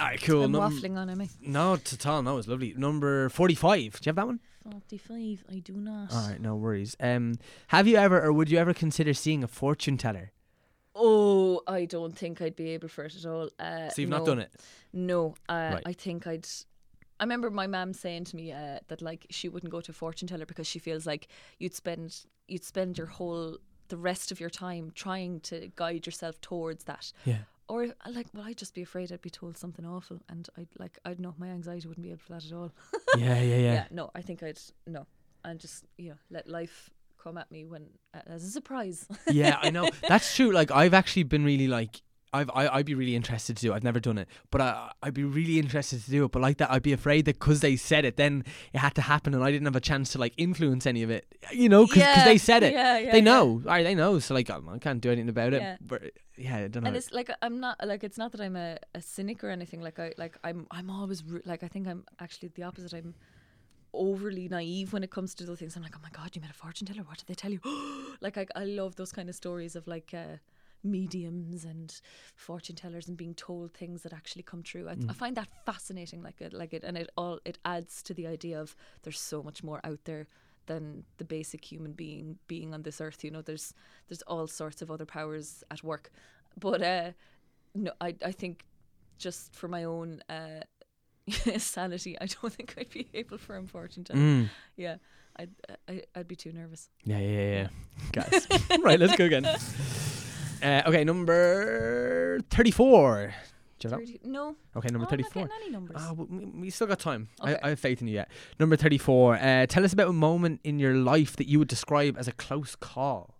All 0.00 0.06
right, 0.06 0.22
cool. 0.22 0.44
I'm 0.44 0.52
Num- 0.52 0.70
waffling 0.72 0.96
on, 0.98 1.08
I? 1.08 1.14
No, 1.14 1.26
not 1.40 1.92
at 1.92 2.06
all. 2.06 2.22
No, 2.22 2.36
it's 2.38 2.46
lovely. 2.48 2.74
Number 2.76 3.28
forty-five. 3.30 3.92
Do 4.00 4.06
you 4.06 4.10
have 4.10 4.16
that 4.16 4.26
one? 4.26 4.40
45, 4.70 5.44
I 5.50 5.58
do 5.60 5.74
not. 5.74 6.12
All 6.12 6.28
right, 6.28 6.40
no 6.40 6.54
worries. 6.56 6.96
Um, 7.00 7.36
have 7.68 7.86
you 7.86 7.96
ever, 7.96 8.20
or 8.20 8.32
would 8.32 8.50
you 8.50 8.58
ever 8.58 8.74
consider 8.74 9.14
seeing 9.14 9.44
a 9.44 9.48
fortune 9.48 9.96
teller? 9.96 10.32
Oh, 10.98 11.60
I 11.66 11.84
don't 11.84 12.16
think 12.16 12.40
I'd 12.40 12.56
be 12.56 12.70
able 12.70 12.88
for 12.88 13.04
it 13.04 13.14
at 13.14 13.26
all. 13.26 13.50
Uh, 13.58 13.90
So 13.90 14.00
you've 14.02 14.10
no. 14.10 14.18
not 14.18 14.26
done 14.26 14.38
it. 14.40 14.52
No, 14.92 15.34
uh, 15.48 15.70
Right. 15.74 15.82
I 15.84 15.92
think 15.92 16.26
I'd. 16.26 16.46
I 17.20 17.24
remember 17.24 17.50
my 17.50 17.66
mum 17.66 17.92
saying 17.92 18.24
to 18.24 18.36
me 18.36 18.52
uh, 18.52 18.78
that 18.88 19.00
like 19.02 19.26
she 19.30 19.48
wouldn't 19.48 19.70
go 19.72 19.80
to 19.80 19.90
a 19.90 19.94
fortune 19.94 20.28
teller 20.28 20.46
because 20.46 20.66
she 20.66 20.78
feels 20.78 21.06
like 21.06 21.28
you'd 21.58 21.74
spend 21.74 22.24
you'd 22.48 22.64
spend 22.64 22.98
your 22.98 23.06
whole 23.06 23.58
the 23.88 23.96
rest 23.96 24.32
of 24.32 24.40
your 24.40 24.50
time 24.50 24.90
trying 24.94 25.40
to 25.40 25.70
guide 25.76 26.06
yourself 26.06 26.40
towards 26.40 26.84
that. 26.84 27.12
Yeah. 27.24 27.38
Or 27.68 27.84
uh, 27.84 27.88
like, 28.10 28.26
well, 28.34 28.44
I'd 28.46 28.56
just 28.58 28.74
be 28.74 28.82
afraid 28.82 29.10
I'd 29.12 29.22
be 29.22 29.30
told 29.30 29.56
something 29.56 29.84
awful, 29.84 30.20
and 30.28 30.48
I'd 30.56 30.68
like, 30.78 30.98
I'd 31.04 31.18
know 31.20 31.34
my 31.38 31.48
anxiety 31.48 31.88
wouldn't 31.88 32.04
be 32.04 32.10
able 32.10 32.20
for 32.20 32.32
that 32.34 32.44
at 32.44 32.52
all. 32.52 32.72
yeah, 33.18 33.40
yeah, 33.40 33.56
yeah. 33.56 33.84
no, 33.90 34.10
I 34.14 34.22
think 34.22 34.42
I'd 34.42 34.60
no, 34.86 35.06
and 35.44 35.58
just 35.58 35.84
you 35.98 36.10
know 36.10 36.16
let 36.30 36.48
life 36.48 36.90
come 37.26 37.38
at 37.38 37.50
me 37.50 37.64
when 37.64 37.86
uh, 38.14 38.20
as 38.26 38.44
a 38.44 38.50
surprise. 38.50 39.06
yeah, 39.30 39.58
I 39.60 39.70
know. 39.70 39.88
That's 40.08 40.34
true. 40.36 40.52
Like 40.52 40.70
I've 40.70 40.94
actually 40.94 41.24
been 41.24 41.44
really 41.44 41.66
like 41.66 42.02
I've 42.32 42.50
I, 42.54 42.68
I'd 42.68 42.86
be 42.86 42.94
really 42.94 43.16
interested 43.16 43.56
to 43.56 43.62
do. 43.62 43.72
it. 43.72 43.76
I've 43.76 43.82
never 43.84 43.98
done 43.98 44.18
it, 44.18 44.28
but 44.52 44.60
I 44.60 44.92
I'd 45.02 45.14
be 45.14 45.24
really 45.24 45.58
interested 45.58 46.04
to 46.04 46.10
do 46.10 46.24
it. 46.26 46.30
But 46.32 46.42
like 46.42 46.58
that, 46.58 46.70
I'd 46.70 46.82
be 46.82 46.92
afraid 46.92 47.24
that 47.24 47.38
because 47.40 47.60
they 47.60 47.74
said 47.76 48.04
it, 48.04 48.16
then 48.16 48.44
it 48.72 48.78
had 48.78 48.94
to 48.94 49.00
happen, 49.02 49.34
and 49.34 49.42
I 49.42 49.50
didn't 49.50 49.64
have 49.66 49.74
a 49.76 49.80
chance 49.80 50.12
to 50.12 50.18
like 50.18 50.34
influence 50.36 50.86
any 50.86 51.02
of 51.02 51.10
it. 51.10 51.26
You 51.52 51.68
know, 51.68 51.84
because 51.86 52.02
Yeah, 52.02 52.24
they 52.24 52.38
said 52.38 52.62
it. 52.62 52.72
yeah, 52.72 52.98
yeah, 52.98 53.10
they 53.10 53.18
yeah. 53.18 53.24
know. 53.24 53.42
All 53.66 53.72
right, 53.74 53.82
they 53.82 53.94
know. 53.96 54.18
So 54.20 54.34
like 54.34 54.48
um, 54.50 54.68
I 54.68 54.78
can't 54.78 55.00
do 55.00 55.10
anything 55.10 55.28
about 55.28 55.52
it. 55.52 55.62
Yeah. 55.62 55.76
But 55.80 56.02
yeah, 56.36 56.56
I 56.56 56.68
don't 56.68 56.84
know. 56.84 56.88
and 56.88 56.96
it's 56.96 57.10
like 57.10 57.30
I'm 57.42 57.58
not 57.58 57.76
like 57.84 58.04
it's 58.04 58.18
not 58.18 58.30
that 58.32 58.40
I'm 58.40 58.56
a, 58.56 58.78
a 58.94 59.02
cynic 59.02 59.42
or 59.42 59.50
anything. 59.50 59.80
Like 59.80 59.98
I 59.98 60.12
like 60.16 60.38
I'm 60.44 60.66
I'm 60.70 60.90
always 60.90 61.24
like 61.44 61.64
I 61.64 61.68
think 61.68 61.88
I'm 61.88 62.04
actually 62.20 62.50
the 62.54 62.62
opposite. 62.62 62.92
I'm 62.92 63.14
overly 63.96 64.48
naive 64.48 64.92
when 64.92 65.02
it 65.02 65.10
comes 65.10 65.34
to 65.34 65.44
those 65.44 65.58
things. 65.58 65.76
I'm 65.76 65.82
like, 65.82 65.96
oh 65.96 66.00
my 66.02 66.10
god, 66.10 66.34
you 66.34 66.40
met 66.40 66.50
a 66.50 66.54
fortune 66.54 66.86
teller. 66.86 67.02
What 67.02 67.18
did 67.18 67.26
they 67.26 67.34
tell 67.34 67.50
you? 67.50 67.60
like 68.20 68.38
I 68.38 68.46
I 68.54 68.64
love 68.64 68.96
those 68.96 69.12
kind 69.12 69.28
of 69.28 69.34
stories 69.34 69.76
of 69.76 69.86
like. 69.86 70.12
Uh, 70.14 70.36
mediums 70.84 71.64
and 71.64 72.00
fortune 72.36 72.76
tellers 72.76 73.08
and 73.08 73.16
being 73.16 73.34
told 73.34 73.72
things 73.72 74.02
that 74.02 74.12
actually 74.12 74.42
come 74.42 74.62
true. 74.62 74.88
I, 74.88 74.96
I 75.08 75.12
find 75.12 75.36
that 75.36 75.48
fascinating 75.64 76.22
like 76.22 76.40
it 76.40 76.52
like 76.52 76.72
it 76.72 76.84
and 76.84 76.96
it 76.96 77.10
all 77.16 77.40
it 77.44 77.58
adds 77.64 78.02
to 78.04 78.14
the 78.14 78.26
idea 78.26 78.60
of 78.60 78.76
there's 79.02 79.18
so 79.18 79.42
much 79.42 79.64
more 79.64 79.80
out 79.82 79.98
there 80.04 80.28
than 80.66 81.04
the 81.18 81.24
basic 81.24 81.64
human 81.64 81.92
being 81.92 82.38
being 82.46 82.74
on 82.74 82.82
this 82.82 83.00
earth 83.00 83.24
you 83.24 83.30
know 83.30 83.42
there's 83.42 83.72
there's 84.08 84.22
all 84.22 84.46
sorts 84.46 84.82
of 84.82 84.90
other 84.90 85.06
powers 85.06 85.64
at 85.70 85.82
work 85.82 86.10
but 86.58 86.82
uh 86.82 87.10
no 87.74 87.92
I 88.00 88.14
I 88.24 88.32
think 88.32 88.64
just 89.18 89.54
for 89.54 89.68
my 89.68 89.84
own 89.84 90.22
uh 90.28 90.60
sanity 91.58 92.16
I 92.20 92.26
don't 92.26 92.52
think 92.52 92.74
I'd 92.78 92.90
be 92.90 93.08
able 93.14 93.38
for 93.38 93.56
a 93.56 93.62
fortune 93.66 94.04
Mm. 94.04 94.48
yeah 94.76 94.96
I'd, 95.38 95.50
I, 95.88 96.02
I'd 96.14 96.28
be 96.28 96.36
too 96.36 96.52
nervous 96.52 96.88
Yeah, 97.04 97.18
yeah, 97.18 97.30
yeah. 97.30 97.50
yeah. 97.62 97.68
Guys. 98.12 98.46
right, 98.82 98.98
let's 98.98 99.16
go 99.16 99.24
again. 99.26 99.44
Uh, 99.44 100.82
okay, 100.86 101.04
number 101.04 102.40
34. 102.50 103.34
Do 103.78 103.88
you 103.88 103.94
30, 103.94 104.20
no 104.24 104.56
Okay, 104.74 104.88
number 104.88 105.06
oh, 105.06 105.12
I'm 105.12 105.18
not 105.20 105.30
34. 105.32 105.42
getting 105.42 105.56
any 105.62 105.70
numbers 105.70 105.96
Ah, 106.00 106.12
we, 106.14 106.44
we 106.46 106.70
still 106.70 106.86
got 106.86 106.98
time. 106.98 107.28
Okay. 107.42 107.58
I, 107.62 107.66
I 107.66 107.68
have 107.70 107.78
faith 107.80 108.00
in 108.00 108.08
you 108.08 108.14
yet. 108.14 108.30
Number 108.58 108.74
34. 108.76 109.36
Uh, 109.36 109.66
tell 109.66 109.84
us 109.84 109.92
about 109.92 110.08
a 110.08 110.12
moment 110.14 110.60
in 110.64 110.78
your 110.78 110.94
life 110.94 111.36
that 111.36 111.46
you 111.46 111.58
would 111.58 111.68
describe 111.68 112.16
as 112.18 112.26
a 112.26 112.32
close 112.32 112.74
call. 112.74 113.34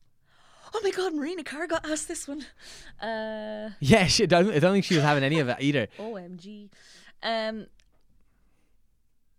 oh 0.75 0.81
my 0.85 0.91
god 0.91 1.15
Marina 1.15 1.43
Carr 1.43 1.67
got 1.67 1.89
asked 1.89 2.09
this 2.09 2.29
one 2.29 2.45
uh 3.01 3.71
Yeah, 3.81 4.07
she, 4.09 4.25
I, 4.25 4.27
don't, 4.27 4.51
I 4.51 4.59
don't 4.59 4.73
think 4.75 4.85
she 4.85 4.95
was 4.97 5.05
having 5.05 5.25
any 5.25 5.39
of 5.39 5.49
it 5.49 5.57
either. 5.61 5.89
OMG. 5.99 6.69
Um, 7.23 7.67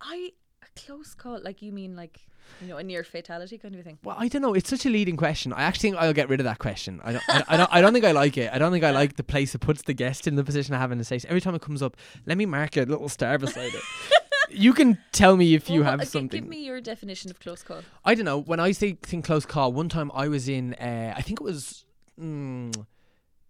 I 0.01 0.31
a 0.63 0.79
close 0.79 1.13
call. 1.13 1.39
Like 1.41 1.61
you 1.61 1.71
mean 1.71 1.95
like 1.95 2.19
you 2.61 2.67
know 2.67 2.77
a 2.77 2.83
near 2.83 3.03
fatality 3.03 3.57
kind 3.57 3.73
of 3.75 3.81
a 3.81 3.83
thing. 3.83 3.97
Well, 4.03 4.15
I 4.17 4.27
don't 4.27 4.41
know. 4.41 4.53
It's 4.53 4.69
such 4.69 4.85
a 4.85 4.89
leading 4.89 5.17
question. 5.17 5.53
I 5.53 5.63
actually 5.63 5.91
think 5.91 6.01
I'll 6.01 6.13
get 6.13 6.29
rid 6.29 6.39
of 6.39 6.45
that 6.45 6.59
question. 6.59 7.01
I 7.03 7.13
don't, 7.13 7.23
I, 7.27 7.43
I 7.47 7.57
don't, 7.57 7.69
I 7.73 7.81
don't 7.81 7.93
think 7.93 8.05
I 8.05 8.11
like 8.11 8.37
it. 8.37 8.51
I 8.53 8.57
don't 8.57 8.71
think 8.71 8.83
I 8.83 8.91
like 8.91 9.15
the 9.15 9.23
place 9.23 9.51
that 9.51 9.59
puts 9.59 9.81
the 9.83 9.93
guest 9.93 10.27
in 10.27 10.35
the 10.35 10.43
position 10.43 10.73
of 10.73 10.79
having 10.79 10.97
to 10.97 11.03
say. 11.03 11.19
Every 11.27 11.41
time 11.41 11.55
it 11.55 11.61
comes 11.61 11.81
up, 11.81 11.97
let 12.25 12.37
me 12.37 12.45
mark 12.45 12.77
a 12.77 12.83
little 12.83 13.09
star 13.09 13.37
beside 13.37 13.73
it. 13.73 13.83
You 14.49 14.73
can 14.73 14.97
tell 15.11 15.35
me 15.35 15.55
if 15.55 15.69
you 15.69 15.81
Well, 15.81 15.97
have 15.97 16.07
something. 16.07 16.39
Give 16.43 16.49
me 16.49 16.63
your 16.65 16.79
definition 16.79 17.29
of 17.29 17.37
close 17.37 17.63
call. 17.63 17.81
I 18.05 18.15
don't 18.15 18.23
know. 18.23 18.39
When 18.39 18.61
I 18.61 18.71
say 18.71 18.93
think 18.93 19.25
close 19.25 19.45
call, 19.45 19.73
one 19.73 19.89
time 19.89 20.09
I 20.13 20.29
was 20.29 20.47
in, 20.47 20.73
uh, 20.75 21.13
I 21.17 21.21
think 21.21 21.41
it 21.41 21.43
was 21.43 21.83
mm, 22.17 22.73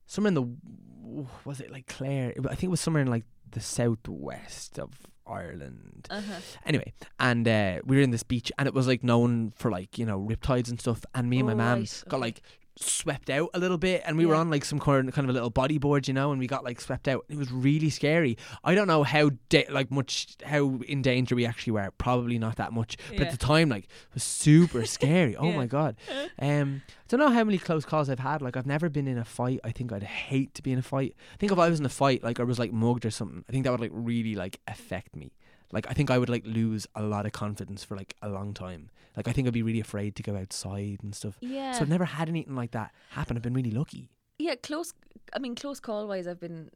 somewhere 0.08 0.30
in 0.30 0.34
the, 0.34 1.28
was 1.46 1.60
it 1.62 1.72
like 1.72 1.86
Clare? 1.86 2.34
I 2.46 2.56
think 2.56 2.64
it 2.64 2.70
was 2.70 2.82
somewhere 2.82 3.04
in 3.04 3.10
like 3.10 3.26
the 3.52 3.60
southwest 3.60 4.80
of 4.80 4.90
Ireland. 5.30 6.08
Uh-huh. 6.10 6.40
Anyway, 6.66 6.94
and 7.20 7.48
uh, 7.48 7.80
we 7.86 7.98
were 7.98 8.02
in 8.02 8.12
this 8.12 8.24
beach, 8.24 8.52
and 8.58 8.68
it 8.68 8.74
was 8.74 8.88
like 8.88 9.04
known 9.04 9.52
for 9.56 9.70
like 9.72 9.98
you 9.98 10.06
know 10.06 10.20
riptides 10.20 10.70
and 10.70 10.80
stuff. 10.80 11.06
And 11.14 11.30
me 11.30 11.40
and 11.40 11.48
my 11.48 11.54
Oh, 11.54 11.58
mum 11.58 11.80
right, 11.80 12.04
got 12.10 12.20
like 12.20 12.42
swept 12.78 13.30
out 13.30 13.50
a 13.54 13.60
little 13.60 13.78
bit, 13.78 14.04
and 14.06 14.18
we 14.18 14.26
were 14.26 14.36
on 14.36 14.50
like 14.50 14.64
some 14.66 14.80
kind 14.80 15.08
of, 15.10 15.14
kind 15.16 15.26
of 15.26 15.30
a 15.30 15.34
little 15.34 15.52
bodyboard, 15.52 16.08
you 16.08 16.14
know, 16.14 16.32
and 16.32 16.40
we 16.40 16.48
got 16.48 16.64
like 16.64 16.80
swept 16.80 17.08
out. 17.08 17.26
It 17.30 17.38
was 17.38 17.52
really 17.52 17.90
scary. 17.90 18.38
I 18.64 18.76
don't 18.76 18.88
know 18.88 19.04
how 19.04 19.32
da- 19.50 19.68
like 19.70 19.92
much 19.92 20.28
how 20.46 20.80
in 20.88 21.02
danger 21.02 21.36
we 21.36 21.46
actually 21.46 21.74
were. 21.74 21.92
Probably 21.98 22.38
not 22.40 22.56
that 22.58 22.74
much, 22.74 22.98
but 23.10 23.22
at 23.22 23.32
the 23.32 23.38
time, 23.38 23.70
like 23.70 23.86
it 23.86 24.14
was 24.14 24.24
super 24.24 24.86
scary. 24.86 25.36
Oh 25.38 25.50
Yeah. 25.50 25.58
my 25.58 25.66
god. 25.68 25.96
Um, 26.40 26.82
I 26.88 26.94
don't 27.08 27.20
know 27.20 27.30
how 27.30 27.44
many 27.44 27.58
close 27.58 27.84
calls 27.86 28.10
I've 28.10 28.20
had. 28.20 28.42
Like 28.42 28.56
I've 28.58 28.66
never 28.68 28.90
been 28.90 29.08
in 29.08 29.18
a 29.18 29.26
fight. 29.26 29.60
I 29.64 29.72
think 29.72 29.92
I'd 29.92 30.04
hate 30.04 30.54
to 30.56 30.62
be 30.62 30.72
in 30.72 30.78
a 30.80 30.84
fight. 30.84 31.16
I 31.34 31.38
think 31.38 31.52
if 31.52 31.58
I 31.58 31.70
was 31.70 31.80
in 31.80 31.86
a 31.86 31.90
fight, 31.90 32.24
like 32.24 32.40
I 32.40 32.44
was 32.44 32.60
like 32.60 32.72
mugged 32.72 33.06
or 33.06 33.12
something, 33.12 33.44
I 33.48 33.52
think 33.52 33.64
that 33.64 33.72
would 33.72 33.80
like 33.80 33.92
really 33.94 34.36
like 34.36 34.60
affect 34.68 35.16
me. 35.16 35.32
Like 35.72 35.88
I 35.90 35.94
think 35.94 36.12
I 36.12 36.18
would 36.18 36.30
like 36.30 36.46
lose 36.46 36.86
a 36.96 37.02
lot 37.02 37.26
of 37.26 37.32
confidence 37.32 37.84
for 37.84 37.96
like 37.96 38.16
a 38.22 38.30
long 38.30 38.54
time. 38.54 38.90
Like 39.18 39.28
I 39.28 39.32
think 39.34 39.48
I'd 39.48 39.54
be 39.54 39.64
really 39.64 39.80
afraid 39.80 40.16
to 40.16 40.24
go 40.24 40.38
outside 40.38 41.00
and 41.02 41.14
stuff. 41.14 41.38
Yeah. 41.42 41.72
So 41.74 41.82
I've 41.82 41.90
never 41.90 42.06
had 42.06 42.30
anything 42.30 42.56
like 42.56 42.72
that 42.72 42.94
happen. 43.10 43.36
I've 43.36 43.44
been 43.44 43.56
really 43.56 43.72
lucky. 43.72 44.12
Yeah, 44.38 44.56
close. 44.56 44.94
I 45.34 45.40
mean, 45.40 45.56
close 45.56 45.80
call 45.80 46.08
wise, 46.08 46.28
I've 46.28 46.40
been 46.40 46.70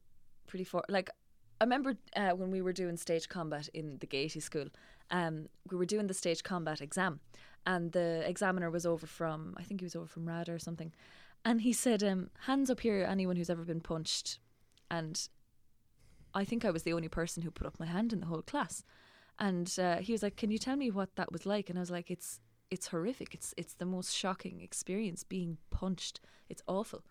pretty 0.48 0.64
for. 0.64 0.84
Like, 0.90 1.12
I 1.62 1.64
remember 1.64 1.94
uh, 2.16 2.32
when 2.32 2.50
we 2.50 2.62
were 2.62 2.74
doing 2.74 2.98
stage 2.98 3.30
combat 3.30 3.70
in 3.74 3.98
the 4.00 4.08
Gaiety 4.08 4.40
school. 4.40 4.66
Um, 5.12 5.50
we 5.70 5.78
were 5.78 5.86
doing 5.86 6.08
the 6.08 6.14
stage 6.14 6.42
combat 6.42 6.82
exam, 6.82 7.20
and 7.68 7.92
the 7.92 8.28
examiner 8.28 8.72
was 8.72 8.86
over 8.86 9.06
from. 9.06 9.54
I 9.58 9.64
think 9.64 9.82
he 9.82 9.86
was 9.86 9.96
over 9.96 10.08
from 10.08 10.28
RADA 10.28 10.54
or 10.54 10.60
something, 10.60 10.94
and 11.46 11.62
he 11.62 11.74
said, 11.74 12.02
um, 12.02 12.32
"Hands 12.46 12.70
up 12.70 12.80
here, 12.80 13.06
anyone 13.08 13.36
who's 13.36 13.50
ever 13.50 13.64
been 13.64 13.82
punched," 13.82 14.40
and 14.90 15.28
I 16.34 16.46
think 16.46 16.66
I 16.66 16.72
was 16.72 16.84
the 16.84 16.94
only 16.94 17.10
person 17.10 17.44
who 17.44 17.52
put 17.52 17.68
up 17.68 17.80
my 17.80 17.86
hand 17.86 18.14
in 18.14 18.22
the 18.22 18.28
whole 18.28 18.42
class. 18.42 18.84
And 19.42 19.76
uh, 19.80 19.98
he 19.98 20.12
was 20.12 20.22
like, 20.22 20.38
"Can 20.38 20.52
you 20.52 20.60
tell 20.60 20.76
me 20.78 20.92
what 20.92 21.16
that 21.16 21.32
was 21.32 21.48
like?" 21.48 21.70
And 21.70 21.80
I 21.80 21.82
was 21.82 21.90
like, 21.90 22.12
"It's 22.12 22.40
it's 22.70 22.88
horrific. 22.88 23.34
It's 23.34 23.56
it's 23.58 23.74
the 23.74 23.88
most 23.88 24.16
shocking 24.16 24.62
experience 24.62 25.24
being 25.24 25.58
punched. 25.72 26.22
It's 26.48 26.62
awful." 26.68 27.04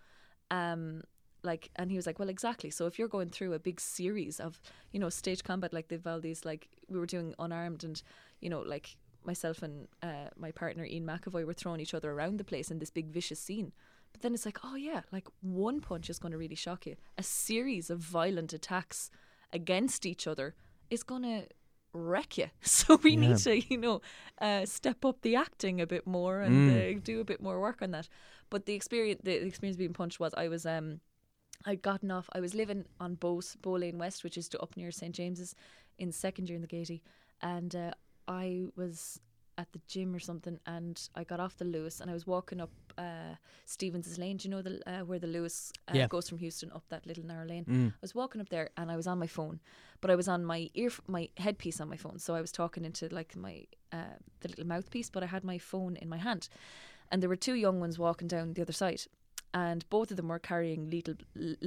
Um, 0.53 1.03
like, 1.43 1.71
and 1.75 1.91
he 1.91 1.97
was 1.97 2.07
like, 2.07 2.21
"Well, 2.21 2.29
exactly. 2.29 2.71
So 2.71 2.87
if 2.87 2.99
you're 2.99 3.09
going 3.09 3.31
through 3.31 3.53
a 3.55 3.59
big 3.59 3.81
series 3.81 4.39
of, 4.39 4.61
you 4.93 5.01
know, 5.01 5.09
stage 5.09 5.43
combat 5.43 5.73
like 5.73 5.89
they've 5.89 6.07
all 6.07 6.21
these 6.21 6.45
like 6.45 6.69
we 6.89 7.01
were 7.01 7.07
doing 7.07 7.35
unarmed, 7.41 7.83
and 7.83 8.01
you 8.41 8.49
know, 8.49 8.61
like 8.61 8.97
myself 9.25 9.63
and 9.65 9.89
uh, 10.01 10.31
my 10.37 10.53
partner 10.53 10.85
Ian 10.85 11.07
McAvoy 11.07 11.45
were 11.45 11.53
throwing 11.53 11.81
each 11.81 11.95
other 11.95 12.13
around 12.13 12.39
the 12.39 12.45
place 12.45 12.71
in 12.71 12.79
this 12.79 12.91
big 12.91 13.09
vicious 13.09 13.41
scene." 13.41 13.73
But 14.13 14.23
then 14.23 14.35
it's 14.35 14.47
like, 14.47 14.59
oh 14.65 14.77
yeah, 14.77 15.03
like 15.11 15.27
one 15.41 15.81
punch 15.81 16.11
is 16.11 16.19
going 16.21 16.33
to 16.33 16.39
really 16.39 16.55
shock 16.55 16.87
you. 16.87 16.95
A 17.19 17.23
series 17.25 17.91
of 17.91 17.99
violent 17.99 18.53
attacks 18.53 19.11
against 19.53 20.07
each 20.07 20.27
other 20.29 20.55
is 20.91 21.03
going 21.03 21.23
to 21.23 21.47
wreck 21.93 22.39
you. 22.39 22.47
So 22.63 22.99
we 23.03 23.17
need 23.17 23.39
to, 23.39 23.61
you 23.69 23.79
know, 23.79 24.01
uh, 24.41 24.67
step 24.67 25.05
up 25.05 25.23
the 25.23 25.37
acting 25.37 25.81
a 25.81 25.87
bit 25.87 26.07
more 26.07 26.41
and 26.41 26.71
uh, 26.71 27.01
do 27.03 27.21
a 27.21 27.25
bit 27.25 27.41
more 27.41 27.61
work 27.61 27.83
on 27.83 27.91
that. 27.93 28.09
But 28.49 28.67
the 28.67 28.75
experience, 28.75 29.21
the 29.23 29.47
experience 29.47 29.77
being 29.77 29.93
punched 29.93 30.21
was 30.21 30.35
I 30.37 30.49
was 30.49 30.67
um. 30.67 31.01
I'd 31.67 31.83
gotten 31.83 32.11
off. 32.11 32.31
I 32.33 32.41
was 32.41 32.55
living 32.55 32.87
on 32.99 33.17
Bowes, 33.17 33.55
Bow 33.61 33.73
Lane 33.73 33.99
West, 33.99 34.25
which 34.25 34.39
is 34.39 34.49
to 34.49 34.61
up 34.61 34.79
near 34.79 34.91
St 34.91 35.15
James's, 35.15 35.55
in 35.99 36.11
second 36.11 36.49
year 36.49 36.57
in 36.57 36.63
the 36.63 36.67
Gaiety, 36.67 37.03
and 37.43 37.77
uh, 37.77 37.91
I 38.27 38.65
was 38.77 39.21
at 39.61 39.69
the 39.73 39.81
gym 39.93 40.15
or 40.15 40.19
something, 40.31 40.59
and 40.67 40.97
I 41.15 41.23
got 41.25 41.39
off 41.45 41.55
the 41.59 41.65
Luas, 41.75 42.01
and 42.01 42.11
I 42.11 42.15
was 42.15 42.27
walking 42.27 42.61
up 42.61 42.71
uh, 42.99 43.35
Stevens's 43.67 44.19
Lane. 44.19 44.37
Do 44.39 44.49
you 44.49 44.51
know 44.55 44.63
the 44.63 44.75
uh, 44.93 45.05
where 45.09 45.19
the 45.25 45.27
Luas 45.35 45.71
uh, 45.89 45.97
Yeah. 45.99 46.09
goes 46.09 46.29
from 46.29 46.39
Heuston 46.39 46.71
up 46.75 46.85
that 46.89 47.07
little 47.07 47.25
narrow 47.33 47.47
lane? 47.47 47.65
Mm. 47.69 47.89
I 47.91 48.03
was 48.07 48.15
walking 48.15 48.41
up 48.41 48.49
there, 48.49 48.69
and 48.79 48.91
I 48.91 48.97
was 48.97 49.07
on 49.07 49.19
my 49.19 49.27
phone, 49.39 49.61
but 50.01 50.11
I 50.11 50.17
was 50.17 50.29
on 50.29 50.45
my 50.45 50.71
ear, 50.75 50.91
my 51.07 51.29
headpiece 51.37 51.81
on 51.83 51.89
my 51.91 51.97
phone, 51.97 52.19
so 52.19 52.35
I 52.35 52.41
was 52.41 52.53
talking 52.53 52.85
into 52.85 53.09
like 53.15 53.37
my 53.37 53.67
uh, 53.93 54.17
the 54.41 54.49
little 54.49 54.67
mouthpiece, 54.67 55.11
but 55.11 55.23
I 55.23 55.27
had 55.27 55.45
my 55.45 55.59
phone 55.59 55.97
in 56.03 56.09
my 56.09 56.19
hand, 56.19 56.49
and 57.11 57.23
there 57.23 57.29
were 57.33 57.37
two 57.47 57.55
young 57.55 57.81
ones 57.81 57.99
walking 57.99 58.29
down 58.29 58.55
the 58.55 58.63
other 58.63 58.73
side, 58.85 59.03
and 59.53 59.85
both 59.91 60.11
of 60.11 60.17
them 60.17 60.29
were 60.29 60.39
carrying 60.39 60.89
liter 60.91 61.17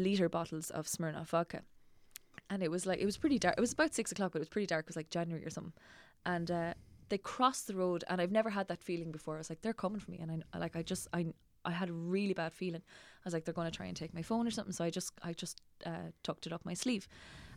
liter 0.07 0.29
bottles 0.29 0.71
of 0.71 0.87
Smirnoff 0.87 1.27
vodka, 1.27 1.61
and 2.49 2.63
it 2.63 2.71
was 2.71 2.85
like 2.85 2.99
it 2.99 3.05
was 3.05 3.17
pretty 3.17 3.37
dark. 3.39 3.55
It 3.57 3.61
was 3.61 3.73
about 3.73 3.93
six 3.93 4.11
o'clock, 4.11 4.31
but 4.31 4.39
it 4.39 4.45
was 4.47 4.55
pretty 4.55 4.67
dark. 4.73 4.85
It 4.85 4.89
was 4.89 4.95
like 5.01 5.09
January 5.09 5.45
or 5.45 5.49
something, 5.51 5.73
and 6.25 6.49
uh, 6.49 6.73
they 7.13 7.19
crossed 7.19 7.67
the 7.67 7.75
road, 7.75 8.03
and 8.07 8.19
I've 8.19 8.31
never 8.31 8.49
had 8.49 8.67
that 8.69 8.81
feeling 8.81 9.11
before. 9.11 9.35
I 9.35 9.37
was 9.37 9.51
like, 9.51 9.61
they're 9.61 9.71
coming 9.71 9.99
for 9.99 10.09
me, 10.09 10.17
and 10.19 10.43
I 10.51 10.57
like 10.57 10.75
I 10.75 10.81
just 10.81 11.07
I 11.13 11.27
I 11.63 11.69
had 11.69 11.89
a 11.89 11.93
really 11.93 12.33
bad 12.33 12.53
feeling. 12.53 12.81
I 12.81 13.23
was 13.23 13.35
like, 13.35 13.45
they're 13.45 13.53
going 13.53 13.69
to 13.69 13.77
try 13.77 13.85
and 13.85 13.95
take 13.95 14.15
my 14.15 14.23
phone 14.23 14.47
or 14.47 14.51
something. 14.51 14.73
So 14.73 14.83
I 14.83 14.89
just 14.89 15.13
I 15.21 15.33
just 15.33 15.61
uh, 15.85 16.09
tucked 16.23 16.47
it 16.47 16.53
up 16.53 16.65
my 16.65 16.73
sleeve, 16.73 17.07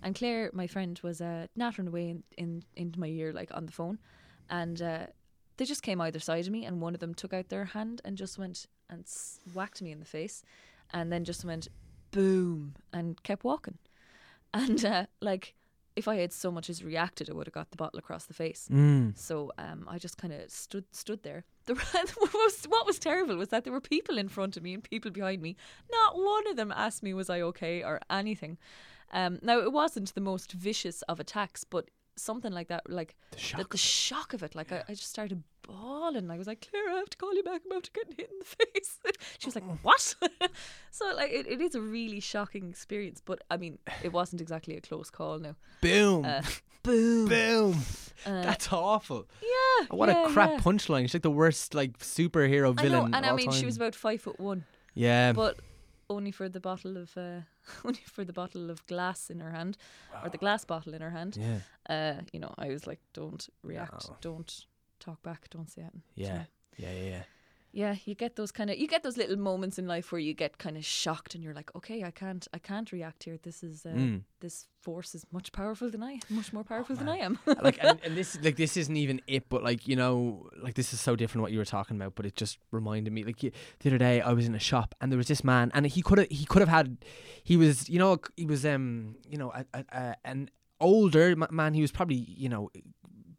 and 0.02 0.14
Claire, 0.14 0.50
my 0.52 0.66
friend, 0.66 1.00
was 1.02 1.22
uh, 1.22 1.46
nattering 1.56 1.88
away 1.88 2.10
in, 2.10 2.22
in 2.36 2.62
into 2.76 3.00
my 3.00 3.06
ear 3.06 3.32
like 3.32 3.50
on 3.54 3.64
the 3.66 3.72
phone, 3.72 3.98
and. 4.50 4.82
Uh, 4.82 5.06
they 5.58 5.64
just 5.64 5.82
came 5.82 6.02
either 6.02 6.18
side 6.20 6.46
of 6.46 6.52
me, 6.52 6.66
and 6.66 6.82
one 6.82 6.92
of 6.92 7.00
them 7.00 7.14
took 7.14 7.32
out 7.32 7.48
their 7.48 7.64
hand 7.64 8.02
and 8.04 8.18
just 8.18 8.38
went 8.38 8.66
and 8.90 9.06
whacked 9.54 9.80
me 9.80 9.90
in 9.90 10.00
the 10.00 10.04
face, 10.04 10.42
and 10.92 11.10
then 11.10 11.24
just 11.24 11.46
went 11.46 11.68
boom 12.10 12.74
and 12.92 13.22
kept 13.22 13.42
walking. 13.42 13.78
And 14.52 14.84
uh, 14.84 15.06
like, 15.22 15.54
if 15.96 16.06
I 16.06 16.16
had 16.16 16.32
so 16.32 16.52
much 16.52 16.68
as 16.68 16.84
reacted, 16.84 17.30
I 17.30 17.32
would 17.32 17.46
have 17.46 17.54
got 17.54 17.70
the 17.70 17.76
bottle 17.76 17.98
across 17.98 18.26
the 18.26 18.34
face. 18.34 18.68
Mm. 18.70 19.16
So 19.18 19.50
um, 19.56 19.88
I 19.88 19.98
just 19.98 20.18
kind 20.18 20.32
of 20.32 20.50
stood 20.50 20.84
stood 20.92 21.22
there. 21.22 21.44
The, 21.64 21.74
what, 22.18 22.34
was, 22.34 22.64
what 22.66 22.86
was 22.86 22.98
terrible 22.98 23.36
was 23.36 23.48
that 23.48 23.64
there 23.64 23.72
were 23.72 23.80
people 23.80 24.18
in 24.18 24.28
front 24.28 24.56
of 24.56 24.62
me 24.62 24.74
and 24.74 24.84
people 24.84 25.10
behind 25.10 25.42
me. 25.42 25.56
Not 25.90 26.16
one 26.16 26.46
of 26.48 26.56
them 26.56 26.70
asked 26.70 27.02
me 27.02 27.14
was 27.14 27.30
I 27.30 27.40
okay 27.40 27.82
or 27.82 28.00
anything. 28.10 28.58
Um, 29.12 29.38
now 29.42 29.58
it 29.60 29.72
wasn't 29.72 30.14
the 30.14 30.20
most 30.20 30.52
vicious 30.52 31.02
of 31.02 31.18
attacks, 31.18 31.64
but 31.64 31.90
something 32.16 32.52
like 32.52 32.68
that, 32.68 32.88
like 32.90 33.14
The 33.30 33.36
the, 33.36 33.42
shock. 33.42 33.70
the 33.70 33.78
shock 33.78 34.32
of 34.34 34.42
it. 34.42 34.54
Like 34.54 34.72
I, 34.72 34.82
I 34.88 34.92
just 34.94 35.08
started 35.10 35.42
bawling. 35.62 36.30
I 36.30 36.38
was 36.38 36.46
like, 36.46 36.66
Claire, 36.70 36.88
I 36.90 36.98
have 36.98 37.10
to 37.10 37.16
call 37.18 37.34
you 37.34 37.42
back. 37.42 37.62
I'm 37.64 37.72
about 37.72 37.84
to 37.84 37.90
get 37.92 38.06
hit 38.16 38.30
in 38.30 38.38
the 38.38 38.44
face. 38.72 38.98
she 39.38 39.46
was 39.46 39.54
like, 39.54 39.64
what? 39.82 40.14
so 40.90 41.12
like 41.14 41.30
it, 41.30 41.46
it 41.46 41.60
is 41.60 41.74
a 41.74 41.80
really 41.80 42.20
shocking 42.20 42.68
experience. 42.70 43.20
But 43.24 43.42
I 43.50 43.56
mean, 43.56 43.78
it 44.02 44.12
wasn't 44.12 44.40
exactly 44.40 44.76
a 44.76 44.80
close 44.80 45.10
call. 45.10 45.38
No. 45.38 45.54
Boom. 45.80 46.24
Uh, 46.24 46.42
boom. 46.82 47.28
Boom. 47.28 47.74
Uh, 48.24 48.42
That's 48.42 48.72
awful. 48.72 49.26
yeah. 49.42 49.86
What 49.90 50.08
yeah, 50.08 50.26
a 50.26 50.30
crap 50.30 50.50
yeah. 50.52 50.58
punchline. 50.58 51.02
She's 51.02 51.14
like 51.14 51.22
the 51.22 51.30
worst 51.30 51.74
like 51.74 51.98
superhero 51.98 52.74
villain. 52.80 52.94
I 52.94 53.08
know, 53.10 53.16
and 53.16 53.26
I 53.26 53.32
mean, 53.34 53.50
she 53.50 53.66
was 53.66 53.76
about 53.76 53.94
five 53.94 54.20
foot 54.22 54.40
one, 54.40 54.64
Yeah. 54.94 55.32
but 55.32 55.58
only 56.08 56.30
for 56.30 56.48
the 56.48 56.60
bottle 56.60 56.96
of 56.96 57.16
uh, 57.16 57.40
only 57.84 58.00
for 58.06 58.24
the 58.24 58.32
bottle 58.32 58.70
of 58.70 58.86
glass 58.86 59.30
in 59.30 59.40
her 59.40 59.50
hand, 59.50 59.76
or 60.22 60.28
the 60.30 60.38
glass 60.38 60.64
bottle 60.64 60.94
in 60.94 61.02
her 61.02 61.10
hand. 61.10 61.36
yeah. 61.38 61.58
Uh, 61.88 62.20
you 62.32 62.40
know, 62.40 62.54
I 62.58 62.68
was 62.68 62.86
like, 62.86 63.00
don't 63.12 63.48
react, 63.62 64.08
No. 64.08 64.16
don't 64.20 64.66
talk 65.00 65.22
back, 65.22 65.48
don't 65.50 65.70
say 65.70 65.82
anything. 65.82 66.02
Yeah. 66.14 66.44
Yeah. 66.76 66.90
Yeah. 66.92 67.04
Yeah. 67.10 67.22
Yeah, 67.76 67.96
you 68.06 68.14
get 68.14 68.36
those 68.36 68.52
kind 68.52 68.70
of 68.70 68.78
you 68.78 68.88
get 68.88 69.02
those 69.02 69.18
little 69.18 69.36
moments 69.36 69.78
in 69.78 69.86
life 69.86 70.10
where 70.10 70.18
you 70.28 70.32
get 70.32 70.56
kind 70.56 70.76
of 70.78 70.84
shocked 70.84 71.34
and 71.34 71.44
you're 71.44 71.52
like, 71.60 71.70
okay, 71.76 72.02
I 72.04 72.10
can't, 72.10 72.48
I 72.54 72.58
can't 72.58 72.90
react 72.90 73.24
here. 73.24 73.38
This 73.42 73.62
is 73.62 73.84
uh, 73.84 73.90
Mm. 73.90 74.22
this 74.40 74.66
force 74.80 75.14
is 75.14 75.26
much 75.30 75.52
powerful 75.52 75.90
than 75.90 76.02
I, 76.02 76.20
much 76.30 76.52
more 76.54 76.64
powerful 76.64 76.96
than. 76.96 77.08
I 77.08 77.18
am. 77.18 77.38
like 77.68 77.78
and, 77.82 78.00
and 78.04 78.16
this 78.16 78.30
like 78.42 78.56
this 78.56 78.76
isn't 78.78 78.96
even 78.96 79.20
it 79.26 79.42
but 79.50 79.62
like 79.62 79.86
you 79.90 79.96
know 80.02 80.48
like 80.62 80.74
this 80.74 80.94
is 80.94 81.00
so 81.00 81.16
different 81.16 81.42
what 81.42 81.52
you 81.52 81.58
were 81.58 81.64
talking 81.78 81.96
about 81.98 82.14
but 82.14 82.24
it 82.24 82.34
just 82.34 82.56
reminded 82.70 83.12
me 83.12 83.24
like 83.24 83.40
the 83.40 83.52
other 83.90 83.98
day 83.98 84.20
I 84.22 84.32
was 84.32 84.46
in 84.46 84.54
a 84.54 84.64
shop 84.70 84.94
and 85.00 85.12
there 85.12 85.18
was 85.18 85.28
this 85.28 85.44
man 85.44 85.70
and 85.74 85.86
he 85.86 86.00
could 86.02 86.18
have 86.18 86.28
he 86.30 86.44
could 86.46 86.62
have 86.62 86.68
had 86.78 86.96
he 87.44 87.56
was 87.58 87.90
you 87.90 87.98
know 87.98 88.18
he 88.36 88.46
was 88.46 88.64
um 88.64 89.16
you 89.28 89.36
know 89.36 89.50
a, 89.52 89.64
a, 89.74 89.84
a, 89.92 90.16
an 90.24 90.48
older 90.80 91.34
man 91.50 91.74
he 91.74 91.82
was 91.82 91.92
probably 91.92 92.16
you 92.16 92.48
know 92.48 92.70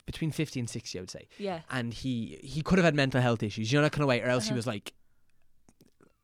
between 0.07 0.31
50 0.31 0.59
and 0.61 0.67
60 0.69 0.97
I 0.97 1.01
would 1.01 1.11
say 1.11 1.27
yeah, 1.37 1.59
and 1.69 1.93
he 1.93 2.39
he 2.41 2.63
could 2.63 2.79
have 2.79 2.85
had 2.85 2.95
mental 2.95 3.21
health 3.21 3.43
issues 3.43 3.71
you 3.71 3.77
know 3.77 3.83
that 3.83 3.91
kind 3.91 4.01
of 4.01 4.07
way 4.07 4.21
or 4.21 4.29
else 4.29 4.45
he 4.45 4.49
Uh-huh. 4.51 4.55
was 4.57 4.65
like 4.67 4.93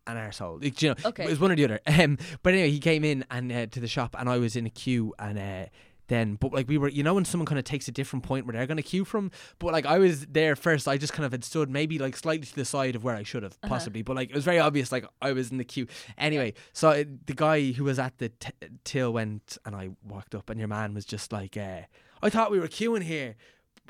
an 0.07 0.17
arsehole. 0.17 0.61
Like, 0.61 0.81
you 0.81 0.89
know, 0.89 0.95
Okay. 1.05 1.23
it 1.25 1.29
was 1.29 1.39
one 1.39 1.51
or 1.51 1.55
the 1.55 1.63
other. 1.65 1.79
Um, 1.87 2.17
but 2.41 2.53
anyway, 2.53 2.71
he 2.71 2.79
came 2.79 3.03
in 3.05 3.23
and 3.31 3.51
uh, 3.51 3.65
to 3.67 3.79
the 3.79 3.87
shop, 3.87 4.15
and 4.19 4.27
I 4.29 4.37
was 4.37 4.55
in 4.57 4.65
a 4.65 4.69
queue, 4.69 5.13
and 5.17 5.39
uh, 5.39 5.65
then, 6.07 6.35
but 6.35 6.51
like 6.51 6.67
we 6.67 6.77
were, 6.77 6.89
you 6.89 7.03
know, 7.03 7.13
when 7.13 7.23
someone 7.23 7.45
kind 7.45 7.57
of 7.59 7.63
takes 7.63 7.87
a 7.87 7.91
different 7.93 8.23
point 8.25 8.45
where 8.45 8.51
they're 8.53 8.67
going 8.67 8.75
to 8.77 8.83
queue 8.83 9.05
from, 9.05 9.31
but 9.59 9.71
like 9.71 9.85
I 9.85 9.99
was 9.99 10.25
there 10.25 10.57
first, 10.57 10.89
I 10.89 10.97
just 10.97 11.13
kind 11.13 11.25
of 11.25 11.31
had 11.31 11.45
stood 11.45 11.69
maybe 11.69 11.97
like 11.99 12.17
slightly 12.17 12.45
to 12.45 12.55
the 12.55 12.65
side 12.65 12.95
of 12.97 13.03
where 13.05 13.15
I 13.15 13.23
should 13.23 13.43
have 13.43 13.53
Uh-huh. 13.63 13.69
possibly, 13.69 14.01
but 14.01 14.17
like 14.17 14.29
it 14.29 14.35
was 14.35 14.43
very 14.43 14.59
obvious, 14.59 14.91
like 14.91 15.05
I 15.21 15.31
was 15.31 15.51
in 15.51 15.57
the 15.57 15.63
queue. 15.63 15.87
Anyway, 16.17 16.53
so 16.73 16.89
uh, 16.89 17.03
the 17.25 17.33
guy 17.33 17.71
who 17.71 17.85
was 17.85 17.97
at 17.97 18.17
the 18.17 18.27
t- 18.29 18.51
till 18.83 19.13
went, 19.13 19.57
and 19.65 19.73
I 19.73 19.91
walked 20.03 20.35
up, 20.35 20.49
and 20.49 20.59
your 20.59 20.67
man 20.67 20.93
was 20.93 21.05
just 21.05 21.31
like, 21.31 21.55
uh, 21.55 21.83
I 22.21 22.29
thought 22.29 22.51
we 22.51 22.59
were 22.59 22.67
queuing 22.67 23.03
here 23.03 23.35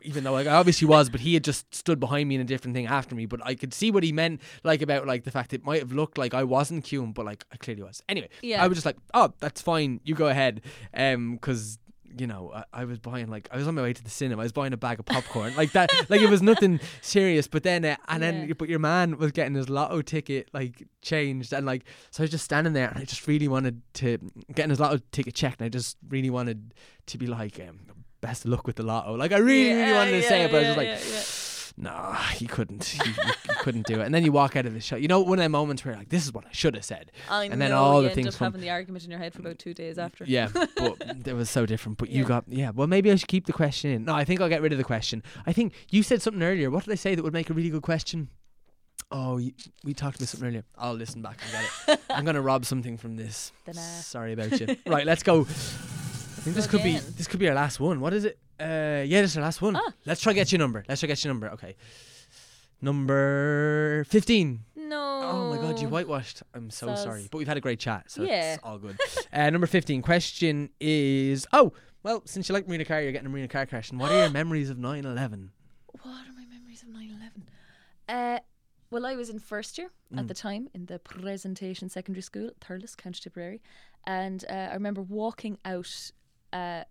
even 0.02 0.24
though 0.24 0.34
like, 0.34 0.48
I 0.48 0.56
obviously 0.56 0.88
was, 0.88 1.10
but 1.10 1.22
he 1.22 1.34
had 1.36 1.44
just 1.44 1.74
stood 1.74 2.00
behind 2.00 2.28
me 2.28 2.36
in 2.36 2.42
a 2.42 2.46
different 2.46 2.76
thing 2.76 2.88
after 2.88 3.16
me. 3.16 3.26
But 3.26 3.40
I 3.46 3.56
could 3.56 3.74
see 3.74 3.92
what 3.92 4.04
he 4.04 4.12
meant, 4.12 4.42
like 4.64 4.82
about 4.82 5.06
like 5.08 5.24
the 5.24 5.32
fact 5.32 5.54
it 5.54 5.64
might 5.64 5.80
have 5.80 5.94
looked 5.94 6.18
like 6.18 6.34
I 6.34 6.44
wasn't 6.44 6.84
queuing, 6.86 7.14
but 7.14 7.26
like 7.26 7.46
I 7.52 7.58
clearly 7.58 7.84
was. 7.84 8.02
Anyway, 8.10 8.30
Yeah. 8.42 8.64
I 8.64 8.68
was 8.68 8.76
just 8.78 8.86
like, 8.86 8.98
oh, 9.14 9.34
that's 9.40 9.62
fine, 9.62 10.02
you 10.04 10.16
go 10.16 10.28
ahead, 10.28 10.62
um, 10.94 11.36
because. 11.36 11.78
You 12.16 12.28
know, 12.28 12.52
I, 12.54 12.64
I 12.82 12.86
was 12.86 13.00
buying 13.00 13.28
like 13.28 13.48
I 13.52 13.58
was 13.58 13.68
on 13.68 13.74
my 13.74 13.82
way 13.82 13.92
to 13.92 14.04
the 14.04 14.10
cinema. 14.12 14.44
I 14.44 14.46
was 14.46 14.52
buying 14.52 14.72
a 14.72 14.78
bag 14.78 15.00
of 15.00 15.06
popcorn, 15.06 15.56
like 15.56 15.72
that. 15.72 15.92
Like 16.12 16.22
it 16.22 16.30
was 16.30 16.42
nothing 16.52 16.80
serious. 17.02 17.48
But 17.48 17.64
then, 17.64 17.84
uh, 17.84 17.96
and 18.08 18.22
then, 18.22 18.48
Yeah. 18.50 18.54
but 18.56 18.70
your 18.70 18.78
man 18.78 19.18
was 19.18 19.32
getting 19.32 19.56
his 19.56 19.68
lotto 19.68 20.04
ticket 20.04 20.48
like 20.54 20.88
changed, 21.02 21.54
and 21.54 21.66
like 21.66 21.86
so 22.12 22.22
I 22.22 22.26
was 22.26 22.30
just 22.30 22.46
standing 22.46 22.74
there, 22.74 22.88
and 22.90 23.00
I 23.00 23.06
just 23.06 23.26
really 23.26 23.48
wanted 23.48 23.82
to 23.96 24.20
getting 24.54 24.70
his 24.70 24.80
lotto 24.80 25.00
ticket 25.12 25.34
checked, 25.34 25.60
and 25.60 25.66
I 25.66 25.70
just 25.70 25.98
really 26.08 26.30
wanted 26.30 26.76
to 27.08 27.18
be 27.18 27.26
like, 27.26 27.60
um, 27.60 27.80
best 28.24 28.46
of 28.46 28.52
luck 28.52 28.66
with 28.66 28.78
the 28.78 28.84
lotto. 28.84 29.14
Like 29.16 29.32
I 29.32 29.38
really, 29.38 29.70
really 29.70 29.80
Yeah, 29.92 29.98
wanted 29.98 30.12
to 30.22 30.24
say 30.24 30.44
it, 30.46 30.52
but 30.52 30.58
I 30.64 30.68
was 30.70 30.76
just 30.76 30.78
like, 30.78 30.88
yeah, 30.88 31.84
yeah. 31.86 31.92
nah, 31.92 32.14
he 32.40 32.46
couldn't. 32.48 32.84
He, 32.86 33.00
he 33.12 33.54
couldn't 33.60 33.86
do 33.86 34.00
it. 34.02 34.06
And 34.06 34.14
then 34.16 34.24
you 34.26 34.32
walk 34.32 34.56
out 34.56 34.66
of 34.66 34.74
the 34.74 34.80
show. 34.80 34.96
You 34.96 35.08
know, 35.08 35.20
one 35.22 35.40
of 35.40 35.44
the 35.44 35.50
moments 35.50 35.84
where 35.84 35.94
you're 35.94 36.00
like, 36.00 36.10
this 36.10 36.24
is 36.26 36.34
what 36.34 36.46
I 36.46 36.52
should 36.52 36.76
have 36.76 36.86
said. 36.86 37.12
I 37.30 37.46
And 37.46 37.62
then 37.62 37.72
know, 37.72 37.78
all 37.84 37.98
you 38.02 38.04
the 38.04 38.12
end 38.12 38.16
things 38.16 38.28
up 38.30 38.34
from- 38.36 38.46
having 38.46 38.62
the 38.62 38.70
argument 38.70 39.04
in 39.06 39.10
your 39.12 39.20
head 39.20 39.34
for 39.34 39.42
about 39.42 39.60
two 39.60 39.74
days 39.74 39.98
after. 39.98 40.24
Yeah, 40.26 40.50
but 40.78 41.28
it 41.28 41.34
was 41.36 41.50
so 41.50 41.66
different. 41.66 41.98
But 41.98 42.10
you 42.10 42.22
Yeah. 42.24 42.28
got 42.28 42.44
yeah. 42.48 42.70
Well, 42.72 42.88
maybe 42.88 43.12
I 43.12 43.16
should 43.16 43.28
keep 43.28 43.46
the 43.46 43.54
question 43.54 43.92
in. 43.92 44.06
No, 44.06 44.14
I 44.16 44.24
think 44.26 44.40
I'll 44.42 44.50
get 44.50 44.62
rid 44.62 44.72
of 44.72 44.78
the 44.78 44.84
question. 44.84 45.22
I 45.46 45.54
think 45.54 45.74
you 45.92 46.04
said 46.04 46.22
something 46.22 46.44
earlier. 46.44 46.70
What 46.72 46.86
did 46.86 46.92
I 46.92 46.96
say 46.96 47.16
that 47.16 47.24
would 47.24 47.34
make 47.34 47.50
a 47.50 47.54
really 47.54 47.70
good 47.70 47.84
question? 47.84 48.30
Oh, 49.12 49.38
you, 49.38 49.52
we 49.84 49.94
talked 49.94 50.16
about 50.16 50.28
something 50.30 50.48
earlier. 50.48 50.64
I'll 50.78 50.94
listen 50.96 51.22
back 51.22 51.38
and 51.44 51.52
get 51.52 52.00
it. 52.00 52.04
I'm 52.10 52.26
gonna 52.26 52.42
rob 52.42 52.66
something 52.66 52.98
from 52.98 53.16
this. 53.16 53.52
Then, 53.66 53.78
uh, 53.78 53.82
Sorry 53.82 54.34
about 54.34 54.60
you. 54.60 54.76
right, 54.88 55.06
let's 55.06 55.22
go. 55.24 55.46
I 56.44 56.46
think 56.46 56.58
this 56.58 56.68
could 56.68 56.84
be 56.84 56.98
this 56.98 57.28
could 57.28 57.40
be 57.40 57.48
our 57.48 57.56
last 57.56 57.80
one. 57.80 58.02
What 58.02 58.14
is 58.14 58.26
it? 58.26 58.38
Uh, 58.60 59.04
yeah, 59.06 59.22
this 59.22 59.32
is 59.32 59.38
our 59.38 59.44
last 59.44 59.62
one. 59.62 59.78
Ah. 59.78 59.94
Let's 60.06 60.20
try 60.20 60.34
get 60.34 60.52
your 60.52 60.60
number. 60.60 60.84
Let's 60.90 61.00
try 61.00 61.08
get 61.08 61.24
your 61.24 61.34
number. 61.34 61.50
Okay, 61.52 61.78
number 62.82 64.04
fifteen. 64.10 64.66
No. 64.76 65.22
Oh 65.24 65.50
my 65.50 65.58
god, 65.58 65.80
you 65.82 65.88
whitewashed. 65.88 66.44
I'm 66.54 66.70
so 66.70 66.88
Soz. 66.88 66.98
sorry. 67.04 67.28
But 67.32 67.38
we've 67.38 67.48
had 67.48 67.56
a 67.56 67.62
great 67.62 67.80
chat, 67.80 68.12
so 68.12 68.24
Yeah. 68.24 68.56
it's 68.56 68.64
all 68.64 68.78
good. 68.78 68.98
uh, 69.34 69.50
number 69.50 69.66
15 69.68 70.02
question 70.02 70.70
is 70.82 71.48
Oh, 71.54 71.72
well, 72.04 72.22
since 72.26 72.50
you 72.50 72.54
like 72.54 72.68
Marina 72.68 72.84
Carr, 72.86 73.02
you're 73.02 73.14
getting 73.14 73.26
a 73.26 73.30
Marina 73.30 73.48
Carr 73.48 73.66
question. 73.66 73.98
What 73.98 74.12
are 74.12 74.20
your 74.20 74.30
memories 74.42 74.70
of 74.70 74.78
9 74.78 75.06
11? 75.06 75.52
What 76.02 76.06
are 76.06 76.34
my 76.36 76.46
memories 76.52 76.84
of 76.84 76.90
9 76.90 77.10
11? 77.10 77.48
Uh, 78.10 78.40
well, 78.92 79.06
I 79.06 79.16
was 79.16 79.30
in 79.30 79.40
first 79.40 79.78
year 79.78 79.90
Mm. 80.14 80.20
at 80.20 80.28
the 80.28 80.34
time 80.36 80.68
in 80.76 80.86
the 80.88 81.00
Presentation 81.00 81.90
Secondary 81.90 82.22
School, 82.22 82.52
Thurles, 82.62 82.96
County 82.96 83.20
Tipperary. 83.24 83.62
And 84.06 84.44
uh, 84.50 84.54
I 84.54 84.74
remember 84.74 85.02
walking 85.02 85.58
out. 85.66 86.12
Uh, 86.54 86.84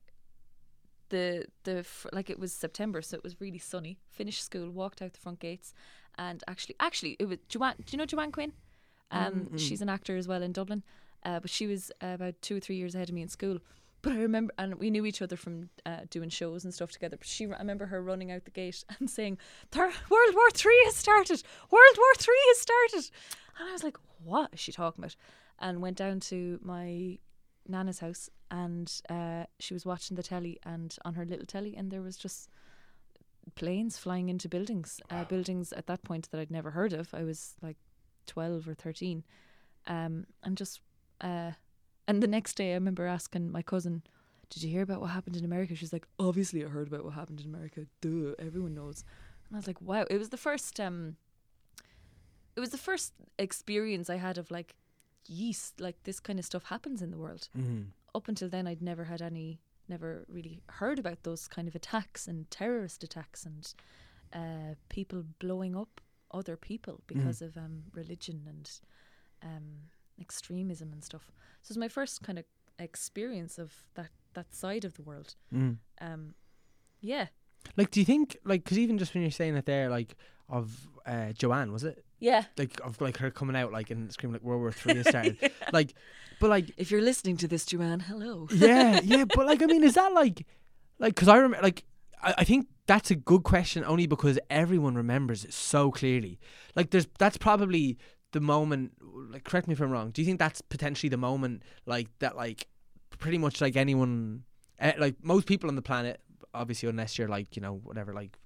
the 1.10 1.46
the 1.64 1.86
like 2.12 2.30
it 2.30 2.38
was 2.38 2.52
September, 2.52 3.00
so 3.02 3.16
it 3.16 3.22
was 3.22 3.40
really 3.40 3.58
sunny. 3.58 3.98
Finished 4.10 4.42
school, 4.44 4.70
walked 4.70 5.00
out 5.00 5.12
the 5.12 5.20
front 5.20 5.38
gates, 5.38 5.72
and 6.18 6.42
actually, 6.48 6.74
actually, 6.80 7.16
it 7.20 7.26
was 7.26 7.38
Joanne. 7.48 7.76
Do 7.78 7.92
you 7.92 7.98
know 7.98 8.06
Joanne 8.06 8.32
Quinn? 8.32 8.52
Um, 9.12 9.58
she's 9.58 9.82
an 9.82 9.90
actor 9.90 10.16
as 10.16 10.26
well 10.26 10.42
in 10.42 10.52
Dublin, 10.52 10.82
uh, 11.24 11.38
but 11.38 11.50
she 11.50 11.66
was 11.66 11.92
uh, 12.02 12.12
about 12.14 12.40
two 12.40 12.56
or 12.56 12.60
three 12.60 12.76
years 12.76 12.94
ahead 12.94 13.10
of 13.10 13.14
me 13.14 13.22
in 13.22 13.28
school. 13.28 13.58
But 14.00 14.14
I 14.14 14.16
remember, 14.16 14.52
and 14.58 14.76
we 14.76 14.90
knew 14.90 15.04
each 15.06 15.22
other 15.22 15.36
from 15.36 15.68
uh, 15.86 16.00
doing 16.10 16.28
shows 16.28 16.64
and 16.64 16.74
stuff 16.74 16.90
together. 16.90 17.16
But 17.16 17.26
she, 17.26 17.44
I 17.46 17.58
remember 17.58 17.86
her 17.86 18.02
running 18.02 18.32
out 18.32 18.46
the 18.46 18.50
gate 18.50 18.84
and 18.98 19.08
saying, 19.08 19.38
"World 19.76 19.94
War 20.10 20.50
Three 20.52 20.80
has 20.86 20.96
started! 20.96 21.42
World 21.70 21.96
War 21.96 22.14
Three 22.16 22.42
has 22.48 22.58
started!" 22.58 23.10
And 23.58 23.68
I 23.68 23.72
was 23.72 23.84
like, 23.84 23.98
"What 24.24 24.50
is 24.54 24.60
she 24.60 24.72
talking 24.72 25.04
about?" 25.04 25.16
And 25.58 25.82
went 25.82 25.98
down 25.98 26.18
to 26.20 26.58
my 26.62 27.18
nana's 27.68 28.00
house, 28.00 28.28
and 28.52 29.00
uh, 29.08 29.44
she 29.58 29.72
was 29.72 29.86
watching 29.86 30.14
the 30.14 30.22
telly, 30.22 30.60
and 30.62 30.94
on 31.04 31.14
her 31.14 31.24
little 31.24 31.46
telly, 31.46 31.74
and 31.74 31.90
there 31.90 32.02
was 32.02 32.16
just 32.18 32.50
planes 33.54 33.98
flying 33.98 34.28
into 34.28 34.48
buildings, 34.48 35.00
uh, 35.10 35.24
buildings 35.24 35.72
at 35.72 35.86
that 35.86 36.04
point 36.04 36.30
that 36.30 36.38
I'd 36.38 36.50
never 36.50 36.70
heard 36.70 36.92
of. 36.92 37.14
I 37.14 37.24
was 37.24 37.54
like 37.62 37.78
twelve 38.26 38.68
or 38.68 38.74
thirteen, 38.74 39.24
um, 39.86 40.26
and 40.44 40.56
just 40.56 40.80
uh, 41.22 41.52
and 42.06 42.22
the 42.22 42.28
next 42.28 42.54
day 42.54 42.72
I 42.72 42.74
remember 42.74 43.06
asking 43.06 43.50
my 43.50 43.62
cousin, 43.62 44.02
"Did 44.50 44.62
you 44.62 44.70
hear 44.70 44.82
about 44.82 45.00
what 45.00 45.10
happened 45.10 45.36
in 45.36 45.46
America?" 45.46 45.74
She's 45.74 45.92
like, 45.94 46.06
"Obviously, 46.18 46.62
I 46.62 46.68
heard 46.68 46.88
about 46.88 47.04
what 47.04 47.14
happened 47.14 47.40
in 47.40 47.46
America. 47.46 47.86
Duh, 48.02 48.34
everyone 48.38 48.74
knows." 48.74 49.02
And 49.48 49.56
I 49.56 49.58
was 49.58 49.66
like, 49.66 49.80
"Wow!" 49.80 50.04
It 50.10 50.18
was 50.18 50.28
the 50.28 50.36
first. 50.36 50.78
Um, 50.78 51.16
it 52.54 52.60
was 52.60 52.70
the 52.70 52.78
first 52.78 53.14
experience 53.38 54.10
I 54.10 54.16
had 54.16 54.36
of 54.36 54.50
like, 54.50 54.76
yeast, 55.26 55.80
like 55.80 55.96
this 56.04 56.20
kind 56.20 56.38
of 56.38 56.44
stuff 56.44 56.64
happens 56.64 57.00
in 57.00 57.10
the 57.10 57.16
world. 57.16 57.48
Mm-hmm. 57.58 57.84
Up 58.14 58.28
until 58.28 58.48
then, 58.48 58.66
I'd 58.66 58.82
never 58.82 59.04
had 59.04 59.22
any, 59.22 59.60
never 59.88 60.24
really 60.28 60.62
heard 60.68 60.98
about 60.98 61.22
those 61.22 61.48
kind 61.48 61.68
of 61.68 61.74
attacks 61.74 62.26
and 62.26 62.50
terrorist 62.50 63.02
attacks 63.02 63.44
and 63.46 63.72
uh, 64.32 64.74
people 64.88 65.24
blowing 65.38 65.76
up 65.76 66.00
other 66.30 66.56
people 66.56 67.02
because 67.06 67.42
of 67.42 67.56
um, 67.56 67.84
religion 67.92 68.42
and 68.48 68.70
um, 69.42 69.90
extremism 70.20 70.92
and 70.92 71.04
stuff. 71.04 71.30
So 71.62 71.66
it 71.66 71.70
was 71.70 71.78
my 71.78 71.88
first 71.88 72.22
kind 72.22 72.38
of 72.38 72.44
experience 72.78 73.58
of 73.58 73.72
that 73.94 74.10
that 74.34 74.54
side 74.54 74.84
of 74.84 74.94
the 74.94 75.02
world. 75.02 75.34
Mm. 75.54 75.76
Um, 76.00 76.34
yeah, 77.02 77.26
Like, 77.76 77.90
do 77.90 78.00
you 78.00 78.06
think, 78.06 78.36
like, 78.44 78.64
because 78.64 78.78
even 78.78 78.98
just 78.98 79.14
when 79.14 79.22
you're 79.22 79.30
saying 79.30 79.56
it 79.56 79.66
there, 79.66 79.88
like, 79.88 80.16
of 80.48 80.88
uh, 81.06 81.32
Joanne, 81.32 81.72
was 81.72 81.84
it? 81.84 82.04
Yeah. 82.22 82.44
Like, 82.56 82.80
of 82.84 83.00
like 83.00 83.16
her 83.18 83.30
coming 83.30 83.56
out, 83.56 83.72
like, 83.72 83.90
and 83.90 84.10
screaming, 84.12 84.34
like, 84.34 84.42
World 84.42 84.60
War 84.60 84.72
Three 84.72 84.94
has 84.94 85.08
started. 85.14 85.36
Like, 85.72 85.94
but 86.40 86.48
like, 86.50 86.70
If 86.76 86.90
you're 86.90 87.02
listening 87.02 87.36
to 87.38 87.48
this, 87.48 87.66
Joanne, 87.66 88.00
hello. 88.00 88.46
yeah, 88.50 89.00
yeah, 89.02 89.24
but 89.24 89.46
like, 89.46 89.60
I 89.62 89.66
mean, 89.66 89.82
is 89.84 89.94
that 89.94 90.12
like, 90.12 90.46
like, 90.98 91.14
because 91.14 91.28
I 91.28 91.36
remember, 91.36 91.62
like, 91.62 91.84
I, 92.22 92.34
I 92.38 92.44
think 92.44 92.68
that's 92.86 93.10
a 93.10 93.14
good 93.16 93.42
question 93.42 93.84
only 93.84 94.06
because 94.06 94.38
everyone 94.50 94.94
remembers 94.94 95.44
it 95.44 95.52
so 95.52 95.90
clearly. 95.90 96.38
Like, 96.76 96.90
there's 96.90 97.08
that's 97.18 97.36
probably 97.36 97.98
the 98.32 98.40
moment. 98.40 98.92
Like, 99.30 99.44
correct 99.44 99.66
me 99.68 99.74
if 99.74 99.80
I'm 99.80 99.90
wrong. 99.90 100.10
Do 100.10 100.22
you 100.22 100.26
think 100.26 100.38
that's 100.38 100.60
potentially 100.62 101.10
the 101.10 101.16
moment, 101.16 101.62
like 101.86 102.08
that, 102.20 102.36
like, 102.36 102.68
pretty 103.18 103.38
much 103.38 103.60
like 103.60 103.76
anyone, 103.76 104.44
eh, 104.78 104.94
like 104.98 105.16
most 105.22 105.46
people 105.46 105.68
on 105.68 105.76
the 105.76 105.82
planet, 105.82 106.20
obviously, 106.54 106.88
unless 106.88 107.18
you're 107.18 107.28
like, 107.28 107.56
you 107.56 107.62
know, 107.62 107.74
whatever, 107.82 108.12
like. 108.14 108.38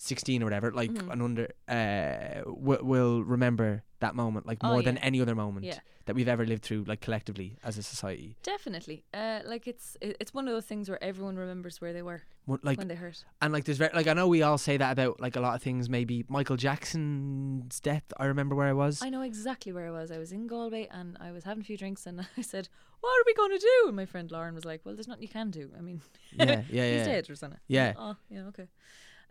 16 0.00 0.42
or 0.42 0.46
whatever 0.46 0.70
like 0.72 0.90
Mhm. 0.92 1.12
and 1.12 1.22
under 1.22 1.48
uh 1.68 2.42
w- 2.44 2.84
will 2.84 3.22
remember 3.24 3.82
that 4.00 4.14
moment 4.14 4.46
like 4.46 4.58
Oh, 4.62 4.68
more 4.72 4.82
than 4.82 4.96
any 4.98 5.20
other 5.20 5.34
moment 5.34 5.66
Yeah. 5.66 5.80
that 6.06 6.14
we've 6.14 6.28
ever 6.28 6.46
lived 6.46 6.62
through 6.62 6.84
like 6.84 7.00
collectively 7.00 7.58
as 7.64 7.76
a 7.78 7.82
society 7.82 8.36
Definitely. 8.44 9.02
Uh, 9.12 9.40
like 9.44 9.66
it's 9.66 9.96
it's 10.00 10.32
one 10.32 10.46
of 10.46 10.54
those 10.54 10.66
things 10.66 10.88
where 10.88 11.02
everyone 11.02 11.34
remembers 11.36 11.80
where 11.80 11.92
they 11.92 12.02
were 12.02 12.22
What- 12.46 12.64
like 12.64 12.78
when 12.78 12.86
they 12.86 12.94
hurt. 12.94 13.24
And 13.42 13.52
like, 13.52 13.64
there's 13.64 13.78
very 13.78 13.90
like 13.92 14.06
I 14.06 14.12
know 14.14 14.28
we 14.28 14.40
all 14.42 14.56
say 14.56 14.76
that 14.76 14.92
about 14.92 15.20
like 15.20 15.34
a 15.34 15.40
lot 15.40 15.56
of 15.56 15.62
things. 15.62 15.88
Maybe 15.88 16.24
Michael 16.28 16.56
Jackson's 16.56 17.80
death. 17.80 18.04
I 18.16 18.26
remember 18.26 18.54
where 18.54 18.68
I 18.68 18.72
was. 18.72 19.02
I 19.02 19.10
know 19.10 19.22
exactly 19.22 19.72
where 19.72 19.86
I 19.86 19.90
was. 19.90 20.10
I 20.10 20.18
was 20.18 20.32
in 20.32 20.46
Galway 20.46 20.88
and 20.90 21.16
I 21.20 21.32
was 21.32 21.44
having 21.44 21.62
a 21.62 21.64
few 21.64 21.76
drinks 21.76 22.06
and 22.06 22.20
I 22.36 22.42
said, 22.42 22.68
"What 23.00 23.10
are 23.10 23.24
we 23.26 23.34
going 23.34 23.50
to 23.50 23.58
do?" 23.58 23.88
And 23.88 23.96
my 23.96 24.06
friend 24.06 24.30
Lauren 24.30 24.54
was 24.54 24.64
like, 24.64 24.80
"Well, 24.84 24.94
there's 24.94 25.08
nothing 25.08 25.22
you 25.22 25.28
can 25.28 25.50
do. 25.50 25.70
I 25.76 25.80
mean, 25.80 26.00
yeah, 26.32 26.44
yeah, 26.46 26.60
he's 26.68 26.74
yeah. 26.76 27.04
dead, 27.04 27.26
Roseanna." 27.28 27.58
Yeah. 27.66 27.92
Oh, 27.96 28.16
yeah. 28.30 28.46
Okay. 28.46 28.68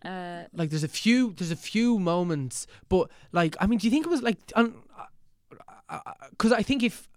Uh, 0.03 0.43
Like, 0.53 0.69
there's 0.69 0.83
a 0.83 0.87
few, 0.87 1.33
there's 1.33 1.51
a 1.51 1.55
few 1.55 1.99
moments, 1.99 2.67
but 2.89 3.09
like, 3.31 3.55
I 3.59 3.67
mean, 3.67 3.79
do 3.79 3.87
you 3.87 3.91
think 3.91 4.05
it 4.05 4.09
was 4.09 4.21
like, 4.21 4.39
because 6.31 6.51
I 6.51 6.61
think 6.61 6.83
if 6.83 7.09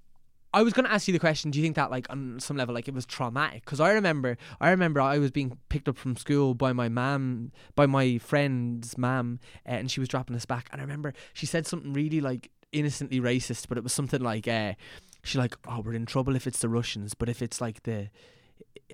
I 0.53 0.62
was 0.62 0.72
to 0.72 0.91
ask 0.91 1.07
you 1.07 1.12
the 1.12 1.20
question, 1.20 1.51
do 1.51 1.59
you 1.59 1.64
think 1.64 1.76
that 1.76 1.91
like 1.91 2.09
on 2.11 2.41
some 2.41 2.57
level 2.57 2.74
like 2.74 2.89
it 2.89 2.95
was 2.95 3.07
traumatic? 3.07 3.64
Because 3.64 3.78
I 3.78 3.93
remember, 3.93 4.37
I 4.61 4.70
remember 4.70 5.01
I 5.01 5.18
was 5.18 5.31
being 5.31 5.57
picked 5.68 5.89
up 5.89 5.97
from 5.97 6.16
school 6.16 6.55
by 6.55 6.72
my 6.72 6.89
mum, 6.89 7.53
by 7.76 7.87
my 7.87 8.18
friend's 8.18 8.99
mum, 8.99 9.39
uh, 9.66 9.72
and 9.72 9.91
she 9.91 10.01
was 10.01 10.09
dropping 10.09 10.35
us 10.35 10.47
back, 10.47 10.68
and 10.72 10.81
I 10.81 10.85
remember 10.85 11.12
she 11.33 11.47
said 11.47 11.66
something 11.66 11.93
really 11.93 12.20
like 12.20 12.51
innocently 12.72 13.20
racist, 13.20 13.68
but 13.68 13.78
it 13.78 13.85
was 13.85 13.93
something 13.93 14.20
like, 14.20 14.49
uh, 14.49 14.74
she 15.22 15.39
like, 15.39 15.57
oh, 15.68 15.83
we're 15.85 15.95
in 15.95 16.07
trouble 16.07 16.35
if 16.35 16.47
it's 16.47 16.61
the 16.61 16.68
Russians, 16.68 17.14
but 17.14 17.28
if 17.28 17.43
it's 17.43 17.61
like 17.61 17.85
the, 17.85 18.09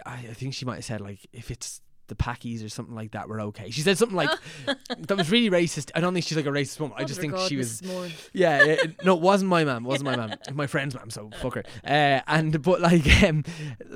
I, 0.05 0.26
I 0.30 0.34
think 0.34 0.53
she 0.53 0.66
might 0.66 0.76
have 0.76 0.84
said 0.84 1.01
like 1.01 1.26
if 1.32 1.51
it's 1.51 1.80
the 2.09 2.14
Packies 2.14 2.64
or 2.64 2.68
something 2.68 2.94
like 2.94 3.12
that, 3.12 3.28
we're 3.28 3.40
okay. 3.42 3.70
She 3.70 3.80
said 3.80 3.98
something 3.98 4.16
like 4.16 4.30
that 4.98 5.16
was 5.16 5.30
really 5.30 5.50
racist. 5.50 5.90
I 5.94 6.00
don't 6.00 6.12
think 6.14 6.24
she's 6.26 6.36
like 6.36 6.46
a 6.46 6.50
racist 6.50 6.78
woman. 6.80 6.96
I 6.98 7.04
just 7.04 7.20
think 7.20 7.36
she 7.38 7.57
was. 7.57 7.82
Yeah, 8.32 8.62
yeah, 8.64 8.72
it- 8.84 9.04
no, 9.04 9.14
it 9.16 9.20
wasn't 9.22 9.50
my 9.50 9.64
mum. 9.64 9.84
It 9.84 9.88
wasn't 9.88 10.16
my 10.16 10.26
was 10.26 10.36
My 10.54 10.66
friend's 10.66 10.94
mum. 10.94 11.11
So 11.11 11.30
fuck 11.40 11.54
her. 11.54 11.64
Uh, 11.84 12.20
and 12.26 12.62
but 12.62 12.80
like, 12.80 13.22
um, 13.24 13.44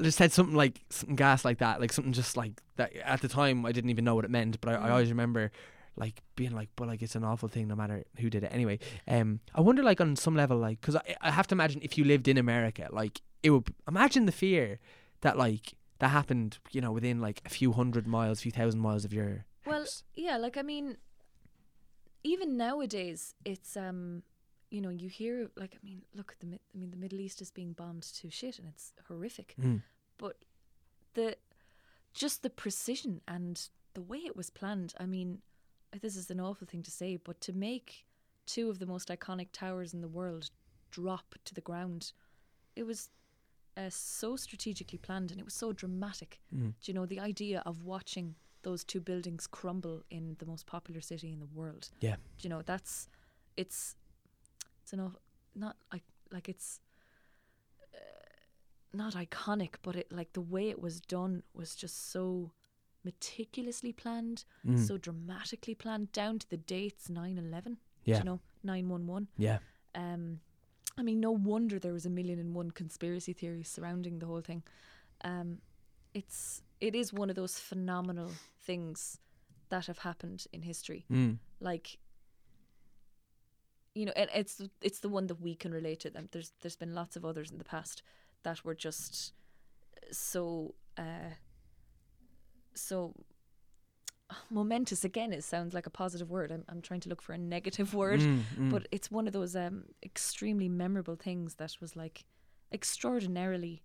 just 0.02 0.18
said 0.18 0.32
something 0.32 0.56
like 0.56 0.80
something 0.90 1.16
gas 1.16 1.44
like 1.44 1.58
that, 1.58 1.80
like 1.80 1.92
something 1.92 2.12
just 2.12 2.36
like 2.36 2.60
that. 2.76 2.94
At 2.96 3.20
the 3.20 3.28
time, 3.28 3.64
I 3.66 3.72
didn't 3.72 3.90
even 3.90 4.04
know 4.04 4.14
what 4.14 4.24
it 4.24 4.30
meant, 4.30 4.60
but 4.60 4.70
I, 4.74 4.76
I 4.76 4.88
Mm. 4.88 4.92
always 4.92 5.10
remember 5.10 5.52
like 5.96 6.22
being 6.36 6.52
like, 6.54 6.70
but 6.76 6.88
like 6.88 7.02
it's 7.02 7.14
an 7.14 7.24
awful 7.24 7.48
thing, 7.48 7.68
no 7.68 7.74
matter 7.76 8.04
who 8.18 8.30
did 8.30 8.42
it. 8.44 8.50
Anyway, 8.52 8.78
um, 9.06 9.40
I 9.54 9.60
wonder 9.60 9.82
like 9.82 10.00
on 10.00 10.16
some 10.16 10.34
level, 10.34 10.56
like, 10.56 10.80
because 10.80 10.96
I, 10.96 11.16
I 11.20 11.30
have 11.30 11.46
to 11.48 11.54
imagine 11.54 11.80
if 11.82 11.98
you 11.98 12.04
lived 12.04 12.26
in 12.28 12.38
America, 12.38 12.88
like 12.90 13.20
it 13.42 13.50
would 13.50 13.68
imagine 13.86 14.24
the 14.26 14.32
fear 14.32 14.78
that 15.20 15.36
like 15.36 15.74
that 16.00 16.08
happened, 16.08 16.58
you 16.72 16.80
know, 16.80 16.92
within 16.92 17.20
like 17.20 17.40
a 17.44 17.48
few 17.48 17.72
hundred 17.72 18.06
miles, 18.06 18.40
few 18.40 18.50
thousand 18.52 18.80
miles 18.80 19.04
of 19.04 19.12
your 19.12 19.44
Well, 19.64 19.80
house. 19.80 20.02
yeah, 20.14 20.36
like 20.36 20.56
I 20.56 20.62
mean, 20.62 20.96
even 22.24 22.56
nowadays, 22.56 23.34
it's 23.44 23.76
um, 23.76 24.22
you 24.70 24.80
know, 24.80 24.88
you 24.90 25.08
hear 25.08 25.50
like 25.56 25.76
I 25.80 25.84
mean, 25.84 26.02
look, 26.14 26.32
at 26.32 26.40
the 26.40 26.56
I 26.56 26.78
mean, 26.78 26.90
the 26.90 26.96
Middle 26.96 27.20
East 27.20 27.40
is 27.40 27.50
being 27.50 27.72
bombed 27.72 28.02
to 28.02 28.30
shit, 28.30 28.58
and 28.58 28.68
it's 28.68 28.92
horrific. 29.08 29.54
Mm. 29.60 29.82
But 30.18 30.36
the 31.14 31.36
just 32.12 32.42
the 32.42 32.50
precision 32.50 33.20
and 33.28 33.68
the 33.94 34.02
way 34.02 34.18
it 34.18 34.36
was 34.36 34.50
planned. 34.50 34.94
I 34.98 35.06
mean, 35.06 35.40
this 36.00 36.16
is 36.16 36.30
an 36.30 36.40
awful 36.40 36.66
thing 36.66 36.82
to 36.82 36.90
say, 36.90 37.16
but 37.16 37.40
to 37.42 37.52
make 37.52 38.06
two 38.46 38.70
of 38.70 38.78
the 38.78 38.86
most 38.86 39.08
iconic 39.08 39.48
towers 39.52 39.94
in 39.94 40.00
the 40.00 40.08
world 40.08 40.50
drop 40.90 41.34
to 41.44 41.54
the 41.54 41.60
ground, 41.60 42.12
it 42.74 42.84
was. 42.84 43.10
Uh, 43.76 43.88
so 43.88 44.36
strategically 44.36 44.98
planned 44.98 45.30
and 45.30 45.40
it 45.40 45.44
was 45.44 45.54
so 45.54 45.72
dramatic. 45.72 46.40
Mm. 46.54 46.74
Do 46.80 46.92
you 46.92 46.94
know 46.94 47.06
the 47.06 47.20
idea 47.20 47.62
of 47.64 47.84
watching 47.84 48.34
those 48.62 48.84
two 48.84 49.00
buildings 49.00 49.46
crumble 49.46 50.02
in 50.10 50.36
the 50.38 50.44
most 50.46 50.66
popular 50.66 51.00
city 51.00 51.32
in 51.32 51.38
the 51.40 51.46
world? 51.46 51.88
Yeah. 52.00 52.16
Do 52.16 52.42
you 52.42 52.50
know 52.50 52.62
that's 52.62 53.08
it's 53.56 53.94
it's 54.82 54.92
enough 54.92 55.16
not 55.54 55.76
like 55.92 56.02
like 56.32 56.48
it's 56.48 56.80
uh, 57.94 57.98
not 58.92 59.14
iconic, 59.14 59.74
but 59.82 59.96
it 59.96 60.12
like 60.12 60.32
the 60.32 60.40
way 60.40 60.68
it 60.68 60.80
was 60.80 61.00
done 61.00 61.42
was 61.54 61.74
just 61.74 62.10
so 62.10 62.52
meticulously 63.04 63.92
planned, 63.92 64.44
Mm. 64.66 64.86
so 64.86 64.98
dramatically 64.98 65.74
planned, 65.74 66.12
down 66.12 66.38
to 66.38 66.48
the 66.50 66.56
dates 66.58 67.08
9 67.08 67.38
11, 67.38 67.78
Yeah. 68.04 68.18
you 68.18 68.24
know, 68.24 68.40
911. 68.62 69.28
Yeah. 69.38 69.58
Um, 69.94 70.40
I 70.98 71.02
mean, 71.02 71.20
no 71.20 71.30
wonder 71.30 71.78
there 71.78 71.92
was 71.92 72.06
a 72.06 72.10
million 72.10 72.38
and 72.38 72.54
one 72.54 72.70
conspiracy 72.70 73.32
theories 73.32 73.68
surrounding 73.68 74.18
the 74.18 74.26
whole 74.26 74.40
thing. 74.40 74.62
Um, 75.22 75.58
it's 76.14 76.62
it 76.80 76.94
is 76.94 77.12
one 77.12 77.30
of 77.30 77.36
those 77.36 77.58
phenomenal 77.58 78.30
things 78.58 79.18
that 79.68 79.86
have 79.86 79.98
happened 79.98 80.46
in 80.52 80.62
history. 80.62 81.04
Mm. 81.10 81.38
Like, 81.60 81.98
you 83.94 84.06
know, 84.06 84.12
and 84.16 84.28
it's 84.34 84.60
it's 84.80 85.00
the 85.00 85.08
one 85.08 85.26
that 85.28 85.40
we 85.40 85.54
can 85.54 85.72
relate 85.72 86.00
to. 86.00 86.10
Them. 86.10 86.28
There's 86.32 86.52
there's 86.60 86.76
been 86.76 86.94
lots 86.94 87.16
of 87.16 87.24
others 87.24 87.50
in 87.50 87.58
the 87.58 87.64
past 87.64 88.02
that 88.42 88.64
were 88.64 88.74
just 88.74 89.32
so 90.10 90.74
uh, 90.98 91.34
so 92.74 93.14
momentous. 94.50 95.04
Again, 95.04 95.32
it 95.32 95.44
sounds 95.44 95.74
like 95.74 95.86
a 95.86 95.90
positive 95.90 96.30
word. 96.30 96.50
I'm 96.50 96.64
I'm 96.68 96.80
trying 96.82 97.00
to 97.00 97.08
look 97.08 97.22
for 97.22 97.32
a 97.34 97.38
negative 97.38 97.94
word 98.02 98.20
Mm, 98.20 98.40
mm. 98.58 98.70
but 98.70 98.86
it's 98.92 99.10
one 99.10 99.26
of 99.26 99.32
those 99.32 99.54
um 99.56 99.84
extremely 100.02 100.68
memorable 100.68 101.16
things 101.16 101.54
that 101.56 101.76
was 101.80 101.96
like 101.96 102.24
extraordinarily 102.72 103.82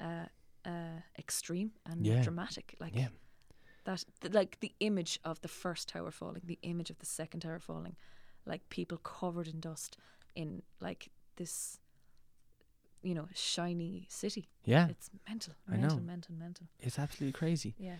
uh 0.00 0.26
uh 0.64 1.00
extreme 1.18 1.70
and 1.86 2.06
Yeah. 2.06 2.22
dramatic 2.22 2.74
like 2.80 2.94
Yeah. 2.94 3.08
that 3.84 4.04
th- 4.20 4.34
like 4.34 4.58
the 4.60 4.72
image 4.80 5.18
of 5.24 5.40
the 5.40 5.48
first 5.48 5.88
tower 5.88 6.10
falling 6.10 6.42
the 6.44 6.58
image 6.62 6.90
of 6.90 6.98
the 6.98 7.06
second 7.06 7.40
tower 7.40 7.58
falling 7.58 7.96
like 8.46 8.62
people 8.68 8.98
covered 8.98 9.48
in 9.48 9.60
dust 9.60 9.96
in 10.34 10.62
like 10.80 11.10
this 11.36 11.78
you 13.02 13.14
know 13.14 13.28
shiny 13.34 14.06
city 14.08 14.48
yeah. 14.64 14.88
it's 14.88 15.10
mental 15.28 15.54
I 15.68 15.76
mental 15.76 15.98
know. 15.98 16.04
mental 16.04 16.34
mental 16.34 16.66
It's 16.80 16.98
absolutely 16.98 17.32
crazy. 17.38 17.74
yeah 17.78 17.96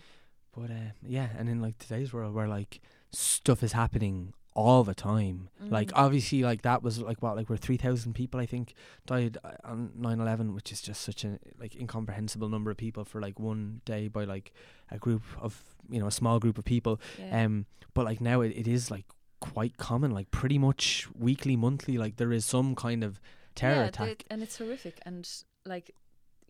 But 0.55 0.71
uh, 0.71 0.91
yeah, 1.05 1.29
and 1.37 1.49
in 1.49 1.61
like 1.61 1.77
today's 1.77 2.11
world 2.13 2.33
where 2.33 2.47
like 2.47 2.81
stuff 3.11 3.63
is 3.63 3.71
happening 3.73 4.33
all 4.55 4.83
the 4.83 4.95
time. 4.95 5.49
Like 5.61 5.89
Mm. 5.89 5.93
obviously 6.03 6.41
like 6.43 6.63
that 6.63 6.83
was 6.83 6.99
like 6.99 7.21
what 7.21 7.35
like 7.35 7.49
where 7.49 7.57
3000 7.57 8.13
people 8.13 8.39
I 8.39 8.45
think 8.45 8.73
died 9.05 9.37
uh, 9.43 9.51
on 9.63 9.91
9/11 9.97 10.53
which 10.53 10.71
is 10.71 10.81
just 10.81 11.01
such 11.01 11.23
a 11.23 11.39
like 11.59 11.75
incomprehensible 11.75 12.49
number 12.49 12.71
of 12.71 12.77
people 12.77 13.05
for 13.05 13.21
like 13.21 13.39
one 13.39 13.81
day 13.85 14.07
by 14.07 14.25
like 14.25 14.51
a 14.91 14.97
group 14.97 15.21
of 15.39 15.63
you 15.89 15.99
know 15.99 16.07
a 16.07 16.11
small 16.11 16.39
group 16.39 16.57
of 16.57 16.65
people. 16.65 16.99
yeah 17.17 17.45
Um 17.45 17.65
but 17.93 18.05
like 18.05 18.19
now 18.19 18.41
it, 18.41 18.49
it 18.55 18.67
is 18.67 18.89
like 18.91 19.05
quite 19.39 19.77
common 19.77 20.11
like 20.11 20.29
pretty 20.31 20.57
much 20.57 21.07
weekly 21.17 21.55
monthly 21.55 21.97
like 21.97 22.17
there 22.17 22.33
is 22.33 22.43
some 22.43 22.75
kind 22.75 23.03
of 23.03 23.21
terror 23.55 23.75
yeah, 23.83 23.85
attack. 23.85 24.25
and 24.29 24.41
it's 24.43 24.57
horrific 24.57 24.99
and 25.05 25.29
like 25.65 25.91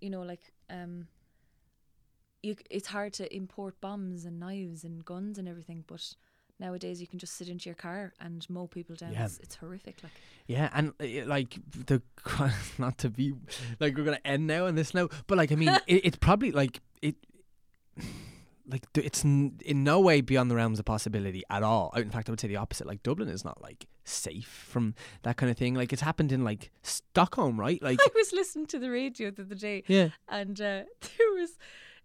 you 0.02 0.10
know 0.10 0.24
like 0.24 0.42
um 0.70 1.08
you 2.44 2.56
it's 2.70 2.88
hard 2.88 3.14
to 3.14 3.36
import 3.36 3.76
bombs 3.82 4.26
and 4.26 4.40
knives 4.40 4.84
and 4.84 5.04
guns 5.06 5.38
and 5.38 5.48
everything 5.48 5.84
but 5.88 6.14
nowadays 6.60 7.00
you 7.02 7.08
can 7.08 7.20
just 7.20 7.36
sit 7.36 7.48
into 7.50 7.70
your 7.70 7.76
car 7.76 8.14
and 8.20 8.50
mow 8.50 8.68
people 8.68 8.96
down 8.96 9.14
Yeah. 9.14 9.26
it's, 9.26 9.38
it's 9.40 9.56
horrific 9.56 9.98
like 10.04 10.12
Yeah, 10.48 10.70
and 10.74 10.94
uh, 11.00 11.26
like 11.28 11.58
the 11.86 12.02
not 12.78 12.98
to 13.00 13.10
be 13.10 13.34
like 13.80 13.96
we're 13.98 14.04
gonna 14.04 14.20
end 14.26 14.48
now 14.48 14.66
on 14.68 14.76
this 14.76 14.94
now, 14.94 15.08
but 15.28 15.38
like 15.38 15.52
I 15.52 15.56
mean, 15.56 15.70
it, 15.88 16.06
it's 16.06 16.18
probably 16.18 16.52
like 16.52 16.82
it. 17.02 17.16
Like 18.72 18.84
it's 18.96 19.26
n- 19.26 19.58
in 19.66 19.84
no 19.84 20.00
way 20.00 20.22
beyond 20.22 20.52
the 20.52 20.56
realms 20.56 20.78
of 20.78 20.86
possibility 20.86 21.44
at 21.50 21.64
all. 21.64 21.92
In 21.96 22.12
fact, 22.12 22.30
I 22.30 22.32
would 22.32 22.40
say 22.40 22.48
the 22.48 22.58
opposite. 22.58 22.86
Like 22.86 23.02
Dublin 23.02 23.28
is 23.28 23.44
not 23.44 23.62
like 23.62 23.88
safe 24.04 24.48
from 24.70 24.94
that 25.24 25.38
kind 25.38 25.50
of 25.52 25.58
thing. 25.58 25.74
Like 25.74 25.92
it's 25.92 26.04
happened 26.04 26.32
in 26.32 26.44
like 26.44 26.70
Stockholm, 26.84 27.60
right? 27.60 27.82
Like 27.82 28.00
i 28.06 28.10
was 28.16 28.32
listening 28.32 28.68
to 28.68 28.78
the 28.80 28.92
radio 28.92 29.32
the 29.32 29.42
other 29.42 29.56
day 29.56 29.84
yeah, 29.88 30.10
and 30.28 30.60
uh, 30.62 30.84
there 31.02 31.32
was 31.36 31.58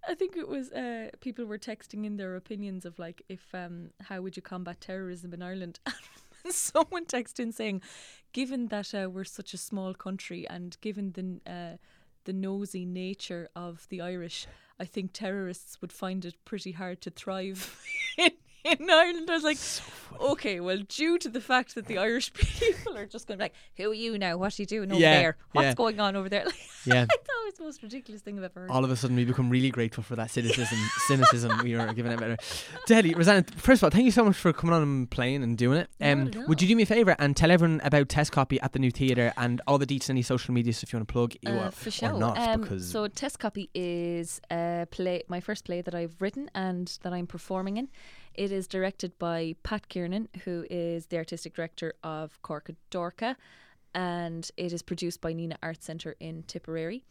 I 0.09 0.14
think 0.14 0.36
it 0.36 0.48
was 0.48 0.70
uh, 0.72 1.11
people 1.20 1.44
were 1.44 1.59
texting 1.59 2.05
in 2.05 2.16
their 2.16 2.36
opinions 2.36 2.84
of 2.84 2.98
like 2.98 3.22
if 3.28 3.55
um, 3.55 3.90
how 4.02 4.20
would 4.20 4.36
you 4.36 4.42
combat 4.42 4.80
terrorism 4.80 5.32
in 5.32 5.42
Ireland. 5.42 5.80
Someone 6.50 7.07
texted 7.07 7.40
in 7.40 7.52
saying, 7.52 7.80
given 8.32 8.68
that 8.68 8.94
uh, 8.94 9.09
we're 9.11 9.24
such 9.24 9.55
a 9.55 9.59
small 9.59 9.94
country 9.94 10.46
and 10.48 10.76
given 10.82 11.12
the 11.12 11.50
uh, 11.50 11.76
the 12.24 12.32
nosy 12.32 12.84
nature 12.84 13.48
of 13.57 13.86
the 13.88 14.00
Irish, 14.00 14.46
I 14.78 14.84
think 14.84 15.12
terrorists 15.12 15.80
would 15.80 15.92
find 15.92 16.24
it 16.24 16.34
pretty 16.44 16.72
hard 16.72 17.00
to 17.02 17.11
thrive 17.11 17.78
in 18.80 18.90
Ireland. 18.90 19.30
I 19.30 19.34
was 19.34 19.44
like, 19.44 19.58
okay, 20.20 20.60
well, 20.60 20.78
due 20.88 21.18
to 21.18 21.28
the 21.28 21.40
fact 21.40 21.74
that 21.74 21.86
the 21.86 21.98
Irish 21.98 22.32
people 22.34 22.96
are 22.96 23.06
just 23.06 23.26
going 23.26 23.38
to 23.38 23.42
be 23.42 23.44
like, 23.46 23.54
who 23.76 23.90
are 23.90 23.94
you 23.94 24.18
now? 24.18 24.36
What 24.36 24.58
are 24.58 24.62
you 24.62 24.66
doing 24.66 24.90
over 24.90 25.00
Yeah, 25.00 25.18
there? 25.18 25.36
What's 25.52 25.66
yeah. 25.66 25.74
going 25.74 26.00
on 26.00 26.16
over 26.16 26.28
there? 26.28 26.44
yeah. 26.84 27.02
I 27.02 27.16
thought 27.16 27.42
it 27.42 27.46
was 27.46 27.54
the 27.58 27.64
most 27.64 27.82
ridiculous 27.82 28.22
thing 28.22 28.38
I've 28.38 28.44
ever 28.44 28.60
heard. 28.60 28.70
All 28.70 28.84
of 28.84 28.90
a 28.90 28.96
sudden, 28.96 29.16
we 29.16 29.24
become 29.24 29.50
really 29.50 29.70
grateful 29.70 30.02
for 30.02 30.16
that 30.16 30.30
cynicism. 30.30 30.78
cynicism 31.06 31.58
we 31.62 31.74
are 31.74 31.92
giving 31.92 32.12
it 32.12 32.18
better. 32.20 32.36
Deli, 32.86 33.14
Roseanna, 33.14 33.50
first 33.54 33.80
of 33.82 33.84
all, 33.84 33.90
thank 33.90 34.04
you 34.04 34.10
so 34.10 34.24
much 34.24 34.36
for 34.36 34.52
coming 34.52 34.74
on 34.74 34.82
and 34.82 35.10
playing 35.10 35.42
and 35.42 35.58
doing 35.58 35.78
it. 35.78 35.90
Um, 36.00 36.30
would 36.48 36.62
you 36.62 36.68
do 36.68 36.76
me 36.76 36.84
a 36.84 36.86
favour 36.86 37.16
and 37.18 37.36
tell 37.36 37.50
everyone 37.50 37.80
about 37.84 38.08
Test 38.08 38.32
Copy 38.32 38.60
at 38.60 38.72
the 38.72 38.78
New 38.78 38.90
Theatre 38.90 39.32
and 39.36 39.60
all 39.66 39.78
the 39.78 39.86
deets, 39.86 40.08
in 40.08 40.14
any 40.14 40.22
social 40.22 40.54
media 40.54 40.72
stuff 40.72 40.92
you 40.92 40.98
want 40.98 41.08
to 41.08 41.12
plug? 41.12 41.34
you 41.42 41.50
Uh, 41.50 41.66
or, 41.66 41.70
for 41.70 41.88
or 41.88 41.92
sure. 41.92 42.18
not, 42.18 42.38
um, 42.38 42.60
because 42.62 42.90
so 42.90 43.08
test 43.08 43.38
copy 43.38 43.70
is 43.74 44.40
a 44.50 44.86
play, 44.90 45.22
my 45.28 45.40
first 45.40 45.64
play 45.64 45.80
that 45.82 45.94
I've 45.94 46.14
written 46.20 46.50
and 46.54 46.96
that 47.02 47.12
I'm 47.12 47.26
performing 47.26 47.76
in. 47.76 47.88
It 48.35 48.51
is 48.51 48.66
directed 48.66 49.16
by 49.18 49.55
Pat 49.62 49.89
Kiernan, 49.89 50.28
who 50.45 50.66
is 50.68 51.07
the 51.07 51.16
artistic 51.18 51.55
director 51.55 51.95
of 52.03 52.41
Corca 52.43 52.74
Dorca, 52.91 53.37
and 53.95 54.51
it 54.57 54.72
is 54.72 54.82
produced 54.82 55.20
by 55.20 55.32
Nenagh 55.32 55.59
Arts 55.62 55.87
Centre 55.87 56.16
in 56.18 56.43
Tipperary, 56.43 57.05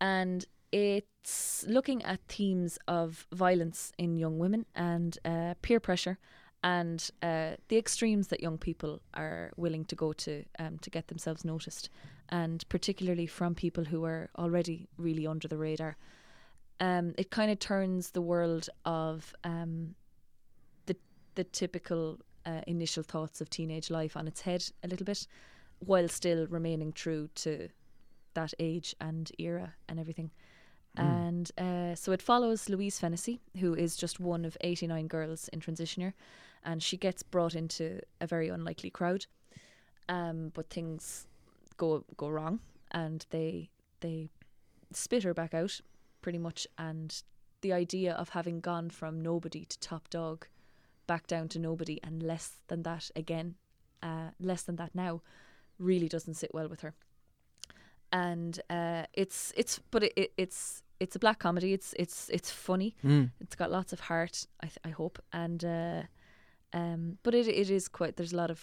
and 0.00 0.46
it's 0.72 1.64
looking 1.68 2.02
at 2.02 2.20
themes 2.28 2.78
of 2.88 3.26
violence 3.32 3.92
in 3.98 4.18
young 4.18 4.38
women 4.38 4.64
and 4.74 5.18
uh, 5.24 5.54
peer 5.62 5.78
pressure. 5.80 6.18
And 6.64 7.10
uh, 7.22 7.56
the 7.68 7.76
extremes 7.76 8.28
that 8.28 8.40
young 8.40 8.56
people 8.56 9.02
are 9.12 9.52
willing 9.56 9.84
to 9.84 9.94
go 9.94 10.14
to 10.14 10.44
um, 10.58 10.78
to 10.78 10.88
get 10.88 11.08
themselves 11.08 11.44
noticed, 11.44 11.90
and 12.30 12.66
particularly 12.70 13.26
from 13.26 13.54
people 13.54 13.84
who 13.84 14.02
are 14.04 14.30
already 14.38 14.88
really 14.96 15.26
under 15.26 15.46
the 15.46 15.58
radar. 15.58 15.98
Um, 16.80 17.14
it 17.18 17.30
kind 17.30 17.50
of 17.50 17.58
turns 17.58 18.10
the 18.10 18.22
world 18.22 18.70
of 18.86 19.34
um, 19.44 19.94
the 21.34 21.44
typical 21.44 22.18
uh, 22.46 22.60
initial 22.66 23.02
thoughts 23.02 23.40
of 23.40 23.50
teenage 23.50 23.90
life 23.90 24.16
on 24.16 24.26
its 24.26 24.42
head 24.42 24.64
a 24.82 24.88
little 24.88 25.04
bit, 25.04 25.26
while 25.78 26.08
still 26.08 26.46
remaining 26.46 26.92
true 26.92 27.28
to 27.34 27.68
that 28.34 28.52
age 28.58 28.94
and 29.00 29.30
era 29.38 29.74
and 29.88 29.98
everything. 29.98 30.30
And 30.96 31.50
uh, 31.58 31.94
so 31.96 32.12
it 32.12 32.22
follows 32.22 32.68
Louise 32.68 32.98
Fennessy, 33.00 33.40
who 33.58 33.74
is 33.74 33.96
just 33.96 34.20
one 34.20 34.44
of 34.44 34.56
89 34.60 35.08
girls 35.08 35.48
in 35.48 35.58
Transition 35.58 36.02
Year, 36.02 36.14
and 36.62 36.82
she 36.82 36.96
gets 36.96 37.22
brought 37.22 37.54
into 37.54 38.00
a 38.20 38.26
very 38.26 38.48
unlikely 38.48 38.90
crowd. 38.90 39.26
Um, 40.08 40.52
but 40.54 40.70
things 40.70 41.26
go 41.78 42.04
go 42.16 42.28
wrong, 42.28 42.60
and 42.92 43.26
they 43.30 43.70
they 44.00 44.28
spit 44.92 45.24
her 45.24 45.34
back 45.34 45.52
out, 45.52 45.80
pretty 46.22 46.38
much. 46.38 46.66
And 46.78 47.22
the 47.62 47.72
idea 47.72 48.12
of 48.12 48.28
having 48.28 48.60
gone 48.60 48.90
from 48.90 49.20
nobody 49.20 49.64
to 49.64 49.78
top 49.80 50.08
dog, 50.10 50.46
back 51.06 51.26
down 51.26 51.48
to 51.48 51.58
nobody, 51.58 52.00
and 52.02 52.22
less 52.22 52.56
than 52.68 52.82
that 52.82 53.10
again, 53.16 53.56
uh, 54.02 54.30
less 54.40 54.62
than 54.62 54.76
that 54.76 54.94
now, 54.94 55.22
really 55.78 56.08
doesn't 56.08 56.34
sit 56.34 56.52
well 56.54 56.68
with 56.68 56.80
her. 56.80 56.94
And 58.12 58.60
uh, 58.70 59.04
it's 59.12 59.52
it's 59.56 59.80
but 59.90 60.04
it, 60.04 60.12
it, 60.16 60.32
it's 60.36 60.82
it's 61.00 61.16
a 61.16 61.18
black 61.18 61.38
comedy. 61.38 61.72
It's 61.72 61.94
it's 61.98 62.28
it's 62.30 62.50
funny. 62.50 62.96
Mm. 63.04 63.30
It's 63.40 63.56
got 63.56 63.70
lots 63.70 63.92
of 63.92 64.00
heart. 64.00 64.46
I 64.60 64.66
th- 64.66 64.78
I 64.84 64.90
hope 64.90 65.18
and 65.32 65.64
uh, 65.64 66.02
um, 66.72 67.18
but 67.22 67.34
it 67.34 67.48
it 67.48 67.70
is 67.70 67.88
quite. 67.88 68.16
There's 68.16 68.32
a 68.32 68.36
lot 68.36 68.50
of 68.50 68.60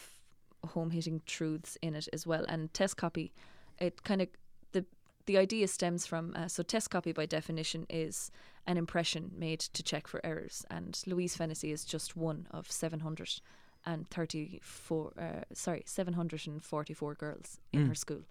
home 0.67 0.91
hitting 0.91 1.21
truths 1.25 1.77
in 1.81 1.95
it 1.95 2.07
as 2.13 2.27
well. 2.27 2.45
And 2.47 2.73
test 2.73 2.97
copy, 2.97 3.33
it 3.79 4.03
kind 4.03 4.21
of 4.21 4.27
the 4.71 4.85
the 5.25 5.37
idea 5.37 5.67
stems 5.67 6.05
from 6.05 6.33
uh, 6.35 6.47
so 6.47 6.63
test 6.63 6.89
copy 6.89 7.11
by 7.11 7.25
definition 7.25 7.85
is 7.89 8.31
an 8.67 8.77
impression 8.77 9.31
made 9.35 9.59
to 9.59 9.83
check 9.83 10.07
for 10.07 10.19
errors. 10.23 10.65
And 10.69 11.01
Louise 11.05 11.35
Fennessy 11.35 11.71
is 11.71 11.85
just 11.85 12.15
one 12.15 12.47
of 12.51 12.71
seven 12.71 12.99
hundred 13.01 13.41
and 13.85 14.09
thirty 14.09 14.59
four. 14.61 15.13
Uh, 15.17 15.43
sorry, 15.53 15.83
seven 15.85 16.13
hundred 16.13 16.47
and 16.47 16.63
forty 16.63 16.93
four 16.93 17.15
girls 17.15 17.59
in 17.73 17.81
Mm. 17.85 17.87
her 17.87 17.95
school. 17.95 18.21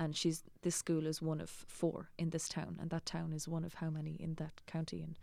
And 0.00 0.16
she's 0.16 0.44
this 0.62 0.76
school 0.76 1.06
is 1.06 1.20
one 1.22 1.40
of 1.40 1.50
four 1.50 2.10
in 2.18 2.30
this 2.30 2.48
town, 2.48 2.78
and 2.80 2.90
that 2.90 3.04
town 3.06 3.32
is 3.32 3.48
one 3.48 3.64
of 3.64 3.74
how 3.74 3.90
many 3.90 4.12
in 4.20 4.34
that 4.34 4.60
county, 4.66 5.02
and 5.02 5.16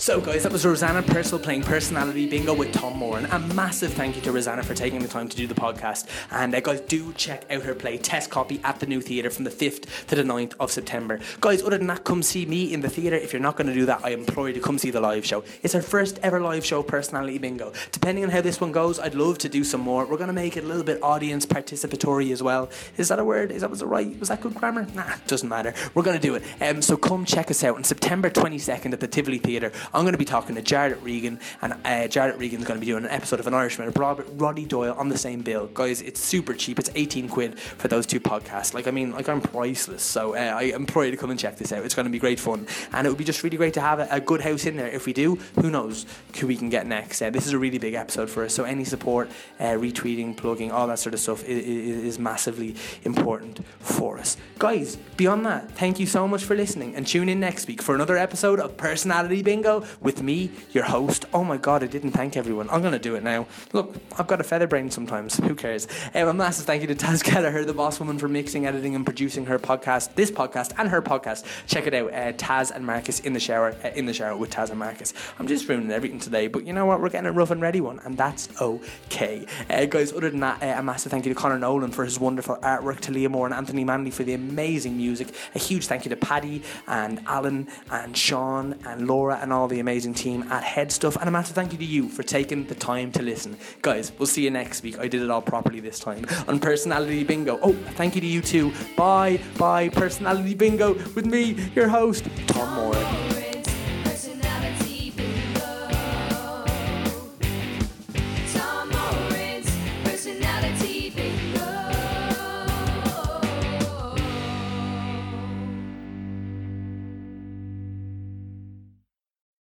So, 0.00 0.18
guys, 0.18 0.44
that 0.44 0.52
was 0.52 0.64
Roseanna 0.64 1.06
Purcell 1.06 1.38
playing 1.38 1.62
Personality 1.62 2.26
Bingo 2.26 2.54
with 2.54 2.72
Tom 2.72 2.96
Moran. 2.96 3.26
A 3.26 3.38
massive 3.38 3.92
thank 3.92 4.16
you 4.16 4.22
to 4.22 4.32
Roseanna 4.32 4.64
for 4.64 4.72
taking 4.72 5.00
the 5.00 5.08
time 5.08 5.28
to 5.28 5.36
do 5.36 5.46
the 5.46 5.54
podcast. 5.54 6.06
And, 6.30 6.54
uh, 6.54 6.60
guys, 6.60 6.80
do 6.80 7.12
check 7.12 7.44
out 7.50 7.64
her 7.64 7.74
play, 7.74 7.98
Test 7.98 8.30
Copy, 8.30 8.62
at 8.64 8.80
the 8.80 8.86
New 8.86 9.02
Theatre 9.02 9.28
from 9.28 9.44
the 9.44 9.50
5th 9.50 10.06
to 10.06 10.14
the 10.14 10.22
9th 10.22 10.54
of 10.58 10.70
September. 10.70 11.20
Guys, 11.42 11.62
other 11.62 11.76
than 11.76 11.86
that, 11.88 12.04
come 12.04 12.22
see 12.22 12.46
me 12.46 12.72
in 12.72 12.80
the 12.80 12.88
theatre. 12.88 13.14
If 13.14 13.34
you're 13.34 13.42
not 13.42 13.56
going 13.56 13.66
to 13.66 13.74
do 13.74 13.84
that, 13.84 14.00
I 14.02 14.12
implore 14.12 14.48
you 14.48 14.54
to 14.54 14.60
come 14.60 14.78
see 14.78 14.90
the 14.90 15.02
live 15.02 15.26
show. 15.26 15.44
It's 15.62 15.74
our 15.74 15.82
first 15.82 16.18
ever 16.22 16.40
live 16.40 16.64
show, 16.64 16.82
Personality 16.82 17.36
Bingo. 17.36 17.70
Depending 17.92 18.24
on 18.24 18.30
how 18.30 18.40
this 18.40 18.58
one 18.58 18.72
goes, 18.72 18.98
I'd 18.98 19.14
love 19.14 19.36
to 19.40 19.50
do 19.50 19.64
some 19.64 19.82
more. 19.82 20.06
We're 20.06 20.16
going 20.16 20.28
to 20.28 20.32
make 20.32 20.56
it 20.56 20.64
a 20.64 20.66
little 20.66 20.82
bit 20.82 21.02
audience 21.02 21.44
participatory 21.44 22.32
as 22.32 22.42
well. 22.42 22.70
Is 22.96 23.08
that 23.08 23.18
a 23.18 23.24
word? 23.24 23.52
Is 23.52 23.60
that 23.60 23.68
was 23.68 23.84
right? 23.84 24.18
Was 24.18 24.30
that 24.30 24.40
good 24.40 24.54
grammar? 24.54 24.86
Nah, 24.94 25.16
doesn't 25.26 25.50
matter. 25.50 25.74
We're 25.92 26.04
going 26.04 26.18
to 26.18 26.26
do 26.26 26.36
it. 26.36 26.42
Um, 26.58 26.80
so 26.80 26.96
come 26.96 27.26
check 27.26 27.50
us 27.50 27.62
out 27.62 27.76
on 27.76 27.84
September 27.84 28.30
22nd 28.30 28.94
at 28.94 29.00
the 29.00 29.06
Tivoli 29.06 29.36
Theatre. 29.36 29.72
I'm 29.92 30.02
going 30.02 30.12
to 30.12 30.18
be 30.18 30.24
talking 30.24 30.54
to 30.54 30.62
Jarlath 30.62 31.02
Regan, 31.02 31.40
and 31.62 31.72
uh, 31.72 32.06
Jarlath 32.08 32.38
Regan's 32.38 32.64
going 32.64 32.78
to 32.78 32.80
be 32.80 32.90
doing 32.90 33.04
an 33.04 33.10
episode 33.10 33.40
of 33.40 33.46
An 33.46 33.54
Irishman 33.54 33.86
with 33.86 33.98
Robert 33.98 34.26
Roddy 34.34 34.64
Doyle 34.64 34.94
on 34.94 35.08
the 35.08 35.18
same 35.18 35.42
bill. 35.42 35.66
Guys, 35.66 36.00
it's 36.00 36.20
super 36.20 36.54
cheap. 36.54 36.78
It's 36.78 36.90
18 36.94 37.28
quid 37.28 37.58
for 37.58 37.88
those 37.88 38.06
two 38.06 38.20
podcasts. 38.20 38.72
Like, 38.72 38.86
I 38.86 38.92
mean, 38.92 39.10
like 39.12 39.28
I'm 39.28 39.40
priceless. 39.40 40.02
So 40.02 40.34
uh, 40.34 40.38
I 40.38 40.62
implore 40.62 41.04
you 41.04 41.10
to 41.10 41.16
come 41.16 41.30
and 41.30 41.40
check 41.40 41.56
this 41.56 41.72
out. 41.72 41.84
It's 41.84 41.94
going 41.94 42.06
to 42.06 42.10
be 42.10 42.18
great 42.18 42.38
fun, 42.38 42.66
and 42.92 43.06
it 43.06 43.10
would 43.10 43.18
be 43.18 43.24
just 43.24 43.42
really 43.42 43.56
great 43.56 43.74
to 43.74 43.80
have 43.80 43.98
a, 43.98 44.08
a 44.10 44.20
good 44.20 44.40
house 44.40 44.64
in 44.64 44.76
there. 44.76 44.88
If 44.88 45.06
we 45.06 45.12
do, 45.12 45.36
who 45.60 45.70
knows 45.70 46.06
who 46.38 46.46
we 46.46 46.56
can 46.56 46.68
get 46.68 46.86
next? 46.86 47.20
Uh, 47.20 47.30
this 47.30 47.46
is 47.46 47.52
a 47.52 47.58
really 47.58 47.78
big 47.78 47.94
episode 47.94 48.30
for 48.30 48.44
us. 48.44 48.54
So 48.54 48.64
any 48.64 48.84
support, 48.84 49.28
uh, 49.58 49.64
retweeting, 49.74 50.36
plugging, 50.36 50.70
all 50.70 50.86
that 50.86 51.00
sort 51.00 51.14
of 51.14 51.20
stuff 51.20 51.42
is, 51.44 51.64
is 51.66 52.18
massively 52.18 52.76
important 53.02 53.60
for 53.80 54.18
us. 54.18 54.36
Guys, 54.58 54.96
beyond 55.16 55.44
that, 55.46 55.72
thank 55.72 55.98
you 55.98 56.06
so 56.06 56.28
much 56.28 56.44
for 56.44 56.54
listening, 56.54 56.94
and 56.94 57.06
tune 57.06 57.28
in 57.28 57.40
next 57.40 57.66
week 57.66 57.82
for 57.82 57.94
another 57.94 58.16
episode 58.16 58.60
of 58.60 58.76
Personality 58.76 59.42
Bingo 59.42 59.79
with 60.00 60.22
me, 60.22 60.50
your 60.72 60.84
host. 60.84 61.24
Oh 61.32 61.44
my 61.44 61.56
god, 61.56 61.82
I 61.82 61.86
didn't 61.86 62.12
thank 62.12 62.36
everyone. 62.36 62.68
I'm 62.70 62.80
going 62.80 62.92
to 62.92 62.98
do 62.98 63.14
it 63.14 63.22
now. 63.22 63.46
Look, 63.72 63.94
I've 64.18 64.26
got 64.26 64.40
a 64.40 64.44
feather 64.44 64.66
brain 64.66 64.90
sometimes. 64.90 65.36
Who 65.38 65.54
cares? 65.54 65.86
Um, 66.14 66.28
a 66.28 66.34
massive 66.34 66.66
thank 66.66 66.82
you 66.82 66.88
to 66.88 66.94
Taz 66.94 67.22
Kelleher, 67.22 67.64
the 67.64 67.74
boss 67.74 67.98
woman, 67.98 68.18
for 68.18 68.28
mixing, 68.28 68.66
editing, 68.66 68.94
and 68.94 69.04
producing 69.04 69.46
her 69.46 69.58
podcast, 69.58 70.14
this 70.14 70.30
podcast, 70.30 70.72
and 70.78 70.88
her 70.88 71.02
podcast. 71.02 71.44
Check 71.66 71.86
it 71.86 71.94
out, 71.94 72.12
uh, 72.12 72.32
Taz 72.32 72.70
and 72.70 72.86
Marcus 72.86 73.20
in 73.20 73.32
the 73.32 73.40
shower, 73.40 73.74
uh, 73.84 73.88
in 73.94 74.06
the 74.06 74.14
shower 74.14 74.36
with 74.36 74.50
Taz 74.50 74.70
and 74.70 74.78
Marcus. 74.78 75.12
I'm 75.38 75.46
just 75.46 75.68
ruining 75.68 75.90
everything 75.90 76.18
today, 76.18 76.46
but 76.46 76.66
you 76.66 76.72
know 76.72 76.86
what? 76.86 77.00
We're 77.00 77.10
getting 77.10 77.28
a 77.28 77.32
rough 77.32 77.50
and 77.50 77.60
ready 77.60 77.80
one, 77.80 78.00
and 78.04 78.16
that's 78.16 78.48
okay. 78.60 79.46
Uh, 79.68 79.86
guys, 79.86 80.12
other 80.12 80.30
than 80.30 80.40
that, 80.40 80.62
uh, 80.62 80.78
a 80.78 80.82
massive 80.82 81.10
thank 81.10 81.26
you 81.26 81.34
to 81.34 81.38
Connor 81.38 81.58
Nolan 81.58 81.90
for 81.90 82.04
his 82.04 82.18
wonderful 82.18 82.56
artwork, 82.56 83.00
to 83.00 83.12
Leah 83.12 83.28
Moore 83.28 83.46
and 83.46 83.54
Anthony 83.54 83.84
Manley 83.84 84.10
for 84.10 84.24
the 84.24 84.34
amazing 84.34 84.96
music. 84.96 85.34
A 85.54 85.58
huge 85.58 85.86
thank 85.86 86.04
you 86.04 86.10
to 86.10 86.16
Paddy 86.16 86.62
and 86.86 87.20
Alan 87.26 87.68
and 87.90 88.16
Sean 88.16 88.74
and 88.84 89.06
Laura 89.06 89.38
and 89.40 89.52
all 89.52 89.68
the 89.70 89.80
amazing 89.80 90.14
team 90.14 90.42
at 90.50 90.62
Headstuff. 90.62 91.16
And 91.16 91.28
a 91.28 91.32
massive 91.32 91.54
thank 91.54 91.72
you 91.72 91.78
to 91.78 91.84
you 91.84 92.08
for 92.08 92.22
taking 92.22 92.66
the 92.66 92.74
time 92.74 93.10
to 93.12 93.22
listen. 93.22 93.56
Guys, 93.82 94.12
we'll 94.18 94.26
see 94.26 94.44
you 94.44 94.50
next 94.50 94.82
week. 94.82 94.98
I 94.98 95.08
did 95.08 95.22
it 95.22 95.30
all 95.30 95.42
properly 95.42 95.80
this 95.80 95.98
time 95.98 96.26
on 96.48 96.60
Personality 96.60 97.24
Bingo. 97.24 97.58
Oh, 97.62 97.72
thank 97.94 98.14
you 98.14 98.20
to 98.20 98.26
you 98.26 98.42
too. 98.42 98.72
Bye, 98.96 99.40
bye, 99.56 99.88
Personality 99.88 100.54
Bingo 100.54 100.94
with 101.14 101.26
me, 101.26 101.56
your 101.74 101.88
host, 101.88 102.26
Tom 102.48 102.74
Moran. 102.74 103.29